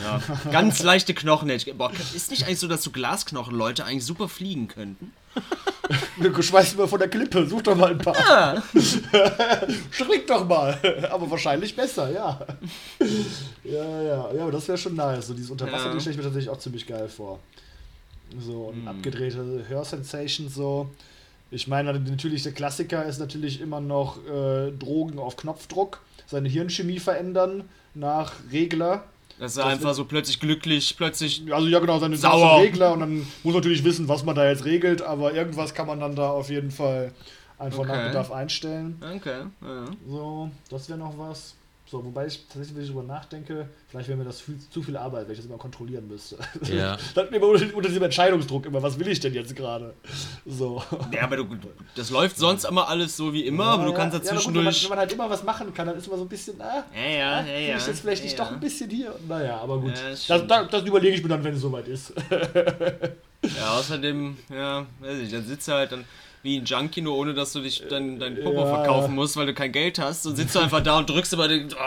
Ja. 0.03 0.21
Ganz 0.51 0.83
leichte 0.83 1.13
Knochen 1.15 1.49
hätte 1.49 1.69
ich. 1.69 1.77
Boah, 1.77 1.91
ist 2.15 2.29
nicht 2.29 2.45
eigentlich 2.45 2.59
so, 2.59 2.67
dass 2.67 2.83
so 2.83 2.91
Glasknochenleute 2.91 3.83
eigentlich 3.85 4.05
super 4.05 4.27
fliegen 4.29 4.67
könnten? 4.67 5.13
Du 6.21 6.41
schmeißt 6.41 6.77
mal 6.77 6.87
von 6.87 6.99
der 6.99 7.09
Klippe, 7.09 7.45
such 7.45 7.63
doch 7.63 7.75
mal 7.75 7.91
ein 7.91 7.97
paar. 7.97 8.15
Ja. 8.17 8.63
Schrick 9.91 10.25
doch 10.25 10.47
mal. 10.47 10.79
Aber 11.11 11.29
wahrscheinlich 11.29 11.75
besser, 11.75 12.09
ja. 12.11 12.39
Ja, 13.63 14.01
ja, 14.01 14.33
ja, 14.33 14.41
aber 14.43 14.51
das 14.53 14.67
wäre 14.69 14.77
schon 14.77 14.95
nice. 14.95 15.27
So 15.27 15.33
dieses 15.33 15.51
Unterwasser, 15.51 15.87
Ja. 15.87 15.93
die 15.93 15.99
stelle 15.99 16.11
ich 16.11 16.17
mir 16.17 16.23
tatsächlich 16.23 16.49
auch 16.49 16.59
ziemlich 16.59 16.87
geil 16.87 17.09
vor. 17.09 17.39
So, 18.39 18.71
Hm. 18.73 18.81
und 18.83 18.87
abgedrehte 18.87 19.65
Hörsensations 19.67 20.53
so. 20.55 20.89
Ich 21.49 21.67
meine, 21.67 21.91
natürlich 21.99 22.43
der 22.43 22.53
Klassiker 22.53 23.03
ist 23.05 23.19
natürlich 23.19 23.59
immer 23.59 23.81
noch 23.81 24.17
äh, 24.25 24.71
Drogen 24.71 25.19
auf 25.19 25.35
Knopfdruck, 25.35 26.01
seine 26.31 26.49
Hirnchemie 26.49 26.99
verändern 26.99 27.69
nach 27.93 28.33
Regler. 28.51 29.03
Dass 29.39 29.57
er 29.57 29.65
einfach 29.65 29.93
so 29.93 30.05
plötzlich 30.05 30.39
glücklich, 30.39 30.95
plötzlich. 30.97 31.43
Also 31.51 31.67
ja 31.67 31.79
genau, 31.79 31.99
seine 31.99 32.15
Sauer. 32.17 32.59
Regler 32.61 32.93
und 32.93 32.99
dann 33.01 33.17
muss 33.19 33.27
man 33.43 33.55
natürlich 33.55 33.83
wissen, 33.83 34.07
was 34.07 34.23
man 34.23 34.35
da 34.35 34.47
jetzt 34.47 34.65
regelt, 34.65 35.01
aber 35.01 35.33
irgendwas 35.33 35.73
kann 35.73 35.87
man 35.87 35.99
dann 35.99 36.15
da 36.15 36.29
auf 36.29 36.49
jeden 36.49 36.71
Fall 36.71 37.11
einfach 37.57 37.79
Okay. 37.79 37.87
nach 37.91 38.07
Bedarf 38.07 38.31
einstellen. 38.31 39.01
Okay, 39.17 39.41
ja. 39.61 39.85
So, 40.07 40.49
das 40.69 40.89
wäre 40.89 40.99
noch 40.99 41.17
was. 41.17 41.55
So, 41.91 42.05
wobei 42.05 42.27
ich 42.27 42.47
tatsächlich, 42.47 42.73
wenn 42.73 42.83
ich 42.83 42.89
drüber 42.89 43.03
nachdenke, 43.03 43.67
vielleicht 43.89 44.07
wäre 44.07 44.17
mir 44.17 44.23
das 44.23 44.39
viel, 44.39 44.57
zu 44.69 44.81
viel 44.81 44.95
Arbeit, 44.95 45.25
wenn 45.25 45.33
ich 45.33 45.39
das 45.39 45.45
immer 45.45 45.57
kontrollieren 45.57 46.07
müsste. 46.07 46.37
Ja. 46.63 46.97
Dann 47.15 47.27
immer 47.27 47.47
unter, 47.47 47.65
unter 47.75 47.89
diesem 47.89 48.03
Entscheidungsdruck 48.03 48.65
immer, 48.65 48.81
was 48.81 48.97
will 48.97 49.09
ich 49.09 49.19
denn 49.19 49.33
jetzt 49.33 49.53
gerade? 49.57 49.93
So. 50.45 50.81
Ja, 51.11 51.23
aber 51.23 51.35
du, 51.35 51.45
das 51.95 52.09
läuft 52.09 52.37
sonst 52.37 52.63
immer 52.63 52.87
alles 52.87 53.17
so 53.17 53.33
wie 53.33 53.45
immer, 53.45 53.65
aber 53.65 53.83
du 53.87 53.93
kannst 53.93 54.13
ja, 54.13 54.23
da 54.23 54.29
aber 54.31 54.41
gut, 54.41 54.55
wenn, 54.55 54.65
wenn 54.65 54.89
man 54.89 54.99
halt 54.99 55.11
immer 55.11 55.29
was 55.29 55.43
machen 55.43 55.73
kann, 55.73 55.85
dann 55.85 55.97
ist 55.97 56.07
man 56.07 56.17
so 56.17 56.23
ein 56.23 56.29
bisschen, 56.29 56.61
ah, 56.61 56.85
Ja, 56.95 57.09
ja, 57.09 57.31
ah, 57.39 57.45
ja, 57.45 57.57
ja. 57.57 57.77
ich 57.77 57.85
jetzt 57.85 57.99
vielleicht 57.99 58.23
nicht 58.23 58.37
ja, 58.39 58.45
doch 58.45 58.53
ein 58.53 58.59
bisschen 58.61 58.89
hier? 58.89 59.13
Naja, 59.27 59.57
aber 59.57 59.81
gut. 59.81 59.97
Ja, 59.97 60.11
das 60.11 60.27
das, 60.27 60.47
das, 60.47 60.69
das 60.69 60.83
überlege 60.83 61.17
ich 61.17 61.21
mir 61.21 61.27
dann, 61.27 61.43
wenn 61.43 61.55
es 61.55 61.61
soweit 61.61 61.89
ist. 61.89 62.13
Ja, 63.43 63.71
außerdem, 63.77 64.37
ja, 64.49 64.85
weiß 64.99 65.17
ich, 65.17 65.31
dann 65.31 65.45
sitzt 65.45 65.67
du 65.67 65.71
halt 65.73 65.91
dann 65.91 66.05
wie 66.43 66.57
ein 66.57 66.65
Junkie, 66.65 67.01
nur 67.01 67.15
ohne 67.17 67.33
dass 67.33 67.53
du 67.53 67.61
dich 67.61 67.83
dann 67.89 68.19
dein 68.19 68.35
Popo 68.41 68.61
Ja. 68.65 68.75
verkaufen 68.75 69.13
musst, 69.15 69.37
weil 69.37 69.45
du 69.45 69.53
kein 69.53 69.71
Geld 69.71 69.99
hast. 69.99 70.25
Und 70.25 70.35
sitzt 70.35 70.55
du 70.55 70.59
einfach 70.59 70.81
da 70.81 70.97
und 70.97 71.09
drückst 71.09 71.33
immer 71.33 71.47
den. 71.47 71.69
Oh. 71.73 71.77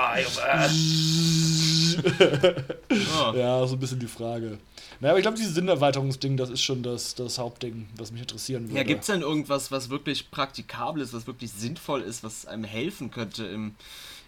Ja, 3.36 3.66
so 3.66 3.74
ein 3.76 3.80
bisschen 3.80 3.98
die 4.00 4.06
Frage. 4.06 4.58
Naja, 5.00 5.12
aber 5.12 5.18
ich 5.18 5.22
glaube, 5.24 5.36
dieses 5.36 5.54
Sinnerweiterungsding, 5.54 6.36
das 6.36 6.50
ist 6.50 6.62
schon 6.62 6.82
das, 6.82 7.14
das 7.14 7.38
Hauptding, 7.38 7.88
was 7.96 8.12
mich 8.12 8.20
interessieren 8.22 8.64
würde. 8.64 8.76
Ja, 8.76 8.82
gibt's 8.84 9.06
denn 9.06 9.22
irgendwas, 9.22 9.70
was 9.72 9.90
wirklich 9.90 10.30
praktikabel 10.30 11.02
ist, 11.02 11.12
was 11.12 11.26
wirklich 11.26 11.50
sinnvoll 11.52 12.00
ist, 12.02 12.22
was 12.24 12.46
einem 12.46 12.64
helfen 12.64 13.10
könnte 13.10 13.44
im, 13.46 13.74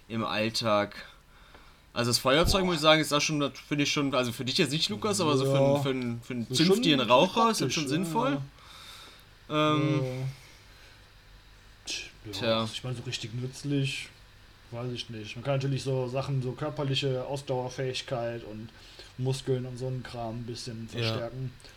im 0.09 0.24
Alltag? 0.24 0.97
Also 1.93 2.11
das 2.11 2.18
Feuerzeug, 2.18 2.64
muss 2.64 2.77
ich 2.77 2.81
sagen, 2.83 3.01
ist 3.01 3.12
das 3.12 3.22
schon, 3.22 3.51
finde 3.68 3.85
ich 3.85 3.93
schon, 3.93 4.14
also 4.14 4.31
für 4.33 4.45
dich 4.45 4.59
jetzt 4.59 4.72
nicht, 4.72 4.89
Lukas, 4.91 5.20
aber 5.20 5.37
so 5.37 5.45
für, 5.47 5.83
für, 5.83 5.91
einen- 5.91 6.20
für 6.22 6.35
einen 6.35 6.53
zünftigen 6.53 7.01
Raucher 7.01 7.51
ist 7.51 7.61
das 7.62 7.72
schon 7.72 7.85
ja. 7.85 7.89
sinnvoll. 7.91 8.39
Ähm, 9.51 10.03
Ja, 12.25 12.33
Tja. 12.33 12.69
ich 12.73 12.83
meine, 12.83 12.97
so 12.97 13.03
richtig 13.05 13.33
nützlich, 13.35 14.09
weiß 14.73 14.91
ich 14.93 15.09
nicht. 15.11 15.37
Man 15.37 15.45
kann 15.45 15.55
natürlich 15.55 15.85
so 15.85 16.09
Sachen, 16.09 16.43
so 16.43 16.53
körperliche 16.53 17.25
Ausdauerfähigkeit 17.25 18.43
und 18.45 18.69
Muskeln 19.19 19.65
und 19.67 19.77
so 19.79 19.87
einen 19.87 20.03
Kram 20.03 20.41
ein 20.41 20.43
bisschen 20.43 20.89
Ja. 20.93 21.31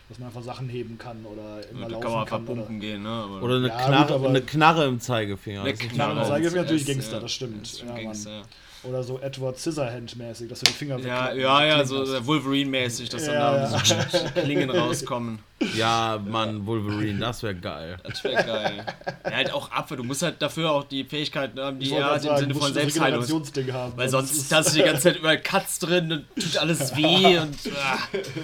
Dass 0.09 0.17
man 0.19 0.27
einfach 0.29 0.41
Sachen 0.43 0.67
heben 0.69 0.97
kann 0.97 1.23
oder 1.25 1.61
immer 1.71 1.81
da 1.85 1.91
laufen 1.91 2.01
kann 2.01 2.11
man 2.11 2.21
einfach 2.21 2.37
kann. 2.37 2.47
Oder, 2.47 2.55
pumpen 2.61 2.79
gehen, 2.79 3.03
ne? 3.03 3.09
Aber 3.09 3.41
Oder 3.43 3.55
eine, 3.57 3.67
Ja, 3.67 3.75
Knarre, 3.87 4.05
gut, 4.07 4.15
aber- 4.15 4.29
eine 4.29 4.41
Knarre 4.41 4.85
im 4.87 4.99
Zeigefinger. 4.99 5.61
Eine 5.61 5.71
Das 5.73 5.79
ist 5.81 5.89
Knarre. 5.91 6.11
Knarre 6.13 6.25
im 6.25 6.31
Zeigefinger 6.33 6.61
natürlich 6.63 6.85
Das, 6.85 6.95
Gangster, 6.95 7.13
ja, 7.15 7.19
das 7.21 7.31
stimmt. 7.31 7.63
ist 7.67 7.81
Ja. 7.83 7.95
Gangster, 7.95 8.29
ja. 8.31 8.41
oder 8.81 9.03
so 9.03 9.19
Edward 9.19 9.57
Scissorhand-mäßig, 9.57 10.47
dass 10.47 10.59
du 10.61 10.65
die 10.67 10.71
Finger 10.71 10.97
Ja, 10.99 11.33
ja, 11.33 11.63
ja, 11.65 11.83
klingen 11.83 12.05
so. 12.05 12.25
Wolverine-mäßig, 12.27 13.09
dass 13.09 13.27
Ja, 13.27 13.33
dann 13.67 13.71
da 13.73 13.79
so 13.79 14.17
Klingen 14.41 14.69
rauskommen. 14.69 15.39
Ja, 15.75 16.17
Mann, 16.25 16.65
Wolverine, 16.65 17.19
das 17.19 17.43
wäre 17.43 17.55
geil. 17.55 17.97
Das 18.01 18.23
wäre 18.23 18.41
geil. 18.41 18.85
Ja, 19.25 19.31
halt 19.31 19.51
auch 19.53 19.69
Abwehr, 19.71 19.97
du 19.97 20.05
musst 20.05 20.21
halt 20.23 20.41
dafür 20.41 20.71
auch 20.71 20.85
die 20.85 21.03
Fähigkeiten 21.03 21.59
haben, 21.59 21.77
die 21.79 21.93
hat 21.93 22.15
im 22.15 22.23
sagen, 22.23 22.37
Sinne 22.39 22.53
musst 22.53 22.65
von 22.65 22.73
du 22.73 22.73
so 22.73 22.79
ein 22.79 22.83
Selbstheilung. 22.85 23.19
Regenerationsding 23.21 23.73
haben. 23.73 23.93
Weil 23.97 24.07
sonst 24.09 24.29
sonst 24.29 24.41
ist- 24.43 24.53
hast 24.55 24.71
du 24.73 24.77
die 24.79 24.85
ganze 24.85 25.01
Zeit 25.03 25.17
überall 25.17 25.41
Cuts 25.41 25.79
drin 25.79 26.11
und 26.13 26.25
tut 26.41 26.57
alles 26.57 26.95
weh 26.95 27.37
und 27.37 27.57
ah, 27.77 27.97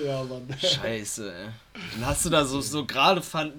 Ja, 0.05 0.24
Mann. 0.24 0.47
scheiße. 0.59 1.32
Ey. 1.34 1.47
Dann 1.93 2.06
hast 2.06 2.26
du 2.26 2.30
da 2.30 2.45
so, 2.45 2.62
so 2.62 2.86
gerade 2.86 3.22
ver, 3.22 3.51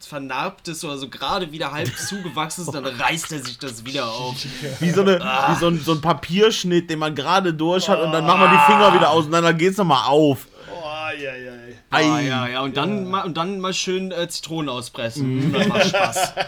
vernarbtes 0.00 0.84
oder 0.84 0.96
so 0.98 1.08
gerade 1.08 1.52
wieder 1.52 1.72
halb 1.72 1.94
zugewachsenes, 1.96 2.70
dann 2.70 2.84
reißt 2.86 3.32
er 3.32 3.42
sich 3.42 3.58
das 3.58 3.84
wieder 3.84 4.06
auf. 4.08 4.36
Wie 4.80 4.90
so, 4.90 5.02
eine, 5.02 5.18
wie 5.18 5.58
so, 5.58 5.68
ein, 5.68 5.80
so 5.80 5.92
ein 5.92 6.00
Papierschnitt, 6.00 6.88
den 6.90 6.98
man 6.98 7.14
gerade 7.14 7.52
durch 7.54 7.88
hat 7.88 8.00
und 8.00 8.12
dann 8.12 8.26
macht 8.26 8.38
man 8.38 8.50
die 8.50 8.72
Finger 8.72 8.94
wieder 8.94 9.10
auseinander, 9.10 9.50
dann 9.50 9.58
geht's 9.58 9.76
nochmal 9.76 10.08
auf. 10.08 10.46
Oh, 10.70 11.20
ja, 11.20 11.34
ja. 11.34 11.52
Ah, 11.90 12.20
ja, 12.20 12.46
ja, 12.46 12.60
und 12.60 12.76
dann, 12.76 13.08
Mal, 13.08 13.24
und 13.24 13.36
dann 13.36 13.60
mal 13.60 13.72
schön 13.72 14.12
äh, 14.12 14.28
Zitronen 14.28 14.68
auspressen. 14.68 15.52
Das 15.52 15.66
macht 15.66 15.88
Spaß. 15.88 16.32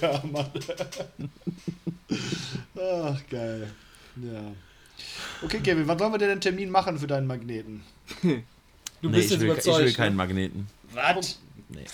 Ja, 0.00 0.22
Mann. 0.30 0.46
Ach, 2.78 3.20
geil. 3.28 3.68
Ja. 4.16 4.40
Okay, 5.42 5.58
Kevin, 5.60 5.88
wann 5.88 5.98
sollen 5.98 6.12
wir 6.12 6.18
denn 6.18 6.30
einen 6.30 6.40
Termin 6.40 6.70
machen 6.70 6.98
für 6.98 7.08
deinen 7.08 7.26
Magneten? 7.26 7.82
Du 9.04 9.10
Nee, 9.10 9.16
bist 9.18 9.26
ich 9.26 9.32
jetzt 9.32 9.40
will, 9.42 9.48
ich 9.50 9.64
will 9.66 9.72
überzeugt. 9.72 9.96
keinen 9.98 10.12
ne? 10.12 10.16
Magneten. 10.16 10.66
Was? 10.94 11.38
Nee. 11.68 11.84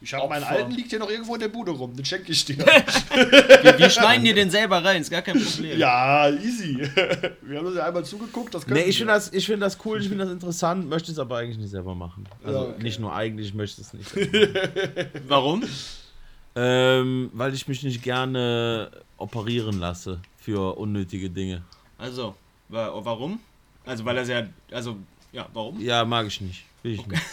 Ich 0.00 0.14
habe 0.14 0.28
meinen 0.28 0.42
alten, 0.42 0.72
liegt 0.72 0.90
hier 0.90 0.98
noch 0.98 1.08
irgendwo 1.08 1.34
in 1.34 1.40
der 1.40 1.46
Bude 1.48 1.70
rum. 1.70 1.94
Den 1.94 2.04
schenke 2.04 2.32
ich 2.32 2.44
dir. 2.44 2.56
wir, 3.62 3.78
wir 3.78 3.88
schneiden 3.90 4.24
dir 4.24 4.34
den 4.34 4.50
selber 4.50 4.84
rein, 4.84 5.00
ist 5.00 5.10
gar 5.10 5.22
kein 5.22 5.40
Problem. 5.40 5.78
ja, 5.78 6.28
easy. 6.30 6.78
Wir 7.42 7.58
haben 7.58 7.66
uns 7.66 7.76
ja 7.76 7.86
einmal 7.86 8.04
zugeguckt, 8.04 8.52
das 8.52 8.66
Nee, 8.66 8.82
ich 8.82 8.98
finde 8.98 9.12
das, 9.12 9.32
ich 9.32 9.46
find 9.46 9.62
das 9.62 9.78
cool, 9.84 10.00
ich 10.00 10.08
finde 10.08 10.24
das 10.24 10.32
interessant, 10.32 10.88
möchte 10.88 11.12
es 11.12 11.18
aber 11.20 11.38
eigentlich 11.38 11.58
nicht 11.58 11.70
selber 11.70 11.94
machen. 11.94 12.24
Also 12.42 12.58
Ja, 12.58 12.64
okay. 12.70 12.82
nicht 12.82 12.98
nur 12.98 13.14
eigentlich, 13.14 13.48
ich 13.48 13.54
möchte 13.54 13.80
es 13.80 13.92
nicht. 13.92 14.10
Warum? 15.28 15.62
ähm, 16.56 17.30
weil 17.32 17.54
ich 17.54 17.68
mich 17.68 17.82
nicht 17.84 18.02
gerne 18.02 18.90
operieren 19.18 19.78
lasse 19.78 20.18
für 20.36 20.76
unnötige 20.76 21.30
Dinge. 21.30 21.62
Also, 21.98 22.34
wa 22.68 22.90
warum? 23.04 23.38
Also, 23.84 24.04
weil 24.04 24.16
er 24.16 24.24
sehr. 24.24 24.48
Also, 24.72 24.96
ja, 25.32 25.48
warum? 25.52 25.80
Ja, 25.80 26.04
mag 26.04 26.26
ich 26.26 26.40
nicht. 26.40 26.64
Will 26.82 26.94
ich 26.94 27.06
nicht. 27.06 27.22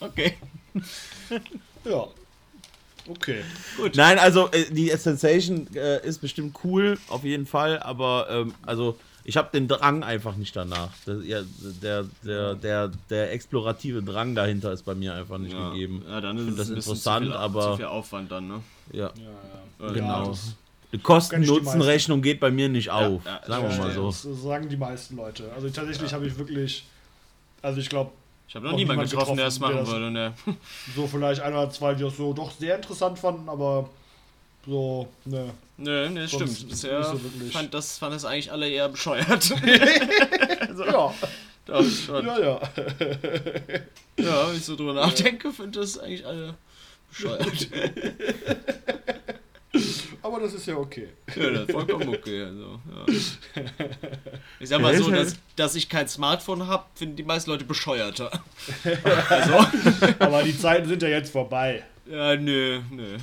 Okay. 0.00 0.34
Ja. 1.84 2.06
Okay. 3.08 3.42
Nein, 3.94 4.18
also 4.18 4.48
äh, 4.52 4.66
die 4.70 4.90
Sensation 4.90 5.66
äh, 5.74 6.06
ist 6.06 6.18
bestimmt 6.20 6.56
cool, 6.62 6.98
auf 7.08 7.24
jeden 7.24 7.46
Fall, 7.46 7.80
aber 7.80 8.26
ähm, 8.30 8.54
also 8.66 8.98
ich 9.24 9.36
habe 9.36 9.48
den 9.52 9.66
Drang 9.66 10.02
einfach 10.04 10.36
nicht 10.36 10.54
danach. 10.54 10.90
Das, 11.06 11.24
ja, 11.24 11.40
der, 11.82 12.04
der, 12.22 12.54
der, 12.54 12.90
der 13.10 13.32
explorative 13.32 14.02
Drang 14.02 14.34
dahinter 14.34 14.72
ist 14.72 14.82
bei 14.84 14.94
mir 14.94 15.14
einfach 15.14 15.38
nicht 15.38 15.52
Ja, 15.54 15.70
gegeben. 15.70 16.04
ja 16.08 16.20
dann 16.20 16.36
ist 16.36 16.58
das 16.58 16.68
ein 16.68 16.74
bisschen 16.76 16.92
interessant, 16.92 17.26
zu 17.26 17.32
viel, 17.32 17.38
aber- 17.40 17.70
Zu 17.72 17.76
viel 17.78 17.86
Aufwand 17.86 18.30
dann, 18.30 18.48
ne? 18.48 18.62
Ja, 18.92 19.10
Ja, 19.80 19.92
genau. 19.92 20.34
die 20.92 20.98
Kosten-Nutzen-Rechnung 20.98 22.20
geht 22.22 22.40
bei 22.40 22.50
mir 22.50 22.68
nicht 22.68 22.90
auf. 22.90 23.24
ja, 23.24 23.40
sagen 23.46 23.68
wir 23.70 23.76
mal 23.78 23.92
so. 23.92 24.06
Das 24.06 24.22
sagen 24.42 24.68
die 24.68 24.76
meisten 24.76 25.16
Leute. 25.16 25.50
Also 25.54 25.68
tatsächlich 25.70 26.12
habe 26.12 26.26
ich 26.26 26.38
wirklich. 26.38 26.84
Also 27.62 27.80
ich 27.80 27.88
glaube, 27.88 28.12
Ich 28.48 28.54
habe 28.54 28.64
noch 28.66 28.72
Noch 28.72 28.78
niemanden 28.78 29.02
niemand 29.02 29.10
getroffen, 29.10 29.36
der 29.36 29.46
das 29.46 29.54
getroffen, 29.58 29.74
der 29.74 29.84
machen 29.84 30.14
das- 30.14 30.44
würde, 30.44 30.54
ne? 30.54 30.56
so 30.94 31.06
vielleicht 31.06 31.40
ein 31.42 31.52
oder 31.52 31.70
zwei, 31.70 31.94
die 31.94 32.02
das 32.04 32.16
so 32.16 32.32
doch 32.32 32.50
sehr 32.52 32.76
interessant 32.76 33.18
fanden, 33.18 33.48
aber 33.48 33.88
so, 34.66 35.08
ne. 35.24 35.50
Nö, 35.76 36.08
ne, 36.10 36.26
Sonst 36.28 36.56
stimmt. 36.58 36.70
Bisher 36.70 37.02
so 37.04 37.20
fand 37.52 37.72
das, 37.74 37.98
fand 37.98 38.14
das 38.14 38.24
eigentlich 38.24 38.50
alle 38.50 38.68
eher 38.68 38.88
bescheuert. 38.88 39.52
Ja, 40.78 41.12
Doch, 41.66 41.84
schon. 41.84 42.24
ja, 42.26 42.38
ja. 42.40 42.60
Ja, 44.18 44.48
wenn 44.48 44.56
ich 44.56 44.64
so 44.64 44.74
drüber 44.74 44.94
nachdenke, 44.94 45.52
finde 45.52 45.80
das 45.80 45.98
eigentlich 45.98 46.24
alle 46.24 46.54
bescheuert. 47.10 47.68
Aber 50.22 50.40
das 50.40 50.54
ist 50.54 50.66
ja 50.66 50.76
okay. 50.76 51.08
ja, 51.36 51.50
das 51.50 51.62
ist 51.68 51.72
vollkommen 51.72 52.08
okay. 52.08 52.42
Also, 52.42 52.80
ja. 52.90 53.62
Ich 54.60 54.68
sag 54.68 54.80
mal 54.80 54.96
so, 54.96 55.10
dass, 55.10 55.36
dass 55.56 55.74
ich 55.74 55.88
kein 55.88 56.08
Smartphone 56.08 56.66
habe, 56.66 56.84
finden 56.94 57.16
die 57.16 57.22
meisten 57.22 57.50
Leute 57.50 57.64
bescheuerter. 57.64 58.30
Also, 59.30 59.54
Aber 60.18 60.42
die 60.42 60.56
Zeiten 60.58 60.88
sind 60.88 61.02
ja 61.02 61.08
jetzt 61.08 61.30
vorbei. 61.30 61.84
ja, 62.10 62.36
nö, 62.36 62.80
nö. 62.90 63.16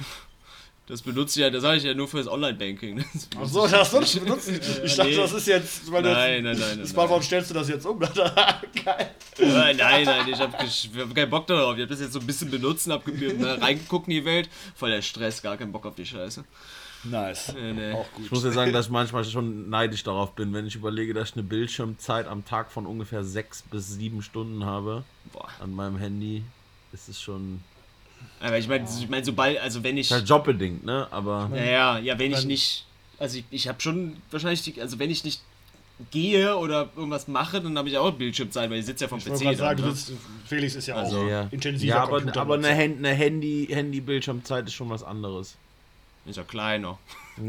Das 0.87 1.01
benutze 1.01 1.39
ich 1.39 1.43
ja, 1.43 1.49
das 1.49 1.63
sage 1.63 1.77
ich 1.77 1.83
ja 1.83 1.95
nur 1.95 2.07
für 2.07 2.17
das 2.17 2.27
Online-Banking. 2.27 3.03
Das 3.11 3.27
Ach 3.41 3.47
so, 3.47 3.67
das 3.67 3.89
sollst 3.89 4.13
du 4.15 4.19
benutzen. 4.19 4.59
Ich 4.83 4.95
dachte, 4.95 5.09
nee. 5.09 5.15
das 5.15 5.33
ist 5.33 5.47
jetzt, 5.47 5.91
weil 5.91 6.03
Nein, 6.03 6.43
nein, 6.43 6.59
nein. 6.59 6.79
das 6.79 6.91
Smartphone 6.91 7.17
nein. 7.17 7.25
stellst 7.25 7.49
du 7.49 7.53
das 7.55 7.69
jetzt 7.69 7.87
um. 7.87 7.97
Geil. 8.85 9.09
Nein, 9.39 9.77
nein, 9.77 10.05
nein, 10.05 10.27
ich 10.31 10.39
habe 10.39 10.55
hab 10.55 11.15
keinen 11.15 11.29
Bock 11.31 11.47
darauf. 11.47 11.75
Ich 11.75 11.81
habe 11.81 11.87
das 11.91 12.01
jetzt 12.01 12.13
so 12.13 12.19
ein 12.19 12.27
bisschen 12.27 12.51
benutzt, 12.51 12.87
hab 12.87 13.03
ge- 13.03 13.33
ne, 13.33 13.59
reingeguckt 13.59 14.07
in 14.07 14.13
die 14.13 14.25
Welt. 14.25 14.47
Voll 14.75 14.91
der 14.91 15.01
Stress, 15.01 15.41
gar 15.41 15.57
keinen 15.57 15.71
Bock 15.71 15.87
auf 15.87 15.95
die 15.95 16.05
Scheiße. 16.05 16.43
Nice. 17.09 17.53
Nee, 17.53 17.73
nee. 17.73 17.91
Auch 17.93 18.11
gut. 18.13 18.25
Ich 18.25 18.31
muss 18.31 18.43
ja 18.43 18.51
sagen, 18.51 18.73
dass 18.73 18.85
ich 18.87 18.91
manchmal 18.91 19.23
schon 19.25 19.69
neidisch 19.69 20.03
darauf 20.03 20.33
bin, 20.35 20.53
wenn 20.53 20.65
ich 20.65 20.75
überlege, 20.75 21.13
dass 21.13 21.29
ich 21.29 21.35
eine 21.35 21.43
Bildschirmzeit 21.43 22.27
am 22.27 22.43
Tag 22.45 22.71
von 22.71 22.85
ungefähr 22.85 23.23
sechs 23.23 23.61
bis 23.61 23.89
sieben 23.93 24.21
Stunden 24.21 24.65
habe 24.65 25.03
Boah. 25.31 25.47
an 25.61 25.73
meinem 25.73 25.97
Handy. 25.97 26.43
Ist 26.93 27.09
es 27.09 27.21
schon. 27.21 27.61
Aber 28.39 28.57
ich 28.57 28.67
meine, 28.67 28.85
ich 28.99 29.09
mein, 29.09 29.23
sobald, 29.23 29.59
also 29.59 29.83
wenn 29.83 29.97
ich. 29.97 30.07
Ist 30.07 30.13
halt 30.13 30.29
jobbedingt, 30.29 30.83
ne? 30.85 31.07
Aber. 31.11 31.49
Ja, 31.53 31.63
ja, 31.63 31.99
ja, 31.99 32.19
wenn 32.19 32.31
ich 32.31 32.45
nicht. 32.45 32.85
Also 33.19 33.37
ich, 33.37 33.45
ich 33.51 33.67
habe 33.67 33.79
schon 33.81 34.17
wahrscheinlich, 34.31 34.61
die, 34.63 34.81
also 34.81 34.99
wenn 34.99 35.09
ich 35.09 35.23
nicht 35.23 35.41
gehe 36.11 36.57
oder 36.57 36.89
irgendwas 36.97 37.27
mache, 37.29 37.61
dann 37.61 37.77
habe 37.77 37.87
ich 37.87 37.97
auch 37.97 38.11
Bildschirmzeit, 38.11 38.69
weil 38.69 38.79
ich 38.79 38.85
sitze 38.85 39.05
ja 39.05 39.07
vom 39.07 39.19
Ich 39.19 39.25
PC. 39.25 39.37
sagen, 39.37 39.57
dann, 39.57 39.77
du 39.77 39.83
ne? 39.83 39.91
sitzt, 39.95 40.11
Felix 40.45 40.75
ist 40.75 40.87
ja 40.87 40.95
Also, 40.95 41.21
auch 41.21 41.27
Ja, 41.29 41.47
intensiver 41.51 41.95
ja 41.95 42.03
aber, 42.03 42.17
Computer- 42.17 42.41
aber 42.41 42.55
eine, 42.55 42.75
Hand, 42.75 42.97
eine 42.97 43.13
Handy, 43.13 43.67
Handy-Bildschirmzeit 43.71 44.67
ist 44.67 44.73
schon 44.73 44.89
was 44.89 45.03
anderes. 45.03 45.55
Ist 46.25 46.37
ja 46.37 46.43
kleiner. 46.43 46.97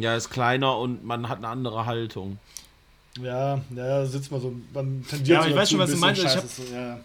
Ja, 0.00 0.16
ist 0.16 0.30
kleiner 0.30 0.76
und 0.78 1.04
man 1.04 1.28
hat 1.28 1.38
eine 1.38 1.48
andere 1.48 1.86
Haltung. 1.86 2.38
Ja, 3.20 3.60
ja, 3.74 4.04
sitzt 4.04 4.30
man 4.30 4.40
so, 4.40 4.54
man 4.74 5.04
tendiert 5.08 5.28
Ja, 5.28 5.38
aber 5.38 5.44
so 5.44 5.50
ich 5.50 5.56
weiß 5.56 5.70
schon, 5.70 5.78
was 5.78 5.90
du 5.90 5.96
meinst. 5.96 6.22
Ich 6.22 6.28
hab- 6.28 6.42
Scheiße 6.42 6.66
zu- 6.66 6.72
ja. 6.74 6.98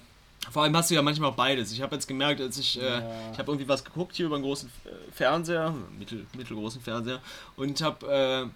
Vor 0.51 0.63
allem 0.63 0.75
hast 0.75 0.89
du 0.89 0.95
ja 0.95 1.01
manchmal 1.01 1.29
auch 1.29 1.35
beides. 1.35 1.71
Ich 1.71 1.81
habe 1.81 1.95
jetzt 1.95 2.07
gemerkt, 2.07 2.41
als 2.41 2.57
ich, 2.57 2.81
äh, 2.81 2.97
ich 3.31 3.37
habe 3.39 3.51
irgendwie 3.51 3.67
was 3.69 3.83
geguckt 3.83 4.15
hier 4.15 4.25
über 4.25 4.35
einen 4.35 4.43
großen 4.43 4.69
äh, 4.85 4.89
Fernseher, 5.13 5.73
mittel, 5.97 6.25
mittelgroßen 6.35 6.81
Fernseher, 6.81 7.19
und 7.55 7.79
habe 7.81 8.07
äh, 8.47 8.49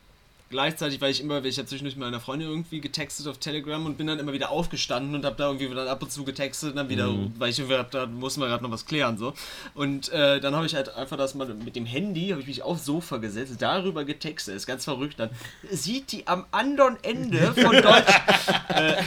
gleichzeitig, 0.49 1.01
weil 1.01 1.11
ich 1.11 1.21
immer, 1.21 1.35
weil 1.35 1.47
ich 1.47 1.57
habe 1.57 1.67
zwischendurch 1.67 1.95
mit 1.95 2.05
meiner 2.05 2.19
Freundin 2.19 2.49
irgendwie 2.49 2.81
getextet 2.81 3.27
auf 3.27 3.37
Telegram 3.37 3.85
und 3.85 3.97
bin 3.97 4.07
dann 4.07 4.19
immer 4.19 4.33
wieder 4.33 4.51
aufgestanden 4.51 5.15
und 5.15 5.25
habe 5.25 5.35
da 5.35 5.47
irgendwie 5.47 5.73
dann 5.73 5.87
ab 5.87 6.01
und 6.01 6.11
zu 6.11 6.23
getextet 6.23 6.71
und 6.71 6.75
dann 6.75 6.89
wieder, 6.89 7.13
weil 7.37 7.49
ich 7.49 7.61
hab, 7.61 7.91
da 7.91 8.05
muss 8.05 8.37
man 8.37 8.49
gerade 8.49 8.63
noch 8.63 8.71
was 8.71 8.85
klären 8.85 9.17
so. 9.17 9.33
Und 9.73 10.09
äh, 10.09 10.39
dann 10.39 10.55
habe 10.55 10.65
ich 10.65 10.75
halt 10.75 10.93
einfach 10.95 11.17
das 11.17 11.35
mal 11.35 11.47
mit 11.47 11.75
dem 11.75 11.85
Handy, 11.85 12.29
habe 12.29 12.41
ich 12.41 12.47
mich 12.47 12.61
aufs 12.61 12.85
Sofa 12.85 13.17
gesetzt, 13.17 13.55
darüber 13.59 14.05
getextet, 14.05 14.55
ist 14.55 14.65
ganz 14.65 14.83
verrückt. 14.83 15.19
Dann 15.19 15.29
sieht 15.69 16.11
die 16.11 16.27
am 16.27 16.45
anderen 16.51 16.97
Ende 17.03 17.53
von 17.53 17.71
Deutsch 17.81 18.13
äh, 18.69 19.03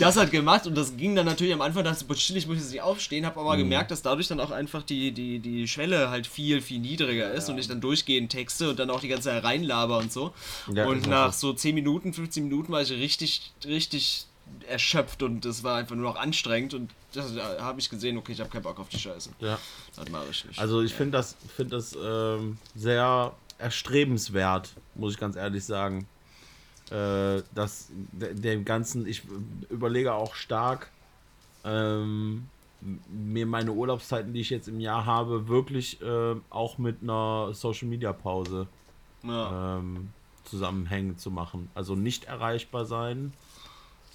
das 0.00 0.16
hat 0.16 0.30
gemacht 0.30 0.66
und 0.66 0.74
das 0.74 0.96
ging 0.96 1.14
dann 1.14 1.26
natürlich 1.26 1.52
am 1.52 1.60
Anfang, 1.60 1.84
dachte 1.84 1.98
ich, 2.02 2.06
boah, 2.06 2.14
ich 2.14 2.46
muss 2.46 2.56
jetzt 2.56 2.70
nicht 2.70 2.82
aufstehen, 2.82 3.26
habe 3.26 3.40
aber 3.40 3.56
gemerkt, 3.56 3.90
dass 3.90 4.02
dadurch 4.02 4.28
dann 4.28 4.40
auch 4.40 4.50
einfach 4.50 4.82
die, 4.82 5.12
die, 5.12 5.38
die 5.38 5.68
Schwelle 5.68 6.10
halt 6.10 6.26
viel, 6.26 6.60
viel 6.60 6.80
niedriger 6.80 7.32
ist 7.32 7.48
und 7.48 7.58
ich 7.58 7.68
dann 7.68 7.80
durchgehend 7.80 8.32
texte 8.32 8.70
und 8.70 8.78
dann 8.78 8.90
auch 8.90 9.00
die 9.00 9.08
ganze 9.08 9.28
Zeit 9.30 9.44
reinlaber 9.44 9.98
und 9.98 10.12
so. 10.12 10.32
Ja, 10.72 10.86
und 10.86 11.06
nach 11.06 11.32
so. 11.32 11.48
so 11.48 11.54
10 11.54 11.74
Minuten, 11.74 12.12
15 12.12 12.44
Minuten 12.44 12.72
war 12.72 12.82
ich 12.82 12.90
richtig, 12.90 13.52
richtig 13.66 14.26
erschöpft 14.68 15.22
und 15.22 15.44
es 15.44 15.62
war 15.64 15.76
einfach 15.76 15.94
nur 15.94 16.04
noch 16.04 16.16
anstrengend 16.16 16.74
und 16.74 16.90
das, 17.12 17.34
da 17.34 17.60
habe 17.60 17.80
ich 17.80 17.88
gesehen, 17.88 18.16
okay, 18.16 18.32
ich 18.32 18.40
habe 18.40 18.50
keinen 18.50 18.62
Bock 18.62 18.78
auf 18.78 18.88
die 18.88 18.98
Scheiße. 18.98 19.30
Ja. 19.40 19.58
Das 19.96 20.08
mache 20.08 20.24
ich 20.30 20.44
nicht. 20.44 20.58
Also 20.58 20.82
ich 20.82 20.92
finde 20.92 21.18
das, 21.18 21.36
find 21.56 21.72
das 21.72 21.96
ähm, 22.02 22.58
sehr 22.74 23.32
erstrebenswert, 23.58 24.70
muss 24.94 25.14
ich 25.14 25.20
ganz 25.20 25.36
ehrlich 25.36 25.64
sagen. 25.64 26.06
Äh, 26.90 27.42
dass 27.54 27.88
de- 28.12 28.34
dem 28.34 28.64
Ganzen, 28.64 29.06
ich 29.06 29.22
überlege 29.70 30.12
auch 30.12 30.34
stark, 30.34 30.90
ähm, 31.64 32.46
mir 33.08 33.46
meine 33.46 33.72
Urlaubszeiten, 33.72 34.34
die 34.34 34.40
ich 34.40 34.50
jetzt 34.50 34.68
im 34.68 34.80
Jahr 34.80 35.06
habe, 35.06 35.48
wirklich 35.48 36.02
äh, 36.02 36.34
auch 36.50 36.76
mit 36.76 36.98
einer 37.02 37.54
Social 37.54 37.88
Media 37.88 38.12
Pause 38.12 38.66
ja. 39.22 39.78
ähm, 39.78 40.10
zusammenhängen 40.44 41.16
zu 41.16 41.30
machen. 41.30 41.70
Also 41.74 41.94
nicht 41.94 42.24
erreichbar 42.24 42.84
sein. 42.84 43.32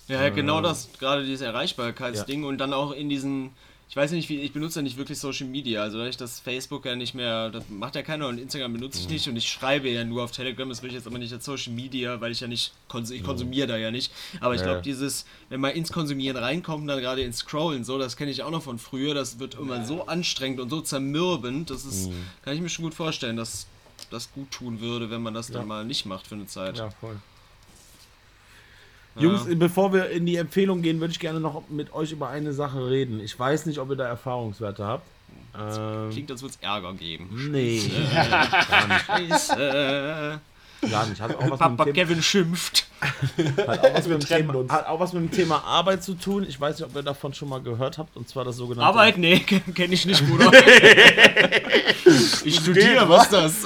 Ja, 0.07 0.21
ja, 0.21 0.29
genau 0.29 0.61
das, 0.61 0.89
gerade 0.99 1.23
dieses 1.25 1.41
Erreichbarkeitsding 1.41 2.43
Ja. 2.43 2.49
und 2.49 2.59
dann 2.59 2.73
auch 2.73 2.91
in 2.91 3.09
diesen, 3.09 3.51
ich 3.89 3.95
weiß 3.95 4.11
nicht, 4.11 4.29
wie, 4.29 4.39
ich 4.41 4.53
benutze 4.53 4.79
ja 4.79 4.83
nicht 4.83 4.97
wirklich 4.97 5.17
Social 5.17 5.47
Media, 5.47 5.81
also 5.81 5.97
weil 5.97 6.09
ich 6.09 6.17
das 6.17 6.39
Facebook 6.39 6.85
ja 6.85 6.95
nicht 6.95 7.15
mehr, 7.15 7.49
das 7.49 7.63
macht 7.69 7.95
ja 7.95 8.03
keiner 8.03 8.27
und 8.27 8.37
Instagram 8.37 8.73
benutze 8.73 8.99
ich 8.99 9.07
Mhm. 9.07 9.13
nicht 9.13 9.27
und 9.27 9.35
ich 9.35 9.49
schreibe 9.49 9.89
ja 9.89 10.03
nur 10.03 10.23
auf 10.23 10.31
Telegram, 10.31 10.69
das 10.69 10.83
will 10.83 10.89
ich 10.89 10.95
jetzt 10.95 11.07
aber 11.07 11.17
nicht 11.17 11.33
als 11.33 11.43
Social 11.43 11.73
Media, 11.73 12.21
weil 12.21 12.31
ich 12.31 12.39
ja 12.39 12.47
nicht, 12.47 12.71
kons 12.87 13.09
ich 13.09 13.23
konsumiere 13.23 13.67
da 13.67 13.77
ja 13.77 13.89
nicht, 13.89 14.11
aber 14.41 14.53
ich 14.53 14.61
glaube 14.61 14.81
dieses, 14.83 15.25
wenn 15.49 15.59
man 15.59 15.71
ins 15.71 15.91
Konsumieren 15.91 16.37
reinkommt 16.37 16.81
und 16.83 16.87
dann 16.87 16.99
gerade 16.99 17.23
ins 17.23 17.37
Scrollen 17.39 17.83
so, 17.83 17.97
das 17.97 18.15
kenne 18.15 18.29
ich 18.29 18.43
auch 18.43 18.51
noch 18.51 18.61
von 18.61 18.77
früher, 18.77 19.15
das 19.15 19.39
wird 19.39 19.55
immer 19.55 19.83
so 19.85 20.05
anstrengend 20.05 20.59
und 20.59 20.69
so 20.69 20.81
zermürbend, 20.81 21.71
das 21.71 21.83
ist, 21.83 22.09
Mhm. 22.09 22.25
kann 22.43 22.53
ich 22.53 22.61
mir 22.61 22.69
schon 22.69 22.83
gut 22.85 22.93
vorstellen, 22.93 23.37
dass 23.37 23.65
das 24.11 24.31
gut 24.31 24.51
tun 24.51 24.81
würde, 24.81 25.09
wenn 25.09 25.21
man 25.23 25.33
das 25.33 25.47
dann 25.51 25.67
mal 25.67 25.83
nicht 25.83 26.05
macht 26.05 26.27
für 26.27 26.35
eine 26.35 26.45
Zeit. 26.45 26.77
Ja, 26.77 26.89
voll. 26.91 27.17
Ja. 29.19 29.25
Jungs, 29.25 29.45
bevor 29.59 29.93
wir 29.93 30.09
in 30.09 30.25
die 30.25 30.35
Empfehlung 30.37 30.81
gehen, 30.81 30.99
würde 30.99 31.11
ich 31.11 31.19
gerne 31.19 31.39
noch 31.39 31.63
mit 31.69 31.93
euch 31.93 32.11
über 32.11 32.29
eine 32.29 32.53
Sache 32.53 32.89
reden. 32.89 33.19
Ich 33.19 33.37
weiß 33.37 33.65
nicht, 33.65 33.79
ob 33.79 33.89
ihr 33.89 33.95
da 33.95 34.07
Erfahrungswerte 34.07 34.85
habt. 34.85 35.05
Ähm, 35.59 36.09
Klingt, 36.11 36.31
als 36.31 36.41
würde 36.41 36.55
es 36.55 36.63
Ärger 36.63 36.93
geben. 36.93 37.49
nee, 37.51 37.81
gar 38.69 38.87
nicht. 38.87 39.05
Scheiße. 39.05 40.39
Gar 40.89 41.07
nicht. 41.07 41.19
Hat 41.19 41.35
auch 41.35 41.41
was, 41.41 41.49
mit 41.49 41.59
Papa 41.59 41.83
dem, 41.85 41.93
Thema, 41.93 42.05
Kevin 42.07 42.23
schimpft. 42.23 42.87
hat 43.67 43.79
auch 43.83 43.93
was 43.93 44.07
mit 44.07 44.21
dem 44.21 44.25
Thema, 44.27 44.65
hat 44.69 44.87
auch 44.87 44.99
was 45.01 45.11
mit 45.13 45.23
dem 45.23 45.31
Thema 45.31 45.63
Arbeit 45.65 46.03
zu 46.03 46.13
tun. 46.13 46.45
Ich 46.47 46.59
weiß 46.61 46.79
nicht, 46.79 46.87
ob 46.89 46.95
ihr 46.95 47.03
davon 47.03 47.33
schon 47.33 47.49
mal 47.49 47.59
gehört 47.61 47.97
habt. 47.97 48.15
Und 48.15 48.29
zwar 48.29 48.45
das 48.45 48.55
sogenannte. 48.55 48.87
Arbeit? 48.87 49.17
Nee, 49.17 49.39
kenne 49.75 49.93
ich 49.93 50.05
nicht, 50.05 50.25
Bruder. 50.29 50.51
ich 52.45 52.55
studiere, 52.55 53.09
was 53.09 53.23
ist 53.23 53.33
das? 53.33 53.63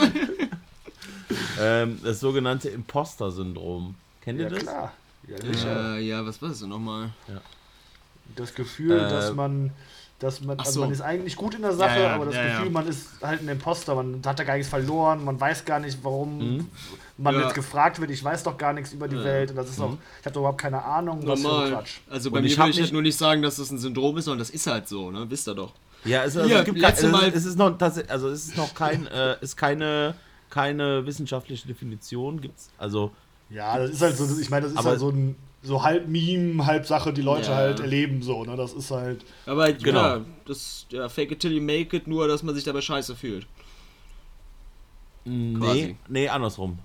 Ähm, 1.59 1.99
das 2.03 2.19
sogenannte 2.19 2.69
Imposter-Syndrom. 2.69 3.93
Kennt 4.23 4.39
ihr 4.39 4.45
Ja, 4.45 4.49
das? 4.49 4.59
klar. 4.63 4.93
Ja, 5.27 5.37
sicher. 5.41 5.95
Äh, 5.97 6.01
ja, 6.07 6.25
was 6.25 6.41
war 6.41 6.49
das 6.49 6.59
denn 6.59 6.69
nochmal? 6.69 7.09
Das 8.35 8.53
Gefühl, 8.53 8.91
Äh, 8.91 9.09
dass 9.09 9.33
man, 9.33 9.71
dass 10.19 10.41
man, 10.41 10.57
also 10.59 10.71
so. 10.71 10.79
man 10.81 10.91
ist 10.91 11.01
eigentlich 11.01 11.35
gut 11.35 11.53
in 11.55 11.61
der 11.61 11.73
Sache, 11.73 11.99
Ja, 11.99 12.03
ja, 12.09 12.15
aber 12.15 12.25
das 12.25 12.35
ja, 12.35 12.43
Gefühl, 12.47 12.65
ja. 12.65 12.71
man 12.71 12.87
ist 12.87 13.07
halt 13.21 13.41
ein 13.41 13.47
Imposter, 13.49 13.95
man 13.95 14.21
hat 14.25 14.39
da 14.39 14.43
gar 14.43 14.55
nichts 14.55 14.69
verloren, 14.69 15.23
man 15.23 15.39
weiß 15.39 15.65
gar 15.65 15.79
nicht, 15.79 15.99
warum 16.03 16.69
man 17.17 17.35
Ja. 17.35 17.41
jetzt 17.43 17.53
gefragt 17.55 17.99
wird, 18.01 18.11
ich 18.11 18.23
weiß 18.23 18.43
doch 18.43 18.57
gar 18.57 18.73
nichts 18.73 18.93
über 18.93 19.07
die 19.07 19.21
Welt 19.23 19.49
und 19.51 19.57
das 19.57 19.69
ist 19.69 19.79
auch, 19.79 19.97
ich 20.21 20.25
habe 20.25 20.39
überhaupt 20.39 20.61
keine 20.61 20.83
Ahnung, 20.83 21.19
was 21.27 21.41
für 21.41 21.47
ein 21.47 21.51
Normal. 21.53 21.71
Quatsch. 21.71 21.97
Also 22.09 22.31
bei 22.31 22.37
Und 22.37 22.43
mir 22.43 22.49
ich 22.49 22.57
hab 22.59 22.69
ich 22.69 22.79
halt 22.81 22.91
nur 22.93 23.01
nicht 23.01 23.17
sagen, 23.17 23.41
dass 23.41 23.57
das 23.57 23.69
ein 23.71 23.77
Syndrom 23.79 24.17
ist, 24.17 24.25
sondern 24.25 24.39
das 24.39 24.49
ist 24.49 24.65
halt 24.67 24.87
so, 24.87 25.11
ne? 25.11 25.25
Wisst 25.29 25.47
ihr 25.47 25.55
doch. 25.55 25.73
Ja, 26.05 26.23
es, 26.23 26.35
also, 26.35 26.49
Hier, 26.49 26.59
es 26.59 26.65
gibt 26.65 26.81
kein, 26.81 26.89
letzte 26.89 27.05
es, 27.07 27.11
Mal- 27.13 27.27
ist, 27.29 27.35
es 27.35 27.45
ist 27.45 27.57
noch 27.57 27.77
tatsächlich, 27.77 28.11
also 28.11 28.27
es 28.29 28.47
ist 28.47 28.57
noch 28.57 28.73
kein, 28.73 29.07
äh, 29.07 29.35
ist 29.41 29.55
keine, 29.55 30.15
keine 30.49 31.05
wissenschaftliche 31.05 31.65
Definition. 31.67 32.41
Gibt's 32.41 32.69
also 32.77 33.11
Ja, 33.53 33.77
das 33.77 33.91
ist 33.91 34.01
halt 34.01 34.17
so, 34.17 34.39
ich 34.39 34.49
meine, 34.49 34.63
das 34.63 34.73
ist 34.73 34.77
Aber- 34.79 34.89
halt 34.89 34.99
so 34.99 35.09
ein 35.09 35.35
so 35.65 35.81
halb 35.81 36.09
Meme, 36.09 36.65
halb 36.65 36.85
Sache, 36.85 37.13
die 37.13 37.21
Leute 37.21 37.51
Ja. 37.51 37.55
halt 37.55 37.79
erleben 37.79 38.21
so, 38.21 38.43
ne? 38.43 38.57
Das 38.57 38.73
ist 38.73 38.91
halt 38.91 39.23
Aber 39.45 39.71
Genau. 39.71 40.01
ja, 40.01 40.21
das, 40.45 40.85
ja, 40.89 41.07
fake 41.07 41.31
it 41.31 41.39
till 41.39 41.53
you 41.53 41.61
make 41.61 41.95
it, 41.95 42.05
nur 42.07 42.27
dass 42.27 42.43
man 42.43 42.53
sich 42.53 42.65
dabei 42.65 42.81
scheiße 42.81 43.15
fühlt. 43.15 43.47
nee, 45.25 45.57
Quasi. 45.57 45.97
nee, 46.09 46.27
andersrum. 46.27 46.79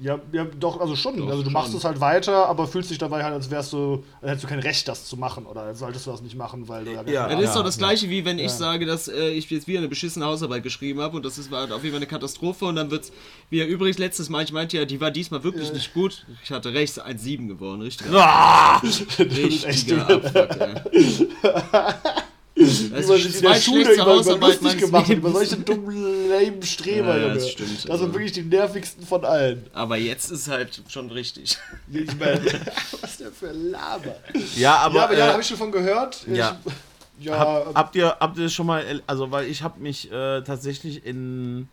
Ja, 0.00 0.18
ja 0.32 0.44
doch, 0.44 0.80
also 0.80 0.94
schon, 0.94 1.16
Doch, 1.16 1.26
also 1.28 1.38
du 1.38 1.44
schon. 1.44 1.52
machst 1.52 1.74
es 1.74 1.84
halt 1.84 2.00
weiter, 2.00 2.46
aber 2.48 2.66
fühlst 2.66 2.90
dich 2.90 2.98
dabei 2.98 3.24
halt, 3.24 3.34
als 3.34 3.50
wärst 3.50 3.72
du, 3.72 4.04
als 4.20 4.30
hättest 4.30 4.44
du 4.44 4.48
kein 4.48 4.60
Recht, 4.60 4.86
das 4.86 5.06
zu 5.06 5.16
machen 5.16 5.44
oder 5.46 5.62
als 5.62 5.80
solltest 5.80 6.06
du 6.06 6.10
das 6.12 6.22
nicht 6.22 6.36
machen, 6.36 6.68
weil 6.68 6.84
du 6.84 6.92
ja, 6.92 7.02
Ja. 7.02 7.28
Ja, 7.28 7.34
das 7.34 7.40
ist 7.40 7.46
ja, 7.48 7.54
doch 7.56 7.64
das 7.64 7.76
ja. 7.76 7.86
gleiche, 7.86 8.08
wie 8.10 8.24
wenn 8.24 8.38
ich 8.38 8.44
Ja. 8.44 8.48
sage, 8.50 8.86
dass 8.86 9.08
äh, 9.08 9.30
ich 9.30 9.50
jetzt 9.50 9.66
wieder 9.66 9.78
eine 9.78 9.88
beschissene 9.88 10.24
Hausarbeit 10.26 10.62
geschrieben 10.62 11.00
habe 11.00 11.16
und 11.16 11.24
das 11.24 11.36
ist, 11.38 11.50
war 11.50 11.64
auf 11.64 11.82
jeden 11.82 11.90
Fall 11.90 11.96
eine 11.96 12.06
Katastrophe 12.06 12.64
und 12.66 12.76
dann 12.76 12.90
wird's, 12.90 13.10
wie 13.50 13.58
er 13.60 13.66
übrigens 13.66 13.98
letztes 13.98 14.28
Mal, 14.28 14.44
ich 14.44 14.52
meinte 14.52 14.76
ja, 14.76 14.84
die 14.84 15.00
war 15.00 15.10
diesmal 15.10 15.42
wirklich 15.42 15.72
nicht 15.72 15.92
gut. 15.94 16.24
Ich 16.44 16.50
hatte 16.52 16.72
recht, 16.72 17.00
1,7 17.00 17.48
geworden, 17.48 17.82
richtig. 17.82 18.06
Ah! 18.12 18.78
Richtiger 19.18 20.08
Abfuck, 20.08 20.60
ey. 20.60 21.28
Das 22.58 22.84
wie 22.84 22.88
man 22.90 23.02
sich 23.02 23.36
in 23.36 23.42
der 23.42 23.54
Schule 23.54 23.92
über, 23.94 24.20
über 24.20 24.48
lustig 24.48 24.78
gemacht 24.78 25.08
hat, 25.08 25.16
über 25.16 25.30
solche 25.30 25.56
dummen, 25.56 26.28
lame 26.28 26.62
Streber, 26.64 27.08
Ja, 27.08 27.16
ja, 27.16 27.22
Junge. 27.22 27.34
das 27.34 27.50
stimmt, 27.50 27.84
das 27.84 27.90
also. 27.90 28.04
sind 28.04 28.14
wirklich 28.14 28.32
die 28.32 28.42
nervigsten 28.42 29.06
von 29.06 29.24
allen. 29.24 29.66
Aber 29.72 29.96
jetzt 29.96 30.30
ist 30.30 30.48
halt 30.48 30.82
schon 30.88 31.10
richtig. 31.10 31.56
Ich 31.92 32.18
meine, 32.18 32.40
was 33.00 33.16
der 33.18 33.30
für 33.32 33.50
ein 33.50 33.70
Laber. 33.70 34.16
Ja, 34.56 34.76
aber, 34.78 34.94
ja, 34.96 35.04
aber 35.04 35.18
ja, 35.18 35.26
äh, 35.26 35.32
habe 35.32 35.42
ich 35.42 35.48
schon 35.48 35.56
von 35.56 35.72
gehört. 35.72 36.26
ja. 36.26 36.58
Ich, 36.64 37.26
ja, 37.26 37.36
Hab, 37.36 37.74
habt 37.74 37.96
ihr 37.96 38.16
habt 38.20 38.38
ihr 38.38 38.48
schon 38.48 38.66
mal 38.66 39.02
also 39.08 39.32
weil 39.32 39.48
ich 39.48 39.62
habe 39.64 39.80
mich 39.80 40.08
äh, 40.12 40.40
tatsächlich 40.42 41.04
in 41.04 41.68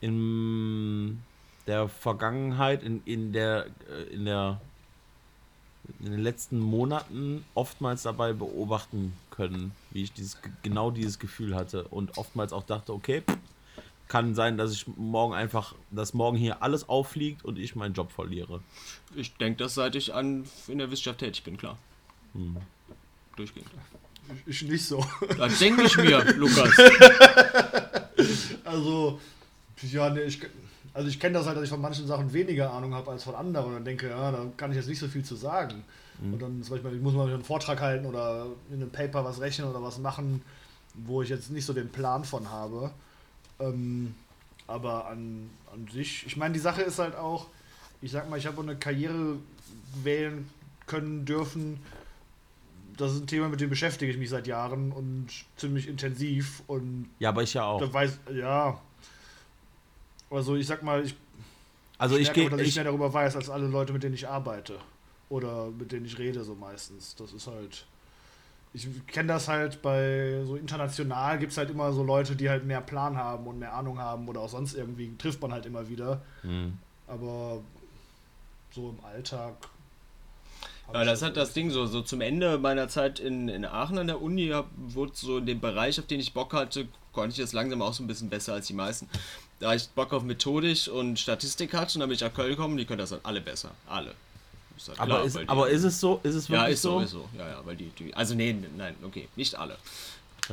in 0.00 1.20
der 1.66 1.88
Vergangenheit 1.88 2.82
in, 2.82 3.02
in 3.04 3.32
der 3.32 3.66
äh, 3.90 4.14
in 4.14 4.24
der 4.24 4.60
in 6.04 6.12
den 6.12 6.20
letzten 6.20 6.58
Monaten 6.58 7.44
oftmals 7.54 8.02
dabei 8.02 8.32
beobachten 8.32 9.14
können, 9.30 9.72
wie 9.90 10.02
ich 10.02 10.12
dieses 10.12 10.38
genau 10.62 10.90
dieses 10.90 11.18
Gefühl 11.18 11.54
hatte 11.54 11.84
und 11.84 12.18
oftmals 12.18 12.52
auch 12.52 12.62
dachte, 12.62 12.92
okay, 12.92 13.22
kann 14.08 14.34
sein, 14.34 14.58
dass 14.58 14.72
ich 14.72 14.86
morgen 14.86 15.34
einfach, 15.34 15.74
dass 15.90 16.12
morgen 16.12 16.36
hier 16.36 16.62
alles 16.62 16.88
auffliegt 16.88 17.44
und 17.44 17.58
ich 17.58 17.74
meinen 17.74 17.94
Job 17.94 18.12
verliere. 18.12 18.60
Ich 19.16 19.34
denke 19.36 19.58
das, 19.64 19.74
seit 19.74 19.94
ich 19.94 20.12
an 20.12 20.44
in 20.68 20.78
der 20.78 20.90
Wissenschaft 20.90 21.20
tätig 21.20 21.42
bin, 21.42 21.56
klar. 21.56 21.78
Hm. 22.34 22.58
Durchgehend. 23.36 23.68
ich 24.46 24.62
nicht 24.62 24.84
so. 24.84 25.04
Das 25.38 25.58
denke 25.58 25.84
ich 25.84 25.96
mir, 25.96 26.22
Lukas. 26.36 26.70
Also, 28.64 29.18
ja, 29.90 30.10
nee, 30.10 30.22
ich, 30.22 30.40
also 30.94 31.08
ich 31.08 31.18
kenne 31.20 31.34
das 31.34 31.46
halt, 31.46 31.56
dass 31.56 31.64
ich 31.64 31.70
von 31.70 31.80
manchen 31.80 32.06
Sachen 32.06 32.32
weniger 32.32 32.72
Ahnung 32.72 32.94
habe 32.94 33.10
als 33.10 33.24
von 33.24 33.34
anderen 33.34 33.66
und 33.66 33.72
dann 33.74 33.84
denke, 33.84 34.08
ja, 34.08 34.30
da 34.30 34.46
kann 34.56 34.70
ich 34.70 34.76
jetzt 34.76 34.88
nicht 34.88 35.00
so 35.00 35.08
viel 35.08 35.24
zu 35.24 35.34
sagen. 35.34 35.84
Und 36.22 36.40
dann 36.40 36.62
zum 36.62 36.76
Beispiel, 36.76 36.94
ich 36.96 37.02
muss 37.02 37.12
mal 37.12 37.28
einen 37.28 37.42
Vortrag 37.42 37.80
halten 37.80 38.06
oder 38.06 38.46
in 38.70 38.76
einem 38.76 38.90
Paper 38.90 39.24
was 39.24 39.40
rechnen 39.40 39.68
oder 39.68 39.82
was 39.82 39.98
machen, 39.98 40.42
wo 40.94 41.22
ich 41.22 41.28
jetzt 41.28 41.50
nicht 41.50 41.64
so 41.66 41.72
den 41.72 41.88
Plan 41.88 42.24
von 42.24 42.48
habe. 42.50 42.92
Ähm, 43.58 44.14
aber 44.68 45.08
an, 45.08 45.50
an 45.72 45.88
sich, 45.92 46.24
ich 46.26 46.36
meine, 46.36 46.54
die 46.54 46.60
Sache 46.60 46.82
ist 46.82 47.00
halt 47.00 47.16
auch, 47.16 47.48
ich 48.00 48.12
sag 48.12 48.30
mal, 48.30 48.38
ich 48.38 48.46
habe 48.46 48.62
eine 48.62 48.76
Karriere 48.76 49.38
wählen 50.04 50.48
können 50.86 51.24
dürfen. 51.24 51.80
Das 52.96 53.12
ist 53.12 53.22
ein 53.22 53.26
Thema, 53.26 53.48
mit 53.48 53.60
dem 53.60 53.70
beschäftige 53.70 54.12
ich 54.12 54.18
mich 54.18 54.30
seit 54.30 54.46
Jahren 54.46 54.92
und 54.92 55.26
ziemlich 55.56 55.88
intensiv 55.88 56.62
und 56.68 57.10
Ja, 57.18 57.30
aber 57.30 57.42
ich 57.42 57.54
ja 57.54 57.64
auch. 57.64 57.80
da 57.80 57.92
weiß, 57.92 58.20
ja. 58.32 58.80
Also 60.30 60.56
ich 60.56 60.66
sag 60.66 60.82
mal, 60.82 61.04
ich, 61.04 61.14
Also 61.98 62.16
ich 62.16 62.32
gehe 62.32 62.50
dass 62.50 62.60
ich 62.60 62.68
ich, 62.68 62.74
mehr 62.76 62.84
darüber 62.84 63.12
weiß 63.12 63.36
als 63.36 63.50
alle 63.50 63.66
Leute, 63.66 63.92
mit 63.92 64.02
denen 64.02 64.14
ich 64.14 64.28
arbeite. 64.28 64.78
Oder 65.28 65.70
mit 65.70 65.92
denen 65.92 66.06
ich 66.06 66.18
rede, 66.18 66.44
so 66.44 66.54
meistens. 66.54 67.14
Das 67.16 67.32
ist 67.32 67.46
halt. 67.46 67.86
Ich 68.72 68.88
kenne 69.06 69.28
das 69.28 69.46
halt 69.46 69.82
bei 69.82 70.42
so 70.44 70.56
international 70.56 71.38
gibt 71.38 71.52
es 71.52 71.58
halt 71.58 71.70
immer 71.70 71.92
so 71.92 72.02
Leute, 72.02 72.34
die 72.34 72.50
halt 72.50 72.64
mehr 72.64 72.80
Plan 72.80 73.16
haben 73.16 73.46
und 73.46 73.60
mehr 73.60 73.72
Ahnung 73.72 74.00
haben 74.00 74.28
oder 74.28 74.40
auch 74.40 74.48
sonst 74.48 74.74
irgendwie 74.74 75.14
trifft 75.16 75.40
man 75.40 75.52
halt 75.52 75.64
immer 75.66 75.88
wieder. 75.88 76.22
Hm. 76.42 76.76
Aber 77.06 77.62
so 78.72 78.90
im 78.90 79.04
Alltag. 79.04 79.54
Ja, 80.92 81.04
das 81.04 81.22
hat 81.22 81.36
das 81.36 81.52
Ding 81.52 81.70
so, 81.70 81.86
so 81.86 82.02
zum 82.02 82.20
Ende 82.20 82.58
meiner 82.58 82.88
Zeit 82.88 83.20
in, 83.20 83.48
in 83.48 83.64
Aachen 83.64 83.96
an 83.98 84.06
der 84.06 84.20
Uni, 84.20 84.52
wurde 84.76 85.12
so 85.14 85.38
in 85.38 85.46
dem 85.46 85.60
Bereich, 85.60 85.98
auf 85.98 86.06
den 86.06 86.20
ich 86.20 86.34
Bock 86.34 86.52
hatte, 86.52 86.88
konnte 87.12 87.30
ich 87.30 87.38
das 87.38 87.52
langsam 87.52 87.80
auch 87.80 87.94
so 87.94 88.02
ein 88.02 88.06
bisschen 88.06 88.28
besser 88.28 88.52
als 88.54 88.66
die 88.66 88.74
meisten. 88.74 89.08
Da 89.64 89.74
ich 89.74 89.88
Bock 89.88 90.12
auf 90.12 90.22
Methodik 90.22 90.88
und 90.92 91.18
Statistik 91.18 91.72
hatte, 91.72 91.94
und 91.94 92.00
dann 92.00 92.10
bin 92.10 92.16
ich 92.16 92.20
nach 92.20 92.34
Köln 92.34 92.50
gekommen, 92.50 92.76
die 92.76 92.84
können 92.84 92.98
das 92.98 93.12
halt 93.12 93.22
alle 93.24 93.40
besser. 93.40 93.70
Alle. 93.88 94.14
Ist 94.76 94.88
halt 94.88 95.00
Aber, 95.00 95.06
klar, 95.06 95.24
ist, 95.24 95.38
aber 95.46 95.70
ist 95.70 95.84
es 95.84 95.98
so? 95.98 96.20
Ist 96.22 96.34
es 96.34 96.50
wirklich 96.50 96.60
Ja, 96.60 96.66
ist 96.66 96.82
so, 96.82 96.98
so? 96.98 97.00
ist 97.00 97.10
so. 97.12 97.28
Ja, 97.38 97.48
ja, 97.48 97.60
weil 97.64 97.74
die, 97.74 97.88
die 97.98 98.12
also 98.12 98.34
nee, 98.34 98.54
nein, 98.76 98.94
okay, 99.02 99.26
nicht 99.36 99.54
alle. 99.54 99.78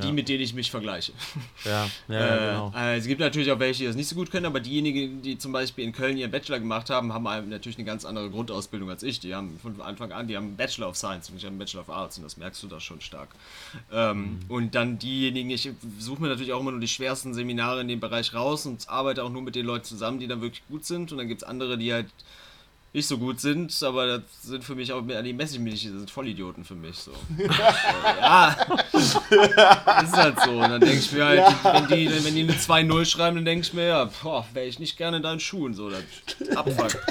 Die, 0.02 0.12
mit 0.14 0.30
denen 0.30 0.42
ich 0.42 0.54
mich 0.54 0.72
vergleiche. 0.72 1.12
Ja, 1.66 1.90
ja, 2.08 2.36
Äh, 2.36 2.48
genau. 2.52 2.74
äh, 2.76 2.98
es 2.98 3.06
gibt 3.06 3.20
natürlich 3.20 3.52
auch 3.52 3.60
welche, 3.60 3.80
die 3.84 3.88
das 3.88 3.96
nicht 3.96 4.08
so 4.08 4.16
gut 4.16 4.32
können, 4.32 4.46
aber 4.46 4.60
diejenigen, 4.60 5.22
die 5.22 5.38
zum 5.38 5.52
Beispiel 5.52 5.84
in 5.84 5.92
Köln 5.92 6.18
ihren 6.18 6.32
Bachelor 6.32 6.60
gemacht 6.60 6.90
haben, 6.90 7.14
haben 7.14 7.50
natürlich 7.50 7.78
eine 7.78 7.86
ganz 7.86 8.06
andere 8.06 8.30
Grundausbildung 8.30 8.90
als 8.90 9.04
ich. 9.04 9.20
Die 9.20 9.36
haben 9.36 9.60
von 9.62 9.80
Anfang 9.82 10.12
an, 10.12 10.28
die 10.28 10.38
haben 10.38 10.46
einen 10.48 10.56
Bachelor 10.56 10.90
of 10.90 10.96
Science 10.96 11.30
und 11.30 11.36
ich 11.38 11.44
habe 11.44 11.50
einen 11.52 11.60
Bachelor 11.60 11.82
of 11.82 11.90
Arts 11.90 12.18
und 12.18 12.24
das 12.24 12.38
merkst 12.38 12.64
du 12.64 12.68
da 12.68 12.80
schon 12.80 13.02
stark. 13.02 13.30
Ähm, 13.92 14.40
Und 14.48 14.76
dann 14.76 14.98
diejenigen, 14.98 15.50
ich 15.50 15.70
suche 16.00 16.22
mir 16.22 16.30
natürlich 16.30 16.54
auch 16.54 16.62
immer 16.62 16.72
nur 16.72 16.80
die 16.80 16.88
schwersten 16.88 17.34
Seminare 17.34 17.82
in 17.82 17.88
dem 17.88 18.00
Bereich 18.00 18.34
raus 18.34 18.66
und 18.66 18.88
arbeite 18.90 19.24
auch 19.24 19.30
nur 19.30 19.42
mit 19.42 19.56
den 19.56 19.66
Leuten 19.66 19.86
zusammen, 19.86 20.20
die 20.20 20.28
dann 20.28 20.42
wirklich 20.42 20.64
gut 20.70 20.86
sind 20.86 21.12
und 21.12 21.18
dann 21.18 21.28
gibt 21.28 21.42
es 21.42 21.48
andere, 21.48 21.78
die 21.78 21.92
halt 21.94 22.08
nicht 22.94 23.08
so 23.08 23.18
gut 23.18 23.40
sind, 23.40 23.82
aber 23.84 24.20
das 24.20 24.24
sind 24.44 24.64
für 24.64 24.76
mich 24.76 24.92
auch, 24.92 25.02
die 25.02 25.34
messe 25.34 25.56
ich 25.56 25.62
mich 25.62 25.74
nicht, 25.74 25.86
das 25.86 25.94
sind 25.94 26.12
Vollidioten 26.12 26.66
für 26.66 26.76
mich 26.76 26.98
so. 26.98 27.12
ja, 28.20 28.56
ist 28.92 30.14
halt 30.14 30.40
so. 30.42 30.52
Und 30.52 30.70
dann 30.70 30.82
denke 30.82 30.98
ich 30.98 31.12
mir 31.14 31.26
halt, 31.26 31.56
wenn, 31.64 31.88
die, 31.88 32.26
wenn 32.26 32.36
die 32.36 32.42
eine 32.42 32.54
2-0 32.54 33.06
schreiben, 33.06 33.38
dann 33.38 33.46
denke 33.46 33.66
ich 33.66 33.74
mir, 33.74 33.88
ja, 33.88 34.10
boah, 34.22 34.46
wäre 34.54 34.66
ich 34.66 34.80
nicht 34.80 34.98
gerne 34.98 35.18
in 35.18 35.24
deinen 35.24 35.40
Schuhen, 35.40 35.74
so, 35.74 35.90
das 35.90 36.04
Abfuck. 36.58 37.02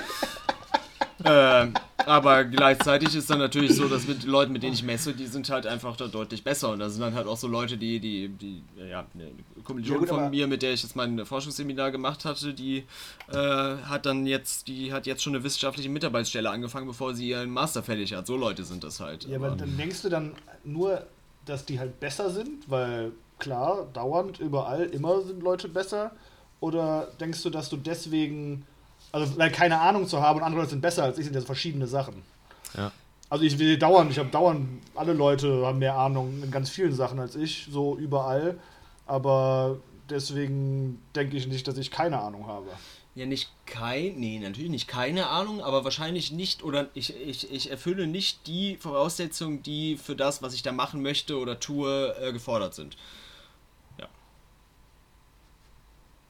Ähm, 1.25 1.75
aber 1.97 2.45
gleichzeitig 2.45 3.15
ist 3.15 3.29
dann 3.31 3.39
natürlich 3.39 3.75
so, 3.75 3.89
dass 3.89 4.07
mit 4.07 4.25
Leuten, 4.25 4.53
mit 4.53 4.63
denen 4.63 4.73
ich 4.73 4.83
messe, 4.83 5.13
die 5.13 5.27
sind 5.27 5.49
halt 5.51 5.67
einfach 5.67 5.97
da 5.97 6.07
deutlich 6.09 6.43
besser. 6.43 6.71
Und 6.71 6.79
da 6.79 6.89
sind 6.89 7.01
dann 7.01 7.15
halt 7.15 7.27
auch 7.27 7.37
so 7.37 7.47
Leute, 7.47 7.77
die, 7.77 8.01
die, 8.01 8.29
die, 8.29 8.63
ja, 8.89 9.07
eine 9.15 9.31
Kommilitonin 9.65 10.07
Ja, 10.07 10.15
von 10.15 10.31
mir, 10.31 10.47
mit 10.47 10.63
der 10.63 10.73
ich 10.73 10.83
jetzt 10.83 10.97
mein 10.97 11.25
Forschungsseminar 11.25 11.91
gemacht 11.91 12.25
hatte, 12.25 12.55
die 12.55 12.85
äh, 13.31 13.35
hat 13.35 14.07
dann 14.07 14.27
jetzt, 14.27 14.69
die 14.69 14.93
hat 14.93 15.07
jetzt 15.07 15.23
schon 15.23 15.35
eine 15.35 15.45
wissenschaftliche 15.45 15.89
Mitarbeitsstelle 15.89 16.51
angefangen, 16.51 16.87
bevor 16.87 17.15
sie 17.15 17.29
ihren 17.29 17.51
Master 17.51 17.83
fertig 17.83 18.15
hat. 18.15 18.27
So 18.27 18.37
Leute 18.37 18.65
sind 18.65 18.85
das 18.85 19.01
halt. 19.01 19.25
Ja, 19.25 19.37
aber 19.37 19.51
dann 19.51 19.77
denkst 19.77 20.03
du 20.03 20.09
dann 20.09 20.33
nur, 20.65 21.07
dass 21.45 21.65
die 21.65 21.79
halt 21.79 22.01
besser 22.01 22.31
sind, 22.31 22.71
weil 22.71 23.13
klar, 23.39 23.89
dauernd, 23.93 24.39
überall, 24.39 24.85
immer 24.85 25.21
sind 25.23 25.43
Leute 25.43 25.69
besser? 25.69 26.13
Oder 26.61 27.09
denkst 27.19 27.43
du, 27.43 27.51
dass 27.51 27.71
du 27.71 27.77
deswegen, 27.77 28.67
also 29.13 29.39
weil 29.39 29.51
keine 29.51 29.81
Ahnung 29.81 30.07
zu 30.07 30.21
haben 30.21 30.39
und 30.39 30.45
andere 30.45 30.61
Leute 30.61 30.71
sind 30.71 30.83
besser 30.83 31.05
als 31.05 31.19
ich, 31.19 31.25
sind 31.25 31.35
das 31.35 31.45
verschiedene 31.45 31.87
Sachen. 31.87 32.23
Ja. 32.77 32.93
Also 33.29 33.45
ich 33.45 33.59
will 33.59 33.79
dauernd, 33.79 34.11
ich 34.11 34.19
habe 34.19 34.29
dauernd, 34.29 34.69
alle 34.95 35.13
Leute 35.13 35.65
haben 35.65 35.79
mehr 35.79 35.95
Ahnung 35.95 36.43
in 36.43 36.51
ganz 36.51 36.69
vielen 36.69 36.93
Sachen 36.93 37.21
als 37.21 37.37
ich, 37.37 37.69
so 37.71 37.97
überall. 37.97 38.59
Aber 39.07 39.79
deswegen 40.09 41.01
denke 41.15 41.37
ich 41.37 41.47
nicht, 41.47 41.67
dass 41.69 41.79
ich 41.79 41.91
keine 41.91 42.21
Ahnung 42.21 42.47
habe. 42.47 42.67
Ja, 43.15 43.27
nicht 43.27 43.51
kein, 43.67 44.21
nee, 44.21 44.39
natürlich 44.39 44.71
nicht 44.71 44.87
keine 44.87 45.29
Ahnung, 45.29 45.61
aber 45.63 45.83
wahrscheinlich 45.83 46.31
nicht 46.31 46.63
oder 46.63 46.89
ich, 46.95 47.15
ich, 47.17 47.51
ich 47.51 47.71
erfülle 47.71 48.07
nicht 48.07 48.47
die 48.47 48.77
Voraussetzungen, 48.77 49.63
die 49.63 49.97
für 49.97 50.15
das, 50.15 50.43
was 50.43 50.55
ich 50.55 50.63
da 50.63 50.71
machen 50.71 51.03
möchte 51.03 51.39
oder 51.39 51.59
tue, 51.59 52.15
äh, 52.21 52.33
gefordert 52.33 52.75
sind. 52.75 52.97
Ja. 53.99 54.09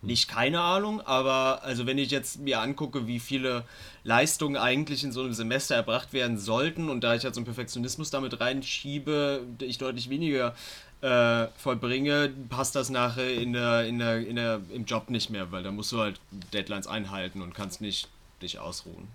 Nicht 0.02 0.28
keine 0.28 0.60
Ahnung, 0.60 1.02
aber 1.02 1.62
also 1.62 1.86
wenn 1.86 1.98
ich 1.98 2.10
jetzt 2.10 2.40
mir 2.40 2.60
angucke, 2.60 3.06
wie 3.06 3.20
viele 3.20 3.64
Leistungen 4.02 4.56
eigentlich 4.56 5.04
in 5.04 5.12
so 5.12 5.20
einem 5.20 5.34
Semester 5.34 5.74
erbracht 5.74 6.14
werden 6.14 6.38
sollten 6.38 6.88
und 6.88 7.02
da 7.02 7.14
ich 7.14 7.24
halt 7.24 7.34
so 7.34 7.40
einen 7.40 7.44
Perfektionismus 7.44 8.10
damit 8.10 8.40
reinschiebe, 8.40 9.44
ich 9.60 9.76
deutlich 9.76 10.08
weniger 10.08 10.54
äh, 11.02 11.48
vollbringe, 11.58 12.32
passt 12.48 12.76
das 12.76 12.88
nachher 12.88 13.34
in 13.34 13.52
der, 13.52 13.84
in 13.84 13.98
der, 13.98 14.26
in 14.26 14.36
der, 14.36 14.62
im 14.72 14.86
Job 14.86 15.10
nicht 15.10 15.28
mehr, 15.28 15.52
weil 15.52 15.62
da 15.62 15.70
musst 15.70 15.92
du 15.92 15.98
halt 15.98 16.18
Deadlines 16.52 16.86
einhalten 16.86 17.42
und 17.42 17.54
kannst 17.54 17.82
nicht 17.82 18.08
dich 18.40 18.58
ausruhen. 18.58 19.08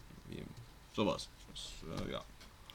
Sowas. 0.95 1.27
Das, 1.51 2.07
äh, 2.07 2.11
ja. 2.11 2.21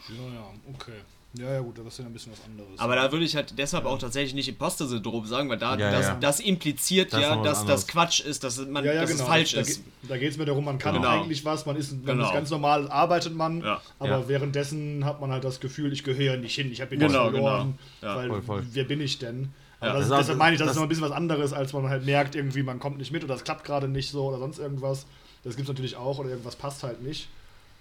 Ja, 0.09 0.35
ja, 0.35 0.51
okay. 0.75 1.01
Ja, 1.39 1.53
ja, 1.53 1.61
gut, 1.61 1.79
das 1.79 1.87
ist 1.87 1.99
ja 2.01 2.07
ein 2.07 2.13
bisschen 2.13 2.33
was 2.33 2.45
anderes. 2.45 2.77
Aber 2.79 2.97
da 2.97 3.13
würde 3.13 3.25
ich 3.25 3.37
halt 3.37 3.57
deshalb 3.57 3.85
auch 3.85 3.99
tatsächlich 3.99 4.35
nicht 4.35 4.49
Imposter-Syndrom 4.49 5.27
sagen, 5.27 5.49
weil 5.49 5.59
da 5.59 5.77
Ja, 5.79 5.93
das, 5.93 6.07
ja. 6.09 6.15
das 6.21 6.41
impliziert 6.41 7.13
Das 7.13 7.21
ja, 7.21 7.37
dass 7.37 7.59
anderes. 7.61 7.67
das 7.67 7.87
Quatsch 7.87 8.19
ist, 8.21 8.43
dass, 8.43 8.59
man, 8.67 8.85
ja, 8.85 8.93
ja, 8.95 9.01
dass 9.03 9.11
genau. 9.11 9.23
es 9.23 9.29
falsch 9.29 9.53
da, 9.53 9.61
ist. 9.61 9.83
Da 10.09 10.19
geht 10.19 10.33
es 10.33 10.39
mir 10.39 10.45
darum, 10.45 10.65
man 10.65 10.79
kann 10.79 10.97
Genau. 10.97 11.09
eigentlich 11.09 11.45
was, 11.45 11.67
man 11.67 11.77
ist, 11.77 11.93
man 11.93 12.05
Genau. 12.05 12.27
ist 12.27 12.33
ganz 12.35 12.51
normal, 12.51 12.91
arbeitet 12.91 13.33
man, 13.37 13.61
Ja. 13.61 13.81
aber 14.01 14.09
Ja. 14.11 14.29
währenddessen 14.29 15.05
hat 15.05 15.21
man 15.21 15.31
halt 15.31 15.45
das 15.45 15.61
Gefühl, 15.61 15.93
ich 15.93 16.03
gehöre 16.03 16.37
nicht 16.37 16.55
hin, 16.57 16.73
ich 16.73 16.81
habe 16.81 16.97
hier 16.97 17.07
Genau, 17.07 17.31
verloren, 17.31 17.79
genau. 18.01 18.13
Ja. 18.13 18.17
weil 18.17 18.29
Voll, 18.29 18.43
voll. 18.43 18.67
wer 18.73 18.85
bin 18.85 19.01
ich 19.01 19.19
denn? 19.21 19.51
Aber 19.79 19.87
Ja. 19.87 19.93
das, 19.95 20.03
ist- 20.07 20.11
Das- 20.11 20.19
deshalb 20.23 20.39
meine 20.39 20.55
ich, 20.55 20.59
das, 20.59 20.67
das- 20.67 20.73
ist 20.75 20.77
noch 20.79 20.83
ein 20.87 20.89
bisschen 20.89 21.05
was 21.05 21.13
anderes, 21.13 21.53
als 21.53 21.73
man 21.73 21.89
halt 21.89 22.05
merkt, 22.07 22.35
irgendwie 22.35 22.65
man 22.65 22.81
kommt 22.81 22.99
nicht 22.99 23.13
mit 23.13 23.23
oder 23.23 23.35
es 23.37 23.45
klappt 23.45 23.63
gerade 23.65 23.87
nicht 23.87 24.11
so 24.11 24.25
oder 24.27 24.39
sonst 24.39 24.59
irgendwas. 24.59 25.07
Das 25.45 25.55
gibt 25.55 25.69
es 25.69 25.73
natürlich 25.73 25.95
auch 25.95 26.19
oder 26.19 26.29
irgendwas 26.31 26.57
passt 26.57 26.83
halt 26.83 27.03
nicht. 27.05 27.29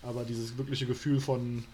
Aber 0.03 0.23
dieses 0.23 0.55
wirkliche 0.57 0.85
Gefühl 0.85 1.19
von, 1.19 1.65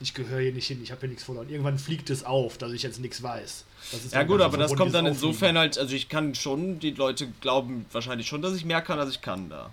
ich 0.00 0.14
gehöre 0.14 0.40
hier 0.40 0.52
nicht 0.52 0.66
hin, 0.66 0.80
ich 0.82 0.90
habe 0.90 1.02
hier 1.02 1.10
nichts 1.10 1.24
verloren. 1.24 1.48
Irgendwann 1.48 1.78
fliegt 1.78 2.10
es 2.10 2.24
auf, 2.24 2.56
dass 2.58 2.72
ich 2.72 2.82
jetzt 2.82 3.00
nichts 3.00 3.22
weiß. 3.22 3.64
Das 3.92 4.04
ist 4.04 4.12
Ja 4.12 4.20
dann 4.20 4.28
gut, 4.28 4.40
aber 4.40 4.56
das 4.56 4.74
kommt 4.74 4.94
dann 4.94 5.06
insofern 5.06 5.58
halt, 5.58 5.78
also 5.78 5.94
ich 5.94 6.08
kann 6.08 6.34
schon, 6.34 6.80
die 6.80 6.92
Leute 6.92 7.28
glauben 7.40 7.84
wahrscheinlich 7.92 8.26
schon, 8.26 8.40
dass 8.40 8.54
ich 8.54 8.64
mehr 8.64 8.80
kann, 8.80 8.98
als 8.98 9.10
ich 9.10 9.20
kann 9.20 9.50
da. 9.50 9.70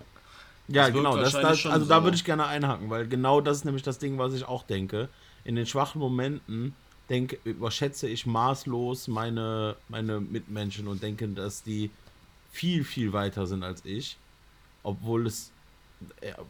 Ja, 0.68 0.84
Das 0.84 0.92
genau. 0.94 1.16
Das, 1.16 1.32
das, 1.32 1.58
schon 1.58 1.72
also 1.72 1.86
da 1.86 1.98
so. 1.98 2.04
würde 2.04 2.16
ich 2.16 2.24
gerne 2.24 2.46
einhaken, 2.46 2.90
weil 2.90 3.08
genau 3.08 3.40
das 3.40 3.58
ist 3.58 3.64
nämlich 3.64 3.82
das 3.82 3.98
Ding, 3.98 4.18
was 4.18 4.34
ich 4.34 4.44
auch 4.44 4.64
denke. 4.64 5.08
In 5.44 5.56
den 5.56 5.66
schwachen 5.66 5.98
Momenten 5.98 6.74
denke, 7.08 7.38
überschätze 7.44 8.06
ich 8.06 8.26
maßlos 8.26 9.08
meine, 9.08 9.76
meine 9.88 10.20
Mitmenschen 10.20 10.88
und 10.88 11.02
denke, 11.02 11.26
dass 11.28 11.62
die 11.62 11.90
viel, 12.52 12.84
viel 12.84 13.14
weiter 13.14 13.46
sind 13.46 13.62
als 13.62 13.82
ich. 13.86 14.18
Obwohl 14.82 15.26
es 15.26 15.52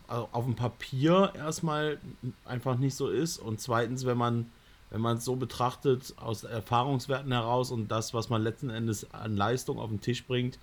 auf 0.09 0.45
dem 0.45 0.57
Papier 0.57 1.33
erstmal 1.35 1.99
einfach 2.45 2.77
nicht 2.77 2.95
so 2.95 3.09
ist. 3.09 3.39
Und 3.39 3.61
zweitens, 3.61 4.05
wenn 4.05 4.19
man 4.19 4.47
wenn 4.91 5.01
man 5.01 5.19
es 5.19 5.25
so 5.25 5.37
betrachtet, 5.37 6.15
aus 6.17 6.45
Erfahrungswerten 6.45 7.33
heraus 7.33 7.71
und 7.71 7.89
das, 7.89 8.15
was 8.15 8.31
man 8.31 8.43
letzten 8.43 8.71
Endes 8.71 9.13
an 9.13 9.37
Leistung 9.37 9.79
auf 9.79 9.91
den 9.91 10.01
Tisch 10.01 10.25
bringt, 10.25 10.59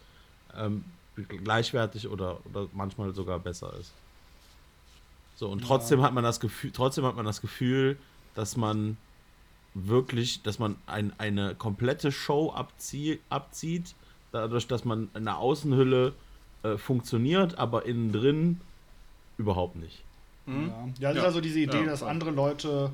ähm, 0.57 0.83
gleichwertig 1.15 2.07
oder, 2.07 2.39
oder 2.45 2.67
manchmal 2.73 3.13
sogar 3.13 3.39
besser 3.39 3.73
ist. 3.79 3.93
So, 5.35 5.49
und 5.49 5.63
trotzdem 5.63 6.01
hat 6.01 6.13
man 6.13 6.23
das 6.23 6.39
Gefühl, 6.39 6.71
trotzdem 6.71 7.05
hat 7.05 7.15
man 7.15 7.25
das 7.25 7.41
Gefühl, 7.41 7.97
dass 8.35 8.57
man 8.57 8.97
wirklich, 9.73 10.41
dass 10.43 10.59
man 10.59 10.77
ein, 10.85 11.13
eine 11.17 11.55
komplette 11.55 12.11
Show 12.11 12.51
abzie 12.51 13.19
abzieht, 13.29 13.93
dadurch, 14.31 14.67
dass 14.67 14.85
man 14.85 15.09
eine 15.13 15.37
Außenhülle 15.37 16.13
äh, 16.63 16.77
funktioniert, 16.77 17.57
aber 17.57 17.85
innen 17.85 18.11
drin 18.11 18.61
überhaupt 19.37 19.75
nicht. 19.75 20.03
Ja, 20.47 20.53
ja 20.53 20.63
das 20.99 21.11
ist 21.11 21.15
Ja. 21.17 21.23
also 21.23 21.41
diese 21.41 21.59
Idee, 21.59 21.79
Ja, 21.79 21.85
dass 21.85 22.03
andere 22.03 22.31
Leute 22.31 22.91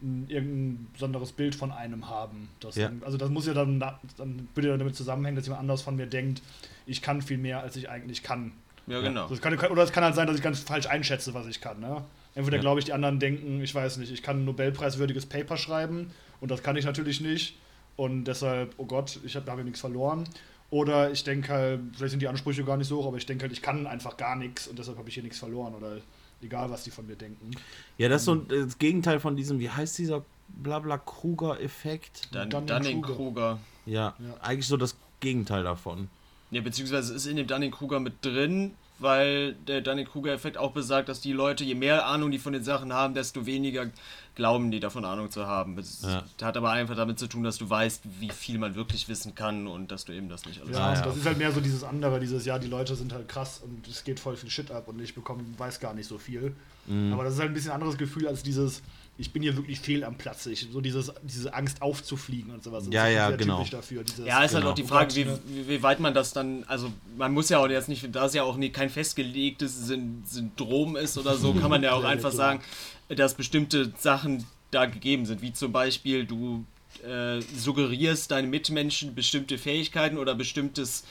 irgendein 0.00 0.88
besonderes 0.92 1.32
Bild 1.32 1.54
von 1.54 1.72
einem 1.72 2.08
haben. 2.08 2.48
Das 2.60 2.76
Ja. 2.76 2.88
dann, 2.88 3.02
also 3.04 3.18
das 3.18 3.30
muss 3.30 3.46
ja 3.46 3.54
dann, 3.54 3.80
dann 3.80 4.48
bitte 4.54 4.76
damit 4.76 4.94
zusammenhängen, 4.94 5.36
dass 5.36 5.46
jemand 5.46 5.60
anders 5.60 5.82
von 5.82 5.96
mir 5.96 6.06
denkt, 6.06 6.40
ich 6.86 7.02
kann 7.02 7.20
viel 7.20 7.38
mehr, 7.38 7.60
als 7.60 7.76
ich 7.76 7.88
eigentlich 7.90 8.22
kann. 8.22 8.52
Ja, 8.86 9.00
genau. 9.00 9.28
Das 9.28 9.40
kann 9.40 9.54
oder 9.54 9.82
es 9.82 9.92
kann 9.92 10.04
halt 10.04 10.14
sein, 10.14 10.26
dass 10.26 10.36
ich 10.36 10.42
ganz 10.42 10.60
falsch 10.60 10.86
einschätze, 10.86 11.34
was 11.34 11.46
ich 11.46 11.60
kann. 11.60 11.80
Ne? 11.80 12.02
Entweder 12.34 12.56
Ja. 12.56 12.60
glaube 12.62 12.78
ich, 12.78 12.86
die 12.86 12.92
anderen 12.92 13.18
denken, 13.18 13.60
ich 13.60 13.74
weiß 13.74 13.96
nicht, 13.98 14.12
ich 14.12 14.22
kann 14.22 14.40
ein 14.40 14.44
Nobelpreiswürdiges 14.44 15.26
Paper 15.26 15.56
schreiben 15.56 16.10
und 16.40 16.50
das 16.50 16.62
kann 16.62 16.76
ich 16.76 16.84
natürlich 16.84 17.20
nicht. 17.20 17.58
Und 17.96 18.24
deshalb, 18.24 18.74
oh 18.78 18.86
Gott, 18.86 19.18
ich 19.24 19.34
habe 19.34 19.44
da 19.44 19.52
hab 19.52 19.58
ich 19.58 19.64
nichts 19.64 19.80
verloren. 19.80 20.24
Oder 20.70 21.10
ich 21.10 21.24
denke 21.24 21.52
halt, 21.52 21.80
vielleicht 21.96 22.10
sind 22.10 22.20
die 22.20 22.28
Ansprüche 22.28 22.62
gar 22.64 22.76
nicht 22.76 22.88
so 22.88 22.98
hoch, 22.98 23.06
aber 23.06 23.16
ich 23.16 23.24
denke 23.26 23.42
halt, 23.42 23.52
ich 23.52 23.62
kann 23.62 23.86
einfach 23.86 24.16
gar 24.16 24.36
nichts 24.36 24.68
und 24.68 24.78
deshalb 24.78 24.98
habe 24.98 25.08
ich 25.08 25.14
hier 25.14 25.22
nichts 25.22 25.38
verloren. 25.38 25.74
Oder 25.74 25.98
egal, 26.42 26.70
was 26.70 26.84
die 26.84 26.90
von 26.90 27.06
mir 27.06 27.16
denken. 27.16 27.52
Ja, 27.96 28.08
das 28.08 28.22
ist 28.22 28.26
so 28.26 28.34
das 28.34 28.78
Gegenteil 28.78 29.18
von 29.18 29.34
diesem, 29.36 29.58
wie 29.60 29.70
heißt 29.70 29.96
dieser 29.98 30.24
Blabla-Kruger-Effekt? 30.48 32.28
Dann 32.32 32.50
Dunning-Kruger. 32.50 33.58
Ja, 33.86 34.14
Ja. 34.18 34.34
eigentlich 34.42 34.66
so 34.66 34.76
das 34.76 34.96
Gegenteil 35.20 35.62
davon. 35.64 36.08
Ja, 36.50 36.60
beziehungsweise 36.60 37.14
es 37.14 37.24
ist 37.24 37.30
in 37.30 37.36
dem 37.36 37.46
Dunning-Kruger 37.46 38.00
mit 38.00 38.24
drin, 38.24 38.74
weil 38.98 39.54
der 39.54 39.80
Dunning-Kruger-Effekt 39.80 40.56
auch 40.58 40.72
besagt, 40.72 41.08
dass 41.08 41.20
die 41.20 41.32
Leute, 41.32 41.64
je 41.64 41.74
mehr 41.74 42.06
Ahnung 42.06 42.30
die 42.30 42.38
von 42.38 42.52
den 42.52 42.64
Sachen 42.64 42.92
haben, 42.92 43.14
desto 43.14 43.46
weniger 43.46 43.90
glauben 44.38 44.70
die 44.70 44.78
davon 44.80 45.04
Ahnung 45.04 45.30
zu 45.30 45.46
haben. 45.46 45.76
Das 45.76 46.00
Ja. 46.02 46.22
hat 46.42 46.56
aber 46.56 46.70
einfach 46.70 46.96
damit 46.96 47.18
zu 47.18 47.26
tun, 47.26 47.42
dass 47.42 47.58
du 47.58 47.68
weißt, 47.68 48.02
wie 48.20 48.30
viel 48.30 48.56
man 48.58 48.74
wirklich 48.76 49.08
wissen 49.08 49.34
kann 49.34 49.66
und 49.66 49.90
dass 49.90 50.04
du 50.06 50.12
eben 50.12 50.28
das 50.28 50.46
nicht 50.46 50.60
alles 50.62 50.76
Ja, 50.76 50.94
ja. 50.94 51.02
das 51.02 51.16
ist 51.16 51.26
halt 51.26 51.36
mehr 51.38 51.52
so 51.52 51.60
dieses 51.60 51.82
andere, 51.82 52.20
dieses, 52.20 52.46
ja, 52.46 52.58
die 52.58 52.68
Leute 52.68 52.94
sind 52.96 53.12
halt 53.12 53.28
krass 53.28 53.60
und 53.62 53.86
es 53.88 54.04
geht 54.04 54.20
voll 54.20 54.36
viel 54.36 54.48
Shit 54.48 54.70
ab 54.70 54.86
und 54.88 55.00
ich 55.00 55.14
bekomme, 55.14 55.42
weiß 55.58 55.80
gar 55.80 55.92
nicht 55.92 56.06
so 56.06 56.18
viel. 56.18 56.54
Mhm. 56.86 57.12
Aber 57.12 57.24
das 57.24 57.34
ist 57.34 57.40
halt 57.40 57.50
ein 57.50 57.54
bisschen 57.54 57.72
anderes 57.72 57.98
Gefühl 57.98 58.26
als 58.28 58.42
dieses, 58.44 58.80
ich 59.18 59.32
bin 59.32 59.42
hier 59.42 59.56
wirklich 59.56 59.80
fehl 59.80 60.04
am 60.04 60.16
Platze. 60.16 60.52
Ich, 60.52 60.68
so 60.72 60.80
dieses, 60.80 61.12
diese 61.22 61.52
Angst 61.52 61.82
aufzufliegen 61.82 62.52
und 62.52 62.62
sowas. 62.62 62.84
Ja, 62.90 63.08
ja, 63.08 63.30
genau. 63.32 63.56
typisch 63.56 63.70
Dafür, 63.70 64.04
dieses, 64.04 64.24
Ja, 64.24 64.44
ist 64.44 64.54
halt 64.54 64.62
Genau. 64.62 64.70
auch 64.70 64.74
die 64.76 64.84
Frage, 64.84 65.14
wie, 65.16 65.26
wie, 65.68 65.82
weit 65.82 65.98
man 65.98 66.14
das 66.14 66.32
dann, 66.32 66.64
also 66.68 66.92
man 67.16 67.32
muss 67.32 67.48
ja 67.48 67.58
auch 67.58 67.68
jetzt 67.68 67.88
nicht, 67.88 68.14
da 68.14 68.26
es 68.26 68.34
ja 68.34 68.44
auch 68.44 68.56
nie, 68.56 68.70
kein 68.70 68.90
festgelegtes 68.90 69.86
Syn 69.86 70.22
Syndrom 70.24 70.94
ist 70.96 71.18
oder 71.18 71.36
so, 71.36 71.52
kann 71.52 71.68
man 71.68 71.82
ja 71.82 71.92
auch 71.92 72.04
einfach 72.14 72.30
sagen, 72.30 72.60
dass 73.08 73.34
bestimmte 73.34 73.92
Sachen 73.98 74.46
da 74.70 74.86
gegeben 74.86 75.26
sind, 75.26 75.42
wie 75.42 75.52
zum 75.52 75.72
Beispiel 75.72 76.24
du 76.24 76.64
äh, 77.04 77.40
suggerierst 77.56 78.30
deinen 78.30 78.50
Mitmenschen 78.50 79.14
bestimmte 79.14 79.58
Fähigkeiten 79.58 80.16
oder 80.16 80.34
bestimmtes 80.34 81.04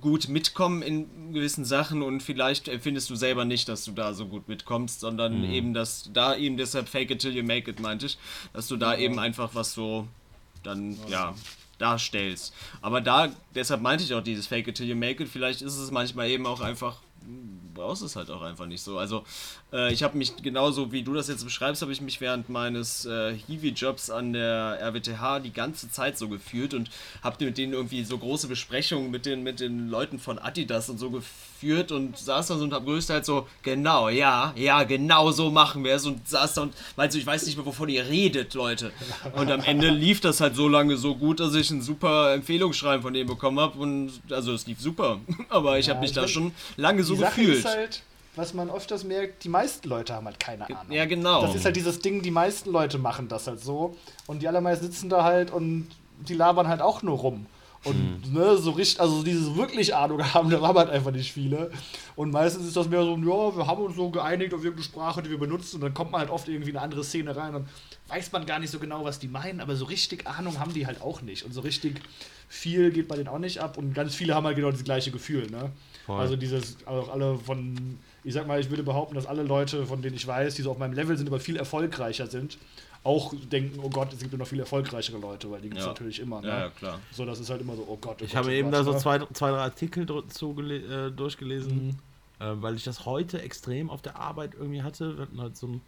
gut 0.00 0.28
mitkommen 0.28 0.82
in 0.82 1.32
gewissen 1.32 1.64
Sachen 1.64 2.02
und 2.02 2.22
vielleicht 2.22 2.68
empfindest 2.68 3.10
du 3.10 3.16
selber 3.16 3.44
nicht, 3.44 3.68
dass 3.68 3.84
du 3.84 3.92
da 3.92 4.14
so 4.14 4.26
gut 4.26 4.48
mitkommst, 4.48 5.00
sondern 5.00 5.44
eben, 5.44 5.74
dass 5.74 6.10
da 6.12 6.34
eben 6.34 6.56
deshalb 6.56 6.88
fake 6.88 7.10
it 7.10 7.20
till 7.20 7.36
you 7.36 7.44
make 7.44 7.70
it 7.70 7.78
meinte 7.80 8.06
ich, 8.06 8.18
dass 8.52 8.68
du 8.68 8.76
da 8.76 8.96
eben 8.96 9.18
einfach 9.18 9.54
was 9.54 9.74
so 9.74 10.08
dann, 10.62 10.96
ja, 11.08 11.34
darstellst. 11.78 12.54
Aber 12.80 13.00
da, 13.00 13.30
deshalb 13.54 13.82
meinte 13.82 14.04
ich 14.04 14.14
auch 14.14 14.22
dieses 14.22 14.46
Fake 14.46 14.68
it 14.68 14.76
till 14.76 14.88
you 14.88 14.96
make 14.96 15.22
it, 15.22 15.28
vielleicht 15.28 15.62
ist 15.62 15.76
es 15.76 15.90
manchmal 15.90 16.30
eben 16.30 16.46
auch 16.46 16.60
einfach, 16.60 17.00
brauchst 17.74 18.02
es 18.02 18.16
halt 18.16 18.30
auch 18.30 18.42
einfach 18.42 18.66
nicht 18.66 18.82
so. 18.82 18.98
Also 18.98 19.24
äh, 19.72 19.92
ich 19.92 20.02
habe 20.02 20.16
mich 20.16 20.36
genauso 20.42 20.92
wie 20.92 21.02
du 21.02 21.14
das 21.14 21.28
jetzt 21.28 21.44
beschreibst, 21.44 21.82
habe 21.82 21.92
ich 21.92 22.00
mich 22.00 22.20
während 22.20 22.48
meines 22.48 23.04
äh, 23.04 23.34
Hiwi-Jobs 23.46 24.10
an 24.10 24.32
der 24.32 24.78
RWTH 24.80 25.40
die 25.40 25.52
ganze 25.52 25.90
Zeit 25.90 26.16
so 26.18 26.28
gefühlt 26.28 26.74
und 26.74 26.90
habe 27.22 27.44
mit 27.44 27.58
denen 27.58 27.72
irgendwie 27.72 28.04
so 28.04 28.16
große 28.18 28.48
Besprechungen 28.48 29.10
mit 29.10 29.26
den, 29.26 29.42
mit 29.42 29.60
den 29.60 29.88
Leuten 29.88 30.18
von 30.18 30.38
Adidas 30.38 30.88
und 30.88 30.98
so 30.98 31.10
geführt 31.10 31.92
und 31.92 32.18
saß 32.18 32.48
da 32.48 32.56
so 32.56 32.64
und 32.64 32.72
hab 32.72 32.84
größtenteils 32.84 33.26
so, 33.26 33.46
genau, 33.62 34.08
ja, 34.08 34.52
ja, 34.56 34.82
genau 34.84 35.30
so 35.30 35.50
machen 35.50 35.84
wir 35.84 35.94
es 35.94 36.06
und 36.06 36.28
saß 36.28 36.54
da 36.54 36.62
und 36.62 36.74
meinte 36.96 37.14
so, 37.14 37.18
ich 37.18 37.26
weiß 37.26 37.46
nicht 37.46 37.56
mehr, 37.56 37.66
wovon 37.66 37.88
ihr 37.88 38.06
redet, 38.06 38.54
Leute. 38.54 38.92
Und 39.34 39.50
am 39.50 39.60
Ende 39.62 39.88
lief 39.90 40.20
das 40.20 40.40
halt 40.40 40.54
so 40.56 40.68
lange 40.68 40.96
so 40.96 41.14
gut, 41.14 41.40
dass 41.40 41.54
ich 41.54 41.70
ein 41.70 41.82
super 41.82 42.34
Empfehlungsschreiben 42.34 43.02
von 43.02 43.14
denen 43.14 43.28
bekommen 43.28 43.58
habe 43.58 43.78
und 43.78 44.12
also 44.30 44.52
es 44.52 44.66
lief 44.66 44.80
super. 44.80 45.20
Aber 45.48 45.78
ich 45.78 45.86
Ja, 45.86 45.94
habe 45.94 46.00
mich 46.00 46.10
ich 46.10 46.14
da 46.16 46.28
schon 46.28 46.52
lange 46.76 47.02
so 47.04 47.16
gefühlt. 47.16 47.61
Ist 47.64 47.76
halt, 47.76 48.02
was 48.36 48.54
man 48.54 48.70
öfters 48.70 49.04
merkt, 49.04 49.44
die 49.44 49.48
meisten 49.48 49.88
Leute 49.88 50.14
haben 50.14 50.26
halt 50.26 50.40
keine 50.40 50.64
Ahnung. 50.66 50.90
ja, 50.90 51.04
genau. 51.04 51.42
Das 51.42 51.54
ist 51.54 51.64
halt 51.64 51.76
dieses 51.76 51.98
Ding, 51.98 52.22
die 52.22 52.30
meisten 52.30 52.70
Leute 52.70 52.98
machen 52.98 53.28
das 53.28 53.46
halt 53.46 53.60
so. 53.60 53.96
Und 54.26 54.42
die 54.42 54.48
allermeisten 54.48 54.86
sitzen 54.86 55.08
da 55.08 55.24
halt 55.24 55.50
und 55.50 55.88
die 56.28 56.34
labern 56.34 56.68
halt 56.68 56.80
auch 56.80 57.02
nur 57.02 57.18
rum. 57.18 57.46
Und 57.84 58.32
ne, 58.32 58.56
so 58.58 58.70
richtig, 58.70 59.00
also 59.00 59.24
dieses 59.24 59.56
wirklich 59.56 59.94
Ahnung 59.94 60.22
haben, 60.34 60.50
da 60.50 60.60
haben 60.60 60.78
halt 60.78 60.90
einfach 60.90 61.10
nicht 61.10 61.32
viele. 61.32 61.70
Und 62.14 62.30
meistens 62.30 62.66
ist 62.66 62.76
das 62.76 62.88
mehr 62.88 63.02
so, 63.02 63.16
ja, 63.16 63.56
wir 63.56 63.66
haben 63.66 63.82
uns 63.82 63.96
so 63.96 64.08
geeinigt 64.08 64.54
auf 64.54 64.60
irgendeine 64.60 64.84
Sprache, 64.84 65.20
die 65.22 65.30
wir 65.30 65.38
benutzen. 65.38 65.76
Und 65.76 65.80
dann 65.82 65.94
kommt 65.94 66.12
man 66.12 66.20
halt 66.20 66.30
oft 66.30 66.48
irgendwie 66.48 66.70
in 66.70 66.76
eine 66.76 66.84
andere 66.84 67.02
Szene 67.02 67.34
rein 67.34 67.56
und 67.56 67.68
weiß 68.06 68.30
man 68.30 68.46
gar 68.46 68.60
nicht 68.60 68.70
so 68.70 68.78
genau, 68.78 69.04
was 69.04 69.18
die 69.18 69.26
meinen. 69.26 69.60
Aber 69.60 69.74
so 69.74 69.86
richtig 69.86 70.28
Ahnung 70.28 70.60
haben 70.60 70.72
die 70.72 70.86
halt 70.86 71.02
auch 71.02 71.22
nicht. 71.22 71.44
Und 71.44 71.52
so 71.52 71.60
richtig 71.62 72.00
viel 72.48 72.92
geht 72.92 73.08
bei 73.08 73.16
denen 73.16 73.28
auch 73.28 73.38
nicht 73.38 73.60
ab. 73.60 73.76
Und 73.76 73.94
ganz 73.94 74.14
viele 74.14 74.36
haben 74.36 74.46
halt 74.46 74.56
genau 74.56 74.70
das 74.70 74.84
gleiche 74.84 75.10
Gefühl, 75.10 75.50
ne? 75.50 75.72
Voll. 76.06 76.20
Also 76.20 76.36
dieses, 76.36 76.76
auch 76.86 77.08
alle 77.10 77.38
von, 77.38 77.98
ich 78.24 78.34
sag 78.34 78.46
mal, 78.46 78.58
ich 78.60 78.70
würde 78.70 78.82
behaupten, 78.82 79.14
dass 79.14 79.26
alle 79.26 79.42
Leute, 79.42 79.86
von 79.86 80.02
denen 80.02 80.16
ich 80.16 80.26
weiß, 80.26 80.54
die 80.56 80.62
so 80.62 80.70
auf 80.72 80.78
meinem 80.78 80.94
Level 80.94 81.16
sind, 81.16 81.28
aber 81.28 81.38
viel 81.40 81.56
erfolgreicher 81.56 82.26
sind, 82.26 82.58
auch 83.04 83.32
denken, 83.34 83.80
oh 83.82 83.88
Gott, 83.90 84.12
es 84.12 84.18
gibt 84.20 84.32
ja 84.32 84.38
noch 84.38 84.46
viel 84.46 84.60
erfolgreichere 84.60 85.18
Leute, 85.18 85.50
weil 85.50 85.60
die 85.60 85.68
gibt 85.68 85.78
es 85.80 85.84
Ja. 85.86 85.90
natürlich 85.92 86.20
immer. 86.20 86.40
Ne? 86.40 86.48
ja, 86.48 86.58
ja, 86.60 86.70
klar. 86.70 87.00
So, 87.12 87.24
das 87.24 87.40
ist 87.40 87.50
halt 87.50 87.60
immer 87.60 87.74
so, 87.76 87.84
oh 87.88 87.96
Gott. 88.00 88.18
Oh 88.20 88.24
Ich 88.24 88.30
Gott, 88.30 88.38
habe 88.38 88.48
oh 88.48 88.52
eben 88.52 88.70
Gott, 88.70 88.80
da 88.80 88.84
so 88.84 88.92
ne? 88.92 88.98
zwei, 88.98 89.18
zwei 89.32 89.50
drei 89.50 89.58
Artikel 89.58 90.04
zugele- 90.04 91.08
äh, 91.08 91.10
durchgelesen, 91.10 91.86
Mhm. 91.86 91.90
äh, 92.40 92.62
weil 92.62 92.76
ich 92.76 92.84
das 92.84 93.04
heute 93.06 93.40
extrem 93.42 93.90
auf 93.90 94.02
der 94.02 94.16
Arbeit 94.16 94.54
irgendwie 94.54 94.82
hatte. 94.82 95.16
Wir 95.16 95.22
hatten 95.24 95.40
halt 95.40 95.56
so 95.56 95.66
ein, 95.68 95.80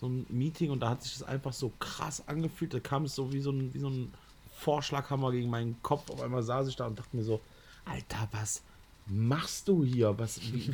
so 0.00 0.06
ein 0.08 0.26
Meeting 0.30 0.70
und 0.70 0.80
da 0.80 0.90
hat 0.90 1.02
sich 1.02 1.14
das 1.18 1.22
einfach 1.26 1.52
so 1.52 1.72
krass 1.80 2.22
angefühlt. 2.28 2.72
Da 2.74 2.80
kam 2.80 3.04
es 3.04 3.14
so 3.16 3.32
wie 3.32 3.40
so 3.40 3.50
ein, 3.50 3.72
wie 3.74 3.78
so 3.80 3.88
ein 3.88 4.12
Vorschlaghammer 4.56 5.30
gegen 5.30 5.50
meinen 5.50 5.80
Kopf. 5.82 6.10
Auf 6.10 6.20
einmal 6.20 6.42
saß 6.42 6.68
ich 6.68 6.76
da 6.76 6.86
und 6.86 6.98
dachte 6.98 7.16
mir 7.16 7.22
so, 7.24 7.40
Alter, 7.84 8.28
was 8.32 8.62
machst 9.08 9.68
du 9.68 9.84
hier? 9.84 10.18
Was, 10.18 10.40
wie, 10.40 10.70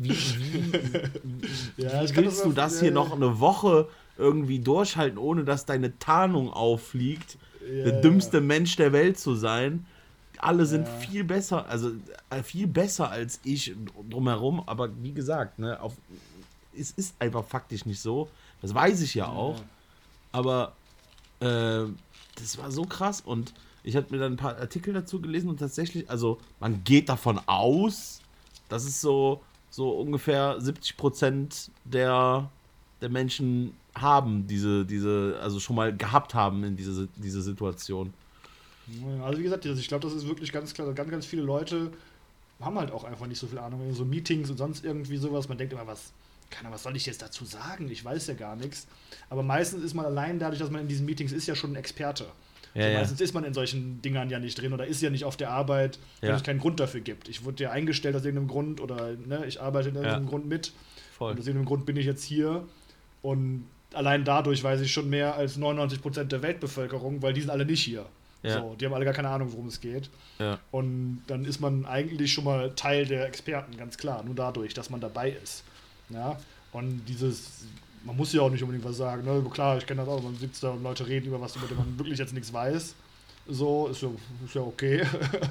wie, 0.00 0.10
wie, 0.10 1.82
Ja, 1.82 2.02
wie 2.02 2.16
willst 2.16 2.38
das 2.38 2.42
du 2.42 2.52
das 2.52 2.74
ja, 2.74 2.80
hier 2.80 2.88
ja. 2.88 2.94
noch 2.94 3.12
eine 3.12 3.40
Woche 3.40 3.88
irgendwie 4.18 4.58
durchhalten, 4.58 5.18
ohne 5.18 5.44
dass 5.44 5.66
deine 5.66 5.98
Tarnung 5.98 6.52
auffliegt? 6.52 7.38
Ja, 7.60 7.84
der 7.84 7.94
ja. 7.94 8.00
dümmste 8.00 8.40
Mensch 8.40 8.76
der 8.76 8.92
Welt 8.92 9.18
zu 9.18 9.34
sein. 9.34 9.86
Alle 10.38 10.66
sind 10.66 10.86
Ja. 10.86 10.94
viel 10.98 11.24
besser, 11.24 11.66
also 11.68 11.92
äh, 12.30 12.42
viel 12.42 12.66
besser 12.66 13.10
als 13.10 13.40
ich 13.44 13.74
drumherum, 14.10 14.62
aber 14.66 14.90
wie 15.02 15.12
gesagt, 15.12 15.58
ne, 15.58 15.80
auf, 15.80 15.94
es 16.78 16.90
ist 16.92 17.14
einfach 17.18 17.44
faktisch 17.44 17.86
nicht 17.86 18.00
so. 18.00 18.28
Das 18.60 18.74
weiß 18.74 19.00
ich 19.00 19.14
ja 19.14 19.26
auch. 19.28 19.62
Aber 20.32 20.72
äh, 21.40 21.84
das 22.34 22.58
war 22.58 22.70
so 22.70 22.84
krass 22.84 23.22
und 23.22 23.54
ich 23.86 23.94
habe 23.94 24.08
mir 24.10 24.18
dann 24.18 24.32
ein 24.32 24.36
paar 24.36 24.58
Artikel 24.58 24.92
dazu 24.92 25.20
gelesen 25.20 25.48
und 25.48 25.58
tatsächlich, 25.58 26.10
also 26.10 26.38
man 26.58 26.82
geht 26.82 27.08
davon 27.08 27.40
aus, 27.46 28.20
dass 28.68 28.84
es 28.84 29.00
so, 29.00 29.40
so 29.70 29.90
ungefähr 29.92 30.60
70 30.60 30.96
Prozent 30.96 31.70
der, 31.84 32.50
der 33.00 33.08
Menschen 33.08 33.74
haben 33.94 34.48
diese, 34.48 34.84
diese, 34.84 35.38
also 35.40 35.60
schon 35.60 35.76
mal 35.76 35.96
gehabt 35.96 36.34
haben 36.34 36.64
in 36.64 36.76
diese, 36.76 37.08
diese 37.14 37.40
Situation. 37.42 38.12
Also 39.22 39.38
wie 39.38 39.44
gesagt, 39.44 39.64
also 39.64 39.80
ich 39.80 39.86
glaube, 39.86 40.02
das 40.02 40.14
ist 40.14 40.26
wirklich 40.26 40.52
ganz 40.52 40.74
klar, 40.74 40.92
ganz, 40.92 41.10
ganz 41.10 41.24
viele 41.24 41.42
Leute 41.42 41.92
haben 42.60 42.78
halt 42.78 42.90
auch 42.90 43.04
einfach 43.04 43.28
nicht 43.28 43.38
so 43.38 43.46
viel 43.46 43.58
Ahnung. 43.58 43.94
So 43.94 44.04
Meetings 44.04 44.50
und 44.50 44.56
sonst 44.56 44.84
irgendwie 44.84 45.16
sowas. 45.16 45.48
Man 45.48 45.58
denkt 45.58 45.72
immer, 45.72 45.86
was, 45.86 46.12
keine 46.50 46.72
was 46.72 46.82
soll 46.82 46.96
ich 46.96 47.06
jetzt 47.06 47.22
dazu 47.22 47.44
sagen? 47.44 47.88
Ich 47.88 48.04
weiß 48.04 48.26
ja 48.26 48.34
gar 48.34 48.56
nichts. 48.56 48.88
Aber 49.30 49.44
meistens 49.44 49.84
ist 49.84 49.94
man 49.94 50.06
allein 50.06 50.40
dadurch, 50.40 50.58
dass 50.58 50.70
man 50.70 50.80
in 50.80 50.88
diesen 50.88 51.06
Meetings 51.06 51.32
ist, 51.32 51.46
ja 51.46 51.54
schon 51.54 51.72
ein 51.72 51.76
Experte. 51.76 52.26
Ja, 52.76 52.92
so. 52.92 52.98
Meistens 52.98 53.20
ist 53.20 53.34
man 53.34 53.44
in 53.44 53.54
solchen 53.54 54.02
Dingern 54.02 54.28
ja 54.28 54.38
nicht 54.38 54.60
drin 54.60 54.72
oder 54.72 54.86
ist 54.86 55.00
ja 55.00 55.10
nicht 55.10 55.24
auf 55.24 55.36
der 55.36 55.50
Arbeit, 55.50 55.98
wenn 56.20 56.34
es 56.34 56.42
keinen 56.42 56.60
Grund 56.60 56.78
dafür 56.78 57.00
gibt. 57.00 57.28
Ich 57.28 57.44
wurde 57.44 57.64
ja 57.64 57.70
eingestellt 57.70 58.14
aus 58.14 58.24
irgendeinem 58.24 58.48
Grund 58.48 58.80
oder 58.80 59.12
ne, 59.12 59.44
ich 59.46 59.60
arbeite 59.60 59.88
in 59.88 59.94
irgendeinem. 59.94 60.26
Grund 60.26 60.46
mit. 60.46 60.72
Voll. 61.16 61.32
Und 61.32 61.40
aus 61.40 61.46
irgendeinem 61.46 61.66
Grund 61.66 61.86
bin 61.86 61.96
ich 61.96 62.04
jetzt 62.04 62.24
hier. 62.24 62.64
Und 63.22 63.66
allein 63.94 64.24
dadurch 64.24 64.62
weiß 64.62 64.80
ich 64.82 64.92
schon 64.92 65.08
mehr 65.08 65.36
als 65.36 65.58
99% 65.58 66.24
der 66.24 66.42
Weltbevölkerung, 66.42 67.22
weil 67.22 67.32
die 67.32 67.40
sind 67.40 67.50
alle 67.50 67.64
nicht 67.64 67.82
hier. 67.82 68.06
Ja. 68.42 68.60
So, 68.60 68.76
die 68.78 68.84
haben 68.84 68.92
alle 68.92 69.04
gar 69.04 69.14
keine 69.14 69.28
Ahnung, 69.28 69.52
worum 69.52 69.66
es 69.66 69.80
geht. 69.80 70.10
Ja. 70.38 70.58
Und 70.70 71.22
dann 71.26 71.44
ist 71.44 71.60
man 71.60 71.86
eigentlich 71.86 72.32
schon 72.32 72.44
mal 72.44 72.72
Teil 72.76 73.06
der 73.06 73.26
Experten, 73.26 73.76
ganz 73.76 73.96
klar. 73.96 74.22
Nur 74.22 74.34
dadurch, 74.34 74.74
dass 74.74 74.90
man 74.90 75.00
dabei 75.00 75.30
ist. 75.30 75.64
Ja? 76.10 76.38
Und 76.72 77.02
dieses, 77.08 77.64
man 78.06 78.16
muss 78.16 78.32
ja 78.32 78.40
auch 78.40 78.50
nicht 78.50 78.62
unbedingt 78.62 78.84
was 78.84 78.96
sagen. 78.96 79.24
Ne? 79.24 79.44
Klar, 79.50 79.78
ich 79.78 79.86
kenne 79.86 80.02
das 80.02 80.08
auch, 80.08 80.22
man 80.22 80.36
sitzt 80.36 80.62
da 80.62 80.70
und 80.70 80.82
Leute 80.82 81.06
reden 81.06 81.26
über 81.26 81.40
was, 81.40 81.56
über 81.56 81.66
das 81.66 81.76
man 81.76 81.98
wirklich 81.98 82.18
jetzt 82.18 82.32
nichts 82.32 82.52
weiß. 82.52 82.94
So, 83.48 83.88
ist 83.88 84.02
ja, 84.02 84.08
ist 84.44 84.54
ja 84.54 84.60
okay. 84.62 85.04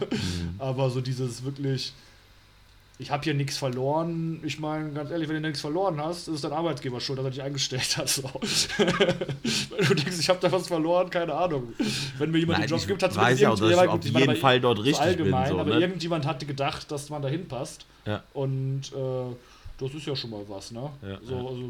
Aber 0.57 0.89
so 0.89 0.99
dieses 0.99 1.43
wirklich, 1.43 1.93
ich 2.97 3.11
habe 3.11 3.23
hier 3.23 3.33
nichts 3.33 3.57
verloren. 3.57 4.41
Ich 4.43 4.59
meine, 4.59 4.91
ganz 4.91 5.11
ehrlich, 5.11 5.29
wenn 5.29 5.35
du 5.35 5.41
nichts 5.41 5.61
verloren 5.61 6.01
hast, 6.01 6.27
ist 6.27 6.35
es 6.35 6.41
dein 6.41 6.51
Arbeitgeber 6.51 6.99
schuld, 6.99 7.19
dass 7.19 7.25
er 7.25 7.31
dich 7.31 7.41
eingestellt 7.41 7.97
hat. 7.97 8.09
So. 8.09 8.23
wenn 8.77 9.87
du 9.87 9.95
denkst, 9.95 10.19
ich 10.19 10.29
habe 10.29 10.39
da 10.41 10.51
was 10.51 10.67
verloren, 10.67 11.09
keine 11.09 11.33
Ahnung. 11.33 11.73
Wenn 12.17 12.31
mir 12.31 12.39
jemand 12.39 12.59
Nein, 12.59 12.67
den 12.67 12.77
Job 12.77 12.87
gibt, 12.87 13.03
hat 13.03 13.15
weiß 13.15 13.39
ja 13.39 13.49
auch, 13.49 13.59
dass 13.59 13.69
ich 13.69 13.77
auf 13.77 13.87
meine, 13.87 14.19
jeden 14.19 14.29
aber 14.29 14.35
Fall 14.35 14.59
dort 14.59 14.77
so 14.77 14.83
richtig 14.83 15.03
allgemein, 15.03 15.43
bin. 15.43 15.53
So, 15.53 15.59
aber 15.59 15.75
ne? 15.75 15.81
irgendjemand 15.81 16.25
hatte 16.25 16.45
gedacht, 16.45 16.91
dass 16.91 17.09
man 17.09 17.21
dahin 17.21 17.47
passt. 17.47 17.85
Ja. 18.05 18.23
Und 18.33 18.91
äh, 18.93 19.35
das 19.77 19.93
ist 19.93 20.05
ja 20.05 20.15
schon 20.15 20.31
mal 20.31 20.43
was, 20.47 20.71
ne? 20.71 20.89
Ja, 21.01 21.19
so, 21.21 21.33
ja. 21.33 21.39
Also 21.39 21.69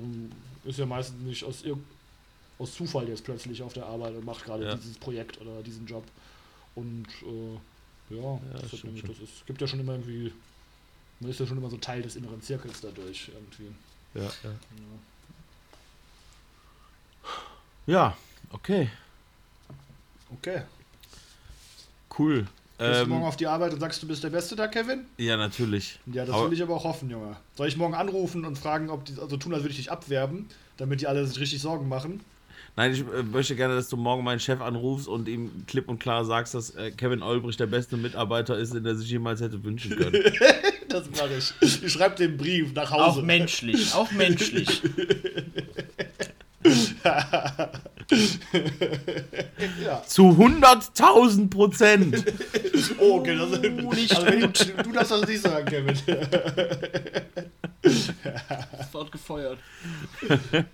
ist 0.66 0.80
ja 0.80 0.86
meistens 0.86 1.22
nicht 1.22 1.44
aus, 1.44 1.64
aus 2.60 2.74
Zufall 2.74 3.08
jetzt 3.08 3.24
plötzlich 3.24 3.62
auf 3.62 3.74
der 3.74 3.86
Arbeit 3.86 4.16
und 4.16 4.26
macht 4.26 4.46
gerade 4.46 4.66
Ja. 4.66 4.76
dieses 4.76 4.98
Projekt 4.98 5.40
oder 5.42 5.62
diesen 5.64 5.86
Job. 5.86 6.04
Und 6.76 7.08
äh, 7.24 8.16
ja, 8.16 8.40
das, 8.54 8.64
hat 8.64 8.68
stimmt 8.80 8.96
nämlich, 8.96 9.04
das 9.06 9.30
ist, 9.30 9.46
gibt 9.46 9.62
ja 9.62 9.68
schon 9.68 9.80
immer 9.80 9.94
irgendwie, 9.94 10.34
man 11.20 11.30
ist 11.32 11.40
ja 11.40 11.48
schon 11.48 11.58
immer 11.58 11.70
so 11.70 11.78
Teil 11.78 12.02
des 12.02 12.16
inneren 12.16 12.42
Zirkels 12.42 12.82
dadurch 12.82 13.30
irgendwie. 13.34 13.74
Ja, 14.14 14.32
ja. 14.44 14.56
ja, 17.88 18.18
okay, 18.52 18.90
Okay. 20.34 20.64
cool. 22.18 22.48
Gehst 22.78 23.02
du 23.04 23.06
morgen 23.08 23.22
Ähm, 23.22 23.28
auf 23.28 23.38
die 23.38 23.48
Arbeit 23.48 23.74
und 23.74 23.80
sagst, 23.80 24.04
du 24.04 24.08
bist 24.08 24.24
der 24.24 24.30
Beste 24.30 24.56
da, 24.56 24.68
Kevin? 24.68 25.06
ja, 25.18 25.38
natürlich. 25.38 25.98
Ja, 26.12 26.26
das 26.26 26.36
Aber- 26.36 26.48
will 26.48 26.54
ich 26.58 26.62
aber 26.64 26.76
auch 26.76 26.84
hoffen, 26.84 27.10
Junge. 27.10 27.38
Soll 27.56 27.68
ich 27.70 27.78
morgen 27.78 27.94
anrufen 27.94 28.44
und 28.44 28.58
fragen, 28.58 28.90
ob 28.90 29.06
die, 29.06 29.14
also 29.20 29.38
tun, 29.38 29.54
als 29.54 29.64
würde 29.64 29.72
ich 29.72 29.78
dich 29.78 29.92
abwerben, 29.92 30.50
damit 30.78 31.00
die 31.02 31.08
alle 31.08 31.26
sich 31.26 31.40
richtig 31.40 31.62
Sorgen 31.62 31.88
machen? 31.88 32.20
Nein, 32.78 32.92
ich 32.92 33.00
äh, 33.00 33.24
möchte 33.24 33.56
gerne, 33.56 33.76
dass 33.76 33.88
du 33.88 33.96
morgen 33.96 34.26
meinen 34.26 34.42
Chef 34.42 34.60
anrufst 34.60 35.08
und 35.08 35.30
ihm 35.30 35.64
klipp 35.68 35.88
und 35.88 36.00
klar 36.00 36.26
sagst, 36.26 36.54
dass 36.54 36.72
äh, 36.72 36.92
Kevin 36.92 37.22
Olbrich 37.24 37.56
der 37.56 37.68
beste 37.68 37.96
Mitarbeiter 37.96 38.58
ist, 38.58 38.74
den 38.74 38.86
er 38.86 38.96
sich 38.96 39.10
jemals 39.10 39.40
hätte 39.40 39.64
wünschen 39.64 39.96
können. 39.96 40.22
Das 40.90 41.10
mache 41.12 41.32
ich. 41.38 41.54
Ich 41.84 41.92
schreibe 41.92 42.16
den 42.16 42.38
Brief 42.38 42.74
nach 42.74 42.90
Auch 42.92 43.08
Hause. 43.08 43.22
menschlich, 43.24 43.94
auch 43.94 44.10
menschlich. 44.14 44.82
Ja. 49.84 50.04
Zu 50.04 50.24
100.000 50.30 51.50
Prozent! 51.50 52.24
Oh, 53.00 53.20
okay, 53.20 53.36
das 53.36 53.52
Oh, 53.84 53.94
nicht 53.94 54.16
also, 54.16 54.48
du, 54.84 54.92
darfst 54.92 55.12
das 55.12 55.28
nicht 55.28 55.42
sagen, 55.42 55.66
Kevin. 55.66 55.98
Sofort 58.78 59.12
gefeuert. 59.12 59.58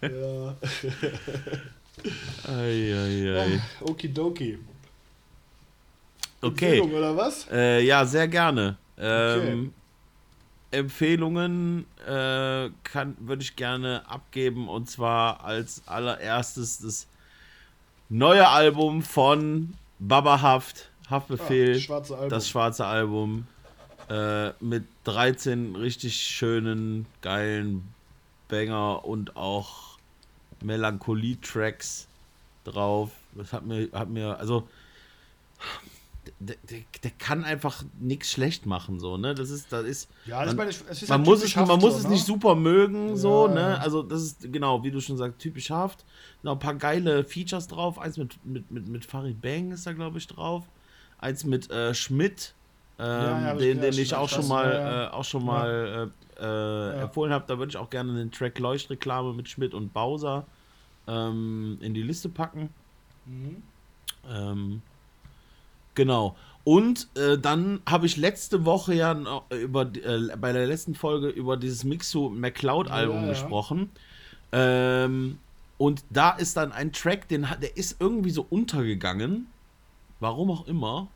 Ja. 0.02 0.56
Eieiei. 2.48 3.62
Okidoki. 3.82 4.60
Okay. 6.42 6.80
Empfehlung, 6.80 6.94
oder 6.94 7.16
was? 7.16 7.48
Äh, 7.52 7.82
ja, 7.86 8.06
sehr 8.06 8.28
gerne. 8.28 8.78
Ähm, 8.98 9.40
Okay. 9.40 9.70
Empfehlungen 10.72 11.86
äh, 12.08 12.70
würde 13.20 13.42
ich 13.42 13.56
gerne 13.58 14.04
abgeben 14.08 14.70
und 14.70 14.90
zwar 14.90 15.44
als 15.44 15.86
allererstes 15.86 16.80
das 16.80 17.08
neue 18.12 18.48
Album 18.48 19.02
von 19.02 19.74
Baba 19.98 20.42
Haft, 20.42 20.90
Haftbefehl, 21.10 21.78
Ah, 21.78 21.80
schwarze 21.80 22.28
das 22.30 22.50
schwarze 22.50 22.86
Album 22.86 23.48
äh, 24.10 24.50
mit 24.60 24.84
13 25.06 25.76
richtig 25.76 26.22
schönen, 26.22 27.08
geilen 27.22 27.94
Banger 28.50 29.06
und 29.06 29.38
auch 29.38 29.98
Melancholie-Tracks 30.62 32.08
drauf. 32.66 33.12
Das 33.34 33.54
hat 33.54 33.66
mir, 33.66 33.90
hat 33.94 34.10
mir, 34.10 34.38
also 34.38 34.68
der, 36.40 36.56
der, 36.70 36.80
der 37.04 37.12
kann 37.12 37.44
einfach 37.44 37.84
nichts 38.00 38.32
schlecht 38.32 38.66
machen, 38.66 39.00
so, 39.00 39.18
ne? 39.18 39.34
Das 39.34 39.50
ist, 39.50 39.72
das 39.72 39.86
ist. 39.86 40.10
Ja, 40.26 40.46
man, 40.46 40.56
meine 40.56 40.70
es 40.70 40.82
ist 40.82 41.10
man 41.10 41.20
halt 41.20 41.28
muss, 41.28 41.44
es, 41.44 41.56
man 41.56 41.80
muss 41.80 41.96
es 41.96 42.04
ne? 42.04 42.10
nicht 42.12 42.26
super 42.26 42.56
mögen, 42.56 43.18
so, 43.18 43.48
Ja, 43.48 43.54
ne? 43.54 43.82
Also, 43.82 44.04
das 44.04 44.22
ist, 44.22 44.52
genau, 44.52 44.84
wie 44.84 44.92
du 44.92 45.00
schon 45.00 45.18
sagst, 45.18 45.40
typisch 45.40 45.70
Haft. 45.70 46.06
Noch 46.44 46.54
ein 46.54 46.60
paar 46.60 46.76
geile 46.76 47.24
Features 47.24 47.68
drauf. 47.68 47.98
Eins 48.00 48.18
mit, 48.18 48.44
mit, 48.46 48.70
mit, 48.72 48.88
mit 48.88 49.06
Farid 49.06 49.42
Bang 49.42 49.72
ist 49.72 49.88
da, 49.88 49.94
glaube 49.94 50.18
ich, 50.18 50.28
drauf. 50.28 50.66
Eins 51.18 51.44
mit 51.44 51.70
äh, 51.72 51.94
Schmidt, 51.94 52.54
ähm, 53.00 53.06
Ja, 53.06 53.42
ja, 53.42 53.54
den, 53.56 53.78
ja, 53.78 53.84
den 53.90 54.00
ich 54.00 54.14
auch 54.14 54.30
schon 54.30 54.48
mal. 54.48 55.10
Äh, 55.12 55.14
auch 55.14 55.26
schon 55.26 55.46
mal 55.46 56.12
äh, 56.40 56.44
äh, 56.44 57.02
empfohlen 57.02 57.32
habe. 57.32 57.46
Da 57.48 57.58
würde 57.58 57.70
ich 57.70 57.78
auch 57.78 57.90
gerne 57.90 58.14
den 58.16 58.32
Track 58.32 58.60
Leuchtreklame 58.60 59.34
mit 59.34 59.50
Schmidt 59.50 59.74
und 59.74 59.94
Bowser 59.94 60.46
ähm, 61.08 61.78
in 61.82 61.94
die 61.94 62.04
Liste 62.04 62.30
packen. 62.30 62.70
Mhm. 63.26 63.64
Ähm, 64.30 64.82
genau. 65.96 66.36
Und 66.64 67.08
äh, 67.16 67.38
dann 67.38 67.82
habe 67.88 68.06
ich 68.06 68.18
letzte 68.18 68.66
Woche 68.66 68.94
ja 68.94 69.14
noch 69.14 69.50
über 69.50 69.92
äh, 69.96 70.36
bei 70.38 70.54
der 70.54 70.68
letzten 70.68 70.94
Folge 70.94 71.30
über 71.30 71.58
dieses 71.58 71.84
Mixu 71.84 72.30
McCloud 72.30 72.90
Album 72.90 73.18
Ja, 73.18 73.22
ja. 73.24 73.30
gesprochen. 73.30 73.90
Ähm, 74.52 75.40
und 75.78 76.04
da 76.12 76.32
ist 76.32 76.58
dann 76.58 76.72
ein 76.72 76.94
Track, 76.94 77.28
den 77.28 77.48
der 77.62 77.76
ist 77.76 77.98
irgendwie 78.00 78.30
so 78.30 78.46
untergegangen. 78.48 79.48
Warum 80.20 80.52
auch 80.52 80.68
immer. 80.68 81.08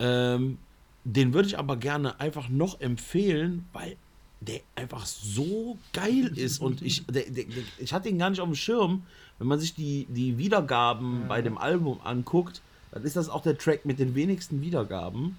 Ähm, 0.00 0.58
den 1.04 1.32
würde 1.32 1.48
ich 1.48 1.58
aber 1.58 1.76
gerne 1.76 2.18
einfach 2.18 2.48
noch 2.48 2.80
empfehlen, 2.80 3.66
weil 3.72 3.96
der 4.40 4.60
einfach 4.74 5.06
so 5.06 5.78
geil 5.92 6.32
ist 6.34 6.60
und 6.60 6.82
ich, 6.82 7.06
der, 7.10 7.30
der, 7.30 7.44
ich 7.78 7.92
hatte 7.92 8.08
ihn 8.08 8.18
gar 8.18 8.30
nicht 8.30 8.40
auf 8.40 8.48
dem 8.48 8.56
Schirm. 8.56 9.04
Wenn 9.38 9.46
man 9.46 9.60
sich 9.60 9.74
die, 9.74 10.06
die 10.10 10.36
Wiedergaben 10.36 11.28
bei 11.28 11.40
dem 11.40 11.56
Album 11.56 12.00
anguckt, 12.02 12.60
dann 12.92 13.02
ist 13.04 13.16
das 13.16 13.28
auch 13.28 13.42
der 13.42 13.56
Track 13.58 13.84
mit 13.84 13.98
den 13.98 14.14
wenigsten 14.14 14.60
Wiedergaben. 14.60 15.36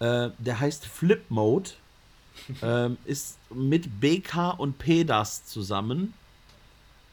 Äh, 0.00 0.30
der 0.38 0.60
heißt 0.60 0.86
Flip 0.86 1.22
Mode. 1.30 1.70
ähm, 2.62 2.96
ist 3.04 3.38
mit 3.50 4.00
BK 4.00 4.50
und 4.58 4.78
PEDAS 4.78 5.46
zusammen. 5.46 6.14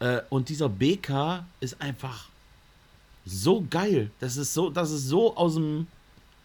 Äh, 0.00 0.20
und 0.30 0.48
dieser 0.48 0.68
BK 0.68 1.44
ist 1.60 1.80
einfach 1.80 2.28
so 3.24 3.64
geil. 3.70 4.10
Das 4.18 4.36
ist 4.36 4.52
so, 4.52 4.68
das 4.68 4.90
ist 4.90 5.06
so 5.08 5.36
aus 5.36 5.54
dem, 5.54 5.86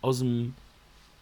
aus 0.02 0.20
dem 0.20 0.54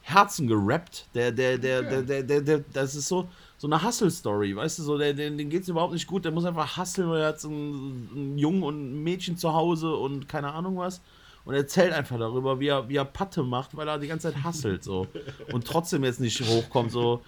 Herzen 0.01 0.47
gerappt. 0.47 1.07
Der, 1.15 1.31
der, 1.31 1.57
der, 1.57 1.79
Okay. 1.79 1.89
der, 1.89 2.01
der, 2.03 2.23
der, 2.23 2.41
der, 2.41 2.59
das 2.73 2.93
ist 2.93 3.07
so, 3.07 3.29
so 3.57 3.67
eine 3.67 3.81
Hustle-Story, 3.81 4.53
weißt 4.55 4.79
du, 4.79 4.83
so, 4.83 4.97
der, 4.97 5.13
der, 5.13 5.31
dem 5.31 5.49
geht 5.49 5.63
es 5.63 5.69
überhaupt 5.69 5.93
nicht 5.93 6.07
gut, 6.07 6.25
der 6.25 6.31
muss 6.33 6.43
einfach 6.45 6.77
hustlen, 6.77 7.09
weil 7.09 7.21
er 7.21 7.27
hat 7.29 7.39
so 7.39 7.47
einen, 7.47 8.09
einen 8.13 8.37
Jungen 8.37 8.63
und 8.63 8.75
ein 8.75 9.03
Mädchen 9.03 9.37
zu 9.37 9.53
Hause 9.53 9.95
und 9.95 10.27
keine 10.27 10.51
Ahnung 10.51 10.77
was. 10.77 10.99
Und 11.45 11.53
er 11.53 11.61
erzählt 11.61 11.93
einfach 11.93 12.17
darüber, 12.17 12.59
wie 12.59 12.67
er, 12.67 12.89
wie 12.89 12.95
er 12.95 13.05
Patte 13.05 13.43
macht, 13.43 13.77
weil 13.77 13.87
er 13.87 13.99
die 13.99 14.07
ganze 14.07 14.33
Zeit 14.33 14.43
hustelt, 14.43 14.83
so. 14.83 15.07
Und 15.51 15.65
trotzdem 15.65 16.03
jetzt 16.03 16.19
nicht 16.19 16.41
hochkommt, 16.41 16.91
so. 16.91 17.21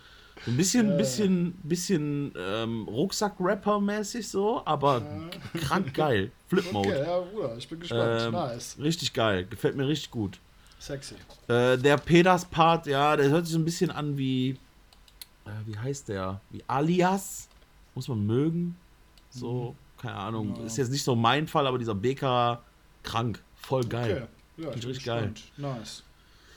Ein 0.45 0.55
bisschen, 0.55 0.97
bisschen, 0.97 1.53
bisschen 1.63 2.33
ähm, 2.37 2.87
Rucksack-Rapper-mäßig 2.87 4.27
so, 4.27 4.61
aber 4.65 5.01
krank 5.55 5.93
geil. 5.93 6.31
Flip 6.47 6.71
Mode. 6.71 6.89
Okay, 6.89 7.01
ja, 7.01 7.19
Bruder, 7.19 7.57
ich 7.57 7.67
bin 7.67 7.79
gespannt. 7.79 8.21
Ähm, 8.21 8.31
nice. 8.33 8.77
Richtig 8.79 9.13
geil. 9.13 9.45
Gefällt 9.49 9.75
mir 9.75 9.87
richtig 9.87 10.11
gut. 10.11 10.39
Sexy. 10.79 11.15
Äh, 11.47 11.77
der 11.77 11.97
Pedas-Part, 11.97 12.85
ja, 12.85 13.15
der 13.17 13.29
hört 13.29 13.45
sich 13.45 13.53
so 13.53 13.59
ein 13.59 13.65
bisschen 13.65 13.89
an 13.89 14.17
wie. 14.17 14.51
Äh, 15.45 15.49
wie 15.65 15.77
heißt 15.77 16.09
der? 16.09 16.39
Wie 16.51 16.63
Alias. 16.67 17.49
Muss 17.95 18.07
man 18.07 18.25
mögen. 18.25 18.77
So, 19.31 19.75
keine 19.99 20.15
Ahnung. 20.15 20.55
Ja. 20.55 20.65
Ist 20.65 20.77
jetzt 20.77 20.91
nicht 20.91 21.03
so 21.03 21.15
mein 21.15 21.47
Fall, 21.47 21.65
aber 21.65 21.79
dieser 21.79 21.95
BK 21.95 22.61
krank. 23.01 23.43
Voll 23.67 23.83
geil. 23.83 24.29
Okay. 24.55 24.65
Ja, 24.65 24.69
richtig 24.69 25.03
geil. 25.03 25.33
Nice. 25.57 26.03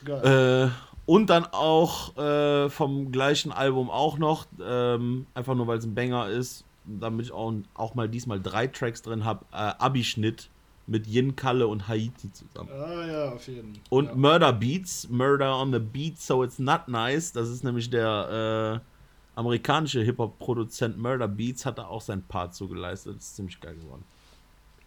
Geil. 0.05 0.69
Äh, 0.71 0.91
und 1.05 1.29
dann 1.29 1.45
auch 1.45 2.15
äh, 2.15 2.69
vom 2.69 3.11
gleichen 3.11 3.51
Album 3.51 3.89
auch 3.89 4.17
noch, 4.17 4.45
ähm, 4.63 5.27
einfach 5.33 5.53
nur 5.55 5.67
weil 5.67 5.77
es 5.77 5.83
ein 5.83 5.93
Banger 5.93 6.29
ist, 6.29 6.63
damit 6.85 7.25
ich 7.25 7.31
auch, 7.33 7.53
auch 7.73 7.95
mal 7.95 8.07
diesmal 8.07 8.39
drei 8.39 8.67
Tracks 8.67 9.01
drin 9.01 9.25
habe, 9.25 9.43
äh, 9.51 9.57
Abischnitt 9.57 10.49
mit 10.87 11.05
Yin 11.05 11.35
Kalle 11.35 11.67
und 11.67 11.89
Haiti 11.89 12.31
zusammen. 12.31 12.69
ah 12.71 13.05
ja, 13.05 13.31
auf 13.33 13.45
jeden 13.45 13.73
Fall. 13.73 13.83
Und 13.89 14.05
ja. 14.05 14.15
Murder 14.15 14.53
Beats, 14.53 15.09
Murder 15.09 15.57
on 15.57 15.73
the 15.73 15.79
Beat, 15.79 16.17
so 16.17 16.45
it's 16.45 16.59
not 16.59 16.87
nice. 16.87 17.33
Das 17.33 17.49
ist 17.49 17.65
nämlich 17.65 17.89
der 17.89 18.81
äh, 18.81 19.37
amerikanische 19.37 20.01
Hip-Hop-Produzent 20.01 20.97
Murder 20.97 21.27
Beats, 21.27 21.65
hat 21.65 21.77
da 21.77 21.87
auch 21.87 22.01
seinen 22.01 22.23
Part 22.23 22.55
zugeleistet. 22.55 23.17
Das 23.17 23.23
ist 23.23 23.35
ziemlich 23.35 23.59
geil 23.59 23.75
geworden. 23.75 24.05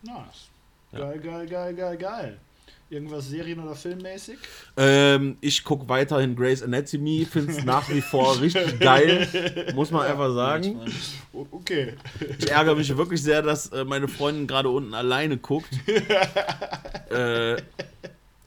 Nice. 0.02 0.48
Geil, 0.94 1.18
geil, 1.18 1.46
geil, 1.46 1.74
geil, 1.74 1.96
geil. 1.96 2.38
Irgendwas 2.90 3.28
Serien- 3.28 3.58
oder 3.60 3.74
Filmmäßig? 3.74 4.38
Ähm, 4.76 5.36
ich 5.40 5.64
gucke 5.64 5.88
weiterhin 5.88 6.36
Grey's 6.36 6.62
Anatomy, 6.62 7.26
finde 7.28 7.52
es 7.52 7.64
nach 7.64 7.88
wie 7.88 8.02
vor 8.02 8.40
richtig 8.40 8.78
geil, 8.78 9.72
muss 9.74 9.90
man 9.90 10.06
einfach 10.06 10.32
sagen. 10.32 10.80
Okay. 11.50 11.94
Ich 12.38 12.50
ärgere 12.50 12.76
mich 12.76 12.94
wirklich 12.96 13.22
sehr, 13.22 13.42
dass 13.42 13.68
äh, 13.68 13.84
meine 13.84 14.06
Freundin 14.06 14.46
gerade 14.46 14.68
unten 14.68 14.94
alleine 14.94 15.38
guckt. 15.38 15.70
äh, 17.10 17.54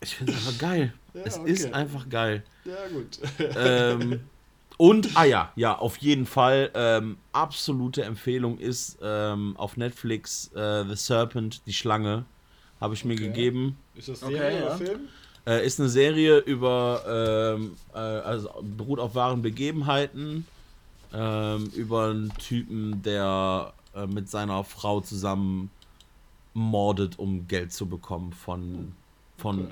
ich 0.02 0.16
finde 0.16 0.34
es 0.34 0.48
einfach 0.48 0.60
geil. 0.60 0.94
Ja, 1.14 1.22
es 1.26 1.40
okay. 1.40 1.52
ist 1.52 1.74
einfach 1.74 2.08
geil. 2.08 2.44
Ja, 2.64 2.88
gut. 2.94 3.20
ähm, 3.58 4.20
und, 4.78 5.10
ah 5.16 5.26
ja, 5.26 5.52
ja, 5.56 5.76
auf 5.76 5.98
jeden 5.98 6.28
Fall, 6.28 6.70
ähm, 6.76 7.18
absolute 7.32 8.04
Empfehlung 8.04 8.60
ist 8.60 9.00
ähm, 9.02 9.56
auf 9.58 9.76
Netflix 9.76 10.52
äh, 10.54 10.86
The 10.88 10.96
Serpent, 10.96 11.66
die 11.66 11.74
Schlange, 11.74 12.26
habe 12.80 12.94
ich 12.94 13.06
mir 13.06 13.14
Okay. 13.14 13.28
gegeben. 13.28 13.78
Ist 13.96 14.08
das 14.10 14.24
Okay, 14.24 14.36
Serie 14.38 14.58
oder 14.58 14.70
ja. 14.70 14.78
Film? 14.78 15.00
Äh, 15.46 15.66
ist 15.66 15.80
eine 15.80 15.90
Serie 15.90 16.40
über, 16.40 17.56
ähm, 17.58 17.76
äh, 17.94 17.98
also 17.98 18.50
beruht 18.62 19.00
auf 19.00 19.16
wahren 19.16 19.42
Begebenheiten, 19.42 20.46
ähm, 21.14 21.72
über 21.76 22.10
einen 22.10 22.34
Typen, 22.38 23.02
der 23.02 23.74
äh, 23.96 24.06
mit 24.08 24.30
seiner 24.30 24.64
Frau 24.66 25.00
zusammen 25.00 25.70
mordet, 26.54 27.18
um 27.18 27.48
Geld 27.48 27.72
zu 27.72 27.86
bekommen 27.86 28.34
von, 28.34 28.94
von 29.38 29.72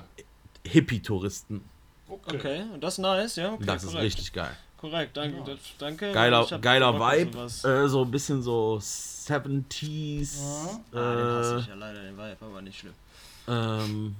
Hippie-Touristen. 0.64 1.62
Okay, 2.08 2.64
das 2.80 2.94
ist 2.94 2.98
nice, 2.98 3.36
ja. 3.36 3.52
Okay, 3.52 3.64
Das 3.66 3.82
ist 3.82 3.90
korrekt. 3.90 4.04
richtig 4.06 4.32
geil. 4.32 4.56
Korrekt, 4.78 5.16
danke. 5.16 5.42
Das, 5.44 5.58
danke. 5.78 6.12
Geiler, 6.12 6.44
geiler 6.60 6.94
Vibe, 7.00 7.38
äh, 7.68 7.88
so 7.88 8.02
ein 8.04 8.10
bisschen 8.10 8.42
so 8.42 8.78
70s. 8.80 10.38
ah, 10.42 10.80
den 10.92 11.00
hasse 11.00 11.54
Äh, 11.56 11.58
ich 11.60 11.66
ja 11.66 11.74
leider, 11.74 12.02
den 12.02 12.16
Vibe, 12.16 12.36
aber 12.40 12.62
nicht 12.62 12.78
schlimm. 12.78 12.94
ähm, 13.48 14.16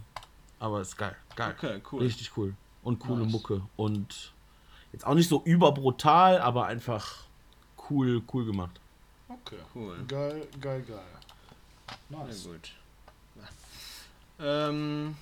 aber 0.59 0.81
ist 0.81 0.97
geil, 0.97 1.15
geil. 1.35 1.55
Okay, 1.59 1.83
cool. 1.93 2.01
Richtig 2.03 2.37
cool. 2.37 2.55
Und 2.83 2.99
coole 3.01 3.25
Nice. 3.25 3.33
Mucke. 3.33 3.61
Und 3.77 4.33
jetzt 4.93 5.07
auch 5.07 5.15
nicht 5.15 5.29
so 5.29 5.43
überbrutal, 5.45 6.39
aber 6.41 6.67
einfach 6.67 7.25
cool, 7.91 8.23
cool 8.33 8.47
gemacht. 8.47 8.81
Okay. 9.29 9.59
Cool. 9.75 9.97
Geil, 10.09 10.47
geil, 10.61 10.83
geil. 10.89 10.99
Nice. 12.09 12.45
gut. 12.45 12.71
Ähm, 14.39 15.17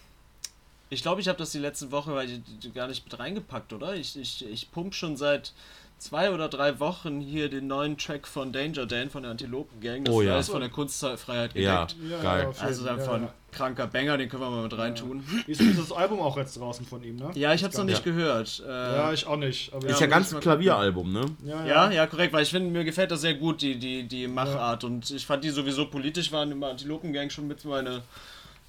ich 0.90 1.02
glaube, 1.02 1.20
ich 1.20 1.28
habe 1.28 1.38
das 1.38 1.50
die 1.52 1.58
letzte 1.58 1.90
Woche 1.90 2.14
weil 2.14 2.28
ich, 2.30 2.74
gar 2.74 2.88
nicht 2.88 3.04
mit 3.04 3.18
reingepackt, 3.18 3.72
oder? 3.72 3.94
Ich, 3.94 4.16
ich, 4.18 4.44
ich 4.48 4.70
pump 4.70 4.94
schon 4.94 5.16
seit 5.16 5.52
zwei 5.96 6.30
oder 6.32 6.48
drei 6.48 6.80
Wochen 6.80 7.20
hier 7.20 7.48
den 7.48 7.66
neuen 7.68 7.96
Track 7.96 8.26
von 8.26 8.52
Danger 8.52 8.84
Dan 8.84 9.10
von 9.10 9.22
der 9.22 9.30
Antilopen 9.30 9.80
Gang. 9.80 10.04
Das 10.04 10.14
Oh 10.14 10.22
ja. 10.22 10.38
ist 10.38 10.50
von 10.50 10.60
der 10.60 10.68
Kunstfreiheit 10.68 11.54
Ja, 11.54 11.84
gedeckt. 11.86 11.96
Ja, 12.10 12.20
geil. 12.22 12.52
Also 12.60 12.86
einfach 12.88 13.06
ja, 13.12 13.14
ein 13.14 13.28
kranker 13.52 13.86
Banger, 13.86 14.18
den 14.18 14.28
können 14.28 14.42
wir 14.42 14.50
mal 14.50 14.64
mit 14.64 14.76
reintun. 14.76 15.24
ja. 15.32 15.42
Ist 15.46 15.60
ist 15.60 15.78
das 15.78 15.92
Album 15.92 16.20
auch 16.20 16.36
jetzt 16.36 16.58
draußen 16.58 16.84
von 16.84 17.02
ihm, 17.04 17.16
ne? 17.16 17.30
Ja, 17.34 17.54
ich 17.54 17.62
habe 17.62 17.72
es 17.72 17.78
noch 17.78 17.84
nicht 17.84 18.04
gehört. 18.04 18.62
Äh, 18.66 18.70
Ja, 18.70 19.12
ich 19.12 19.26
auch 19.26 19.36
nicht. 19.36 19.72
Aber 19.72 19.86
ist 19.86 19.94
Ja, 20.00 20.06
ja 20.06 20.06
ganz 20.08 20.32
mal 20.32 20.40
Klavieralbum, 20.40 21.12
ne? 21.12 21.24
ja, 21.44 21.64
Ja, 21.64 21.90
ja, 21.90 22.06
korrekt, 22.06 22.32
weil 22.34 22.42
ich 22.42 22.50
finde, 22.50 22.70
mir 22.70 22.84
gefällt 22.84 23.10
das 23.12 23.20
sehr 23.22 23.34
gut, 23.34 23.62
die, 23.62 23.78
die, 23.78 24.02
die 24.06 24.26
Machart. 24.26 24.84
Und 24.84 25.08
ich 25.10 25.24
fand 25.24 25.44
die 25.44 25.50
sowieso 25.50 25.86
politisch 25.86 26.32
waren 26.32 26.50
im 26.50 26.62
Antilopengang 26.62 27.30
schon 27.30 27.46
mit 27.46 27.64
meine. 27.64 28.02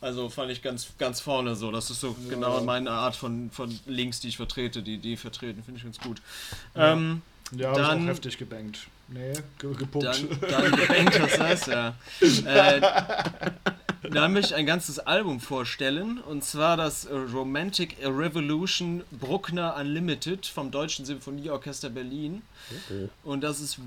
Also 0.05 0.29
fand 0.29 0.51
ich 0.51 0.61
ganz, 0.61 0.89
ganz 0.99 1.19
vorne 1.19 1.55
so. 1.55 1.71
Das 1.71 1.89
ist 1.89 1.99
so 1.99 2.15
Ja. 2.25 2.29
genau 2.29 2.61
meine 2.61 2.91
Art 2.91 3.15
von, 3.15 3.49
von 3.49 3.77
Links, 3.87 4.19
die 4.19 4.27
ich 4.27 4.37
vertrete, 4.37 4.83
die 4.83 4.99
die 4.99 5.17
vertreten, 5.17 5.63
finde 5.63 5.79
ich 5.79 5.83
ganz 5.83 5.97
gut. 5.97 6.21
Ähm, 6.75 7.23
Ja, 7.51 7.69
hab 7.69 7.77
ich 7.79 7.83
Dann- 7.87 8.03
auch 8.03 8.07
heftig 8.09 8.37
gebankt. 8.37 8.79
Nee, 9.07 9.33
ge 9.59 9.73
gepuckt. 9.75 10.05
Dann, 10.05 10.27
dann 10.49 10.71
gebankt, 10.75 11.19
was 11.21 11.39
heißt 11.39 11.67
ja. 11.67 11.95
Äh, 12.45 12.81
dann 14.11 14.33
möchte 14.33 14.53
ich 14.53 14.55
ein 14.55 14.65
ganzes 14.67 14.99
Album 14.99 15.39
vorstellen. 15.39 16.19
Und 16.19 16.43
zwar 16.43 16.77
das 16.77 17.07
Romantic 17.09 17.97
Revolution 18.03 19.03
Bruckner 19.11 19.75
Unlimited 19.75 20.45
vom 20.45 20.69
Deutschen 20.71 21.05
Symphonieorchester 21.05 21.89
Berlin. 21.89 22.41
Und 23.23 23.41
das 23.41 23.59
ist 23.59 23.77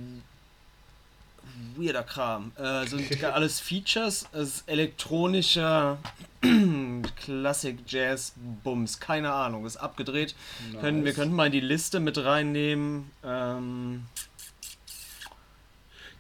weirder 1.77 2.03
Kram. 2.03 2.53
Äh, 2.57 2.87
sind 2.87 3.25
alles 3.25 3.61
Features, 3.61 4.27
es 4.33 4.49
ist 4.57 4.69
elektronischer 4.69 5.99
Klassik 7.17 7.79
Jazz 7.87 8.35
Bums, 8.63 9.01
keine 9.01 9.33
Ahnung, 9.33 9.67
ist 9.67 9.77
abgedreht. 9.77 10.35
Können, 10.81 11.05
wir 11.05 11.13
könnten 11.13 11.35
mal 11.35 11.47
in 11.47 11.53
die 11.53 11.61
Liste 11.61 12.01
mit 12.01 12.19
reinnehmen. 12.19 13.11
Ähm, 13.25 14.05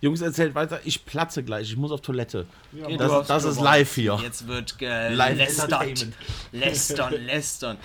Jungs, 0.00 0.20
erzählt 0.20 0.54
weiter, 0.54 0.80
ich 0.84 1.04
platze 1.04 1.42
gleich, 1.42 1.70
ich 1.70 1.76
muss 1.76 1.90
auf 1.90 2.00
Toilette. 2.00 2.46
Ja, 2.72 2.96
Das, 2.96 3.26
das 3.26 3.44
ist 3.44 3.60
live 3.60 3.92
hier. 3.94 4.18
Jetzt 4.22 4.46
wird 4.46 4.78
gelästert. 4.78 6.06
Lästern, 6.52 7.12
lästern. 7.24 7.78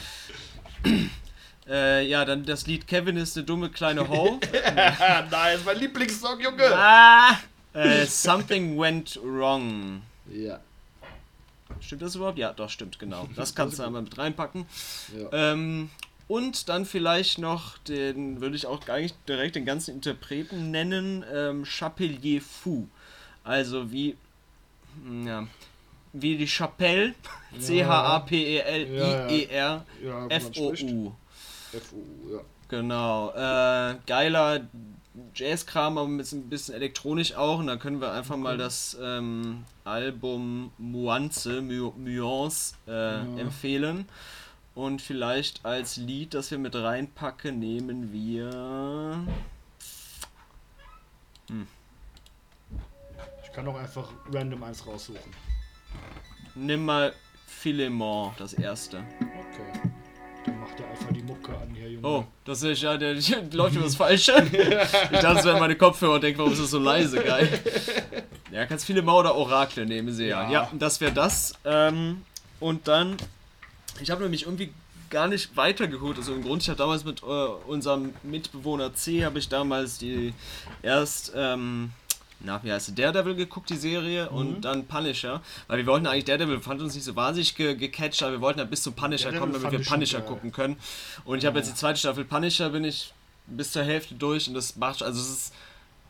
Äh, 1.67 2.05
ja, 2.07 2.25
dann 2.25 2.45
das 2.45 2.67
Lied 2.67 2.87
Kevin 2.87 3.17
ist 3.17 3.37
eine 3.37 3.45
dumme 3.45 3.69
kleine 3.69 4.07
Ho. 4.09 4.39
Ah, 4.75 5.23
nice, 5.31 5.59
mein 5.65 5.79
Lieblingssong, 5.79 6.39
Junge. 6.39 6.75
ah, 6.75 7.37
äh, 7.73 8.05
something 8.05 8.77
went 8.77 9.19
wrong. 9.23 10.01
Ja. 10.31 10.59
Stimmt 11.79 12.01
das 12.01 12.15
überhaupt? 12.15 12.37
Ja, 12.37 12.53
doch, 12.53 12.69
stimmt, 12.69 12.99
genau. 12.99 13.27
Das 13.35 13.55
kannst 13.55 13.79
du 13.79 13.83
einmal 13.85 14.01
mit 14.03 14.17
reinpacken. 14.17 14.65
Ja. 15.17 15.51
Ähm, 15.53 15.89
und 16.27 16.69
dann 16.69 16.85
vielleicht 16.85 17.37
noch 17.39 17.77
den, 17.79 18.41
würde 18.41 18.55
ich 18.55 18.65
auch 18.65 18.87
eigentlich 18.87 19.13
direkt 19.27 19.55
den 19.55 19.65
ganzen 19.65 19.95
Interpreten 19.95 20.71
nennen, 20.71 21.25
ähm, 21.33 21.65
Chapelier 21.65 22.41
Fou. 22.41 22.87
Also 23.43 23.91
wie, 23.91 24.15
hm, 25.03 25.27
ja, 25.27 25.47
wie 26.13 26.37
die 26.37 26.47
Chapelle, 26.47 27.13
E 29.29 29.47
C-H-A-P-E-L-I-E-R, 31.79 32.31
Ja, 32.31 32.37
ja. 32.37 32.43
Genau. 32.69 33.29
Äh, 33.31 33.97
geiler 34.07 34.61
Jazzkram, 35.35 35.97
aber 35.97 36.07
mit 36.07 36.31
ein 36.31 36.49
bisschen 36.49 36.73
elektronisch 36.75 37.35
auch. 37.35 37.59
Und 37.59 37.67
dann 37.67 37.79
können 37.79 38.01
wir 38.01 38.11
einfach 38.11 38.37
mal 38.37 38.57
das 38.57 38.97
ähm, 39.01 39.63
Album 39.83 40.71
Muanze, 40.77 41.61
Mu 41.61 41.91
Muance, 41.97 42.75
äh, 42.87 43.19
empfehlen. 43.39 44.07
Und 44.75 45.03
vielleicht 45.03 45.63
als 45.65 45.97
Lied, 45.97 46.33
das 46.33 46.49
wir 46.49 46.57
mit 46.57 46.75
reinpacken, 46.75 47.59
nehmen 47.59 48.11
wir. 48.11 49.23
Ich 53.43 53.51
kann 53.53 53.67
auch 53.67 53.77
einfach 53.77 54.09
random 54.31 54.63
eins 54.63 54.87
raussuchen. 54.87 55.31
Nimm 56.55 56.85
mal 56.85 57.13
Philemon, 57.45 58.31
das 58.39 58.53
erste. 58.53 59.03
Okay. 59.19 59.91
Dann 60.45 60.59
macht 60.59 60.79
er 60.79 60.89
einfach 60.89 61.11
die 61.13 61.23
Mucke 61.23 61.51
an 61.51 61.69
hier, 61.73 61.89
Junge. 61.89 62.07
Oh, 62.07 62.25
das 62.45 62.63
ist 62.63 62.81
ja, 62.81 62.97
der, 62.97 63.15
läuft 63.51 63.75
über 63.75 63.85
das 63.85 63.95
Falsche. 63.95 64.33
Ich 65.11 65.19
dachte, 65.19 65.39
es 65.39 65.45
wären 65.45 65.59
meine 65.59 65.75
Kopfhörer 65.75 66.15
und 66.15 66.23
denke, 66.23 66.39
warum 66.39 66.53
ist 66.53 66.61
das 66.61 66.71
so 66.71 66.79
leise, 66.79 67.21
geil. 67.21 67.47
Ja, 68.51 68.65
kannst 68.65 68.85
Philemon 68.85 69.21
oder 69.21 69.35
Orakel 69.35 69.85
nehmen, 69.85 70.13
sie 70.13 70.27
ja. 70.27 70.43
Ja. 70.43 70.51
Ja, 70.51 70.71
das 70.73 71.01
wäre 71.01 71.11
das. 71.11 71.53
Ähm, 71.65 72.21
und 72.59 72.87
dann, 72.87 73.17
ich 74.01 74.11
habe 74.11 74.21
nämlich 74.21 74.43
irgendwie 74.43 74.71
gar 75.09 75.27
nicht 75.27 75.55
weitergeholt. 75.55 76.17
Also 76.17 76.33
im 76.33 76.43
Grund, 76.43 76.61
ich 76.63 76.69
habe 76.69 76.77
damals 76.77 77.05
mit 77.05 77.23
äh, 77.23 77.25
unserem 77.25 78.13
Mitbewohner 78.23 78.93
C, 78.93 79.23
habe 79.23 79.39
ich 79.39 79.47
damals 79.47 79.97
die 79.97 80.33
erst, 80.81 81.31
ähm, 81.35 81.91
na, 82.43 82.59
wie 82.63 82.71
heißt 82.71 82.87
sie, 82.87 82.95
Daredevil 82.95 83.35
geguckt, 83.35 83.69
die 83.69 83.77
Serie, 83.77 84.29
Mhm. 84.29 84.37
und 84.37 84.61
dann 84.61 84.85
Punisher. 84.85 85.41
Weil 85.67 85.77
wir 85.79 85.85
wollten 85.87 86.07
eigentlich 86.07 86.25
Daredevil, 86.25 86.59
fand 86.59 86.81
uns 86.81 86.93
nicht 86.95 87.03
so 87.05 87.15
wahnsinnig 87.15 87.55
ge 87.55 87.75
gecatcht, 87.75 88.21
aber 88.21 88.33
wir 88.33 88.41
wollten 88.41 88.59
ja 88.59 88.65
bis 88.65 88.83
zum 88.83 88.93
Punisher 88.93 89.31
Daredevil 89.31 89.39
kommen, 89.39 89.63
damit 89.63 89.79
wir 89.79 89.85
Punisher 89.89 90.19
geil. 90.19 90.27
gucken 90.27 90.51
können. 90.51 90.77
Und 91.25 91.37
ich 91.39 91.45
habe 91.45 91.57
jetzt 91.59 91.71
die 91.71 91.75
zweite 91.75 91.97
Staffel 91.99 92.25
Punisher, 92.25 92.69
bin 92.69 92.83
ich 92.83 93.13
bis 93.47 93.71
zur 93.71 93.83
Hälfte 93.83 94.15
durch 94.15 94.47
und 94.47 94.53
das 94.53 94.75
macht, 94.75 95.01
also 95.03 95.19
es 95.19 95.29
ist, 95.29 95.53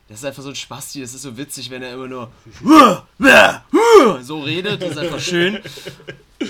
das 0.08 0.18
ist 0.18 0.24
einfach 0.24 0.42
so 0.42 0.50
ein 0.50 0.54
Spasti, 0.54 1.00
das 1.00 1.14
ist 1.14 1.22
so 1.22 1.36
witzig, 1.36 1.70
wenn 1.70 1.82
er 1.82 1.94
immer 1.94 2.06
nur 2.08 2.30
so 4.22 4.40
redet, 4.40 4.82
das 4.82 4.90
ist 4.90 4.98
einfach 4.98 5.20
schön. 5.20 5.58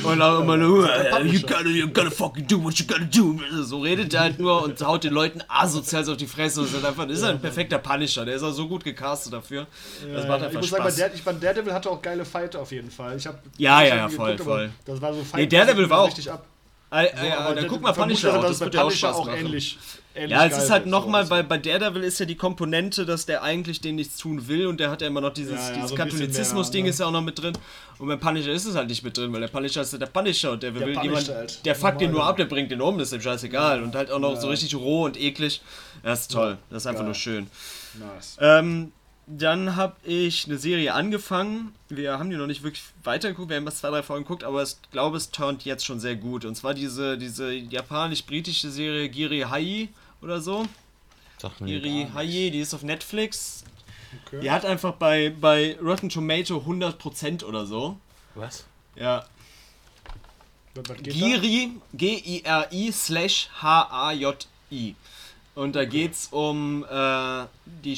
Und 0.03 0.23
auch 0.23 0.41
immer 0.41 0.57
nur, 0.57 0.89
you 1.25 1.41
gotta, 1.41 1.69
you 1.69 1.87
gotta 1.89 2.11
fucking 2.11 2.47
do 2.47 2.63
what 2.63 2.75
you 2.75 2.87
gotta 2.87 3.05
do. 3.05 3.39
So 3.63 3.81
redet 3.81 4.13
er 4.15 4.21
halt 4.21 4.39
nur 4.39 4.63
und 4.65 4.81
haut 4.83 5.05
den 5.05 5.13
Leuten 5.13 5.43
asozial 5.47 6.05
so 6.05 6.13
auf 6.13 6.19
die 6.19 6.27
Fresse. 6.27 6.63
Das 6.63 6.73
ist 6.73 6.85
einfach, 6.85 7.07
das 7.07 7.19
ist 7.19 7.25
ein 7.25 7.41
perfekter 7.41 7.79
Punisher, 7.79 8.25
der 8.25 8.37
ist 8.37 8.43
auch 8.43 8.53
so 8.53 8.67
gut 8.67 8.83
gecastet 8.83 9.33
dafür. 9.35 9.67
Das 10.13 10.27
macht 10.27 10.41
ich 10.41 10.47
einfach 10.47 10.61
muss 10.61 10.71
sagen, 10.71 10.83
bei, 10.85 10.89
Spaß. 10.91 10.97
Der, 10.97 11.15
ich, 11.15 11.23
bei 11.23 11.33
Daredevil 11.35 11.73
hatte 11.73 11.91
auch 11.91 12.01
geile 12.03 12.25
Fight 12.25 12.57
auf 12.57 12.73
jeden 12.73 12.91
Fall. 12.91 13.17
Ich 13.17 13.27
hab, 13.27 13.43
Ja, 13.59 13.83
ich 13.83 13.89
ja, 13.91 13.97
ja, 13.97 14.09
voll, 14.09 14.33
aber 14.33 14.45
voll. 14.45 14.71
Das 14.85 15.01
war 15.01 15.13
so 15.15 15.23
Fight. 15.23 15.41
Nee, 15.41 15.47
Daredevil 15.47 15.91
war 15.91 16.01
auch- 16.01 16.07
richtig 16.09 16.31
ab. 16.31 16.47
So, 16.91 16.97
ja, 17.27 17.39
aber 17.41 17.55
dann 17.57 17.67
guck 17.67 17.81
mal 17.83 17.93
Punisher 17.93 18.39
auch, 18.39 18.43
das 18.43 18.59
bei 18.59 18.67
wird 18.67 18.75
dir 18.75 18.85
auch 18.85 18.91
Spaß 18.91 19.17
auch 19.17 19.27
machen. 19.27 19.39
ähnlich. 19.39 19.79
Ja, 20.15 20.47
es 20.47 20.57
ist 20.57 20.71
halt 20.71 20.87
nochmal, 20.87 21.25
bei, 21.27 21.43
bei 21.43 21.59
Daredevil 21.59 22.05
ist 22.05 22.21
ja 22.21 22.27
die 22.27 22.37
Komponente, 22.37 23.05
dass 23.05 23.27
der 23.27 23.43
eigentlich 23.43 23.81
den 23.81 23.97
nichts 23.97 24.17
tun 24.17 24.47
will 24.47 24.69
und 24.69 24.79
der 24.79 24.91
hat 24.91 25.03
ja 25.03 25.09
immer 25.09 25.21
noch 25.21 25.33
dieses, 25.33 25.55
Ja, 25.55 25.69
ja, 25.69 25.75
dieses 25.75 25.91
so 25.91 25.97
Katholizismus-Ding 25.97 26.85
ne? 26.85 26.91
ist 26.91 27.01
ja 27.01 27.07
auch 27.07 27.11
noch 27.11 27.23
mit 27.23 27.41
drin. 27.41 27.59
Und 27.99 28.07
beim 28.07 28.21
Punisher 28.21 28.53
ist 28.53 28.65
es 28.65 28.77
halt 28.77 28.89
nicht 28.89 29.03
mit 29.03 29.17
drin, 29.17 29.33
weil 29.33 29.41
der 29.41 29.49
Punisher 29.49 29.83
ist 29.83 29.93
ja 29.93 29.99
der 29.99 30.07
Punisher 30.07 30.53
und 30.53 30.63
der, 30.63 30.73
will 30.75 30.83
punisht 30.83 31.03
jemand, 31.03 31.29
halt. 31.29 31.67
der 31.67 31.75
fuckt 31.75 32.01
den 32.01 32.13
nur 32.13 32.25
ab, 32.25 32.37
der 32.37 32.45
bringt 32.45 32.71
den 32.71 32.81
um, 32.81 32.97
das 32.97 33.09
ist 33.09 33.15
ihm 33.15 33.23
scheißegal. 33.23 33.83
Und 33.83 33.97
halt 33.97 34.13
auch 34.13 34.21
noch 34.21 34.41
so 34.41 34.49
richtig 34.49 34.77
roh 34.77 35.05
und 35.05 35.21
eklig. 35.21 35.61
Das 36.05 36.23
ist 36.23 36.31
toll, 36.31 36.59
das 36.71 36.83
ist 36.83 36.87
einfach 36.87 37.01
geil. 37.01 37.07
nur 37.07 37.15
schön. 37.15 37.47
Nice. 37.95 38.37
Ähm, 38.41 38.93
dann 39.27 39.75
habe 39.75 39.97
ich 40.05 40.47
eine 40.47 40.59
Serie 40.59 40.93
angefangen. 40.93 41.75
Wir 41.89 42.19
haben 42.19 42.31
die 42.31 42.37
noch 42.37 42.47
nicht 42.47 42.63
wirklich 42.63 42.85
weitergeguckt. 43.03 43.49
Wir 43.49 43.57
haben 43.57 43.65
erst 43.65 43.79
zwei, 43.79 43.91
drei 43.91 44.03
Folgen 44.03 44.25
geguckt, 44.25 44.45
aber 44.45 44.63
ich 44.63 44.77
glaube, 44.91 45.17
es 45.17 45.31
turnt 45.31 45.65
jetzt 45.65 45.85
schon 45.85 45.99
sehr 45.99 46.17
gut. 46.17 46.45
Und 46.45 46.55
zwar 46.57 46.75
diese, 46.75 47.17
diese 47.17 47.53
japanisch-britische 47.53 48.71
Serie 48.71 49.09
Giri 49.09 49.41
Hai 49.49 49.89
oder 50.25 50.41
so. 50.41 50.67
Sag 51.39 51.61
mir 51.61 51.81
Giri 51.81 52.09
Hai, 52.15 52.27
die 52.51 52.61
ist 52.61 52.75
auf 52.75 52.83
Netflix. 52.83 53.65
Okay. 54.27 54.41
Die 54.41 54.51
hat 54.51 54.65
einfach 54.65 54.95
bei, 54.95 55.31
bei 55.39 55.77
Rotten 55.81 56.09
Tomato 56.09 56.59
100% 56.59 57.45
oder 57.45 57.67
so. 57.67 57.99
Was? 58.35 58.65
Ja. 58.97 59.25
Giri, 61.03 61.71
G-I-R-I 61.93 62.93
slash 62.93 63.49
H-A-J-I. 63.61 64.97
Und 65.55 65.77
da 65.77 65.85
geht's 65.85 66.29
um 66.33 66.85
äh, 66.91 67.45
die 67.65 67.97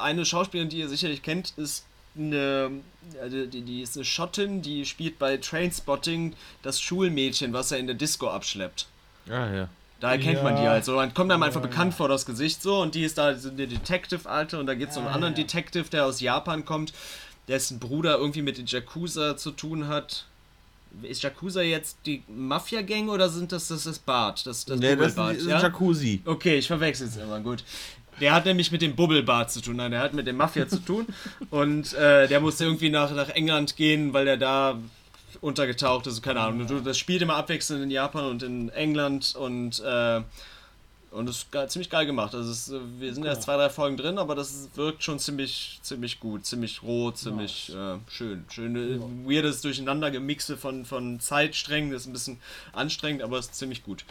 eine 0.00 0.24
Schauspielerin, 0.24 0.68
die 0.70 0.78
ihr 0.78 0.88
sicherlich 0.88 1.22
kennt, 1.22 1.52
ist 1.56 1.84
eine, 2.16 2.70
also 3.20 3.46
die, 3.46 3.62
die 3.62 3.82
ist 3.82 3.96
eine 3.96 4.04
Schottin, 4.04 4.62
die 4.62 4.86
spielt 4.86 5.18
bei 5.18 5.36
Trainspotting 5.36 6.34
das 6.62 6.80
Schulmädchen, 6.80 7.52
was 7.52 7.72
er 7.72 7.78
in 7.78 7.86
der 7.86 7.96
Disco 7.96 8.28
abschleppt. 8.28 8.86
Ja, 9.26 9.52
ja. 9.52 9.68
Daher 10.00 10.18
kennt 10.18 10.36
Ja. 10.38 10.42
man 10.42 10.56
die 10.56 10.68
halt 10.68 10.84
so. 10.84 10.96
Man 10.96 11.14
kommt 11.14 11.32
einem 11.32 11.42
einfach 11.42 11.62
Ja, 11.62 11.66
bekannt 11.68 11.94
vor 11.94 12.08
das 12.08 12.26
Gesicht 12.26 12.62
so 12.62 12.80
und 12.82 12.94
die 12.94 13.02
ist 13.04 13.16
da 13.18 13.34
so 13.34 13.48
eine 13.48 13.66
Detective-Alte 13.66 14.58
und 14.58 14.66
da 14.66 14.74
geht 14.74 14.90
es 14.90 14.96
um 14.96 15.04
einen 15.06 15.14
anderen 15.14 15.34
Detective, 15.34 15.84
der 15.90 16.04
aus 16.04 16.20
Japan 16.20 16.64
kommt, 16.64 16.92
dessen 17.48 17.78
Bruder 17.78 18.18
irgendwie 18.18 18.42
mit 18.42 18.58
den 18.58 18.66
Yakuza 18.66 19.36
zu 19.36 19.52
tun 19.52 19.88
hat. 19.88 20.26
Ist 21.02 21.22
Yakuza 21.22 21.62
jetzt 21.62 21.98
die 22.06 22.22
Mafia-Gang 22.28 23.08
oder 23.08 23.28
sind 23.28 23.52
das 23.52 23.68
das, 23.68 23.84
das 23.84 23.98
Bart? 23.98 24.46
Das, 24.46 24.64
das 24.64 24.78
Nee, 24.80 24.96
das 24.96 25.08
ist 25.12 25.18
ein 25.18 25.48
ja? 25.48 25.60
Jacuzzi. 25.60 26.22
Okay, 26.24 26.58
ich 26.58 26.66
verwechsel 26.66 27.06
es 27.08 27.16
immer, 27.16 27.40
gut. 27.40 27.64
Der 28.20 28.32
hat 28.34 28.46
nämlich 28.46 28.72
mit 28.72 28.80
dem 28.80 28.96
Bubbelbart 28.96 29.50
zu 29.50 29.60
tun, 29.60 29.76
nein, 29.76 29.90
der 29.90 30.00
hat 30.00 30.14
mit 30.14 30.26
dem 30.26 30.36
Mafia 30.38 30.66
zu 30.68 30.78
tun. 30.78 31.06
Und 31.50 31.92
äh, 31.94 32.26
der 32.28 32.40
musste 32.40 32.64
irgendwie 32.64 32.88
nach, 32.88 33.10
nach 33.14 33.28
England 33.30 33.76
gehen, 33.76 34.12
weil 34.14 34.24
der 34.24 34.36
da 34.38 34.78
untergetaucht 35.40 36.06
ist, 36.06 36.22
keine 36.22 36.40
Ahnung. 36.40 36.66
Du- 36.66 36.80
Das 36.80 36.98
spielt 36.98 37.22
immer 37.22 37.36
abwechselnd 37.36 37.82
in 37.82 37.90
Japan 37.90 38.26
und 38.26 38.42
in 38.42 38.68
England 38.70 39.34
und 39.36 39.80
äh, 39.80 40.22
und 41.12 41.26
das 41.26 41.46
ist 41.50 41.70
ziemlich 41.72 41.88
geil 41.88 42.04
gemacht. 42.04 42.34
Also 42.34 42.50
es, 42.50 42.70
wir 42.98 43.14
sind 43.14 43.24
erst 43.24 43.42
zwei, 43.42 43.56
drei 43.56 43.70
Folgen 43.70 43.96
drin, 43.96 44.18
aber 44.18 44.34
das 44.34 44.68
wirkt 44.74 45.02
schon 45.02 45.18
ziemlich, 45.18 45.78
ziemlich 45.82 46.20
gut, 46.20 46.44
ziemlich 46.44 46.82
roh, 46.82 47.10
ziemlich 47.10 47.72
äh, 47.74 47.96
schön. 48.10 48.44
Schöne, 48.50 49.00
weirdes 49.24 49.62
Durcheinander 49.62 50.10
gemixe 50.10 50.58
von, 50.58 50.84
von 50.84 51.18
Zeitsträngen, 51.18 51.90
das 51.90 52.02
ist 52.02 52.08
ein 52.08 52.12
bisschen 52.12 52.40
anstrengend, 52.72 53.22
aber 53.22 53.38
es 53.38 53.46
ist 53.46 53.54
ziemlich 53.54 53.82
gut. 53.82 54.04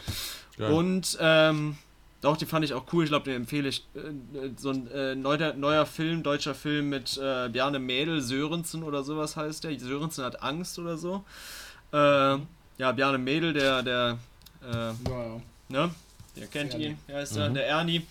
Geil. 0.58 0.72
Und 0.72 1.16
ähm, 1.20 1.76
doch, 2.20 2.36
die 2.36 2.46
fand 2.46 2.64
ich 2.64 2.72
auch 2.74 2.84
cool. 2.92 3.04
Ich 3.04 3.10
glaube, 3.10 3.24
den 3.26 3.36
empfehle 3.36 3.68
ich. 3.68 3.86
Äh, 3.94 4.50
so 4.56 4.70
ein 4.70 4.90
äh, 4.90 5.14
neuer, 5.14 5.52
neuer 5.54 5.86
Film, 5.86 6.22
deutscher 6.22 6.54
Film 6.54 6.88
mit 6.88 7.16
äh, 7.18 7.48
Bjarne 7.48 7.78
Mädel, 7.78 8.20
Sörensen 8.20 8.82
oder 8.82 9.02
sowas 9.04 9.36
heißt 9.36 9.64
der. 9.64 9.78
Sörensen 9.78 10.24
hat 10.24 10.42
Angst 10.42 10.78
oder 10.78 10.96
so. 10.96 11.24
Äh, 11.92 11.96
ja, 12.78 12.92
Bjarne 12.92 13.18
Mädel, 13.18 13.52
der, 13.52 13.82
der, 13.82 14.18
äh, 14.62 14.74
Ja, 14.74 14.94
ja. 15.08 15.40
ne? 15.68 15.90
Ihr 16.36 16.46
kennt 16.48 16.74
Ernie. 16.74 16.86
ihn, 16.88 16.98
ja, 17.08 17.20
ist 17.20 17.34
er, 17.36 17.48
der 17.48 17.66
Ernie. 17.66 18.02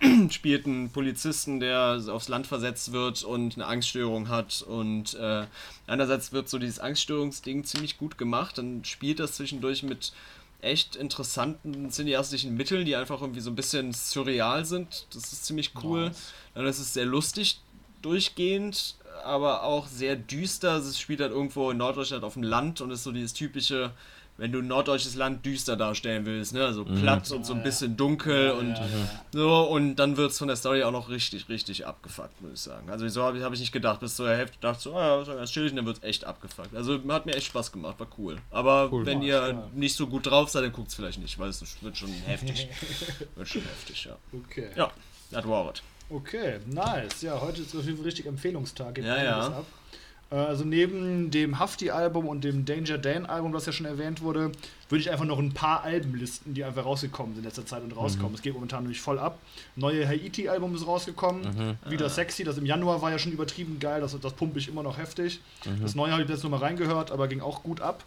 spielt 0.30 0.66
einen 0.66 0.90
Polizisten, 0.90 1.60
der 1.60 2.02
aufs 2.08 2.28
Land 2.28 2.46
versetzt 2.46 2.92
wird 2.92 3.24
und 3.24 3.54
eine 3.54 3.66
Angststörung 3.66 4.28
hat. 4.28 4.62
Und 4.62 5.14
äh, 5.14 5.46
einerseits 5.86 6.32
wird 6.32 6.48
so 6.48 6.58
dieses 6.58 6.78
Angststörungsding 6.78 7.64
ziemlich 7.64 7.98
gut 7.98 8.18
gemacht. 8.18 8.58
Dann 8.58 8.84
spielt 8.84 9.20
das 9.20 9.32
zwischendurch 9.32 9.82
mit 9.82 10.12
echt 10.60 10.96
interessanten 10.96 11.90
cineastischen 11.90 12.56
Mitteln, 12.56 12.84
die 12.86 12.96
einfach 12.96 13.20
irgendwie 13.20 13.40
so 13.40 13.50
ein 13.50 13.56
bisschen 13.56 13.92
surreal 13.92 14.64
sind. 14.64 15.06
Das 15.12 15.32
ist 15.32 15.44
ziemlich 15.44 15.72
cool. 15.82 16.06
Nice. 16.06 16.32
Dann 16.54 16.66
ist 16.66 16.78
es 16.78 16.94
sehr 16.94 17.04
lustig 17.04 17.60
durchgehend, 18.02 18.96
aber 19.24 19.62
auch 19.62 19.86
sehr 19.86 20.16
düster. 20.16 20.72
Also 20.72 20.90
Es 20.90 20.98
spielt 20.98 21.20
halt 21.20 21.32
irgendwo 21.32 21.70
in 21.70 21.78
Norddeutschland 21.78 22.24
auf 22.24 22.34
dem 22.34 22.42
Land 22.42 22.80
und 22.80 22.90
ist 22.90 23.04
so 23.04 23.12
dieses 23.12 23.32
typische, 23.34 23.92
wenn 24.38 24.52
du 24.52 24.58
ein 24.58 24.66
norddeutsches 24.66 25.14
Land 25.14 25.46
düster 25.46 25.76
darstellen 25.76 26.26
willst, 26.26 26.52
ne? 26.52 26.64
Also 26.64 26.84
platt 26.84 27.30
und 27.30 27.46
so 27.46 27.52
ein 27.54 27.58
Ja, 27.58 27.62
ja. 27.62 27.64
bisschen 27.70 27.96
dunkel 27.96 28.50
und 28.50 28.68
Ja, 28.70 28.80
ja. 28.80 29.20
so 29.32 29.62
und 29.70 29.96
dann 29.96 30.16
wird 30.16 30.30
es 30.32 30.38
von 30.38 30.48
der 30.48 30.56
Story 30.56 30.82
auch 30.82 30.90
noch 30.92 31.08
richtig, 31.08 31.48
richtig 31.48 31.86
abgefuckt, 31.86 32.40
muss 32.42 32.52
ich 32.54 32.60
sagen. 32.60 32.90
Also 32.90 33.08
so 33.08 33.22
habe 33.22 33.38
ich, 33.38 33.44
hab 33.44 33.52
ich 33.52 33.60
nicht 33.60 33.72
gedacht, 33.72 34.00
bis 34.00 34.16
zur 34.16 34.28
Hälfte 34.28 34.56
dachte 34.60 34.82
so, 34.82 34.94
ah, 34.94 35.16
ja, 35.16 35.22
ist 35.22 35.28
ja 35.28 35.34
ganz 35.34 35.50
chillig 35.50 35.70
und 35.72 35.76
dann 35.76 35.86
wird 35.86 35.98
es 35.98 36.02
echt 36.02 36.24
abgefuckt. 36.24 36.74
Also 36.76 37.00
hat 37.08 37.26
mir 37.26 37.34
echt 37.34 37.46
Spaß 37.46 37.72
gemacht, 37.72 37.98
war 37.98 38.08
cool. 38.18 38.36
Aber 38.50 38.90
wenn 38.92 39.18
Nice, 39.20 39.26
ihr 39.28 39.48
ja. 39.48 39.68
nicht 39.74 39.96
so 39.96 40.06
gut 40.06 40.26
drauf 40.26 40.50
seid, 40.50 40.64
dann 40.64 40.72
guckt 40.72 40.88
es 40.88 40.94
vielleicht 40.94 41.18
nicht, 41.20 41.38
weil 41.38 41.48
es 41.48 41.62
wird 41.82 41.96
schon 41.96 42.10
heftig. 42.26 42.68
wird 43.36 43.48
schon 43.48 43.62
heftig, 43.62 44.04
ja. 44.04 44.16
Okay. 44.32 44.68
Ja, 44.76 44.90
das 45.30 45.48
war 45.48 45.72
es. 45.72 45.82
Okay, 46.08 46.60
nice. 46.66 47.22
Ja, 47.22 47.40
heute 47.40 47.62
ist 47.62 47.74
auf 47.74 47.84
jeden 47.84 47.96
Fall 47.96 48.04
richtig 48.06 48.26
Empfehlungstag. 48.26 48.94
Geht 48.94 49.04
Ja, 49.06 49.24
ja. 49.24 49.46
ab. 49.48 49.66
Äh, 50.30 50.34
Also 50.34 50.64
neben 50.64 51.30
dem 51.30 51.58
Hafti-Album 51.58 52.26
und 52.26 52.42
dem 52.44 52.64
Danger 52.64 52.98
Dan-Album, 52.98 53.52
was 53.52 53.66
ja 53.66 53.72
schon 53.72 53.86
erwähnt 53.86 54.20
wurde, 54.22 54.52
würde 54.88 55.00
ich 55.00 55.10
einfach 55.10 55.24
noch 55.24 55.38
ein 55.38 55.52
paar 55.52 55.82
Alben 55.82 56.14
listen, 56.16 56.54
die 56.54 56.64
einfach 56.64 56.84
rausgekommen 56.84 57.34
sind 57.34 57.42
in 57.42 57.48
letzter 57.48 57.66
Zeit 57.66 57.82
und 57.82 57.96
rauskommen. 57.96 58.34
Es 58.34 58.42
geht 58.42 58.54
momentan 58.54 58.82
nämlich 58.84 59.00
voll 59.00 59.18
ab. 59.18 59.38
Neue 59.74 60.06
Haiti-Album 60.06 60.74
ist 60.74 60.86
rausgekommen. 60.86 61.76
Wieder 61.88 62.08
sexy. 62.08 62.44
Das 62.44 62.58
im 62.58 62.66
Januar 62.66 63.02
war 63.02 63.10
ja 63.10 63.18
schon 63.18 63.32
übertrieben 63.32 63.78
geil. 63.80 64.00
Das, 64.00 64.18
das 64.20 64.32
pumpe 64.32 64.58
ich 64.58 64.68
immer 64.68 64.82
noch 64.82 64.98
heftig. 64.98 65.40
Das 65.82 65.94
neue 65.94 66.12
habe 66.12 66.22
ich 66.22 66.28
jetzt 66.28 66.42
nur 66.42 66.50
mal 66.50 66.58
reingehört, 66.60 67.10
aber 67.10 67.28
ging 67.28 67.40
auch 67.40 67.62
gut 67.62 67.80
ab. 67.80 68.04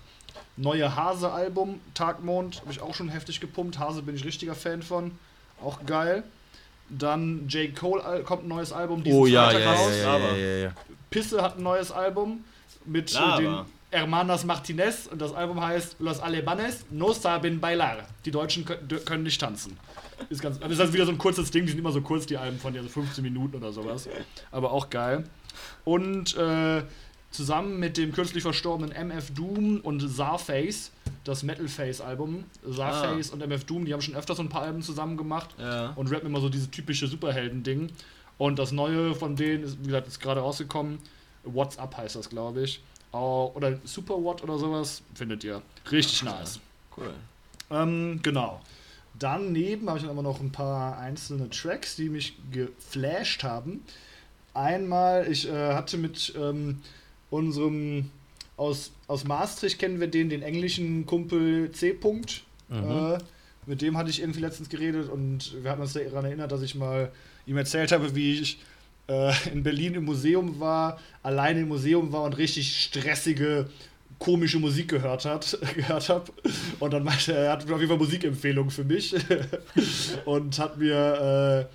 Neue 0.58 0.96
Hase-Album, 0.96 1.80
Tagmond, 1.94 2.62
habe 2.62 2.72
ich 2.72 2.82
auch 2.82 2.94
schon 2.94 3.10
heftig 3.10 3.40
gepumpt. 3.40 3.80
Hase 3.80 4.02
bin 4.02 4.16
ich 4.16 4.26
richtiger 4.26 4.56
Fan 4.56 4.82
von. 4.82 5.12
Auch 5.62 5.86
geil. 5.86 6.24
Dann 6.90 7.48
J. 7.50 7.76
Cole 7.76 8.24
kommt 8.24 8.44
ein 8.44 8.48
neues 8.48 8.72
Album. 8.72 9.04
diesen 9.04 9.20
Oh 9.20 9.26
ja, 9.26 9.52
ja, 9.52 9.60
Freitag 9.60 9.64
ja, 9.64 9.74
raus. 9.74 9.92
ja, 9.92 10.18
ja, 10.18 10.36
ja, 10.36 10.58
ja. 10.66 10.72
Pisse 11.10 11.42
hat 11.42 11.58
ein 11.58 11.64
neues 11.64 11.92
Album 11.92 12.44
mit 12.86 13.12
Lava. 13.14 13.38
den 13.38 13.56
Hermanas 13.92 14.46
Martinez 14.46 15.08
und 15.08 15.20
das 15.20 15.34
Album 15.34 15.60
heißt 15.62 15.96
Los 16.00 16.20
Alemanes 16.20 16.86
no 16.92 17.12
saben 17.12 17.60
bailar. 17.60 17.98
Die 18.26 18.32
Deutschen 18.32 18.64
können 18.66 19.24
nicht 19.24 19.42
tanzen. 19.42 19.78
Ist 20.30 20.42
ganz, 20.42 20.60
das 20.60 20.72
ist 20.72 20.80
halt 20.80 20.94
wieder 20.94 21.06
so 21.06 21.12
ein 21.12 21.18
kurzes 21.18 21.50
Ding, 21.50 21.64
die 21.66 21.72
sind 21.72 21.80
immer 21.80 21.92
so 21.92 22.02
kurz, 22.02 22.26
die 22.26 22.38
Alben 22.38 22.60
von 22.60 22.74
dir, 22.74 22.84
so 22.84 22.90
15 22.90 23.24
Minuten 23.24 23.56
oder 23.58 23.72
sowas. 23.72 24.08
Aber 24.52 24.72
auch 24.72 24.90
geil. 24.90 25.24
Und 25.86 26.36
äh, 26.38 26.84
zusammen 27.32 27.80
mit 27.80 27.98
dem 27.98 28.12
kürzlich 28.12 28.44
verstorbenen 28.44 28.92
MF 28.92 29.32
Doom 29.34 29.80
und 29.82 30.08
Zarface, 30.08 30.92
das 31.24 31.42
Metal 31.44 31.68
Face 31.68 32.02
Album, 32.02 32.44
Zarface 32.76 33.32
und 33.32 33.42
MF 33.42 33.64
Doom, 33.64 33.86
die 33.86 33.94
haben 33.94 34.02
schon 34.02 34.16
öfter 34.16 34.36
so 34.36 34.44
ein 34.44 34.50
paar 34.50 34.64
Alben 34.64 34.82
zusammen 34.84 35.18
gemacht 35.18 35.50
Ja. 35.58 35.94
und 35.96 36.12
rappen 36.12 36.28
immer 36.28 36.42
so 36.42 36.50
dieses 36.50 36.70
typische 36.70 37.08
Superhelden-Ding. 37.08 37.90
Und 38.40 38.58
das 38.58 38.72
neue 38.72 39.14
von 39.14 39.36
denen 39.36 39.64
ist, 39.64 39.78
wie 39.82 39.86
gesagt, 39.88 40.08
ist 40.08 40.20
gerade 40.20 40.40
rausgekommen. 40.40 40.98
What's 41.44 41.78
Up 41.78 41.96
heißt 41.98 42.16
das, 42.16 42.30
glaube 42.30 42.64
ich. 42.64 42.82
Au- 43.12 43.52
Oder 43.54 43.78
Super 43.84 44.16
What 44.24 44.42
oder 44.44 44.58
sowas 44.58 45.04
findet 45.14 45.44
ihr. 45.44 45.62
Richtig 45.92 46.24
nice. 46.24 46.60
Cool. 46.98 47.14
Ähm, 47.70 48.20
genau. 48.24 48.62
Daneben 49.20 49.88
habe 49.88 49.98
ich 50.00 50.06
dann 50.06 50.14
immer 50.14 50.24
noch 50.24 50.40
ein 50.40 50.52
paar 50.52 50.98
einzelne 50.98 51.50
Tracks, 51.50 51.96
die 51.96 52.10
mich 52.10 52.38
geflasht 52.52 53.44
haben. 53.44 53.84
Einmal, 54.54 55.30
ich 55.30 55.48
äh, 55.48 55.74
hatte 55.74 55.98
mit 55.98 56.34
ähm, 56.38 56.82
unserem 57.30 58.10
aus, 58.58 58.92
aus 59.08 59.24
Maastricht 59.26 59.80
kennen 59.80 60.00
wir 60.00 60.08
den, 60.08 60.30
den 60.30 60.42
englischen 60.42 61.06
Kumpel 61.06 61.72
C. 61.72 61.92
-Punkt. 61.94 62.42
Äh, 62.72 63.18
mit 63.66 63.82
dem 63.82 63.98
hatte 63.98 64.10
ich 64.10 64.22
irgendwie 64.22 64.42
letztens 64.42 64.70
geredet 64.70 65.10
und 65.10 65.62
wir 65.64 65.72
hatten 65.72 65.82
uns 65.82 65.94
daran 65.94 66.26
erinnert, 66.26 66.52
dass 66.52 66.62
ich 66.62 66.76
mal 66.76 67.12
ihm 67.50 67.58
erzählt 67.58 67.92
habe, 67.92 68.16
wie 68.16 68.40
ich 68.40 68.60
äh, 69.08 69.34
in 69.52 69.64
Berlin 69.64 69.96
im 69.96 70.06
Museum 70.06 70.60
war, 70.60 71.00
alleine 71.24 71.62
im 71.62 71.68
Museum 71.68 72.14
war 72.14 72.24
und 72.24 72.38
richtig 72.38 72.80
stressige, 72.82 73.68
komische 74.20 74.60
Musik 74.60 74.90
gehört 74.90 75.26
hat, 75.26 75.58
gehört 75.76 76.10
habe. 76.10 76.32
Und 76.80 76.94
dann 76.94 77.04
meinte 77.04 77.34
er, 77.34 77.46
er 77.46 77.52
hat 77.54 77.64
auf 77.64 77.70
jeden 77.70 77.88
Fall 77.88 77.98
Musikempfehlungen 77.98 78.70
für 78.70 78.84
mich 78.84 79.16
und 80.26 80.60
hat 80.60 80.78
mir 80.78 81.68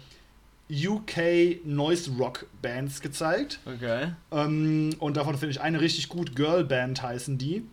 äh, 0.70 0.86
UK 0.86 1.64
Noise 1.64 2.12
Rock 2.18 2.46
Bands 2.62 3.00
gezeigt. 3.00 3.58
Okay. 3.66 4.12
Ähm, 4.30 4.94
und 5.00 5.16
davon 5.16 5.36
finde 5.36 5.50
ich 5.50 5.60
eine 5.60 5.80
richtig 5.80 6.08
gut, 6.08 6.36
Girl 6.36 6.64
Band 6.64 7.02
heißen 7.02 7.36
die. 7.36 7.64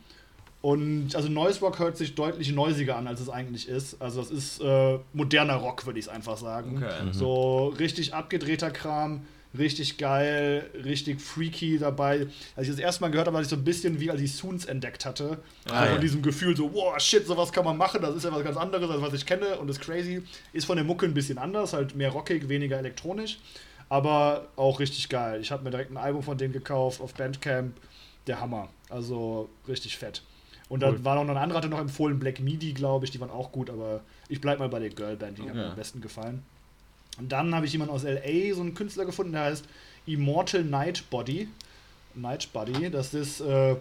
Und 0.62 1.16
also 1.16 1.28
Noise 1.28 1.60
Rock 1.62 1.80
hört 1.80 1.98
sich 1.98 2.14
deutlich 2.14 2.52
neusiger 2.52 2.96
an, 2.96 3.08
als 3.08 3.20
es 3.20 3.30
eigentlich 3.30 3.68
ist. 3.68 4.00
Also 4.00 4.22
das 4.22 4.30
ist 4.30 4.62
äh, 4.62 5.00
moderner 5.14 5.56
Rock, 5.56 5.88
würde 5.88 5.98
ich 5.98 6.06
es 6.06 6.10
einfach 6.10 6.38
sagen. 6.38 6.78
Okay. 6.78 7.06
Mhm. 7.06 7.14
So 7.14 7.70
richtig 7.80 8.14
abgedrehter 8.14 8.70
Kram, 8.70 9.22
richtig 9.58 9.98
geil, 9.98 10.70
richtig 10.86 11.20
freaky 11.20 11.80
dabei. 11.80 12.28
Als 12.56 12.68
ich 12.68 12.74
das 12.76 12.80
erste 12.80 13.02
Mal 13.02 13.10
gehört 13.10 13.26
habe, 13.26 13.36
war 13.36 13.42
ich 13.42 13.48
so 13.48 13.56
ein 13.56 13.64
bisschen 13.64 14.00
wie 14.00 14.12
als 14.12 14.22
ich 14.22 14.36
Soons 14.36 14.66
entdeckt 14.66 15.04
hatte. 15.04 15.40
Ah, 15.66 15.80
so 15.80 15.86
ja. 15.86 15.92
von 15.94 16.02
diesem 16.02 16.22
Gefühl 16.22 16.56
so, 16.56 16.72
wow, 16.72 17.00
shit, 17.00 17.26
sowas 17.26 17.52
kann 17.52 17.66
man 17.66 17.78
machen, 17.78 18.00
das 18.00 18.16
ist 18.16 18.24
ja 18.24 18.32
was 18.32 18.44
ganz 18.44 18.58
anderes, 18.58 18.90
als 18.90 19.02
was 19.02 19.14
ich 19.14 19.26
kenne 19.26 19.58
und 19.58 19.68
ist 19.68 19.82
crazy. 19.82 20.22
Ist 20.54 20.66
von 20.66 20.76
der 20.76 20.86
Mucke 20.86 21.08
ein 21.08 21.16
bisschen 21.16 21.40
anders, 21.40 21.74
halt 21.74 21.96
mehr 21.96 22.12
rockig, 22.12 22.50
weniger 22.50 22.78
elektronisch. 22.78 23.40
Aber 23.90 24.48
auch 24.56 24.80
richtig 24.80 25.10
geil. 25.10 25.42
Ich 25.42 25.52
habe 25.52 25.64
mir 25.64 25.72
direkt 25.72 25.92
ein 25.92 25.98
Album 25.98 26.22
von 26.22 26.38
denen 26.38 26.54
gekauft 26.54 27.02
auf 27.02 27.16
Bandcamp. 27.16 27.74
Der 28.28 28.40
Hammer. 28.40 28.70
Also 28.88 29.50
richtig 29.68 29.98
fett. 29.98 30.22
Und 30.72 30.80
dann 30.80 30.93
Cool. 30.95 31.03
war 31.06 31.15
noch 31.15 31.30
eine 31.30 31.38
andere, 31.38 31.57
hatte 31.57 31.68
noch 31.68 31.81
empfohlen, 31.81 32.18
Black 32.18 32.39
Midi, 32.39 32.72
glaube 32.72 33.03
ich. 33.03 33.11
Die 33.11 33.19
waren 33.19 33.30
auch 33.30 33.52
gut, 33.52 33.69
aber 33.69 33.99
ich 34.30 34.39
bleib 34.39 34.60
mal 34.60 34.69
bei 34.69 34.80
der 34.80 34.89
Girlband, 34.89 35.38
die 35.38 35.41
haben 35.41 35.57
mir 35.57 35.64
Okay. 35.64 35.69
am 35.72 35.76
besten 35.76 35.99
gefallen. 35.99 36.43
Und 37.19 37.30
dann 37.30 37.53
habe 37.53 37.65
ich 37.65 37.73
jemanden 37.73 37.93
aus 37.93 38.03
LA, 38.03 38.53
so 38.56 38.61
einen 38.61 38.73
Künstler 38.73 39.03
gefunden, 39.03 39.34
der 39.34 39.43
heißt 39.43 39.65
Immortal 40.06 40.64
Nightbody. 40.64 41.49
Nightbody, 42.15 42.89
das 42.89 43.14
ist, 43.14 43.41
äh, 43.41 43.72
ja, 43.72 43.77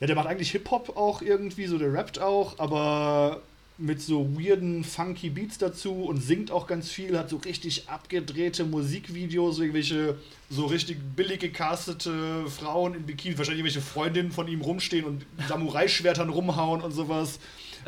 der 0.00 0.16
macht 0.16 0.26
eigentlich 0.26 0.50
Hip-Hop 0.50 0.96
auch 0.96 1.22
irgendwie, 1.22 1.66
so 1.66 1.78
der 1.78 1.92
rappt 1.92 2.18
auch, 2.18 2.58
aber 2.58 3.42
mit 3.78 4.00
so 4.00 4.26
weirden, 4.38 4.84
funky 4.84 5.28
Beats 5.28 5.58
dazu 5.58 6.04
und 6.04 6.22
singt 6.22 6.50
auch 6.50 6.66
ganz 6.66 6.90
viel, 6.90 7.18
hat 7.18 7.28
so 7.28 7.36
richtig 7.36 7.88
abgedrehte 7.88 8.64
Musikvideos, 8.64 9.58
irgendwelche 9.58 10.16
so 10.48 10.64
richtig 10.66 10.98
billig 11.14 11.40
gecastete 11.40 12.46
Frauen 12.48 12.94
in 12.94 13.02
Bikini, 13.02 13.36
wahrscheinlich 13.36 13.60
irgendwelche 13.64 13.86
Freundinnen 13.86 14.32
von 14.32 14.48
ihm 14.48 14.62
rumstehen 14.62 15.04
und 15.04 15.26
Samurai-Schwertern 15.48 16.30
rumhauen 16.30 16.80
und 16.80 16.92
sowas. 16.92 17.38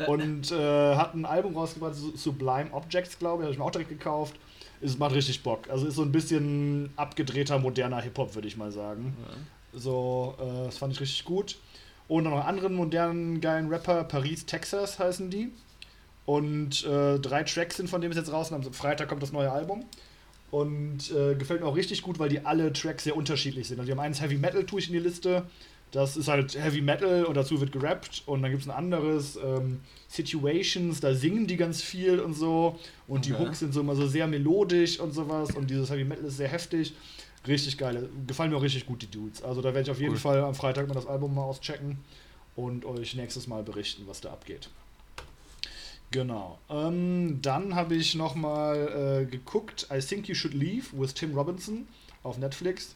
Und 0.07 0.51
äh, 0.51 0.95
hat 0.95 1.13
ein 1.15 1.25
Album 1.25 1.55
rausgebracht, 1.57 1.95
Su- 1.95 2.15
Sublime 2.15 2.71
Objects, 2.71 3.17
glaube 3.19 3.41
ich, 3.41 3.45
habe 3.45 3.53
ich 3.53 3.57
mir 3.59 3.65
auch 3.65 3.71
direkt 3.71 3.89
gekauft. 3.89 4.35
Es 4.81 4.97
macht 4.97 5.13
richtig 5.13 5.43
Bock. 5.43 5.69
Also 5.69 5.87
ist 5.87 5.95
so 5.95 6.03
ein 6.03 6.11
bisschen 6.11 6.89
abgedrehter, 6.95 7.59
moderner 7.59 7.99
Hip-Hop, 8.01 8.33
würde 8.35 8.47
ich 8.47 8.55
mal 8.55 8.71
sagen. 8.71 9.13
So, 9.73 10.35
äh, 10.39 10.65
das 10.67 10.77
fand 10.77 10.93
ich 10.93 11.01
richtig 11.01 11.25
gut. 11.25 11.57
Und 12.07 12.23
dann 12.23 12.31
noch 12.33 12.39
einen 12.39 12.47
anderen 12.47 12.75
modernen, 12.75 13.41
geilen 13.41 13.67
Rapper, 13.69 14.03
Paris, 14.05 14.45
Texas 14.45 14.99
heißen 14.99 15.29
die. 15.29 15.49
Und 16.29 16.85
äh, 16.85 17.17
drei 17.17 17.41
Tracks 17.41 17.77
sind 17.77 17.89
von 17.89 18.01
dem 18.01 18.11
ist 18.11 18.17
jetzt 18.17 18.31
raus. 18.31 18.51
Und 18.51 18.63
am 18.63 18.71
Freitag 18.71 19.09
kommt 19.09 19.23
das 19.23 19.31
neue 19.31 19.51
Album. 19.51 19.83
Und 20.51 21.09
äh, 21.09 21.33
gefällt 21.33 21.61
mir 21.61 21.65
auch 21.65 21.75
richtig 21.75 22.03
gut, 22.03 22.19
weil 22.19 22.29
die 22.29 22.45
alle 22.45 22.71
Tracks 22.71 23.05
sehr 23.05 23.15
unterschiedlich 23.17 23.67
sind. 23.67 23.79
Also 23.79 23.87
die 23.87 23.97
haben 23.97 24.05
eins 24.05 24.21
Heavy 24.21 24.37
Metal, 24.37 24.63
tue 24.63 24.79
ich 24.79 24.85
in 24.89 24.93
die 24.93 24.99
Liste. 24.99 25.47
Das 25.89 26.17
ist 26.17 26.27
halt 26.27 26.53
Heavy 26.55 26.81
Metal 26.81 27.25
und 27.25 27.35
dazu 27.35 27.59
wird 27.59 27.71
gerappt. 27.71 28.21
Und 28.27 28.43
dann 28.43 28.51
gibt 28.51 28.61
es 28.61 28.69
ein 28.69 28.75
anderes, 28.75 29.39
ähm, 29.43 29.79
Situations, 30.07 30.99
da 30.99 31.15
singen 31.15 31.47
die 31.47 31.57
ganz 31.57 31.81
viel 31.81 32.19
und 32.19 32.35
so. 32.35 32.77
Und 33.07 33.25
die 33.25 33.33
Okay. 33.33 33.47
Hooks 33.47 33.59
sind 33.59 33.73
so 33.73 33.79
immer 33.79 33.95
so 33.95 34.05
sehr 34.05 34.27
melodisch 34.27 34.99
und 34.99 35.13
sowas. 35.13 35.55
Und 35.55 35.71
dieses 35.71 35.89
Heavy 35.89 36.03
Metal 36.03 36.25
ist 36.25 36.37
sehr 36.37 36.49
heftig. 36.49 36.93
Richtig 37.47 37.75
geil. 37.75 38.07
Gefallen 38.27 38.51
mir 38.51 38.57
auch 38.57 38.61
richtig 38.61 38.85
gut, 38.85 39.01
die 39.01 39.09
Dudes. 39.09 39.41
Also 39.41 39.63
da 39.63 39.69
werde 39.69 39.81
ich 39.81 39.89
auf 39.89 39.99
jeden 39.99 40.13
Cool. 40.13 40.19
Fall 40.19 40.41
am 40.41 40.53
Freitag 40.53 40.87
mal 40.87 40.93
das 40.93 41.07
Album 41.07 41.33
mal 41.33 41.41
auschecken 41.45 41.97
und 42.55 42.85
euch 42.85 43.15
nächstes 43.15 43.47
Mal 43.47 43.63
berichten, 43.63 44.03
was 44.05 44.21
da 44.21 44.29
abgeht. 44.29 44.69
Genau. 46.11 46.57
Ähm, 46.69 47.39
dann 47.41 47.75
habe 47.75 47.95
ich 47.95 48.15
nochmal 48.15 49.21
äh, 49.21 49.25
geguckt, 49.25 49.87
I 49.93 49.99
Think 49.99 50.27
You 50.27 50.35
Should 50.35 50.53
Leave 50.53 50.87
with 50.93 51.13
Tim 51.13 51.35
Robinson 51.35 51.87
auf 52.23 52.37
Netflix. 52.37 52.95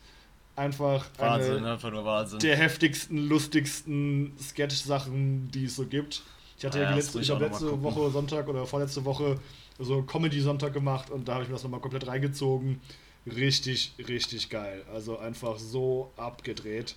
Einfach 0.56 1.06
Wahnsinn, 1.18 1.57
eine 1.57 1.73
einfach 1.73 1.91
nur 1.91 2.06
Wahnsinn. 2.06 2.40
der 2.40 2.56
heftigsten, 2.56 3.27
lustigsten 3.27 4.34
Sketch-Sachen, 4.40 5.49
die 5.52 5.65
es 5.65 5.76
so 5.76 5.85
gibt. 5.85 6.22
Ich 6.57 6.65
hatte 6.65 6.80
Ja, 6.80 6.84
ja, 6.91 6.95
das 6.95 7.14
letzte, 7.14 7.22
ich 7.22 7.30
mal 7.30 7.40
letzte. 7.40 7.81
Woche 7.81 8.11
Sonntag 8.11 8.48
oder 8.48 8.65
vorletzte 8.65 9.03
Woche 9.03 9.40
so 9.80 10.03
Comedy-Sonntag 10.03 10.73
gemacht 10.73 11.10
und 11.10 11.27
da 11.27 11.34
habe 11.34 11.44
ich 11.44 11.49
mir 11.49 11.56
das 11.56 11.64
nochmal 11.64 11.80
komplett 11.80 12.06
reingezogen. 12.07 12.81
Richtig, 13.26 13.94
richtig 14.07 14.49
geil. 14.49 14.84
Also 14.94 15.18
einfach 15.18 15.57
so 15.57 16.11
abgedreht. 16.18 16.95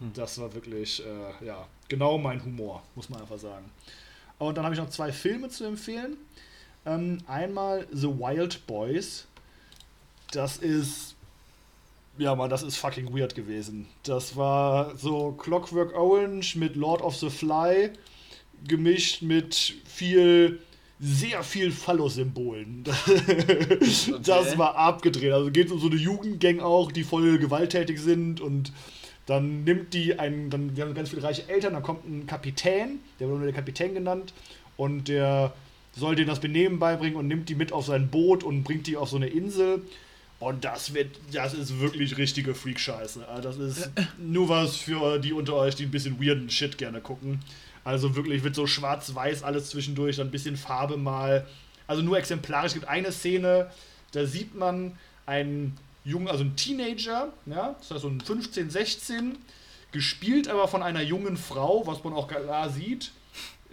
Hm. 0.00 0.12
Das 0.14 0.38
war 0.40 0.52
wirklich, 0.54 1.04
äh, 1.04 1.46
ja, 1.46 1.66
genau 1.88 2.18
mein 2.18 2.44
Humor, 2.44 2.82
muss 2.94 3.08
man 3.08 3.20
einfach 3.20 3.38
sagen. 3.38 3.70
Und 4.40 4.56
dann 4.56 4.64
habe 4.64 4.74
ich 4.74 4.80
noch 4.80 4.88
zwei 4.88 5.12
Filme 5.12 5.50
zu 5.50 5.64
empfehlen. 5.64 6.16
Ähm, 6.86 7.18
einmal 7.26 7.86
The 7.92 8.08
Wild 8.08 8.66
Boys. 8.66 9.26
Das 10.32 10.56
ist, 10.56 11.14
ja 12.16 12.34
man, 12.34 12.48
das 12.48 12.62
ist 12.62 12.78
fucking 12.78 13.14
weird 13.14 13.34
gewesen. 13.34 13.86
Das 14.02 14.36
war 14.36 14.96
so 14.96 15.32
Clockwork 15.32 15.94
Orange 15.94 16.56
mit 16.56 16.74
Lord 16.74 17.02
of 17.02 17.16
the 17.16 17.28
Fly 17.28 17.90
gemischt 18.66 19.20
mit 19.20 19.74
viel, 19.84 20.60
sehr 20.98 21.42
viel 21.42 21.70
Phallus-Symbolen. 21.70 22.84
Das 24.22 24.56
war 24.56 24.74
abgedreht. 24.76 25.32
Also 25.32 25.50
geht 25.50 25.70
um 25.70 25.78
so 25.78 25.88
eine 25.88 25.96
Jugendgang 25.96 26.60
auch, 26.60 26.90
die 26.92 27.04
voll 27.04 27.38
gewalttätig 27.38 28.00
sind 28.00 28.40
und 28.40 28.72
dann 29.26 29.64
nimmt 29.64 29.94
die 29.94 30.18
einen, 30.18 30.50
dann, 30.50 30.76
wir 30.76 30.84
haben 30.84 30.94
ganz 30.94 31.10
viele 31.10 31.22
reiche 31.22 31.48
Eltern, 31.48 31.74
dann 31.74 31.82
kommt 31.82 32.04
ein 32.04 32.26
Kapitän, 32.26 33.00
der 33.18 33.28
wird 33.28 33.38
nur 33.38 33.46
der 33.46 33.54
Kapitän 33.54 33.94
genannt, 33.94 34.32
und 34.76 35.08
der 35.08 35.52
soll 35.92 36.16
denen 36.16 36.28
das 36.28 36.40
Benehmen 36.40 36.78
beibringen 36.78 37.16
und 37.16 37.28
nimmt 37.28 37.48
die 37.48 37.54
mit 37.54 37.72
auf 37.72 37.86
sein 37.86 38.08
Boot 38.08 38.44
und 38.44 38.62
bringt 38.62 38.86
die 38.86 38.96
auf 38.96 39.10
so 39.10 39.16
eine 39.16 39.26
Insel. 39.26 39.82
Und 40.38 40.64
das 40.64 40.94
wird, 40.94 41.18
das 41.32 41.52
ist 41.52 41.80
wirklich 41.80 42.16
richtige 42.16 42.54
Freak-Scheiße. 42.54 43.28
Also 43.28 43.42
Das 43.42 43.58
ist 43.58 43.90
nur 44.18 44.48
was 44.48 44.76
für 44.76 45.18
die 45.18 45.34
unter 45.34 45.54
euch, 45.54 45.74
die 45.74 45.84
ein 45.84 45.90
bisschen 45.90 46.18
weirden 46.20 46.48
Shit 46.48 46.78
gerne 46.78 47.00
gucken. 47.00 47.40
Also 47.84 48.16
wirklich 48.16 48.42
wird 48.42 48.54
so 48.54 48.66
schwarz-weiß 48.66 49.42
alles 49.42 49.68
zwischendurch, 49.68 50.16
dann 50.16 50.28
ein 50.28 50.30
bisschen 50.30 50.56
Farbe 50.56 50.96
mal. 50.96 51.46
Also 51.86 52.02
nur 52.02 52.18
exemplarisch. 52.18 52.68
Es 52.68 52.74
gibt 52.74 52.88
eine 52.88 53.12
Szene, 53.12 53.70
da 54.12 54.24
sieht 54.24 54.54
man 54.54 54.96
einen 55.26 55.76
jungen, 56.04 56.28
also 56.28 56.44
einen 56.44 56.56
Teenager, 56.56 57.32
ja, 57.46 57.76
das 57.78 57.90
heißt 57.90 58.02
so 58.02 58.08
ein 58.08 58.20
15, 58.20 58.70
16, 58.70 59.38
gespielt 59.92 60.48
aber 60.48 60.68
von 60.68 60.82
einer 60.82 61.02
jungen 61.02 61.36
Frau, 61.36 61.86
was 61.86 62.02
man 62.04 62.12
auch 62.12 62.28
klar 62.28 62.70
sieht, 62.70 63.12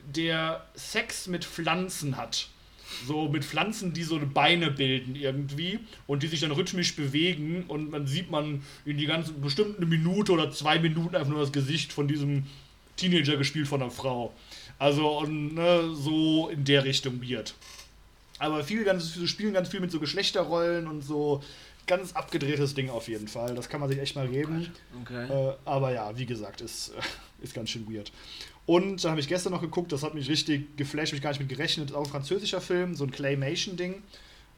der 0.06 0.66
Sex 0.76 1.28
mit 1.28 1.46
Pflanzen 1.46 2.18
hat. 2.18 2.48
So 3.06 3.28
mit 3.28 3.44
Pflanzen, 3.44 3.94
die 3.94 4.04
so 4.04 4.18
Beine 4.34 4.72
bilden 4.72 5.16
irgendwie 5.16 5.80
und 6.08 6.24
die 6.24 6.28
sich 6.28 6.40
dann 6.40 6.52
rhythmisch 6.52 6.96
bewegen 6.96 7.66
und 7.68 7.92
man 7.92 8.08
sieht 8.08 8.32
man 8.32 8.64
in 8.86 8.98
die 8.98 9.06
ganze 9.06 9.34
bestimmt 9.34 9.78
eine 9.78 9.86
Minute 9.86 10.32
oder 10.32 10.52
zwei 10.52 10.80
Minuten 10.80 11.16
einfach 11.16 11.30
nur 11.30 11.42
das 11.42 11.52
Gesicht 11.52 11.92
von 11.92 12.08
diesem 12.08 12.46
Teenager 12.96 13.36
gespielt 13.36 13.68
von 13.68 13.82
einer 13.82 13.92
Frau. 13.92 14.34
Also 14.80 15.20
und, 15.20 15.56
ne, 15.56 15.94
so 15.94 16.48
in 16.48 16.64
der 16.64 16.86
Richtung 16.86 17.22
weird. 17.22 17.56
Aber 18.40 18.64
viel 18.64 18.84
ganz, 18.84 19.18
spielen 19.26 19.54
ganz 19.54 19.70
viel 19.70 19.80
mit 19.80 19.92
so 19.92 20.00
Geschlechterrollen 20.00 20.88
und 20.88 21.02
so 21.02 21.44
ganz 21.88 22.14
abgedrehtes 22.14 22.76
Ding 22.76 22.90
auf 22.90 23.08
jeden 23.08 23.28
Fall. 23.28 23.56
Das 23.56 23.70
kann 23.70 23.80
man 23.80 23.90
sich 23.90 24.00
echt 24.00 24.16
mal 24.16 24.28
geben. 24.28 24.72
Okay. 25.02 25.50
Äh, 25.50 25.54
aber 25.66 25.94
ja, 25.94 26.18
wie 26.18 26.26
gesagt, 26.26 26.62
ist, 26.62 26.90
äh, 26.90 27.44
ist 27.44 27.54
ganz 27.54 27.70
schön 27.70 27.92
weird. 27.92 28.12
Und 28.66 29.04
dann 29.04 29.12
habe 29.12 29.22
ich 29.22 29.30
gestern 29.30 29.54
noch 29.54 29.62
geguckt, 29.62 29.94
das 29.94 30.04
hat 30.04 30.14
mich 30.14 30.30
richtig 30.30 30.76
geflasht, 30.76 31.08
habe 31.08 31.18
ich 31.18 31.24
gar 31.24 31.30
nicht 31.32 31.40
mit 31.40 31.50
gerechnet. 31.50 31.90
Ist 31.90 31.96
auch 31.96 32.04
ein 32.04 32.10
französischer 32.10 32.60
Film, 32.60 32.96
so 32.96 33.06
ein 33.06 33.12
Claymation-Ding. 33.12 34.04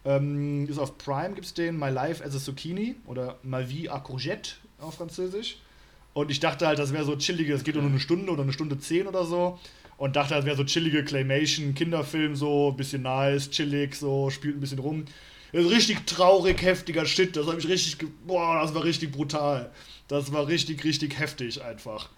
Ähm, 0.06 0.68
ist 0.68 0.80
auf 0.80 0.98
Prime, 0.98 1.36
gibt 1.36 1.46
es 1.46 1.54
den, 1.54 1.78
My 1.78 1.90
Life 1.90 2.24
as 2.24 2.36
a 2.36 2.40
Zucchini 2.40 2.96
oder 3.06 3.38
Ma 3.44 3.68
Vie 3.68 3.90
à 3.90 4.02
Courgette 4.02 4.52
auf 4.80 4.96
Französisch. 4.96 5.58
Und 6.14 6.32
ich 6.32 6.40
dachte 6.40 6.66
halt, 6.66 6.80
das 6.80 6.92
wäre 6.92 7.06
so 7.06 7.16
chillige, 7.16 7.54
das 7.54 7.64
geht 7.64 7.76
nur 7.76 7.84
eine 7.84 8.00
Stunde 8.00 8.32
oder 8.32 8.44
eine 8.44 8.54
Stunde 8.54 8.80
zehn 8.80 9.08
oder 9.08 9.26
so. 9.26 9.60
Und 9.98 10.16
dachte, 10.16 10.34
das 10.34 10.46
wäre 10.46 10.56
so 10.56 10.64
chillige 10.64 11.04
Claymation, 11.04 11.76
Kinderfilm, 11.76 12.36
so, 12.36 12.72
bisschen 12.72 13.04
nice, 13.04 13.52
chillig, 13.52 13.96
so, 13.96 14.30
spielt 14.30 14.58
ein 14.58 14.62
bisschen 14.62 14.80
rum. 14.80 15.06
Das 15.52 15.66
ist 15.66 15.72
richtig 15.72 16.06
traurig, 16.06 16.62
heftiger 16.62 17.06
Shit. 17.06 17.36
Das 17.36 17.48
habe 17.48 17.60
ich 17.60 17.68
richtig, 17.68 17.98
ge- 17.98 18.10
boah, 18.26 18.62
das 18.62 18.74
war 18.74 18.84
richtig 18.84 19.12
brutal. 19.12 19.72
Das 20.08 20.32
war 20.32 20.48
richtig, 20.48 20.84
richtig 20.84 21.20
heftig 21.20 21.62
einfach. 21.64 22.10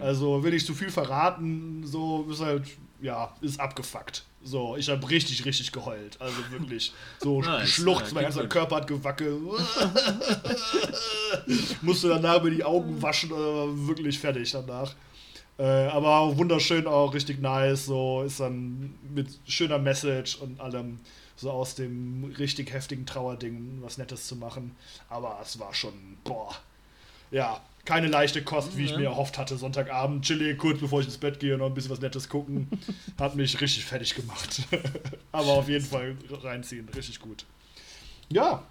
Also 0.00 0.44
will 0.44 0.52
ich 0.52 0.66
zu 0.66 0.74
viel 0.74 0.90
verraten, 0.90 1.82
so 1.86 2.26
ist 2.30 2.42
halt, 2.42 2.64
ja, 3.00 3.34
ist 3.40 3.58
abgefuckt. 3.58 4.22
So, 4.44 4.76
ich 4.76 4.90
habe 4.90 5.08
richtig, 5.08 5.46
richtig 5.46 5.72
geheult. 5.72 6.20
Also 6.20 6.36
wirklich. 6.50 6.92
So 7.20 7.40
Nice, 7.44 7.62
geschluchzt, 7.62 8.08
ja, 8.08 8.14
mein 8.14 8.24
ganzer 8.24 8.42
gut. 8.42 8.50
Körper 8.50 8.76
hat 8.76 8.86
gewackelt. 8.86 9.40
Musste 11.82 12.08
danach 12.08 12.42
mir 12.42 12.50
die 12.50 12.64
Augen 12.64 13.00
waschen, 13.00 13.30
wirklich 13.30 14.18
fertig 14.18 14.50
danach. 14.52 14.94
Äh, 15.58 15.86
aber 15.88 16.18
auch 16.18 16.36
wunderschön, 16.36 16.86
auch 16.86 17.12
richtig 17.14 17.40
nice. 17.40 17.86
So 17.86 18.22
ist 18.26 18.40
dann 18.40 18.94
mit 19.14 19.28
schöner 19.46 19.78
Message 19.78 20.36
und 20.36 20.60
allem 20.60 21.00
so 21.38 21.50
aus 21.52 21.76
dem 21.76 22.34
richtig 22.36 22.72
heftigen 22.72 23.06
Trauerding 23.06 23.78
was 23.80 23.96
Nettes 23.96 24.26
zu 24.26 24.36
machen. 24.36 24.74
Aber 25.08 25.38
es 25.42 25.58
war 25.58 25.72
schon, 25.72 26.18
boah, 26.24 26.54
ja, 27.30 27.60
keine 27.84 28.08
leichte 28.08 28.42
Kost, 28.42 28.76
wie 28.76 28.84
ich 28.84 28.96
mir 28.96 29.04
erhofft 29.06 29.38
hatte. 29.38 29.56
Sonntagabend, 29.56 30.24
chillig, 30.24 30.58
kurz 30.58 30.80
bevor 30.80 31.00
ich 31.00 31.06
ins 31.06 31.16
Bett 31.16 31.38
gehe, 31.40 31.56
noch 31.56 31.66
ein 31.66 31.74
bisschen 31.74 31.90
was 31.90 32.00
Nettes 32.00 32.28
gucken. 32.28 32.68
Hat 33.18 33.36
mich 33.36 33.58
richtig 33.60 33.84
fertig 33.84 34.14
gemacht. 34.14 34.62
Aber 35.32 35.52
auf 35.52 35.68
jeden 35.68 35.84
Fall 35.86 36.16
reinziehen, 36.42 36.88
richtig 36.90 37.20
gut. 37.20 37.44
Ja, 38.30 38.62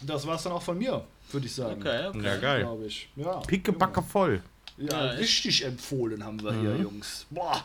das 0.00 0.26
war's 0.26 0.42
dann 0.44 0.52
auch 0.52 0.62
von 0.62 0.78
mir, 0.78 1.04
würde 1.32 1.46
ich 1.46 1.54
sagen. 1.54 1.80
Okay, 1.82 2.06
okay. 2.06 2.24
Ja, 2.24 2.36
geil. 2.36 2.60
Glaube 2.60 2.86
ich. 2.86 3.08
Ja, 3.16 3.40
Pickebacke 3.40 4.00
voll. 4.02 4.42
ja, 4.78 5.06
Ja, 5.06 5.10
richtig 5.12 5.64
empfohlen 5.64 6.24
haben 6.24 6.42
wir 6.42 6.54
hier, 6.54 6.76
Jungs. 6.76 7.26
Boah, 7.30 7.62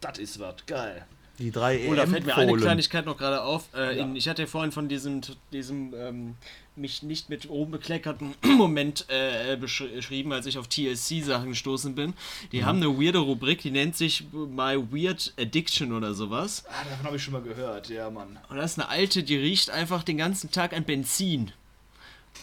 das 0.00 0.18
ist 0.18 0.38
was. 0.40 0.56
Geil. 0.66 1.06
Die 1.40 1.50
drei 1.50 1.88
Oh, 1.88 1.94
da 1.94 2.06
fällt 2.06 2.26
mir 2.26 2.36
eine. 2.36 2.52
Kleinigkeit 2.56 3.06
noch 3.06 3.16
gerade 3.16 3.42
auf. 3.42 3.64
Äh, 3.74 3.96
Ja. 3.96 4.04
in, 4.04 4.14
ich 4.14 4.28
hatte 4.28 4.42
ja 4.42 4.46
vorhin 4.48 4.72
von 4.72 4.88
diesem, 4.88 5.22
diesem 5.52 5.94
ähm, 5.94 6.34
mich 6.76 7.02
nicht 7.02 7.30
mit 7.30 7.48
oben 7.48 7.72
bekleckerten 7.72 8.34
Moment 8.44 9.06
äh, 9.08 9.56
besch 9.56 9.82
beschrieben, 9.94 10.32
als 10.32 10.46
ich 10.46 10.58
auf 10.58 10.68
TLC-Sachen 10.68 11.48
gestoßen 11.50 11.94
bin. 11.94 12.12
Die 12.52 12.64
haben 12.64 12.76
eine 12.76 12.88
weirde 13.00 13.18
Rubrik, 13.18 13.62
die 13.62 13.70
nennt 13.70 13.96
sich 13.96 14.24
My 14.32 14.76
Weird 14.90 15.32
Addiction 15.38 15.92
oder 15.92 16.12
sowas. 16.14 16.64
Ah, 16.68 16.84
davon 16.88 17.06
habe 17.06 17.16
ich 17.16 17.22
schon 17.22 17.32
mal 17.32 17.42
gehört, 17.42 17.88
ja, 17.88 18.10
Mann. 18.10 18.38
Und 18.48 18.56
das 18.56 18.72
ist 18.72 18.78
eine 18.78 18.88
alte, 18.88 19.22
die 19.22 19.36
riecht 19.36 19.70
einfach 19.70 20.02
den 20.02 20.18
ganzen 20.18 20.50
Tag 20.50 20.72
an 20.74 20.84
Benzin. 20.84 21.52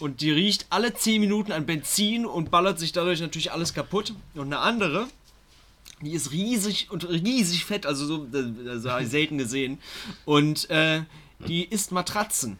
Und 0.00 0.20
die 0.20 0.30
riecht 0.30 0.66
alle 0.70 0.92
10 0.94 1.20
Minuten 1.20 1.50
an 1.50 1.66
Benzin 1.66 2.26
und 2.26 2.50
ballert 2.50 2.78
sich 2.78 2.92
dadurch 2.92 3.20
natürlich 3.20 3.52
alles 3.52 3.74
kaputt. 3.74 4.12
Und 4.34 4.46
eine 4.46 4.58
andere, 4.58 5.08
die 6.00 6.12
ist 6.12 6.30
riesig 6.32 6.90
und 6.90 7.08
riesig 7.08 7.64
fett, 7.64 7.86
also 7.86 8.06
so, 8.06 8.26
das, 8.26 8.46
das 8.64 8.84
habe 8.84 9.02
ich 9.02 9.08
selten 9.08 9.38
gesehen. 9.38 9.78
Und 10.24 10.68
äh, 10.70 11.02
die 11.46 11.64
isst 11.64 11.92
Matratzen. 11.92 12.58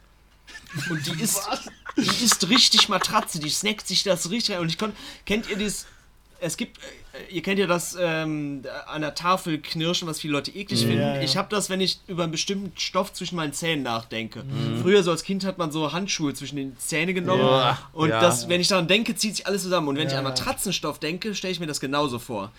Und 0.90 1.06
die 1.06 1.23
isst, 1.23 1.48
die 1.97 2.24
isst 2.24 2.48
richtig 2.48 2.89
Matratze, 2.89 3.39
die 3.39 3.51
snackt 3.51 3.86
sich 3.86 4.02
das 4.02 4.31
richtig 4.31 4.55
rein. 4.55 4.62
Und 4.62 4.69
ich 4.69 4.78
kon, 4.78 4.93
kennt 5.27 5.48
ihr 5.48 5.56
dieses, 5.56 5.86
es 6.40 6.56
gibt, 6.56 6.78
ihr 7.31 7.43
kennt 7.43 7.59
ja 7.59 7.66
das 7.66 7.97
ähm, 8.01 8.62
an 8.86 9.01
der 9.03 9.15
Tafel 9.15 9.59
knirschen, 9.59 10.09
was 10.09 10.20
viele 10.20 10.32
Leute 10.35 10.51
eklig 10.51 10.81
finden. 10.81 10.99
ja. 11.01 11.20
Ich 11.20 11.36
habe 11.36 11.49
das, 11.51 11.70
wenn 11.70 11.81
ich 11.81 12.01
über 12.07 12.23
einen 12.23 12.32
bestimmten 12.32 12.73
Stoff 12.78 13.12
zwischen 13.12 13.36
meinen 13.36 13.53
Zähnen 13.53 13.82
nachdenke. 13.82 14.45
Früher 14.82 15.03
so 15.03 15.11
als 15.11 15.23
Kind 15.23 15.45
hat 15.45 15.59
man 15.59 15.70
so 15.73 15.93
Handschuhe 15.93 16.35
zwischen 16.35 16.57
den 16.57 16.78
Zähnen 16.78 17.15
genommen. 17.15 17.43
Ja. 17.43 17.78
Und 17.93 18.11
das, 18.11 18.49
wenn 18.49 18.61
ich 18.61 18.69
daran 18.69 18.89
denke, 18.89 19.15
zieht 19.15 19.36
sich 19.36 19.47
alles 19.47 19.62
zusammen. 19.62 19.89
Und 19.89 19.97
wenn 19.97 20.09
ich 20.09 20.15
an 20.15 20.24
Matratzenstoff 20.24 20.99
denke, 20.99 21.35
stelle 21.35 21.53
ich 21.53 21.61
mir 21.61 21.66
das 21.66 21.81
genauso 21.81 22.19
vor. 22.19 22.53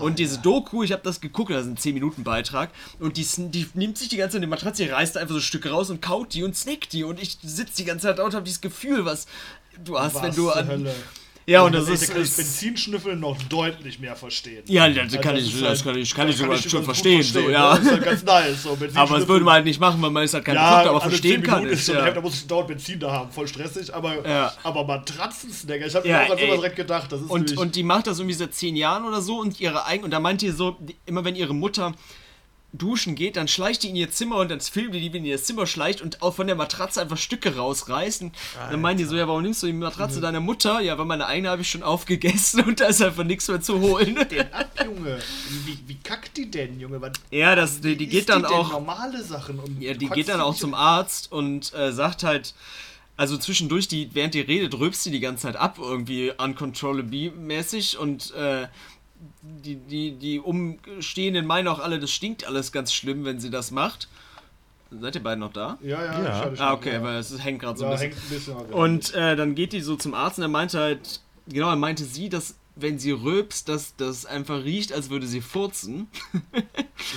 Und 0.00 0.18
diese 0.18 0.38
Doku, 0.38 0.82
ich 0.82 0.92
habe 0.92 1.02
das 1.02 1.20
geguckt, 1.20 1.50
das 1.50 1.66
ist 1.66 1.70
ein 1.70 1.76
10-Minuten-Beitrag. 1.76 2.70
Und 3.00 3.16
die, 3.16 3.26
die 3.50 3.66
nimmt 3.74 3.98
sich 3.98 4.08
die 4.08 4.16
ganze 4.16 4.36
Zeit 4.36 4.42
die 4.42 4.48
Matratze, 4.48 4.84
die 4.84 4.90
reißt 4.90 5.16
einfach 5.16 5.34
so 5.34 5.40
Stücke 5.40 5.70
raus 5.70 5.90
und 5.90 6.02
kaut 6.02 6.34
die 6.34 6.42
und 6.42 6.56
snackt 6.56 6.92
die. 6.92 7.04
Und 7.04 7.20
ich 7.20 7.38
sitze 7.42 7.76
die 7.76 7.84
ganze 7.84 8.08
Zeit 8.08 8.18
da 8.18 8.24
und 8.24 8.34
habe 8.34 8.44
dieses 8.44 8.60
Gefühl, 8.60 9.04
was 9.04 9.26
du 9.84 9.98
hast, 9.98 10.16
wenn 10.16 10.28
Was 10.28 10.36
du 10.36 10.42
zur 10.42 10.56
an. 10.56 10.68
Hölle. 10.68 10.94
Ja, 11.46 11.62
und 11.62 11.74
Also, 11.74 11.90
das 11.90 12.00
da 12.00 12.04
ist. 12.06 12.12
kann 12.12 12.22
ich 12.22 12.36
Benzinschnüffeln 12.36 13.18
noch 13.20 13.36
deutlich 13.44 13.98
mehr 13.98 14.14
verstehen. 14.14 14.62
ja, 14.66 14.88
das 14.88 14.98
Also 15.04 15.18
kann 15.18 15.34
das 15.34 15.44
ich, 15.44 15.54
ist 15.54 15.62
das 15.62 15.68
halt- 15.68 15.84
kann 15.84 15.98
ich, 15.98 16.14
kann 16.14 16.28
ich 16.28 16.34
das 16.36 16.40
sogar 16.42 16.56
ich 16.58 16.70
schon 16.70 16.84
verstehen, 16.84 17.22
so, 17.22 17.40
ne? 17.40 17.50
ja. 17.52 17.70
Das 17.76 17.84
ist 17.84 17.90
halt 17.90 18.04
ganz 18.04 18.22
nice. 18.22 18.62
So, 18.62 18.78
Aber 18.94 19.18
das 19.18 19.28
würde 19.28 19.44
man 19.44 19.54
halt 19.54 19.64
nicht 19.64 19.80
machen, 19.80 20.00
weil 20.02 20.10
man 20.10 20.22
ist 20.24 20.34
halt 20.34 20.44
kein 20.44 20.56
Produkt, 20.56 20.86
aber 20.86 20.90
alle 21.02 21.10
verstehen 21.10 21.42
10 21.42 21.42
kann 21.42 21.66
ich. 21.66 21.72
ist 21.72 21.88
Ja. 21.88 22.10
Da 22.10 22.20
muss 22.20 22.34
ich 22.34 22.46
dauernd 22.46 22.68
Benzin 22.68 23.00
da 23.00 23.10
haben, 23.10 23.30
voll 23.32 23.48
stressig, 23.48 23.92
aber, 23.92 24.26
Ja. 24.28 24.52
aber 24.62 24.84
Matratzensnacker, 24.84 25.86
ich 25.86 25.94
habe 25.94 26.06
Ja, 26.08 26.18
mir 26.18 26.26
auch 26.26 26.30
an 26.32 26.38
sowas 26.38 26.54
direkt 26.56 26.76
gedacht. 26.76 27.10
Das 27.12 27.20
ist 27.20 27.30
Und, 27.30 27.56
und 27.56 27.74
die 27.74 27.82
macht 27.82 28.06
das 28.06 28.18
irgendwie 28.18 28.36
seit 28.36 28.54
zehn 28.54 28.76
Jahren 28.76 29.04
oder 29.04 29.20
so 29.20 29.40
und 29.40 29.58
ihre 29.60 29.84
eigen 29.86 30.04
und 30.04 30.10
da 30.12 30.20
meint 30.20 30.42
ihr 30.42 30.52
so, 30.54 30.76
immer 31.06 31.24
wenn 31.24 31.34
ihre 31.36 31.54
Mutter 31.54 31.92
duschen 32.72 33.14
geht, 33.14 33.36
dann 33.36 33.48
schleicht 33.48 33.82
die 33.82 33.90
in 33.90 33.96
ihr 33.96 34.10
Zimmer 34.10 34.36
und 34.36 34.50
dann 34.50 34.60
filmt 34.60 34.94
die, 34.94 35.08
die 35.08 35.16
in 35.16 35.24
ihr 35.24 35.42
Zimmer 35.42 35.66
schleicht 35.66 36.00
und 36.00 36.22
auch 36.22 36.34
von 36.34 36.46
der 36.46 36.56
Matratze 36.56 37.02
einfach 37.02 37.18
Stücke 37.18 37.56
rausreißt. 37.56 38.22
Und 38.22 38.34
dann 38.70 38.80
meint 38.80 38.98
die 38.98 39.04
so, 39.04 39.14
ja, 39.14 39.28
warum 39.28 39.42
nimmst 39.42 39.62
du 39.62 39.66
die 39.66 39.72
Matratze 39.74 40.20
deiner 40.20 40.40
Mutter? 40.40 40.80
Ja, 40.80 40.96
weil 40.96 41.04
meine 41.04 41.26
eigene 41.26 41.50
habe 41.50 41.62
ich 41.62 41.70
schon 41.70 41.82
aufgegessen 41.82 42.60
und 42.66 42.80
da 42.80 42.86
ist 42.86 43.02
einfach 43.02 43.24
nichts 43.24 43.48
mehr 43.48 43.60
zu 43.60 43.80
holen. 43.80 44.14
den 44.30 44.52
ab, 44.52 44.70
Junge. 44.84 45.18
Wie, 45.66 45.78
wie 45.86 45.96
kackt 45.96 46.36
die 46.36 46.50
denn, 46.50 46.80
Junge? 46.80 47.00
Was, 47.00 47.12
ja, 47.30 47.54
das, 47.54 47.80
die, 47.80 47.96
die 47.96 48.06
geht 48.06 48.28
dann 48.28 48.42
die 48.42 48.48
denn 48.48 48.56
auch. 48.56 48.72
normale 48.72 49.22
Sachen. 49.22 49.58
Und 49.58 49.80
Ja, 49.80 49.92
die 49.94 50.08
geht 50.08 50.28
dann 50.28 50.40
auch 50.40 50.54
zum 50.54 50.74
Arzt 50.74 51.30
und 51.30 51.74
äh, 51.74 51.92
sagt 51.92 52.22
halt, 52.22 52.54
also 53.16 53.36
zwischendurch, 53.36 53.88
die, 53.88 54.14
während 54.14 54.32
die 54.32 54.40
redet, 54.40 54.78
rülpst 54.78 55.02
sie 55.02 55.10
die 55.10 55.20
ganze 55.20 55.42
Zeit 55.42 55.56
ab, 55.56 55.76
irgendwie 55.78 56.32
uncontrollably-mäßig 56.32 57.98
und 57.98 58.32
äh, 58.34 58.66
die, 59.42 59.76
die, 59.76 60.12
die 60.12 60.40
Umstehenden 60.40 61.46
meinen 61.46 61.68
auch 61.68 61.78
alle, 61.78 61.98
das 62.00 62.10
stinkt 62.10 62.46
alles 62.46 62.72
ganz 62.72 62.92
schlimm, 62.92 63.24
wenn 63.24 63.40
sie 63.40 63.50
das 63.50 63.70
macht. 63.70 64.08
Seid 65.00 65.14
ihr 65.14 65.22
beiden 65.22 65.40
noch 65.40 65.52
da? 65.52 65.78
Ja, 65.82 66.04
ja, 66.04 66.04
Ja. 66.04 66.24
schade, 66.24 66.56
schade, 66.56 66.60
Ah, 66.70 66.72
okay, 66.74 66.92
ja. 66.94 67.02
weil 67.02 67.16
es 67.16 67.42
hängt 67.42 67.60
gerade 67.60 67.78
so 67.78 67.84
ja, 67.86 67.92
ein 67.92 67.94
bisschen. 67.98 68.10
hängt 68.12 68.22
ein 68.24 68.28
bisschen. 68.28 68.56
aber- 68.56 68.74
Und 68.74 69.14
äh, 69.14 69.36
dann 69.36 69.54
geht 69.54 69.72
die 69.72 69.80
so 69.80 69.96
zum 69.96 70.12
Arzt 70.14 70.38
und 70.38 70.42
er 70.44 70.48
meinte 70.48 70.78
halt, 70.78 71.20
genau, 71.48 71.70
er 71.70 71.76
meinte 71.76 72.04
sie, 72.04 72.28
dass 72.28 72.56
wenn 72.74 72.98
sie 72.98 73.10
rülpst, 73.10 73.68
dass 73.68 73.96
das 73.96 74.24
einfach 74.24 74.64
riecht, 74.64 74.92
als 74.94 75.10
würde 75.10 75.26
sie 75.26 75.42
furzen. 75.42 76.08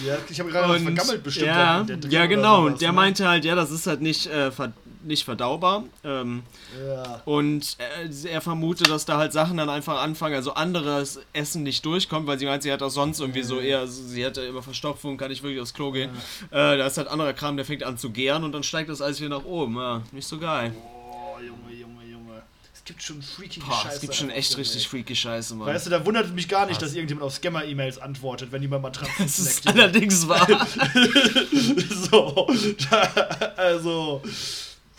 ja, 0.06 0.18
ich 0.30 0.40
habe 0.40 0.49
gerade 0.52 0.73
was 0.73 0.82
vergammelt 0.82 1.23
bestimmt. 1.23 1.48
ja, 1.48 1.86
ja 2.10 2.26
genau. 2.26 2.65
Und 2.65 2.82
der 2.82 2.90
ne? 2.90 2.95
meinte 2.95 3.27
halt, 3.27 3.45
ja, 3.45 3.56
das 3.56 3.72
ist 3.72 3.88
halt 3.88 4.02
nicht, 4.02 4.27
äh, 4.27 4.52
ver 4.52 4.73
nicht 5.06 5.23
verdaubar. 5.26 5.84
Ähm, 6.03 6.44
Ja. 6.86 7.22
und 7.26 7.77
äh, 7.80 8.30
er 8.30 8.41
vermutet, 8.41 8.90
dass 8.90 9.06
da 9.06 9.18
halt 9.18 9.32
Sachen 9.34 9.57
dann 9.57 9.69
einfach 9.69 10.02
anfangen, 10.02 10.36
also 10.36 10.53
anderes 10.56 11.19
Essen 11.34 11.64
nicht 11.64 11.86
durchkommt, 11.86 12.27
weil 12.27 12.38
sie 12.40 12.45
meint, 12.45 12.64
sie 12.64 12.72
hat 12.72 12.82
auch 12.82 12.90
sonst 12.90 13.19
irgendwie 13.19 13.44
so 13.44 13.60
eher, 13.60 13.88
sie 13.88 14.26
hatte 14.26 14.41
immer 14.41 14.61
Verstopfung, 14.64 15.18
kann 15.18 15.30
nicht 15.30 15.44
wirklich 15.44 15.61
aufs 15.61 15.73
Klo 15.73 15.91
gehen. 15.91 16.10
Äh, 16.52 16.77
da 16.77 16.86
ist 16.88 16.98
halt 16.98 17.07
anderer 17.07 17.34
Kram, 17.34 17.56
der 17.56 17.65
fängt 17.65 17.84
an 17.84 17.98
zu 17.98 18.10
gären 18.10 18.44
und 18.44 18.52
dann 18.52 18.64
steigt 18.64 18.90
das 18.90 19.02
alles 19.02 19.19
wieder 19.22 19.38
nach 19.40 19.45
oben. 19.45 19.76
Ja, 19.77 20.02
nicht 20.11 20.27
so 20.27 20.38
geil. 20.38 20.73
Oh, 21.11 21.38
Junge, 21.40 21.73
Junge, 21.80 22.03
Junge. 22.11 22.41
Es 22.73 22.84
gibt 22.84 23.02
schon 23.02 23.22
freaky 23.22 23.60
Boah, 23.61 23.73
Scheiße. 23.82 23.95
es 23.95 24.02
gibt 24.02 24.15
schon 24.15 24.30
echt 24.30 24.57
richtig 24.57 24.88
freaky 24.88 25.15
Scheiße, 25.15 25.56
Mann. 25.56 25.68
Weißt 25.68 25.88
du, 25.88 25.90
da 25.90 26.06
wundert 26.06 26.34
mich 26.36 26.48
gar 26.48 26.65
nicht, 26.68 26.80
dass 26.82 26.94
irgendjemand 26.94 27.26
auf 27.26 27.34
Scammer-E-Mails 27.34 27.98
antwortet, 27.98 28.52
wenn 28.52 28.61
jemand 28.61 28.84
Matratzen 28.84 29.14
das 29.26 29.40
ist 29.40 29.68
allerdings 29.68 30.27
wahr. 30.27 30.48
so, 32.11 32.48
da, 32.90 33.02
also, 33.57 34.22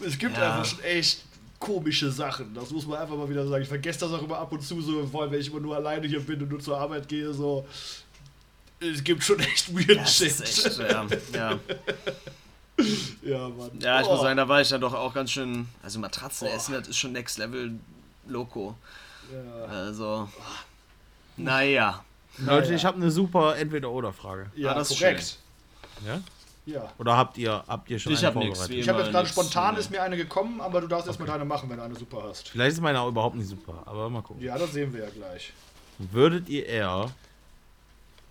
es 0.05 0.19
gibt 0.19 0.37
Ja. 0.37 0.53
einfach 0.59 0.65
schon 0.65 0.81
echt 0.85 1.23
komische 1.59 2.11
Sachen. 2.11 2.55
Das 2.55 2.71
muss 2.71 2.87
man 2.87 2.99
einfach 2.99 3.17
mal 3.17 3.29
wieder 3.29 3.47
sagen. 3.47 3.63
Ich 3.63 3.69
vergesse 3.69 4.01
das 4.01 4.13
auch 4.13 4.23
immer 4.23 4.39
ab 4.39 4.53
und 4.53 4.63
zu 4.63 4.81
so, 4.83 5.07
vor 5.07 5.23
allem 5.23 5.33
wenn 5.33 5.41
ich 5.41 5.49
immer 5.49 5.61
nur 5.61 5.75
alleine 5.77 6.07
hier 6.07 6.21
bin 6.21 6.41
und 6.43 6.51
nur 6.51 6.61
zur 6.61 6.79
Arbeit 6.79 7.09
gehe, 7.09 7.33
so. 7.33 7.67
Es 8.79 9.03
gibt 9.03 9.23
schon 9.25 9.41
echt 9.41 9.75
weird 9.75 10.01
Das 10.01 10.17
Shit. 10.17 10.27
ist 10.39 10.67
echt, 10.67 10.79
ja, 10.79 11.07
ja. 11.33 11.59
ja, 13.23 13.49
Mann. 13.49 13.71
ja, 13.81 14.01
ich 14.03 14.07
Oh. 14.07 14.13
muss 14.13 14.21
sagen, 14.21 14.37
da 14.37 14.47
war 14.47 14.61
ich 14.61 14.69
dann 14.69 14.83
doch 14.83 14.93
auch 14.93 15.15
ganz 15.15 15.31
schön. 15.31 15.67
Also 15.83 15.99
Matratzen 15.99 16.47
essen, 16.49 16.75
das 16.75 16.89
ist 16.89 16.99
schon 16.99 17.13
Next 17.13 17.39
Level 17.39 17.79
Loco. 18.29 18.77
Ja, 19.33 19.65
Also. 19.67 20.29
Naja. 21.39 22.05
Leute, 22.39 22.75
ich 22.75 22.85
habe 22.85 22.97
eine 22.99 23.11
super 23.11 23.57
Entweder-Oder-Frage. 23.57 24.51
ja 24.57 24.73
Ah, 24.73 24.75
das 24.75 24.91
ist 24.91 24.99
korrekt. 24.99 25.39
Ja? 26.07 26.21
Ja. 26.67 26.93
Oder 26.99 27.17
habt 27.17 27.39
ihr, 27.39 27.63
habt 27.69 27.89
ihr 27.89 27.99
schon 27.99 28.13
Ich 28.13 28.19
eine 28.19 28.27
hab 28.27 28.35
nix, 28.35 28.59
vorbereitet? 28.59 28.77
wie 28.77 28.81
Ich 28.81 28.89
habe 28.89 28.99
jetzt 29.01 29.11
gerade 29.13 29.25
nix, 29.29 29.31
spontan 29.31 29.75
nee. 29.75 29.81
ist 29.81 29.91
mir 29.91 30.03
eine 30.03 30.17
gekommen, 30.17 30.61
aber 30.61 30.81
du 30.81 30.89
darfst 30.89 31.07
erstmal 31.07 31.29
deine 31.29 31.45
machen, 31.45 31.71
wenn 31.71 31.77
du 31.77 31.85
eine 31.85 31.95
super 31.95 32.25
hast. 32.29 32.49
Vielleicht 32.49 32.73
ist 32.73 32.81
meine 32.83 33.01
auch 33.01 33.09
überhaupt 33.09 33.37
nicht 33.37 33.49
super, 33.49 33.83
aber 33.87 34.11
mal 34.11 34.23
gucken. 34.23 34.43
Ja, 34.43 34.59
das 34.59 34.73
sehen 34.73 34.93
wir 34.93 35.05
ja 35.05 35.11
gleich. 35.11 35.53
Würdet 35.99 36.49
ihr 36.49 36.67
eher 36.67 37.11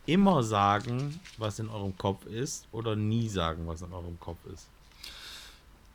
immer 0.05 0.43
sagen, 0.43 1.19
was 1.37 1.59
in 1.59 1.69
eurem 1.69 1.97
Kopf 1.97 2.25
ist, 2.25 2.65
oder 2.73 2.95
nie 2.95 3.27
sagen, 3.29 3.65
was 3.67 3.81
in 3.81 3.91
eurem 3.93 4.19
Kopf 4.19 4.37
ist? 4.53 4.67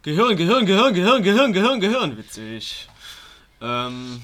Gehirn, 0.02 0.34
Gehirn, 0.34 0.64
Gehirn, 0.64 0.94
Gehirn, 0.94 1.22
Gehirn, 1.22 1.52
Gehirn, 1.52 1.80
Gehirn. 1.80 2.16
Witzig. 2.16 2.88
Ähm, 3.60 4.22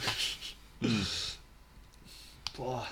Boah. 2.56 2.86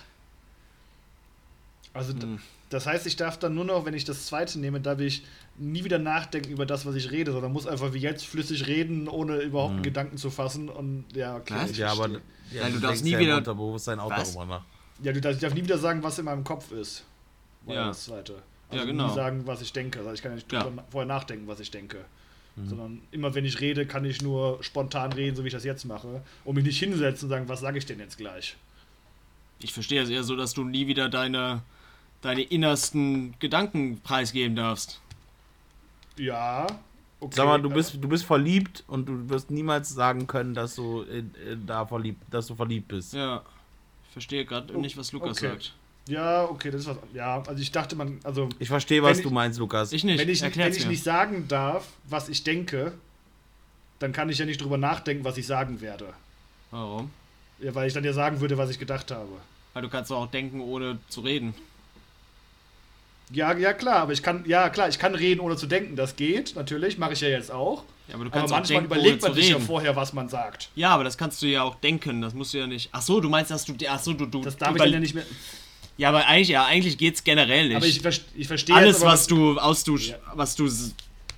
Also, 1.95 2.13
Hm. 2.13 2.39
Das 2.75 2.87
heißt, 2.87 3.07
ich 3.07 3.17
darf 3.17 3.39
dann 3.39 3.55
nur 3.55 3.65
noch, 3.65 3.85
wenn 3.87 3.95
ich 3.95 4.05
das 4.05 4.27
zweite 4.27 4.59
nehme, 4.59 4.81
darf 4.81 4.99
ich 5.01 5.25
nie 5.57 5.85
wieder 5.85 5.99
nachdenken 5.99 6.51
über 6.51 6.67
das, 6.67 6.85
was 6.85 6.95
ich 6.97 7.11
rede, 7.11 7.33
sondern 7.33 7.53
muss 7.53 7.67
einfach 7.67 7.93
wie 7.95 7.99
jetzt 7.99 8.27
flüssig 8.27 8.67
reden, 8.67 9.09
ohne 9.09 9.39
überhaupt 9.39 9.75
einen 9.75 9.83
Gedanken 9.83 10.17
zu 10.19 10.31
fassen. 10.31 10.69
Und 10.69 11.05
ja, 11.15 11.41
ich 11.69 11.77
Ja, 11.79 11.93
aber 11.93 12.09
ja, 12.09 12.19
Nein, 12.63 12.73
du 12.73 12.81
du 12.81 12.87
darfst 12.87 13.05
nie 13.05 13.11
ja 13.13 13.19
wieder- 13.19 13.37
Unterbewusstsein 13.39 13.99
auch 14.01 14.11
Was? 14.11 14.35
darüber 14.35 14.57
nach. 14.57 14.65
Ja, 15.03 15.13
du 15.13 15.21
darfst, 15.21 15.37
ich 15.39 15.43
darf 15.43 15.55
nie 15.55 15.63
wieder 15.63 15.79
sagen, 15.79 16.03
was 16.03 16.19
in 16.19 16.25
meinem 16.27 16.45
Kopf 16.45 16.71
ist. 16.73 17.05
War 17.67 17.75
Ja. 17.75 17.87
das 17.89 18.05
zweite. 18.05 18.33
Ja, 18.33 18.39
Also 18.81 18.87
genau. 18.87 19.09
Nie 19.09 19.15
sagen, 19.15 19.43
was 19.47 19.63
ich 19.63 19.73
denke. 19.73 20.01
Also 20.01 20.13
ich 20.13 20.23
kann 20.23 20.33
ja 20.33 20.37
nicht 20.37 20.53
Ja. 20.53 20.71
vorher 20.91 21.07
nachdenken, 21.07 21.47
was 21.47 21.61
ich 21.61 21.71
denke. 21.71 22.05
Mhm. 22.57 22.69
Sondern 22.69 23.01
immer 23.11 23.35
wenn 23.35 23.45
ich 23.45 23.61
rede, 23.61 23.87
kann 23.87 24.05
ich 24.05 24.23
nur 24.23 24.63
spontan 24.63 25.13
reden, 25.13 25.37
so 25.37 25.43
wie 25.45 25.49
ich 25.49 25.55
das 25.55 25.65
jetzt 25.65 25.85
mache. 25.85 26.23
Und 26.45 26.55
mich 26.57 26.65
nicht 26.65 26.79
hinsetzen 26.79 27.27
und 27.27 27.31
sagen, 27.31 27.49
was 27.49 27.61
sage 27.61 27.79
ich 27.79 27.87
denn 27.87 27.99
jetzt 28.01 28.19
gleich? 28.19 28.57
ich 29.61 29.73
verstehe 29.73 30.03
es 30.03 30.11
eher 30.11 30.25
so, 30.25 30.37
dass 30.37 30.53
du 30.53 30.63
nie 30.65 30.87
wieder 30.89 31.09
deine, 31.09 31.63
deine 32.25 32.43
innersten 32.43 33.35
Gedanken 33.39 34.01
preisgeben 34.01 34.57
darfst. 34.57 35.01
Ja. 36.17 36.67
Okay. 37.21 37.35
Sag 37.37 37.47
mal, 37.47 37.61
du 37.61 37.71
bist, 37.71 37.95
du 38.01 38.09
bist 38.09 38.25
verliebt 38.25 38.85
und 38.87 39.07
du 39.09 39.29
wirst 39.29 39.51
niemals 39.51 39.89
sagen 39.91 40.27
können, 40.27 40.55
dass 40.55 40.75
du 40.75 41.03
äh, 41.03 41.19
äh, 41.19 41.57
da 41.67 41.87
verliebt, 41.87 42.23
dass 42.31 42.47
du 42.47 42.55
verliebt 42.55 42.89
bist. 42.89 43.15
Ja. 43.15 43.43
Ich 44.09 44.13
verstehe 44.13 44.45
gerade 44.45 44.75
Oh, 44.77 44.81
nicht, 44.81 44.97
was 44.97 45.13
Lukas 45.13 45.39
okay. 45.39 45.49
sagt. 45.51 45.75
Ja, 46.07 46.45
okay, 46.45 46.71
das 46.71 46.83
ist 46.83 46.87
was. 46.89 46.99
Ja, 47.15 47.43
also 47.43 47.61
ich 47.61 47.73
dachte, 47.73 47.97
man. 47.97 48.21
Also, 48.25 48.49
Ich 48.59 48.69
verstehe, 48.69 49.03
was 49.03 49.17
Wenn 49.19 49.23
du 49.25 49.29
ich- 49.31 49.35
meinst, 49.35 49.59
Lukas. 49.59 49.93
Ich 49.93 50.05
nicht. 50.05 50.19
wenn 50.19 50.29
ich, 50.29 50.41
wenn 50.41 50.47
Erklär's 50.49 50.77
ich 50.77 50.85
mir. 50.85 50.91
nicht 50.91 51.03
sagen 51.03 51.49
darf, 51.49 51.89
was 52.09 52.29
ich 52.29 52.45
denke, 52.45 52.93
dann 53.99 54.13
kann 54.13 54.29
ich 54.29 54.39
ja 54.39 54.45
nicht 54.45 54.61
drüber 54.61 54.77
nachdenken, 54.77 55.25
was 55.25 55.39
ich 55.39 55.47
sagen 55.47 55.81
werde. 55.81 56.13
Warum? 56.71 57.11
Ja, 57.59 57.75
weil 57.75 57.87
ich 57.89 57.95
dann 57.95 58.05
ja 58.05 58.13
sagen 58.13 58.41
würde, 58.41 58.59
was 58.59 58.69
ich 58.71 58.79
gedacht 58.79 59.11
habe. 59.11 59.31
Weil 59.73 59.83
du 59.83 59.89
kannst 59.89 60.11
doch 60.11 60.19
auch 60.19 60.31
denken, 60.31 60.61
ohne 60.61 60.99
zu 61.09 61.23
reden. 61.23 61.55
Ja, 63.33 63.57
ja, 63.57 63.73
klar, 63.73 63.97
aber 63.97 64.13
ich 64.13 64.23
kann, 64.23 64.45
ja, 64.47 64.69
klar, 64.69 64.89
ich 64.89 64.99
kann 64.99 65.15
reden, 65.15 65.41
ohne 65.41 65.57
zu 65.57 65.67
denken. 65.67 65.97
Das 65.97 66.17
geht, 66.17 66.55
natürlich, 66.57 66.99
mache 66.99 67.15
ich 67.15 67.21
ja 67.21 67.29
jetzt 67.29 67.51
auch. 67.51 67.85
Ja, 68.09 68.17
aber 68.17 68.25
du 68.25 68.31
Aber 68.31 68.39
kannst 68.41 68.53
auch 68.53 68.59
manchmal 68.59 68.81
denken, 68.81 68.95
überlegt 68.95 69.23
man 69.23 69.35
sich 69.35 69.49
ja 69.49 69.59
vorher, 69.59 69.97
was 69.97 70.13
man 70.13 70.29
sagt. 70.29 70.69
Ja, 70.75 70.91
aber 70.91 71.05
das 71.05 71.17
kannst 71.17 71.41
du 71.41 71.47
ja 71.47 71.63
auch 71.63 71.77
denken. 71.77 72.21
Das 72.21 72.35
musst 72.35 72.53
du 72.53 72.59
ja 72.59 72.67
nicht. 72.67 72.91
Ach 72.93 73.01
so, 73.01 73.21
du 73.21 73.31
meinst, 73.31 73.51
dass 73.51 73.65
du. 73.65 73.75
Ach 73.89 73.99
so, 73.99 74.13
du. 74.13 74.27
du 74.27 74.43
Das 74.43 74.59
darf 74.59 74.73
ich 74.77 74.83
dann 74.83 74.93
ja 74.93 75.01
nicht 75.01 75.15
mehr. 75.15 75.25
Ja, 75.97 76.09
aber 76.11 76.27
eigentlich, 76.27 76.49
ja, 76.49 76.65
eigentlich 76.67 76.99
geht's 76.99 77.25
generell 77.25 77.69
nicht. 77.69 77.77
Aber 77.77 77.87
ich, 77.87 78.03
ich 78.35 78.47
verstehe 78.49 78.75
alles, 78.75 78.97
jetzt 78.97 79.03
aber, 79.03 79.13
was 79.13 79.27
du 79.27 79.59
aus 79.59 79.85
du, 79.85 79.97
Ja. 79.97 80.17
was 80.35 80.57
du 80.57 80.69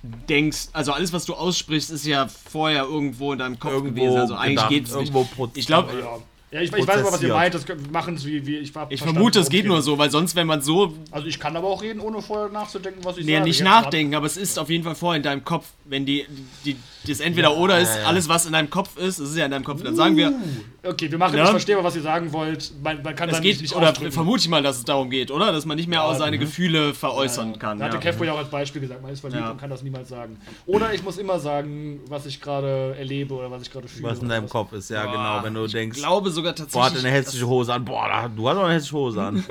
denkst, 0.01 0.69
also 0.73 0.93
alles, 0.93 1.13
was 1.13 1.25
du 1.25 1.35
aussprichst, 1.35 1.91
ist 1.91 2.05
ja 2.05 2.27
vorher 2.27 2.83
irgendwo 2.83 3.33
in 3.33 3.39
deinem 3.39 3.59
Kopf 3.59 3.73
irgendwo 3.73 4.01
gewesen. 4.01 4.17
Also 4.17 4.35
eigentlich 4.35 4.55
gedacht, 4.55 4.69
geht's 4.69 4.95
nicht. 4.95 5.13
Ich 5.55 5.67
glaube, 5.67 5.99
Ja, 5.99 6.17
ja 6.51 6.61
ich, 6.61 6.71
ich 6.73 6.87
weiß 6.87 6.99
aber, 7.01 7.11
was 7.11 7.21
ihr 7.21 7.33
meint. 7.33 7.53
Das 7.53 7.65
machen 7.91 8.15
es 8.15 8.25
wie, 8.25 8.45
wie 8.45 8.57
ich 8.57 8.73
war. 8.75 8.87
ich 8.89 9.01
vermute, 9.01 9.39
es 9.39 9.49
geht 9.49 9.65
nur 9.65 9.81
so, 9.81 9.97
weil 9.97 10.09
sonst, 10.11 10.35
wenn 10.35 10.47
man 10.47 10.61
so 10.61 10.93
Also 11.11 11.27
ich 11.27 11.39
kann 11.39 11.55
aber 11.55 11.67
auch 11.67 11.81
reden, 11.81 11.99
ohne 11.99 12.21
vorher 12.21 12.49
nachzudenken, 12.49 13.03
was 13.03 13.17
ich 13.17 13.25
nee, 13.25 13.33
sage. 13.33 13.43
nicht 13.45 13.59
Jetzt 13.59 13.65
nachdenken, 13.65 14.15
aber 14.15 14.25
es 14.25 14.37
ist 14.37 14.57
auf 14.59 14.69
jeden 14.69 14.83
Fall 14.83 14.95
vorher 14.95 15.17
in 15.17 15.23
deinem 15.23 15.43
Kopf, 15.43 15.65
wenn 15.85 16.05
die, 16.05 16.25
die 16.65 16.75
das 17.07 17.19
entweder 17.21 17.55
oder 17.55 17.79
ist, 17.79 17.95
ja, 17.95 18.01
ja. 18.01 18.07
alles 18.07 18.27
was 18.27 18.45
in 18.45 18.51
deinem 18.53 18.69
Kopf 18.69 18.97
ist, 18.97 19.19
es 19.19 19.29
ist 19.31 19.37
ja 19.37 19.45
in 19.45 19.51
deinem 19.51 19.63
Kopf. 19.63 19.81
Dann 19.81 19.95
sagen 19.95 20.15
wir, 20.17 20.29
grad- 20.31 20.93
Okay, 20.93 21.11
wir 21.11 21.17
machen, 21.17 21.37
Ja. 21.37 21.43
ich 21.45 21.49
verstehe 21.49 21.75
aber, 21.75 21.83
was 21.85 21.95
ihr 21.97 22.01
sagen 22.01 22.31
wollt. 22.31 22.71
Man, 22.81 23.01
man 23.03 23.13
kann 23.15 23.27
es 23.29 23.35
dann 23.35 23.43
geht, 23.43 23.53
nicht, 23.53 23.61
nicht 23.63 23.75
oder 23.75 23.89
ausdrücken. 23.91 24.11
vermute 24.13 24.39
ich 24.41 24.49
mal, 24.49 24.63
dass 24.63 24.77
es 24.77 24.85
darum 24.85 25.09
geht, 25.09 25.31
oder? 25.31 25.51
Dass 25.51 25.65
man 25.65 25.75
nicht 25.75 25.89
mehr 25.89 26.03
auch 26.03 26.15
seine 26.15 26.37
Gefühle 26.37 26.93
veräußern 26.93 27.59
kann. 27.59 27.77
Da 27.79 27.85
hatte 27.85 27.95
Ja. 27.95 28.01
Kevko 28.01 28.23
ja 28.23 28.33
auch 28.33 28.37
als 28.37 28.49
Beispiel 28.49 28.81
gesagt, 28.81 29.01
man 29.01 29.11
ist 29.11 29.19
verliebt 29.19 29.41
Ja. 29.41 29.51
und 29.51 29.59
kann 29.59 29.69
das 29.69 29.83
niemals 29.83 30.07
sagen. 30.09 30.37
Oder 30.65 30.93
ich 30.93 31.03
muss 31.03 31.17
immer 31.17 31.39
sagen, 31.39 31.99
was 32.07 32.25
ich 32.25 32.39
gerade 32.41 32.95
erlebe 32.97 33.33
oder 33.33 33.51
was 33.51 33.61
ich 33.63 33.71
gerade 33.71 33.87
fühle. 33.87 34.09
was 34.09 34.19
in 34.19 34.29
deinem 34.29 34.45
was. 34.45 34.51
Kopf 34.51 34.71
ist, 34.73 34.89
ja 34.89 35.05
genau. 35.05 35.43
Wenn 35.43 35.53
du 35.53 35.65
ich 35.65 35.71
denkst, 35.73 35.97
glaube 35.99 36.31
sogar 36.37 36.53
boah, 36.53 36.63
hat 36.63 36.71
tatsächlich. 36.71 37.05
eine 37.05 37.15
hässliche 37.15 37.47
Hose 37.47 37.73
an. 37.73 37.83
Boah, 37.85 38.31
du 38.33 38.47
hast 38.49 38.57
auch 38.57 38.63
eine 38.63 38.73
hässliche 38.75 38.95
Hose 38.95 39.21
an. 39.21 39.43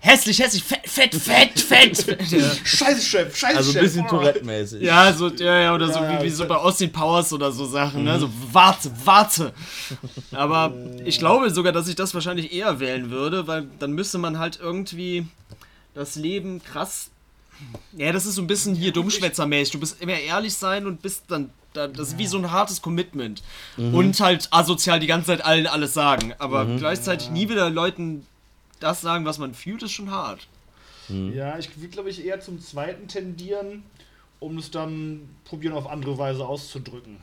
hässlich, 0.00 0.38
hässlich, 0.38 0.64
fett, 0.64 0.88
fett, 0.88 1.14
fett, 1.14 1.98
fett. 1.98 2.30
ja. 2.30 2.50
Scheiße, 2.64 3.02
Chef, 3.02 3.36
scheiße, 3.36 3.56
Also 3.56 3.78
ein 3.78 3.84
bisschen. 3.84 4.06
Tourette-mäßig. 4.06 4.82
Ja, 4.82 5.12
so, 5.12 5.28
ja, 5.28 5.60
ja, 5.60 5.74
oder 5.74 5.88
so 5.88 6.00
Ja, 6.00 6.12
ja, 6.12 6.20
wie, 6.20 6.24
wie 6.24 6.30
so 6.30 6.46
bei 6.46 6.56
Austin 6.56 6.90
Powers 6.92 7.32
oder 7.32 7.52
so 7.52 7.66
Sachen, 7.66 8.04
ne? 8.04 8.18
So, 8.18 8.30
warte, 8.52 8.90
warte. 9.04 9.52
Aber 10.32 10.72
ich 11.04 11.18
glaube 11.18 11.50
sogar, 11.50 11.72
dass 11.72 11.88
ich 11.88 11.96
das 11.96 12.14
wahrscheinlich 12.14 12.52
eher 12.52 12.80
wählen 12.80 13.10
würde, 13.10 13.46
weil 13.46 13.66
dann 13.78 13.92
müsste 13.92 14.18
man 14.18 14.38
halt 14.38 14.58
irgendwie 14.62 15.26
das 15.94 16.16
Leben 16.16 16.62
krass. 16.62 17.10
Ja, 17.92 18.12
das 18.12 18.26
ist 18.26 18.34
so 18.34 18.42
ein 18.42 18.46
bisschen 18.46 18.74
hier 18.74 18.92
dummschwätzermäßig. 18.92 19.72
Du 19.72 19.80
bist 19.80 20.00
immer 20.00 20.18
ehrlich 20.18 20.54
sein 20.54 20.86
und 20.86 21.02
bist 21.02 21.24
dann. 21.28 21.50
Da- 21.76 21.88
Das 21.88 22.08
ist 22.08 22.18
wie 22.18 22.26
so 22.26 22.38
ein 22.38 22.50
hartes 22.50 22.82
Commitment. 22.82 23.42
Und 23.76 24.18
halt 24.20 24.48
asozial 24.50 24.98
die 25.00 25.06
ganze 25.06 25.26
Zeit 25.28 25.44
allen 25.44 25.66
alles 25.66 25.94
sagen. 25.94 26.34
Aber 26.38 26.64
gleichzeitig 26.64 27.30
nie 27.30 27.48
wieder 27.48 27.70
Leuten 27.70 28.26
das 28.80 29.00
sagen, 29.00 29.24
was 29.24 29.38
man 29.38 29.54
fühlt, 29.54 29.82
ist 29.82 29.92
schon 29.92 30.10
hart. 30.10 30.46
Ja, 31.08 31.56
ich 31.58 31.70
will, 31.80 31.88
glaube 31.88 32.10
ich, 32.10 32.24
eher 32.24 32.40
zum 32.40 32.60
zweiten 32.60 33.06
tendieren, 33.08 33.84
um 34.40 34.58
es 34.58 34.70
dann 34.72 35.28
probieren, 35.44 35.72
auf 35.74 35.86
andere 35.88 36.18
Weise 36.18 36.44
auszudrücken. 36.46 37.18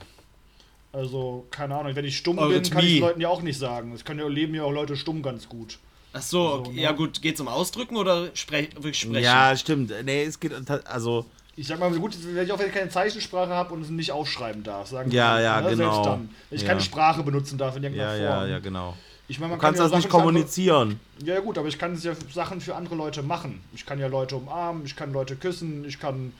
Also, 0.91 1.45
keine 1.49 1.75
Ahnung, 1.75 1.95
wenn 1.95 2.05
ich 2.05 2.15
stumm 2.17 2.38
Eure 2.38 2.59
bin, 2.59 2.69
kann 2.71 2.85
ich 2.85 2.99
Leuten 2.99 3.19
ja 3.19 3.27
auch 3.30 3.41
nicht 3.41 3.57
sagen. 3.57 3.91
Es 3.93 4.05
können 4.05 4.19
ja 4.19 4.27
leben 4.27 4.53
ja 4.53 4.63
auch 4.63 4.71
Leute 4.71 4.95
stumm 4.95 5.23
ganz 5.23 5.49
gut. 5.49 5.80
Ach 6.13 6.21
so, 6.21 6.47
So, 6.47 6.53
okay. 6.59 6.73
ne? 6.73 6.81
ja 6.81 6.91
gut, 6.91 7.21
geht's 7.23 7.41
um 7.41 7.47
Ausdrücken 7.47 7.95
oder 7.97 8.30
sprech, 8.35 8.69
wirklich 8.75 8.99
sprechen? 8.99 9.23
Ja, 9.23 9.55
stimmt. 9.57 9.91
Nee, 10.05 10.23
es 10.23 10.39
geht 10.39 10.53
also 10.85 11.25
Ich 11.55 11.67
sag 11.67 11.80
mal, 11.80 11.91
gut, 11.91 12.15
wenn 12.34 12.43
ich 12.45 12.51
auch 12.51 12.57
wenn 12.57 12.67
ich 12.67 12.73
keine 12.73 12.89
Zeichensprache 12.89 13.51
habe 13.51 13.73
und 13.75 13.81
es 13.84 13.89
nicht 13.89 14.11
aufschreiben 14.11 14.63
darf, 14.63 14.88
sagen 14.88 15.11
Ja, 15.11 15.39
ja, 15.39 15.61
ne, 15.61 15.69
genau. 15.69 15.93
Selbst 15.93 16.05
dann. 16.07 16.30
Wenn 16.49 16.55
ich 16.55 16.61
Ja. 16.63 16.67
keine 16.69 16.81
Sprache 16.81 17.21
benutzen 17.23 17.57
darf 17.59 17.75
in 17.75 17.84
ja, 17.84 17.89
irgendeiner 17.89 18.17
ja, 18.23 18.35
Form. 18.39 18.49
ja, 18.49 18.59
genau. 18.59 18.97
Ich 19.27 19.39
meine, 19.39 19.51
man 19.51 19.59
Du 19.59 19.61
kannst 19.61 19.77
kann 19.80 19.85
das 19.85 19.91
ja 19.91 19.97
nicht 19.97 20.03
Sachen 20.03 20.11
für 20.11 20.17
andere- 20.17 20.34
kommunizieren. 20.34 20.99
Ja, 21.23 21.34
ja, 21.35 21.39
gut, 21.41 21.57
aber 21.57 21.67
ich 21.67 21.77
kann 21.77 21.95
ja 22.01 22.13
Sachen 22.34 22.59
für 22.59 22.75
andere 22.75 22.95
Leute 22.95 23.21
machen. 23.23 23.61
Ich 23.73 23.85
kann 23.85 23.99
ja 23.99 24.07
Leute 24.07 24.35
umarmen, 24.35 24.84
ich 24.85 24.95
kann 24.95 25.13
Leute 25.13 25.35
küssen, 25.35 25.85
ich 25.85 25.99
kann. 25.99 26.34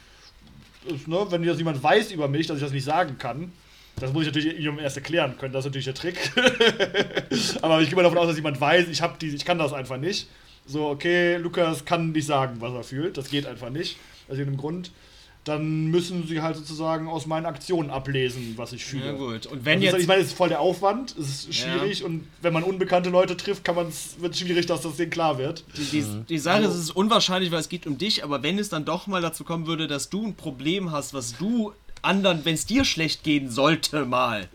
Ne, 1.06 1.26
wenn 1.30 1.44
jetzt 1.44 1.60
jemand 1.60 1.82
weiß 1.82 2.12
über 2.12 2.28
mich, 2.28 2.48
dass 2.48 2.58
ich 2.58 2.64
das 2.64 2.74
nicht 2.74 2.84
sagen 2.84 3.18
kann, 3.18 3.54
das 3.98 4.12
muss 4.12 4.24
ich 4.24 4.34
natürlich 4.34 4.60
ihm 4.60 4.80
erst 4.80 4.98
erklären 4.98 5.38
können, 5.38 5.54
das 5.54 5.64
ist 5.64 5.70
natürlich 5.70 5.86
der 5.86 5.94
Trick. 5.94 6.18
aber 7.62 7.82
ich 7.82 7.88
gehe 7.88 7.96
mal 7.96 8.04
davon 8.04 8.18
aus, 8.18 8.28
dass 8.28 8.36
jemand 8.36 8.60
weiß, 8.60 8.88
ich, 8.90 9.02
hab 9.02 9.18
die, 9.20 9.28
ich 9.30 9.46
kann 9.46 9.60
das 9.60 9.72
einfach 9.74 9.98
nicht. 9.98 10.28
So, 10.66 10.88
okay, 10.90 11.38
Lukas 11.38 11.86
kann 11.86 12.12
nicht 12.12 12.26
sagen, 12.26 12.56
was 12.60 12.74
er 12.74 12.84
fühlt, 12.84 13.18
das 13.18 13.30
geht 13.30 13.46
einfach 13.46 13.70
nicht, 13.70 13.98
aus 14.28 14.38
irgendeinem 14.38 14.58
Grund. 14.58 14.92
Dann 15.44 15.88
müssen 15.88 16.26
sie 16.28 16.42
halt 16.42 16.56
sozusagen 16.56 17.08
aus 17.08 17.26
meinen 17.26 17.46
Aktionen 17.46 17.90
ablesen, 17.90 18.54
was 18.56 18.72
ich 18.72 18.86
fühle. 18.86 19.08
Ja, 19.08 19.12
gut. 19.12 19.46
Und 19.46 19.66
wenn 19.66 19.80
Also 19.80 19.98
jetzt. 19.98 20.02
ich 20.02 20.08
meine, 20.08 20.22
es 20.22 20.28
ist 20.28 20.38
voll 20.38 20.50
der 20.50 20.62
Aufwand, 20.62 21.16
es 21.18 21.46
ist 21.46 21.56
schwierig 21.56 22.04
und 22.04 22.28
wenn 22.42 22.54
man 22.54 22.64
unbekannte 22.64 23.10
Leute 23.10 23.36
trifft, 23.36 23.64
kann 23.66 23.76
man's, 23.76 24.16
wird 24.20 24.34
es 24.34 24.40
schwierig, 24.40 24.66
dass 24.68 24.82
das 24.82 24.96
denen 24.96 25.12
klar 25.12 25.38
wird. 25.38 25.66
Die, 25.78 25.84
die, 26.02 26.06
die 26.30 26.38
Sache 26.40 26.64
ist, 26.64 26.70
es 26.74 26.80
ist 26.80 26.96
unwahrscheinlich, 26.96 27.52
weil 27.52 27.60
es 27.60 27.68
geht 27.70 27.86
um 27.88 27.98
dich, 27.98 28.24
aber 28.24 28.42
wenn 28.42 28.58
es 28.58 28.70
dann 28.70 28.86
doch 28.86 29.08
mal 29.08 29.22
dazu 29.22 29.44
kommen 29.44 29.68
würde, 29.68 29.88
dass 29.88 30.10
du 30.10 30.26
ein 30.26 30.36
Problem 30.36 30.92
hast, 30.92 31.14
was 31.14 31.38
du 31.38 31.74
anderen, 32.02 32.46
wenn 32.46 32.54
es 32.54 32.66
dir 32.66 32.86
schlecht 32.86 33.24
gehen 33.24 33.50
sollte, 33.50 34.06
mal, 34.06 34.48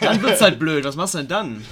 dann 0.00 0.22
wird's 0.22 0.40
halt 0.40 0.58
blöd. 0.58 0.84
Was 0.84 0.96
machst 0.96 1.14
du 1.14 1.18
denn 1.18 1.28
dann? 1.28 1.64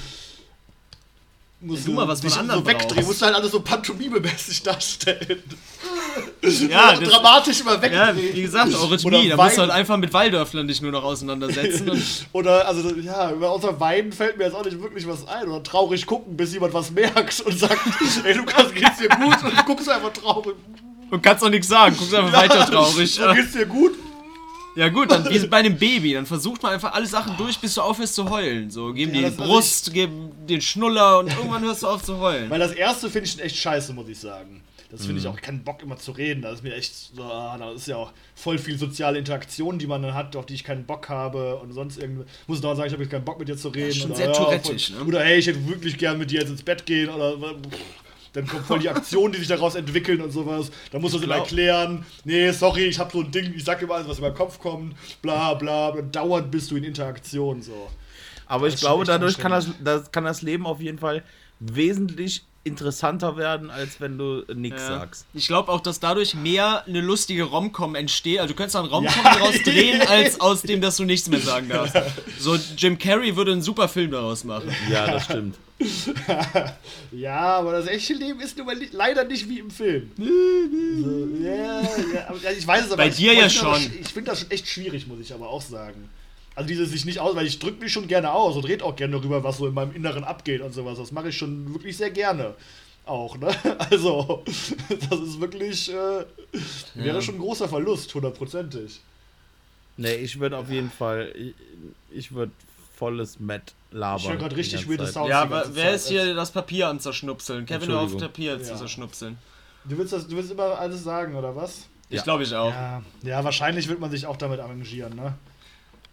Musst 1.66 1.86
du 1.86 1.92
mal 1.92 2.06
was 2.08 2.20
von 2.20 2.32
anderen 2.32 2.60
so 2.60 2.66
wegdrehen, 2.66 2.94
brauchst. 2.94 3.06
musst 3.08 3.20
du 3.22 3.26
halt 3.26 3.34
alles 3.36 3.50
so 3.52 3.60
pantomime-mäßig 3.60 4.62
darstellen. 4.62 5.42
Ja, 6.70 6.94
das- 6.94 7.08
dramatisch 7.10 7.60
immer 7.60 7.74
Ja, 7.74 7.82
wegdrehen. 7.82 8.34
wie 8.34 8.42
gesagt, 8.42 8.72
Eurythmie, 8.74 9.28
da 9.28 9.36
musst 9.36 9.56
du 9.56 9.62
halt 9.62 9.70
einfach 9.70 9.96
mit 9.96 10.12
Waldörflern 10.12 10.66
dich 10.66 10.80
nur 10.80 10.92
noch 10.92 11.02
auseinandersetzen. 11.04 11.90
Oder, 12.32 12.66
also, 12.68 12.88
ja, 12.96 13.32
über 13.32 13.50
außer 13.50 13.78
Weinen 13.80 14.12
fällt 14.12 14.38
mir 14.38 14.44
jetzt 14.44 14.54
auch 14.54 14.64
nicht 14.64 14.80
wirklich 14.80 15.06
was 15.06 15.26
ein. 15.28 15.48
Oder 15.48 15.62
traurig 15.62 16.06
gucken, 16.06 16.36
bis 16.36 16.52
jemand 16.54 16.72
was 16.72 16.90
merkt 16.92 17.40
und 17.40 17.58
sagt, 17.58 17.80
ey, 18.24 18.32
Lukas, 18.34 18.72
geht's 18.72 18.98
dir 18.98 19.08
gut? 19.08 19.42
Und 19.44 19.58
du 19.58 19.64
guckst 19.64 19.88
einfach 19.90 20.12
traurig. 20.12 20.54
und 21.10 21.22
kannst 21.22 21.44
auch 21.44 21.50
nichts 21.50 21.68
sagen, 21.68 21.96
guckst 21.98 22.14
einfach 22.14 22.32
weiter 22.32 22.64
traurig. 22.66 23.14
So, 23.14 23.32
geht's 23.34 23.52
dir 23.52 23.66
gut? 23.66 23.92
Ja 24.76 24.88
gut, 24.90 25.10
dann 25.10 25.28
wie 25.30 25.38
bei 25.46 25.56
einem 25.56 25.76
Baby, 25.78 26.12
dann 26.14 26.26
versucht 26.26 26.62
man 26.62 26.74
einfach 26.74 26.92
alle 26.92 27.06
Sachen 27.06 27.36
durch, 27.38 27.58
bis 27.58 27.74
du 27.74 27.80
aufhörst 27.80 28.14
zu 28.14 28.28
heulen. 28.30 28.70
So, 28.70 28.92
geben 28.92 29.12
Ja, 29.14 29.20
dir 29.22 29.26
das 29.28 29.36
die 29.36 29.42
Brust, 29.42 29.92
geben 29.94 30.30
den 30.46 30.60
Schnuller 30.60 31.18
und 31.18 31.28
irgendwann 31.28 31.62
hörst 31.62 31.82
du 31.82 31.86
auf 31.88 32.02
zu 32.04 32.18
heulen. 32.18 32.50
Weil 32.50 32.58
das 32.60 32.72
erste 32.72 33.08
finde 33.10 33.26
ich 33.26 33.32
schon 33.32 33.40
echt 33.40 33.56
scheiße, 33.56 33.92
muss 33.94 34.08
ich 34.08 34.18
sagen. 34.18 34.62
Das 34.90 35.00
finde 35.00 35.14
Mhm. 35.14 35.18
ich 35.18 35.26
auch 35.26 35.40
keinen 35.40 35.64
Bock 35.64 35.82
immer 35.82 35.96
zu 35.96 36.12
reden. 36.12 36.42
Das 36.42 36.54
ist 36.58 36.62
mir 36.62 36.74
echt 36.76 36.94
so, 37.16 37.22
ah, 37.24 37.56
da 37.58 37.72
ist 37.72 37.88
ja 37.88 37.96
auch 37.96 38.12
voll 38.36 38.56
viel 38.56 38.78
soziale 38.78 39.18
Interaktion, 39.18 39.78
die 39.80 39.86
man 39.88 40.00
dann 40.02 40.14
hat, 40.14 40.36
auf 40.36 40.46
die 40.46 40.54
ich 40.54 40.62
keinen 40.62 40.84
Bock 40.84 41.08
habe 41.08 41.56
und 41.56 41.72
sonst 41.72 41.98
irgendwie. 41.98 42.24
Muss 42.46 42.58
ich 42.58 42.62
dauernd 42.62 42.76
sagen, 42.76 42.86
ich 42.86 42.92
habe 42.92 43.02
jetzt 43.02 43.10
keinen 43.10 43.24
Bock 43.24 43.38
mit 43.40 43.48
dir 43.48 43.56
zu 43.56 43.68
reden. 43.70 43.92
schon 43.94 44.10
oder, 44.12 44.16
sehr 44.16 44.26
ja, 44.28 44.34
voll- 44.60 44.76
ne? 44.76 45.04
Oder 45.06 45.24
hey, 45.24 45.38
ich 45.38 45.46
hätte 45.48 45.66
wirklich 45.66 45.98
gern 45.98 46.18
mit 46.18 46.30
dir 46.30 46.38
jetzt 46.40 46.50
ins 46.50 46.62
Bett 46.62 46.86
gehen 46.86 47.08
oder 47.08 47.36
dann 48.36 48.46
kommt 48.46 48.66
voll 48.66 48.78
die 48.78 48.88
Aktionen, 48.90 49.32
die 49.32 49.38
sich 49.38 49.48
daraus 49.48 49.74
entwickeln 49.74 50.20
und 50.20 50.30
sowas. 50.30 50.70
Da 50.92 50.98
muss 50.98 51.12
man 51.12 51.22
immer 51.22 51.34
glaub- 51.34 51.46
erklären, 51.46 52.04
nee, 52.24 52.50
sorry, 52.52 52.84
ich 52.84 52.98
habe 52.98 53.10
so 53.10 53.20
ein 53.20 53.30
Ding, 53.30 53.54
ich 53.56 53.64
sag 53.64 53.80
immer 53.80 53.94
alles, 53.94 54.08
was 54.08 54.18
in 54.18 54.24
meinen 54.24 54.34
Kopf 54.34 54.58
kommt, 54.58 54.94
bla 55.22 55.54
bla, 55.54 55.88
und 55.88 56.14
dauernd 56.14 56.50
bist 56.50 56.70
du 56.70 56.76
in 56.76 56.84
Interaktion 56.84 57.62
so. 57.62 57.88
Aber 58.46 58.68
ich 58.68 58.74
ist 58.74 58.80
schon 58.80 58.88
glaube, 58.88 59.04
dadurch 59.04 59.38
kann 59.38 59.52
das, 59.52 59.68
das, 59.82 60.12
kann 60.12 60.24
das 60.24 60.42
Leben 60.42 60.66
auf 60.66 60.80
jeden 60.80 60.98
Fall 60.98 61.24
wesentlich 61.60 62.44
interessanter 62.66 63.36
werden, 63.36 63.70
als 63.70 64.00
wenn 64.00 64.18
du 64.18 64.42
nichts 64.54 64.82
Ja. 64.82 64.98
sagst. 64.98 65.24
Ich 65.34 65.46
glaube 65.46 65.70
auch, 65.72 65.80
dass 65.80 66.00
dadurch 66.00 66.34
mehr 66.34 66.84
eine 66.86 67.00
lustige 67.00 67.44
Romcom 67.44 67.94
entsteht. 67.94 68.40
Also 68.40 68.52
du 68.52 68.56
könntest 68.56 68.74
da 68.74 68.80
einen 68.80 68.88
Romcom 68.88 69.14
Ja. 69.24 69.34
daraus 69.34 69.62
drehen, 69.62 70.00
als 70.08 70.40
aus 70.40 70.62
dem, 70.62 70.80
dass 70.80 70.96
du 70.96 71.04
nichts 71.04 71.28
mehr 71.28 71.40
sagen 71.40 71.68
darfst. 71.68 71.96
So, 72.38 72.56
Jim 72.76 72.98
Carrey 72.98 73.36
würde 73.36 73.52
einen 73.52 73.62
super 73.62 73.88
Film 73.88 74.10
daraus 74.10 74.44
machen. 74.44 74.74
Ja, 74.90 75.06
das 75.10 75.24
stimmt. 75.24 75.56
Ja, 77.12 77.58
aber 77.58 77.72
das 77.72 77.86
echte 77.86 78.14
Leben 78.14 78.40
ist 78.40 78.56
nun 78.56 78.66
mal 78.66 78.76
leider 78.92 79.24
nicht 79.24 79.48
wie 79.48 79.58
im 79.60 79.70
Film. 79.70 80.10
so, 80.16 80.24
aber, 82.28 82.38
ja, 82.42 82.50
ich 82.56 82.66
weiß 82.66 82.86
es 82.86 82.92
aber 82.92 83.02
Bei 83.04 83.08
dir 83.10 83.32
ich 83.32 83.38
ja 83.38 83.48
find 83.48 83.62
das- 83.62 83.82
schon. 83.82 83.92
Ich 84.00 84.08
finde 84.08 84.30
das 84.30 84.40
schon 84.40 84.50
echt 84.50 84.66
schwierig, 84.68 85.06
muss 85.06 85.20
ich 85.20 85.32
aber 85.32 85.48
auch 85.48 85.62
sagen. 85.62 86.08
Also 86.56 86.68
dieses 86.68 86.90
sich 86.90 87.04
nicht 87.04 87.20
aus, 87.20 87.36
weil 87.36 87.46
ich 87.46 87.58
drücke 87.58 87.80
mich 87.80 87.92
schon 87.92 88.08
gerne 88.08 88.32
aus 88.32 88.56
und 88.56 88.64
rede 88.64 88.84
auch 88.84 88.96
gerne 88.96 89.12
darüber, 89.18 89.44
was 89.44 89.58
so 89.58 89.66
in 89.68 89.74
meinem 89.74 89.92
Inneren 89.94 90.24
abgeht 90.24 90.62
und 90.62 90.72
sowas. 90.72 90.98
Das 90.98 91.12
mache 91.12 91.28
ich 91.28 91.36
schon 91.36 91.72
wirklich 91.72 91.96
sehr 91.96 92.10
gerne. 92.10 92.54
Auch, 93.04 93.36
ne? 93.38 93.54
Also, 93.90 94.42
das 94.88 95.20
ist 95.20 95.38
wirklich, 95.40 95.92
äh, 95.92 96.24
wäre 96.94 97.20
schon 97.22 97.36
ein 97.36 97.40
großer 97.40 97.68
Verlust, 97.68 98.12
hundertprozentig. 98.14 99.00
Nee, 99.98 100.14
ich 100.16 100.40
würde 100.40 100.56
auf 100.58 100.70
jeden 100.70 100.90
Fall, 100.90 101.32
ich, 101.36 101.54
ich 102.10 102.32
würde 102.32 102.52
volles 102.96 103.38
Matt 103.38 103.74
labern. 103.90 104.20
Ich 104.22 104.28
höre 104.28 104.36
gerade 104.36 104.56
richtig 104.56 104.80
ganze 104.80 104.88
weirde 104.90 105.04
Zeit. 105.04 105.12
Sounds. 105.14 105.28
Ja, 105.30 105.42
aber 105.42 105.66
wer 105.74 105.84
Zeit. 105.84 105.94
ist 105.94 106.08
hier 106.08 106.34
das 106.34 106.50
Papier 106.50 106.88
am 106.88 106.98
Zerschnupseln? 107.00 107.66
Kevin, 107.66 107.88
hör 107.90 108.00
auf. 108.00 108.16
Papier 108.16 108.62
zu 108.62 108.70
Ja. 108.70 108.76
zerschnupseln. 108.76 109.36
Du 109.84 109.96
willst, 109.98 110.12
das, 110.12 110.26
du 110.26 110.34
willst 110.36 110.50
immer 110.50 110.78
alles 110.78 111.04
sagen, 111.04 111.34
oder 111.36 111.54
was? 111.54 111.86
Ich 112.08 112.16
Ja. 112.16 112.22
glaube 112.22 112.42
ich 112.44 112.54
auch. 112.54 112.70
Ja, 112.70 113.02
ja, 113.22 113.44
wahrscheinlich 113.44 113.88
wird 113.88 114.00
man 114.00 114.10
sich 114.10 114.26
auch 114.26 114.36
damit 114.36 114.58
arrangieren, 114.58 115.14
ne? 115.14 115.34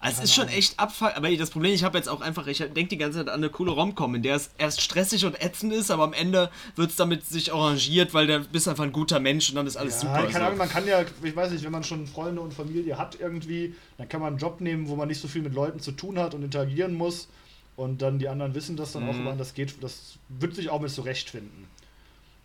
Also 0.03 0.17
es 0.19 0.29
ist 0.29 0.35
schon 0.35 0.47
echt 0.49 0.79
Abfuck, 0.79 1.15
aber 1.15 1.29
das 1.35 1.49
Problem, 1.49 1.73
ich 1.73 1.83
habe 1.83 1.97
jetzt 1.97 2.09
auch 2.09 2.21
einfach, 2.21 2.45
ich 2.47 2.57
denke 2.57 2.87
die 2.87 2.97
ganze 2.97 3.19
Zeit 3.19 3.29
an 3.29 3.35
eine 3.35 3.49
coole 3.49 3.71
Romcom, 3.71 4.15
in 4.15 4.21
der 4.21 4.35
es 4.35 4.49
erst 4.57 4.81
stressig 4.81 5.25
und 5.25 5.41
ätzend 5.41 5.71
ist, 5.73 5.91
aber 5.91 6.03
am 6.03 6.13
Ende 6.13 6.49
wird 6.75 6.89
es 6.91 6.95
damit 6.97 7.25
sich 7.25 7.53
arrangiert, 7.53 8.13
weil 8.13 8.27
du 8.27 8.39
bist 8.51 8.67
einfach 8.67 8.83
ein 8.83 8.91
guter 8.91 9.19
Mensch 9.19 9.49
und 9.49 9.55
dann 9.55 9.65
ist 9.67 9.77
alles 9.77 10.03
Ja, 10.03 10.09
super. 10.13 10.27
keine 10.31 10.45
Ahnung, 10.45 10.57
so. 10.57 10.63
man 10.63 10.69
kann 10.69 10.85
ja, 10.85 11.03
ich 11.23 11.35
weiß 11.35 11.51
nicht, 11.51 11.63
wenn 11.63 11.71
man 11.71 11.83
schon 11.83 12.05
Freunde 12.05 12.41
und 12.41 12.53
Familie 12.53 12.97
hat 12.97 13.17
irgendwie, 13.19 13.75
dann 13.97 14.09
kann 14.09 14.19
man 14.19 14.33
einen 14.33 14.37
Job 14.39 14.59
nehmen, 14.61 14.87
wo 14.89 14.95
man 14.95 15.07
nicht 15.07 15.21
so 15.21 15.27
viel 15.27 15.41
mit 15.41 15.53
Leuten 15.53 15.79
zu 15.79 15.93
tun 15.93 16.19
hat 16.19 16.33
und 16.33 16.43
interagieren 16.43 16.93
muss 16.95 17.29
und 17.77 18.01
dann 18.01 18.19
die 18.19 18.27
anderen 18.27 18.53
wissen 18.55 18.75
das 18.75 18.91
dann 18.91 19.07
auch, 19.09 19.13
Mhm. 19.13 19.25
wann 19.25 19.37
das 19.37 19.53
geht. 19.53 19.81
Das 19.81 20.17
wird 20.27 20.53
sich 20.55 20.69
auch 20.69 20.81
mit 20.81 20.91
zurechtfinden. 20.91 21.67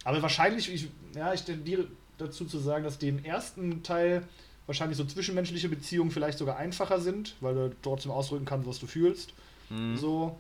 Aber 0.04 0.22
wahrscheinlich, 0.22 0.72
ich, 0.72 0.88
ja, 1.14 1.34
ich 1.34 1.42
tendiere 1.42 1.86
dazu 2.18 2.44
zu 2.44 2.58
sagen, 2.58 2.84
dass 2.84 2.98
den 2.98 3.24
ersten 3.24 3.82
Teil 3.82 4.22
wahrscheinlich 4.68 4.96
so 4.96 5.04
zwischenmenschliche 5.04 5.68
Beziehungen 5.68 6.12
vielleicht 6.12 6.38
sogar 6.38 6.56
einfacher 6.56 7.00
sind, 7.00 7.34
weil 7.40 7.54
du 7.54 7.72
trotzdem 7.82 8.12
ausdrücken 8.12 8.44
kannst, 8.44 8.68
was 8.68 8.78
du 8.78 8.86
fühlst. 8.86 9.32
Mhm. 9.70 9.96
So. 9.96 10.38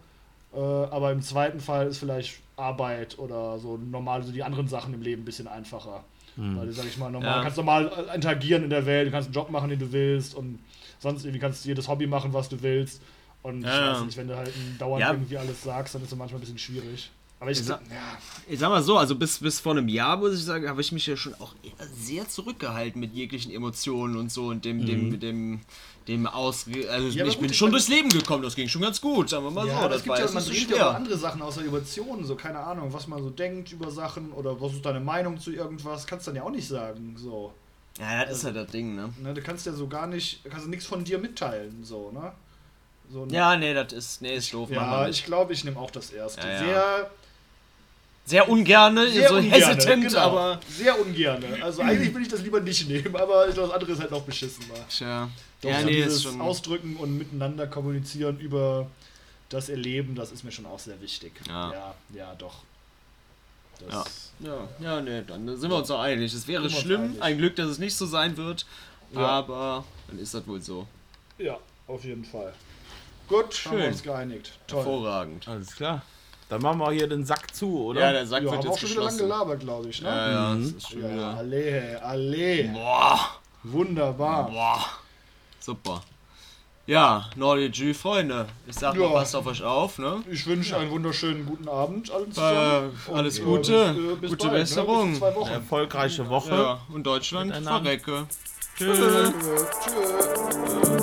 Äh, 0.54 0.58
aber 0.58 1.10
im 1.12 1.20
zweiten 1.22 1.58
Fall 1.60 1.88
ist 1.88 1.98
vielleicht 1.98 2.38
Arbeit 2.56 3.18
oder 3.18 3.58
so 3.58 3.76
normal, 3.76 4.22
so 4.22 4.30
die 4.32 4.42
anderen 4.44 4.68
Sachen 4.68 4.94
im 4.94 5.02
Leben 5.02 5.22
ein 5.22 5.24
bisschen 5.24 5.48
einfacher. 5.48 6.04
Weil 6.36 6.66
du, 6.66 6.72
sag 6.72 6.86
ich 6.86 6.96
mal, 6.96 7.10
normal, 7.10 7.38
Ja. 7.38 7.42
kannst 7.42 7.56
normal 7.56 7.90
äh, 8.10 8.14
interagieren 8.14 8.62
in 8.62 8.70
der 8.70 8.86
Welt, 8.86 9.08
du 9.08 9.10
kannst 9.10 9.26
einen 9.26 9.34
Job 9.34 9.50
machen, 9.50 9.70
den 9.70 9.80
du 9.80 9.90
willst 9.90 10.36
und 10.36 10.60
sonst 11.00 11.24
irgendwie 11.24 11.40
kannst 11.40 11.64
du 11.64 11.68
jedes 11.68 11.88
Hobby 11.88 12.06
machen, 12.06 12.32
was 12.32 12.48
du 12.48 12.62
willst. 12.62 13.02
Und 13.42 13.62
Ja, 13.62 13.68
ich 13.74 13.80
weiß 13.98 14.04
nicht, 14.04 14.16
wenn 14.16 14.28
du 14.28 14.36
halt 14.36 14.52
dauernd 14.78 15.00
Ja. 15.02 15.10
irgendwie 15.10 15.36
alles 15.36 15.64
sagst, 15.64 15.96
dann 15.96 16.02
ist 16.02 16.12
es 16.12 16.16
manchmal 16.16 16.38
ein 16.38 16.42
bisschen 16.42 16.58
schwierig. 16.58 17.10
Aber 17.40 17.50
ich, 17.52 17.60
Ich 17.60 17.66
sag- 17.66 17.80
ja, 17.88 18.18
Ich 18.48 18.58
sag 18.58 18.68
mal 18.70 18.82
so, 18.82 18.98
also 18.98 19.14
bis, 19.14 19.38
bis 19.38 19.60
vor 19.60 19.72
einem 19.72 19.88
Jahr, 19.88 20.16
muss 20.16 20.34
ich 20.34 20.44
sagen, 20.44 20.68
habe 20.68 20.80
ich 20.80 20.90
mich 20.90 21.06
ja 21.06 21.16
schon 21.16 21.34
auch 21.34 21.54
eher 21.62 21.86
sehr 21.86 22.28
zurückgehalten 22.28 23.00
mit 23.00 23.12
jeglichen 23.14 23.52
Emotionen 23.52 24.16
und 24.16 24.32
so 24.32 24.46
und 24.46 24.64
dem, 24.64 24.84
dem, 24.84 25.20
dem, 25.20 25.60
dem 26.08 26.26
Ausge... 26.26 26.90
Also 26.90 27.08
Ja, 27.16 27.24
ich 27.26 27.34
gut, 27.34 27.42
bin 27.42 27.54
schon 27.54 27.70
durchs 27.70 27.88
Leben 27.88 28.08
gekommen, 28.08 28.42
das 28.42 28.56
ging 28.56 28.68
schon 28.68 28.82
ganz 28.82 29.00
gut, 29.00 29.28
sagen 29.30 29.44
wir 29.44 29.50
mal 29.52 29.68
ja, 29.68 29.82
so. 29.82 29.88
Das 29.88 29.98
es 29.98 30.02
gibt 30.04 30.18
ja, 30.18 30.30
man 30.32 30.42
redet 30.42 30.70
ja 30.70 30.76
schwer. 30.76 30.94
andere 30.96 31.16
Sachen 31.16 31.42
außer 31.42 31.64
Emotionen, 31.64 32.24
so 32.24 32.34
keine 32.34 32.58
Ahnung, 32.58 32.92
was 32.92 33.06
man 33.06 33.22
so 33.22 33.30
denkt 33.30 33.70
über 33.70 33.90
Sachen 33.90 34.32
oder 34.32 34.60
was 34.60 34.72
ist 34.72 34.84
deine 34.84 35.00
Meinung 35.00 35.38
zu 35.38 35.52
irgendwas, 35.52 36.06
kannst 36.06 36.26
du 36.26 36.30
dann 36.30 36.36
ja 36.36 36.42
auch 36.42 36.50
nicht 36.50 36.66
sagen, 36.66 37.14
so. 37.16 37.52
Ja, 38.00 38.24
das 38.24 38.38
ist 38.38 38.44
halt 38.44 38.56
das 38.56 38.70
Ding, 38.70 38.96
ne? 38.96 39.12
Ne, 39.22 39.34
du 39.34 39.42
kannst 39.42 39.66
ja 39.66 39.72
so 39.72 39.86
gar 39.88 40.06
nicht, 40.06 40.42
kannst 40.50 40.66
du 40.66 40.70
nichts 40.70 40.86
von 40.86 41.04
dir 41.04 41.18
mitteilen, 41.18 41.84
so, 41.84 42.10
ne? 42.12 42.32
So, 43.10 43.26
Ja, 43.30 43.56
nee, 43.56 43.72
das 43.74 43.92
ist, 43.92 44.22
nee, 44.22 44.36
ist 44.36 44.52
doof. 44.52 44.70
ja 44.70 45.08
ich 45.08 45.24
glaube, 45.24 45.52
ich 45.52 45.64
nehme 45.64 45.78
auch 45.78 45.90
das 45.90 46.10
erste. 46.10 46.40
Ja, 46.46 46.52
ja. 46.52 46.58
Sehr, 46.58 47.10
Sehr 48.28 48.46
ungerne, 48.46 49.08
sehr 49.08 49.28
so 49.30 49.36
ungerne, 49.36 49.66
hesitant, 49.66 50.02
genau. 50.08 50.18
aber... 50.18 50.60
Sehr 50.68 51.00
ungerne. 51.00 51.62
Also 51.62 51.80
eigentlich 51.80 52.14
will 52.14 52.20
ich 52.20 52.28
das 52.28 52.42
lieber 52.42 52.60
nicht 52.60 52.86
nehmen, 52.86 53.16
aber 53.16 53.48
ich 53.48 53.54
glaube, 53.54 53.68
das 53.68 53.76
andere 53.76 53.92
ist 53.92 54.00
halt 54.00 54.10
noch 54.10 54.20
beschissener. 54.22 54.74
Tja. 54.90 55.30
Doch, 55.62 55.70
ja, 55.70 55.80
so 55.80 55.86
nee, 55.86 55.92
dieses 55.94 56.14
ist 56.16 56.22
schon... 56.24 56.40
Ausdrücken 56.42 56.96
und 56.96 57.16
miteinander 57.16 57.66
kommunizieren 57.66 58.38
über 58.38 58.86
das 59.48 59.70
Erleben, 59.70 60.14
das 60.14 60.30
ist 60.30 60.44
mir 60.44 60.52
schon 60.52 60.66
auch 60.66 60.78
sehr 60.78 61.00
wichtig. 61.00 61.32
Ja. 61.48 61.72
ja, 61.72 61.94
ja, 62.14 62.34
doch. 62.34 62.56
Ja. 63.80 64.04
Das, 64.04 64.32
Ja, 64.40 64.68
ja, 64.78 65.00
nee, 65.00 65.22
dann 65.26 65.56
sind 65.56 65.70
wir 65.70 65.76
uns 65.78 65.88
doch 65.88 66.00
einig. 66.00 66.34
Es 66.34 66.46
wäre 66.46 66.68
schlimm, 66.68 67.02
einig. 67.04 67.22
ein 67.22 67.38
Glück, 67.38 67.56
dass 67.56 67.70
es 67.70 67.78
nicht 67.78 67.94
so 67.94 68.04
sein 68.04 68.36
wird, 68.36 68.66
Ja. 69.14 69.20
aber 69.20 69.84
dann 70.08 70.18
ist 70.18 70.34
das 70.34 70.46
wohl 70.46 70.60
so. 70.60 70.86
ja, 71.38 71.58
auf 71.86 72.04
jeden 72.04 72.26
Fall. 72.26 72.52
Gut, 73.26 73.64
haben 73.64 73.76
wir 73.76 73.84
Schön. 73.84 73.92
uns 73.92 74.02
geeinigt. 74.02 74.52
Toll. 74.66 74.78
Hervorragend. 74.78 75.48
Alles 75.48 75.74
klar. 75.74 76.02
Dann 76.48 76.62
machen 76.62 76.78
wir 76.78 76.90
hier 76.92 77.06
den 77.06 77.24
Sack 77.26 77.54
zu, 77.54 77.86
oder? 77.86 78.00
Ja, 78.00 78.12
der 78.12 78.26
Sack 78.26 78.42
Ja, 78.42 78.50
wird 78.50 78.62
haben 78.64 78.70
auch 78.70 78.78
schon 78.78 78.88
wieder 78.90 79.00
lang 79.02 79.08
geschlossen. 79.12 79.28
gelabert, 79.28 79.60
glaube 79.60 79.88
ich, 79.90 80.00
ne? 80.02 80.08
Ja, 80.08 80.30
ja, 80.32 80.54
Mhm. 80.54 80.62
das 80.62 80.72
ist 80.72 80.90
schon 80.90 81.02
Ja, 81.02 81.12
wieder... 81.12 81.36
alle, 81.36 82.00
alle. 82.02 82.64
Boah, 82.72 83.18
Wunderbar. 83.64 84.50
boah. 84.50 84.84
Super. 85.60 86.02
Ja, 86.86 87.28
Nordic 87.36 87.72
G, 87.74 87.92
Freunde. 87.92 88.46
Ich 88.66 88.76
sag 88.76 88.94
Ja. 88.96 89.00
mal, 89.08 89.12
passt 89.12 89.36
auf 89.36 89.44
euch 89.46 89.62
auf, 89.62 89.98
ne? 89.98 90.22
Ich 90.30 90.46
wünsche 90.46 90.74
einen 90.78 90.90
wunderschönen 90.90 91.44
guten 91.44 91.68
Abend 91.68 92.10
allen 92.10 92.32
zusammen. 92.32 92.92
Äh, 93.08 93.12
alles 93.12 93.38
Und, 93.40 93.44
Gute, 93.44 93.92
bis, 93.92 94.12
äh, 94.12 94.16
bis 94.16 94.30
gute 94.30 94.46
bald, 94.46 94.58
Besserung. 94.60 95.12
Ne? 95.12 95.18
Zwei 95.18 95.34
Wochen. 95.34 95.46
Eine 95.48 95.54
erfolgreiche 95.56 96.28
Woche. 96.30 96.50
Ja, 96.54 96.80
und 96.94 97.04
Deutschland 97.06 97.54
verrecke. 97.54 98.26
Tschüss. 98.78 98.98
Tschüss. 99.84 101.02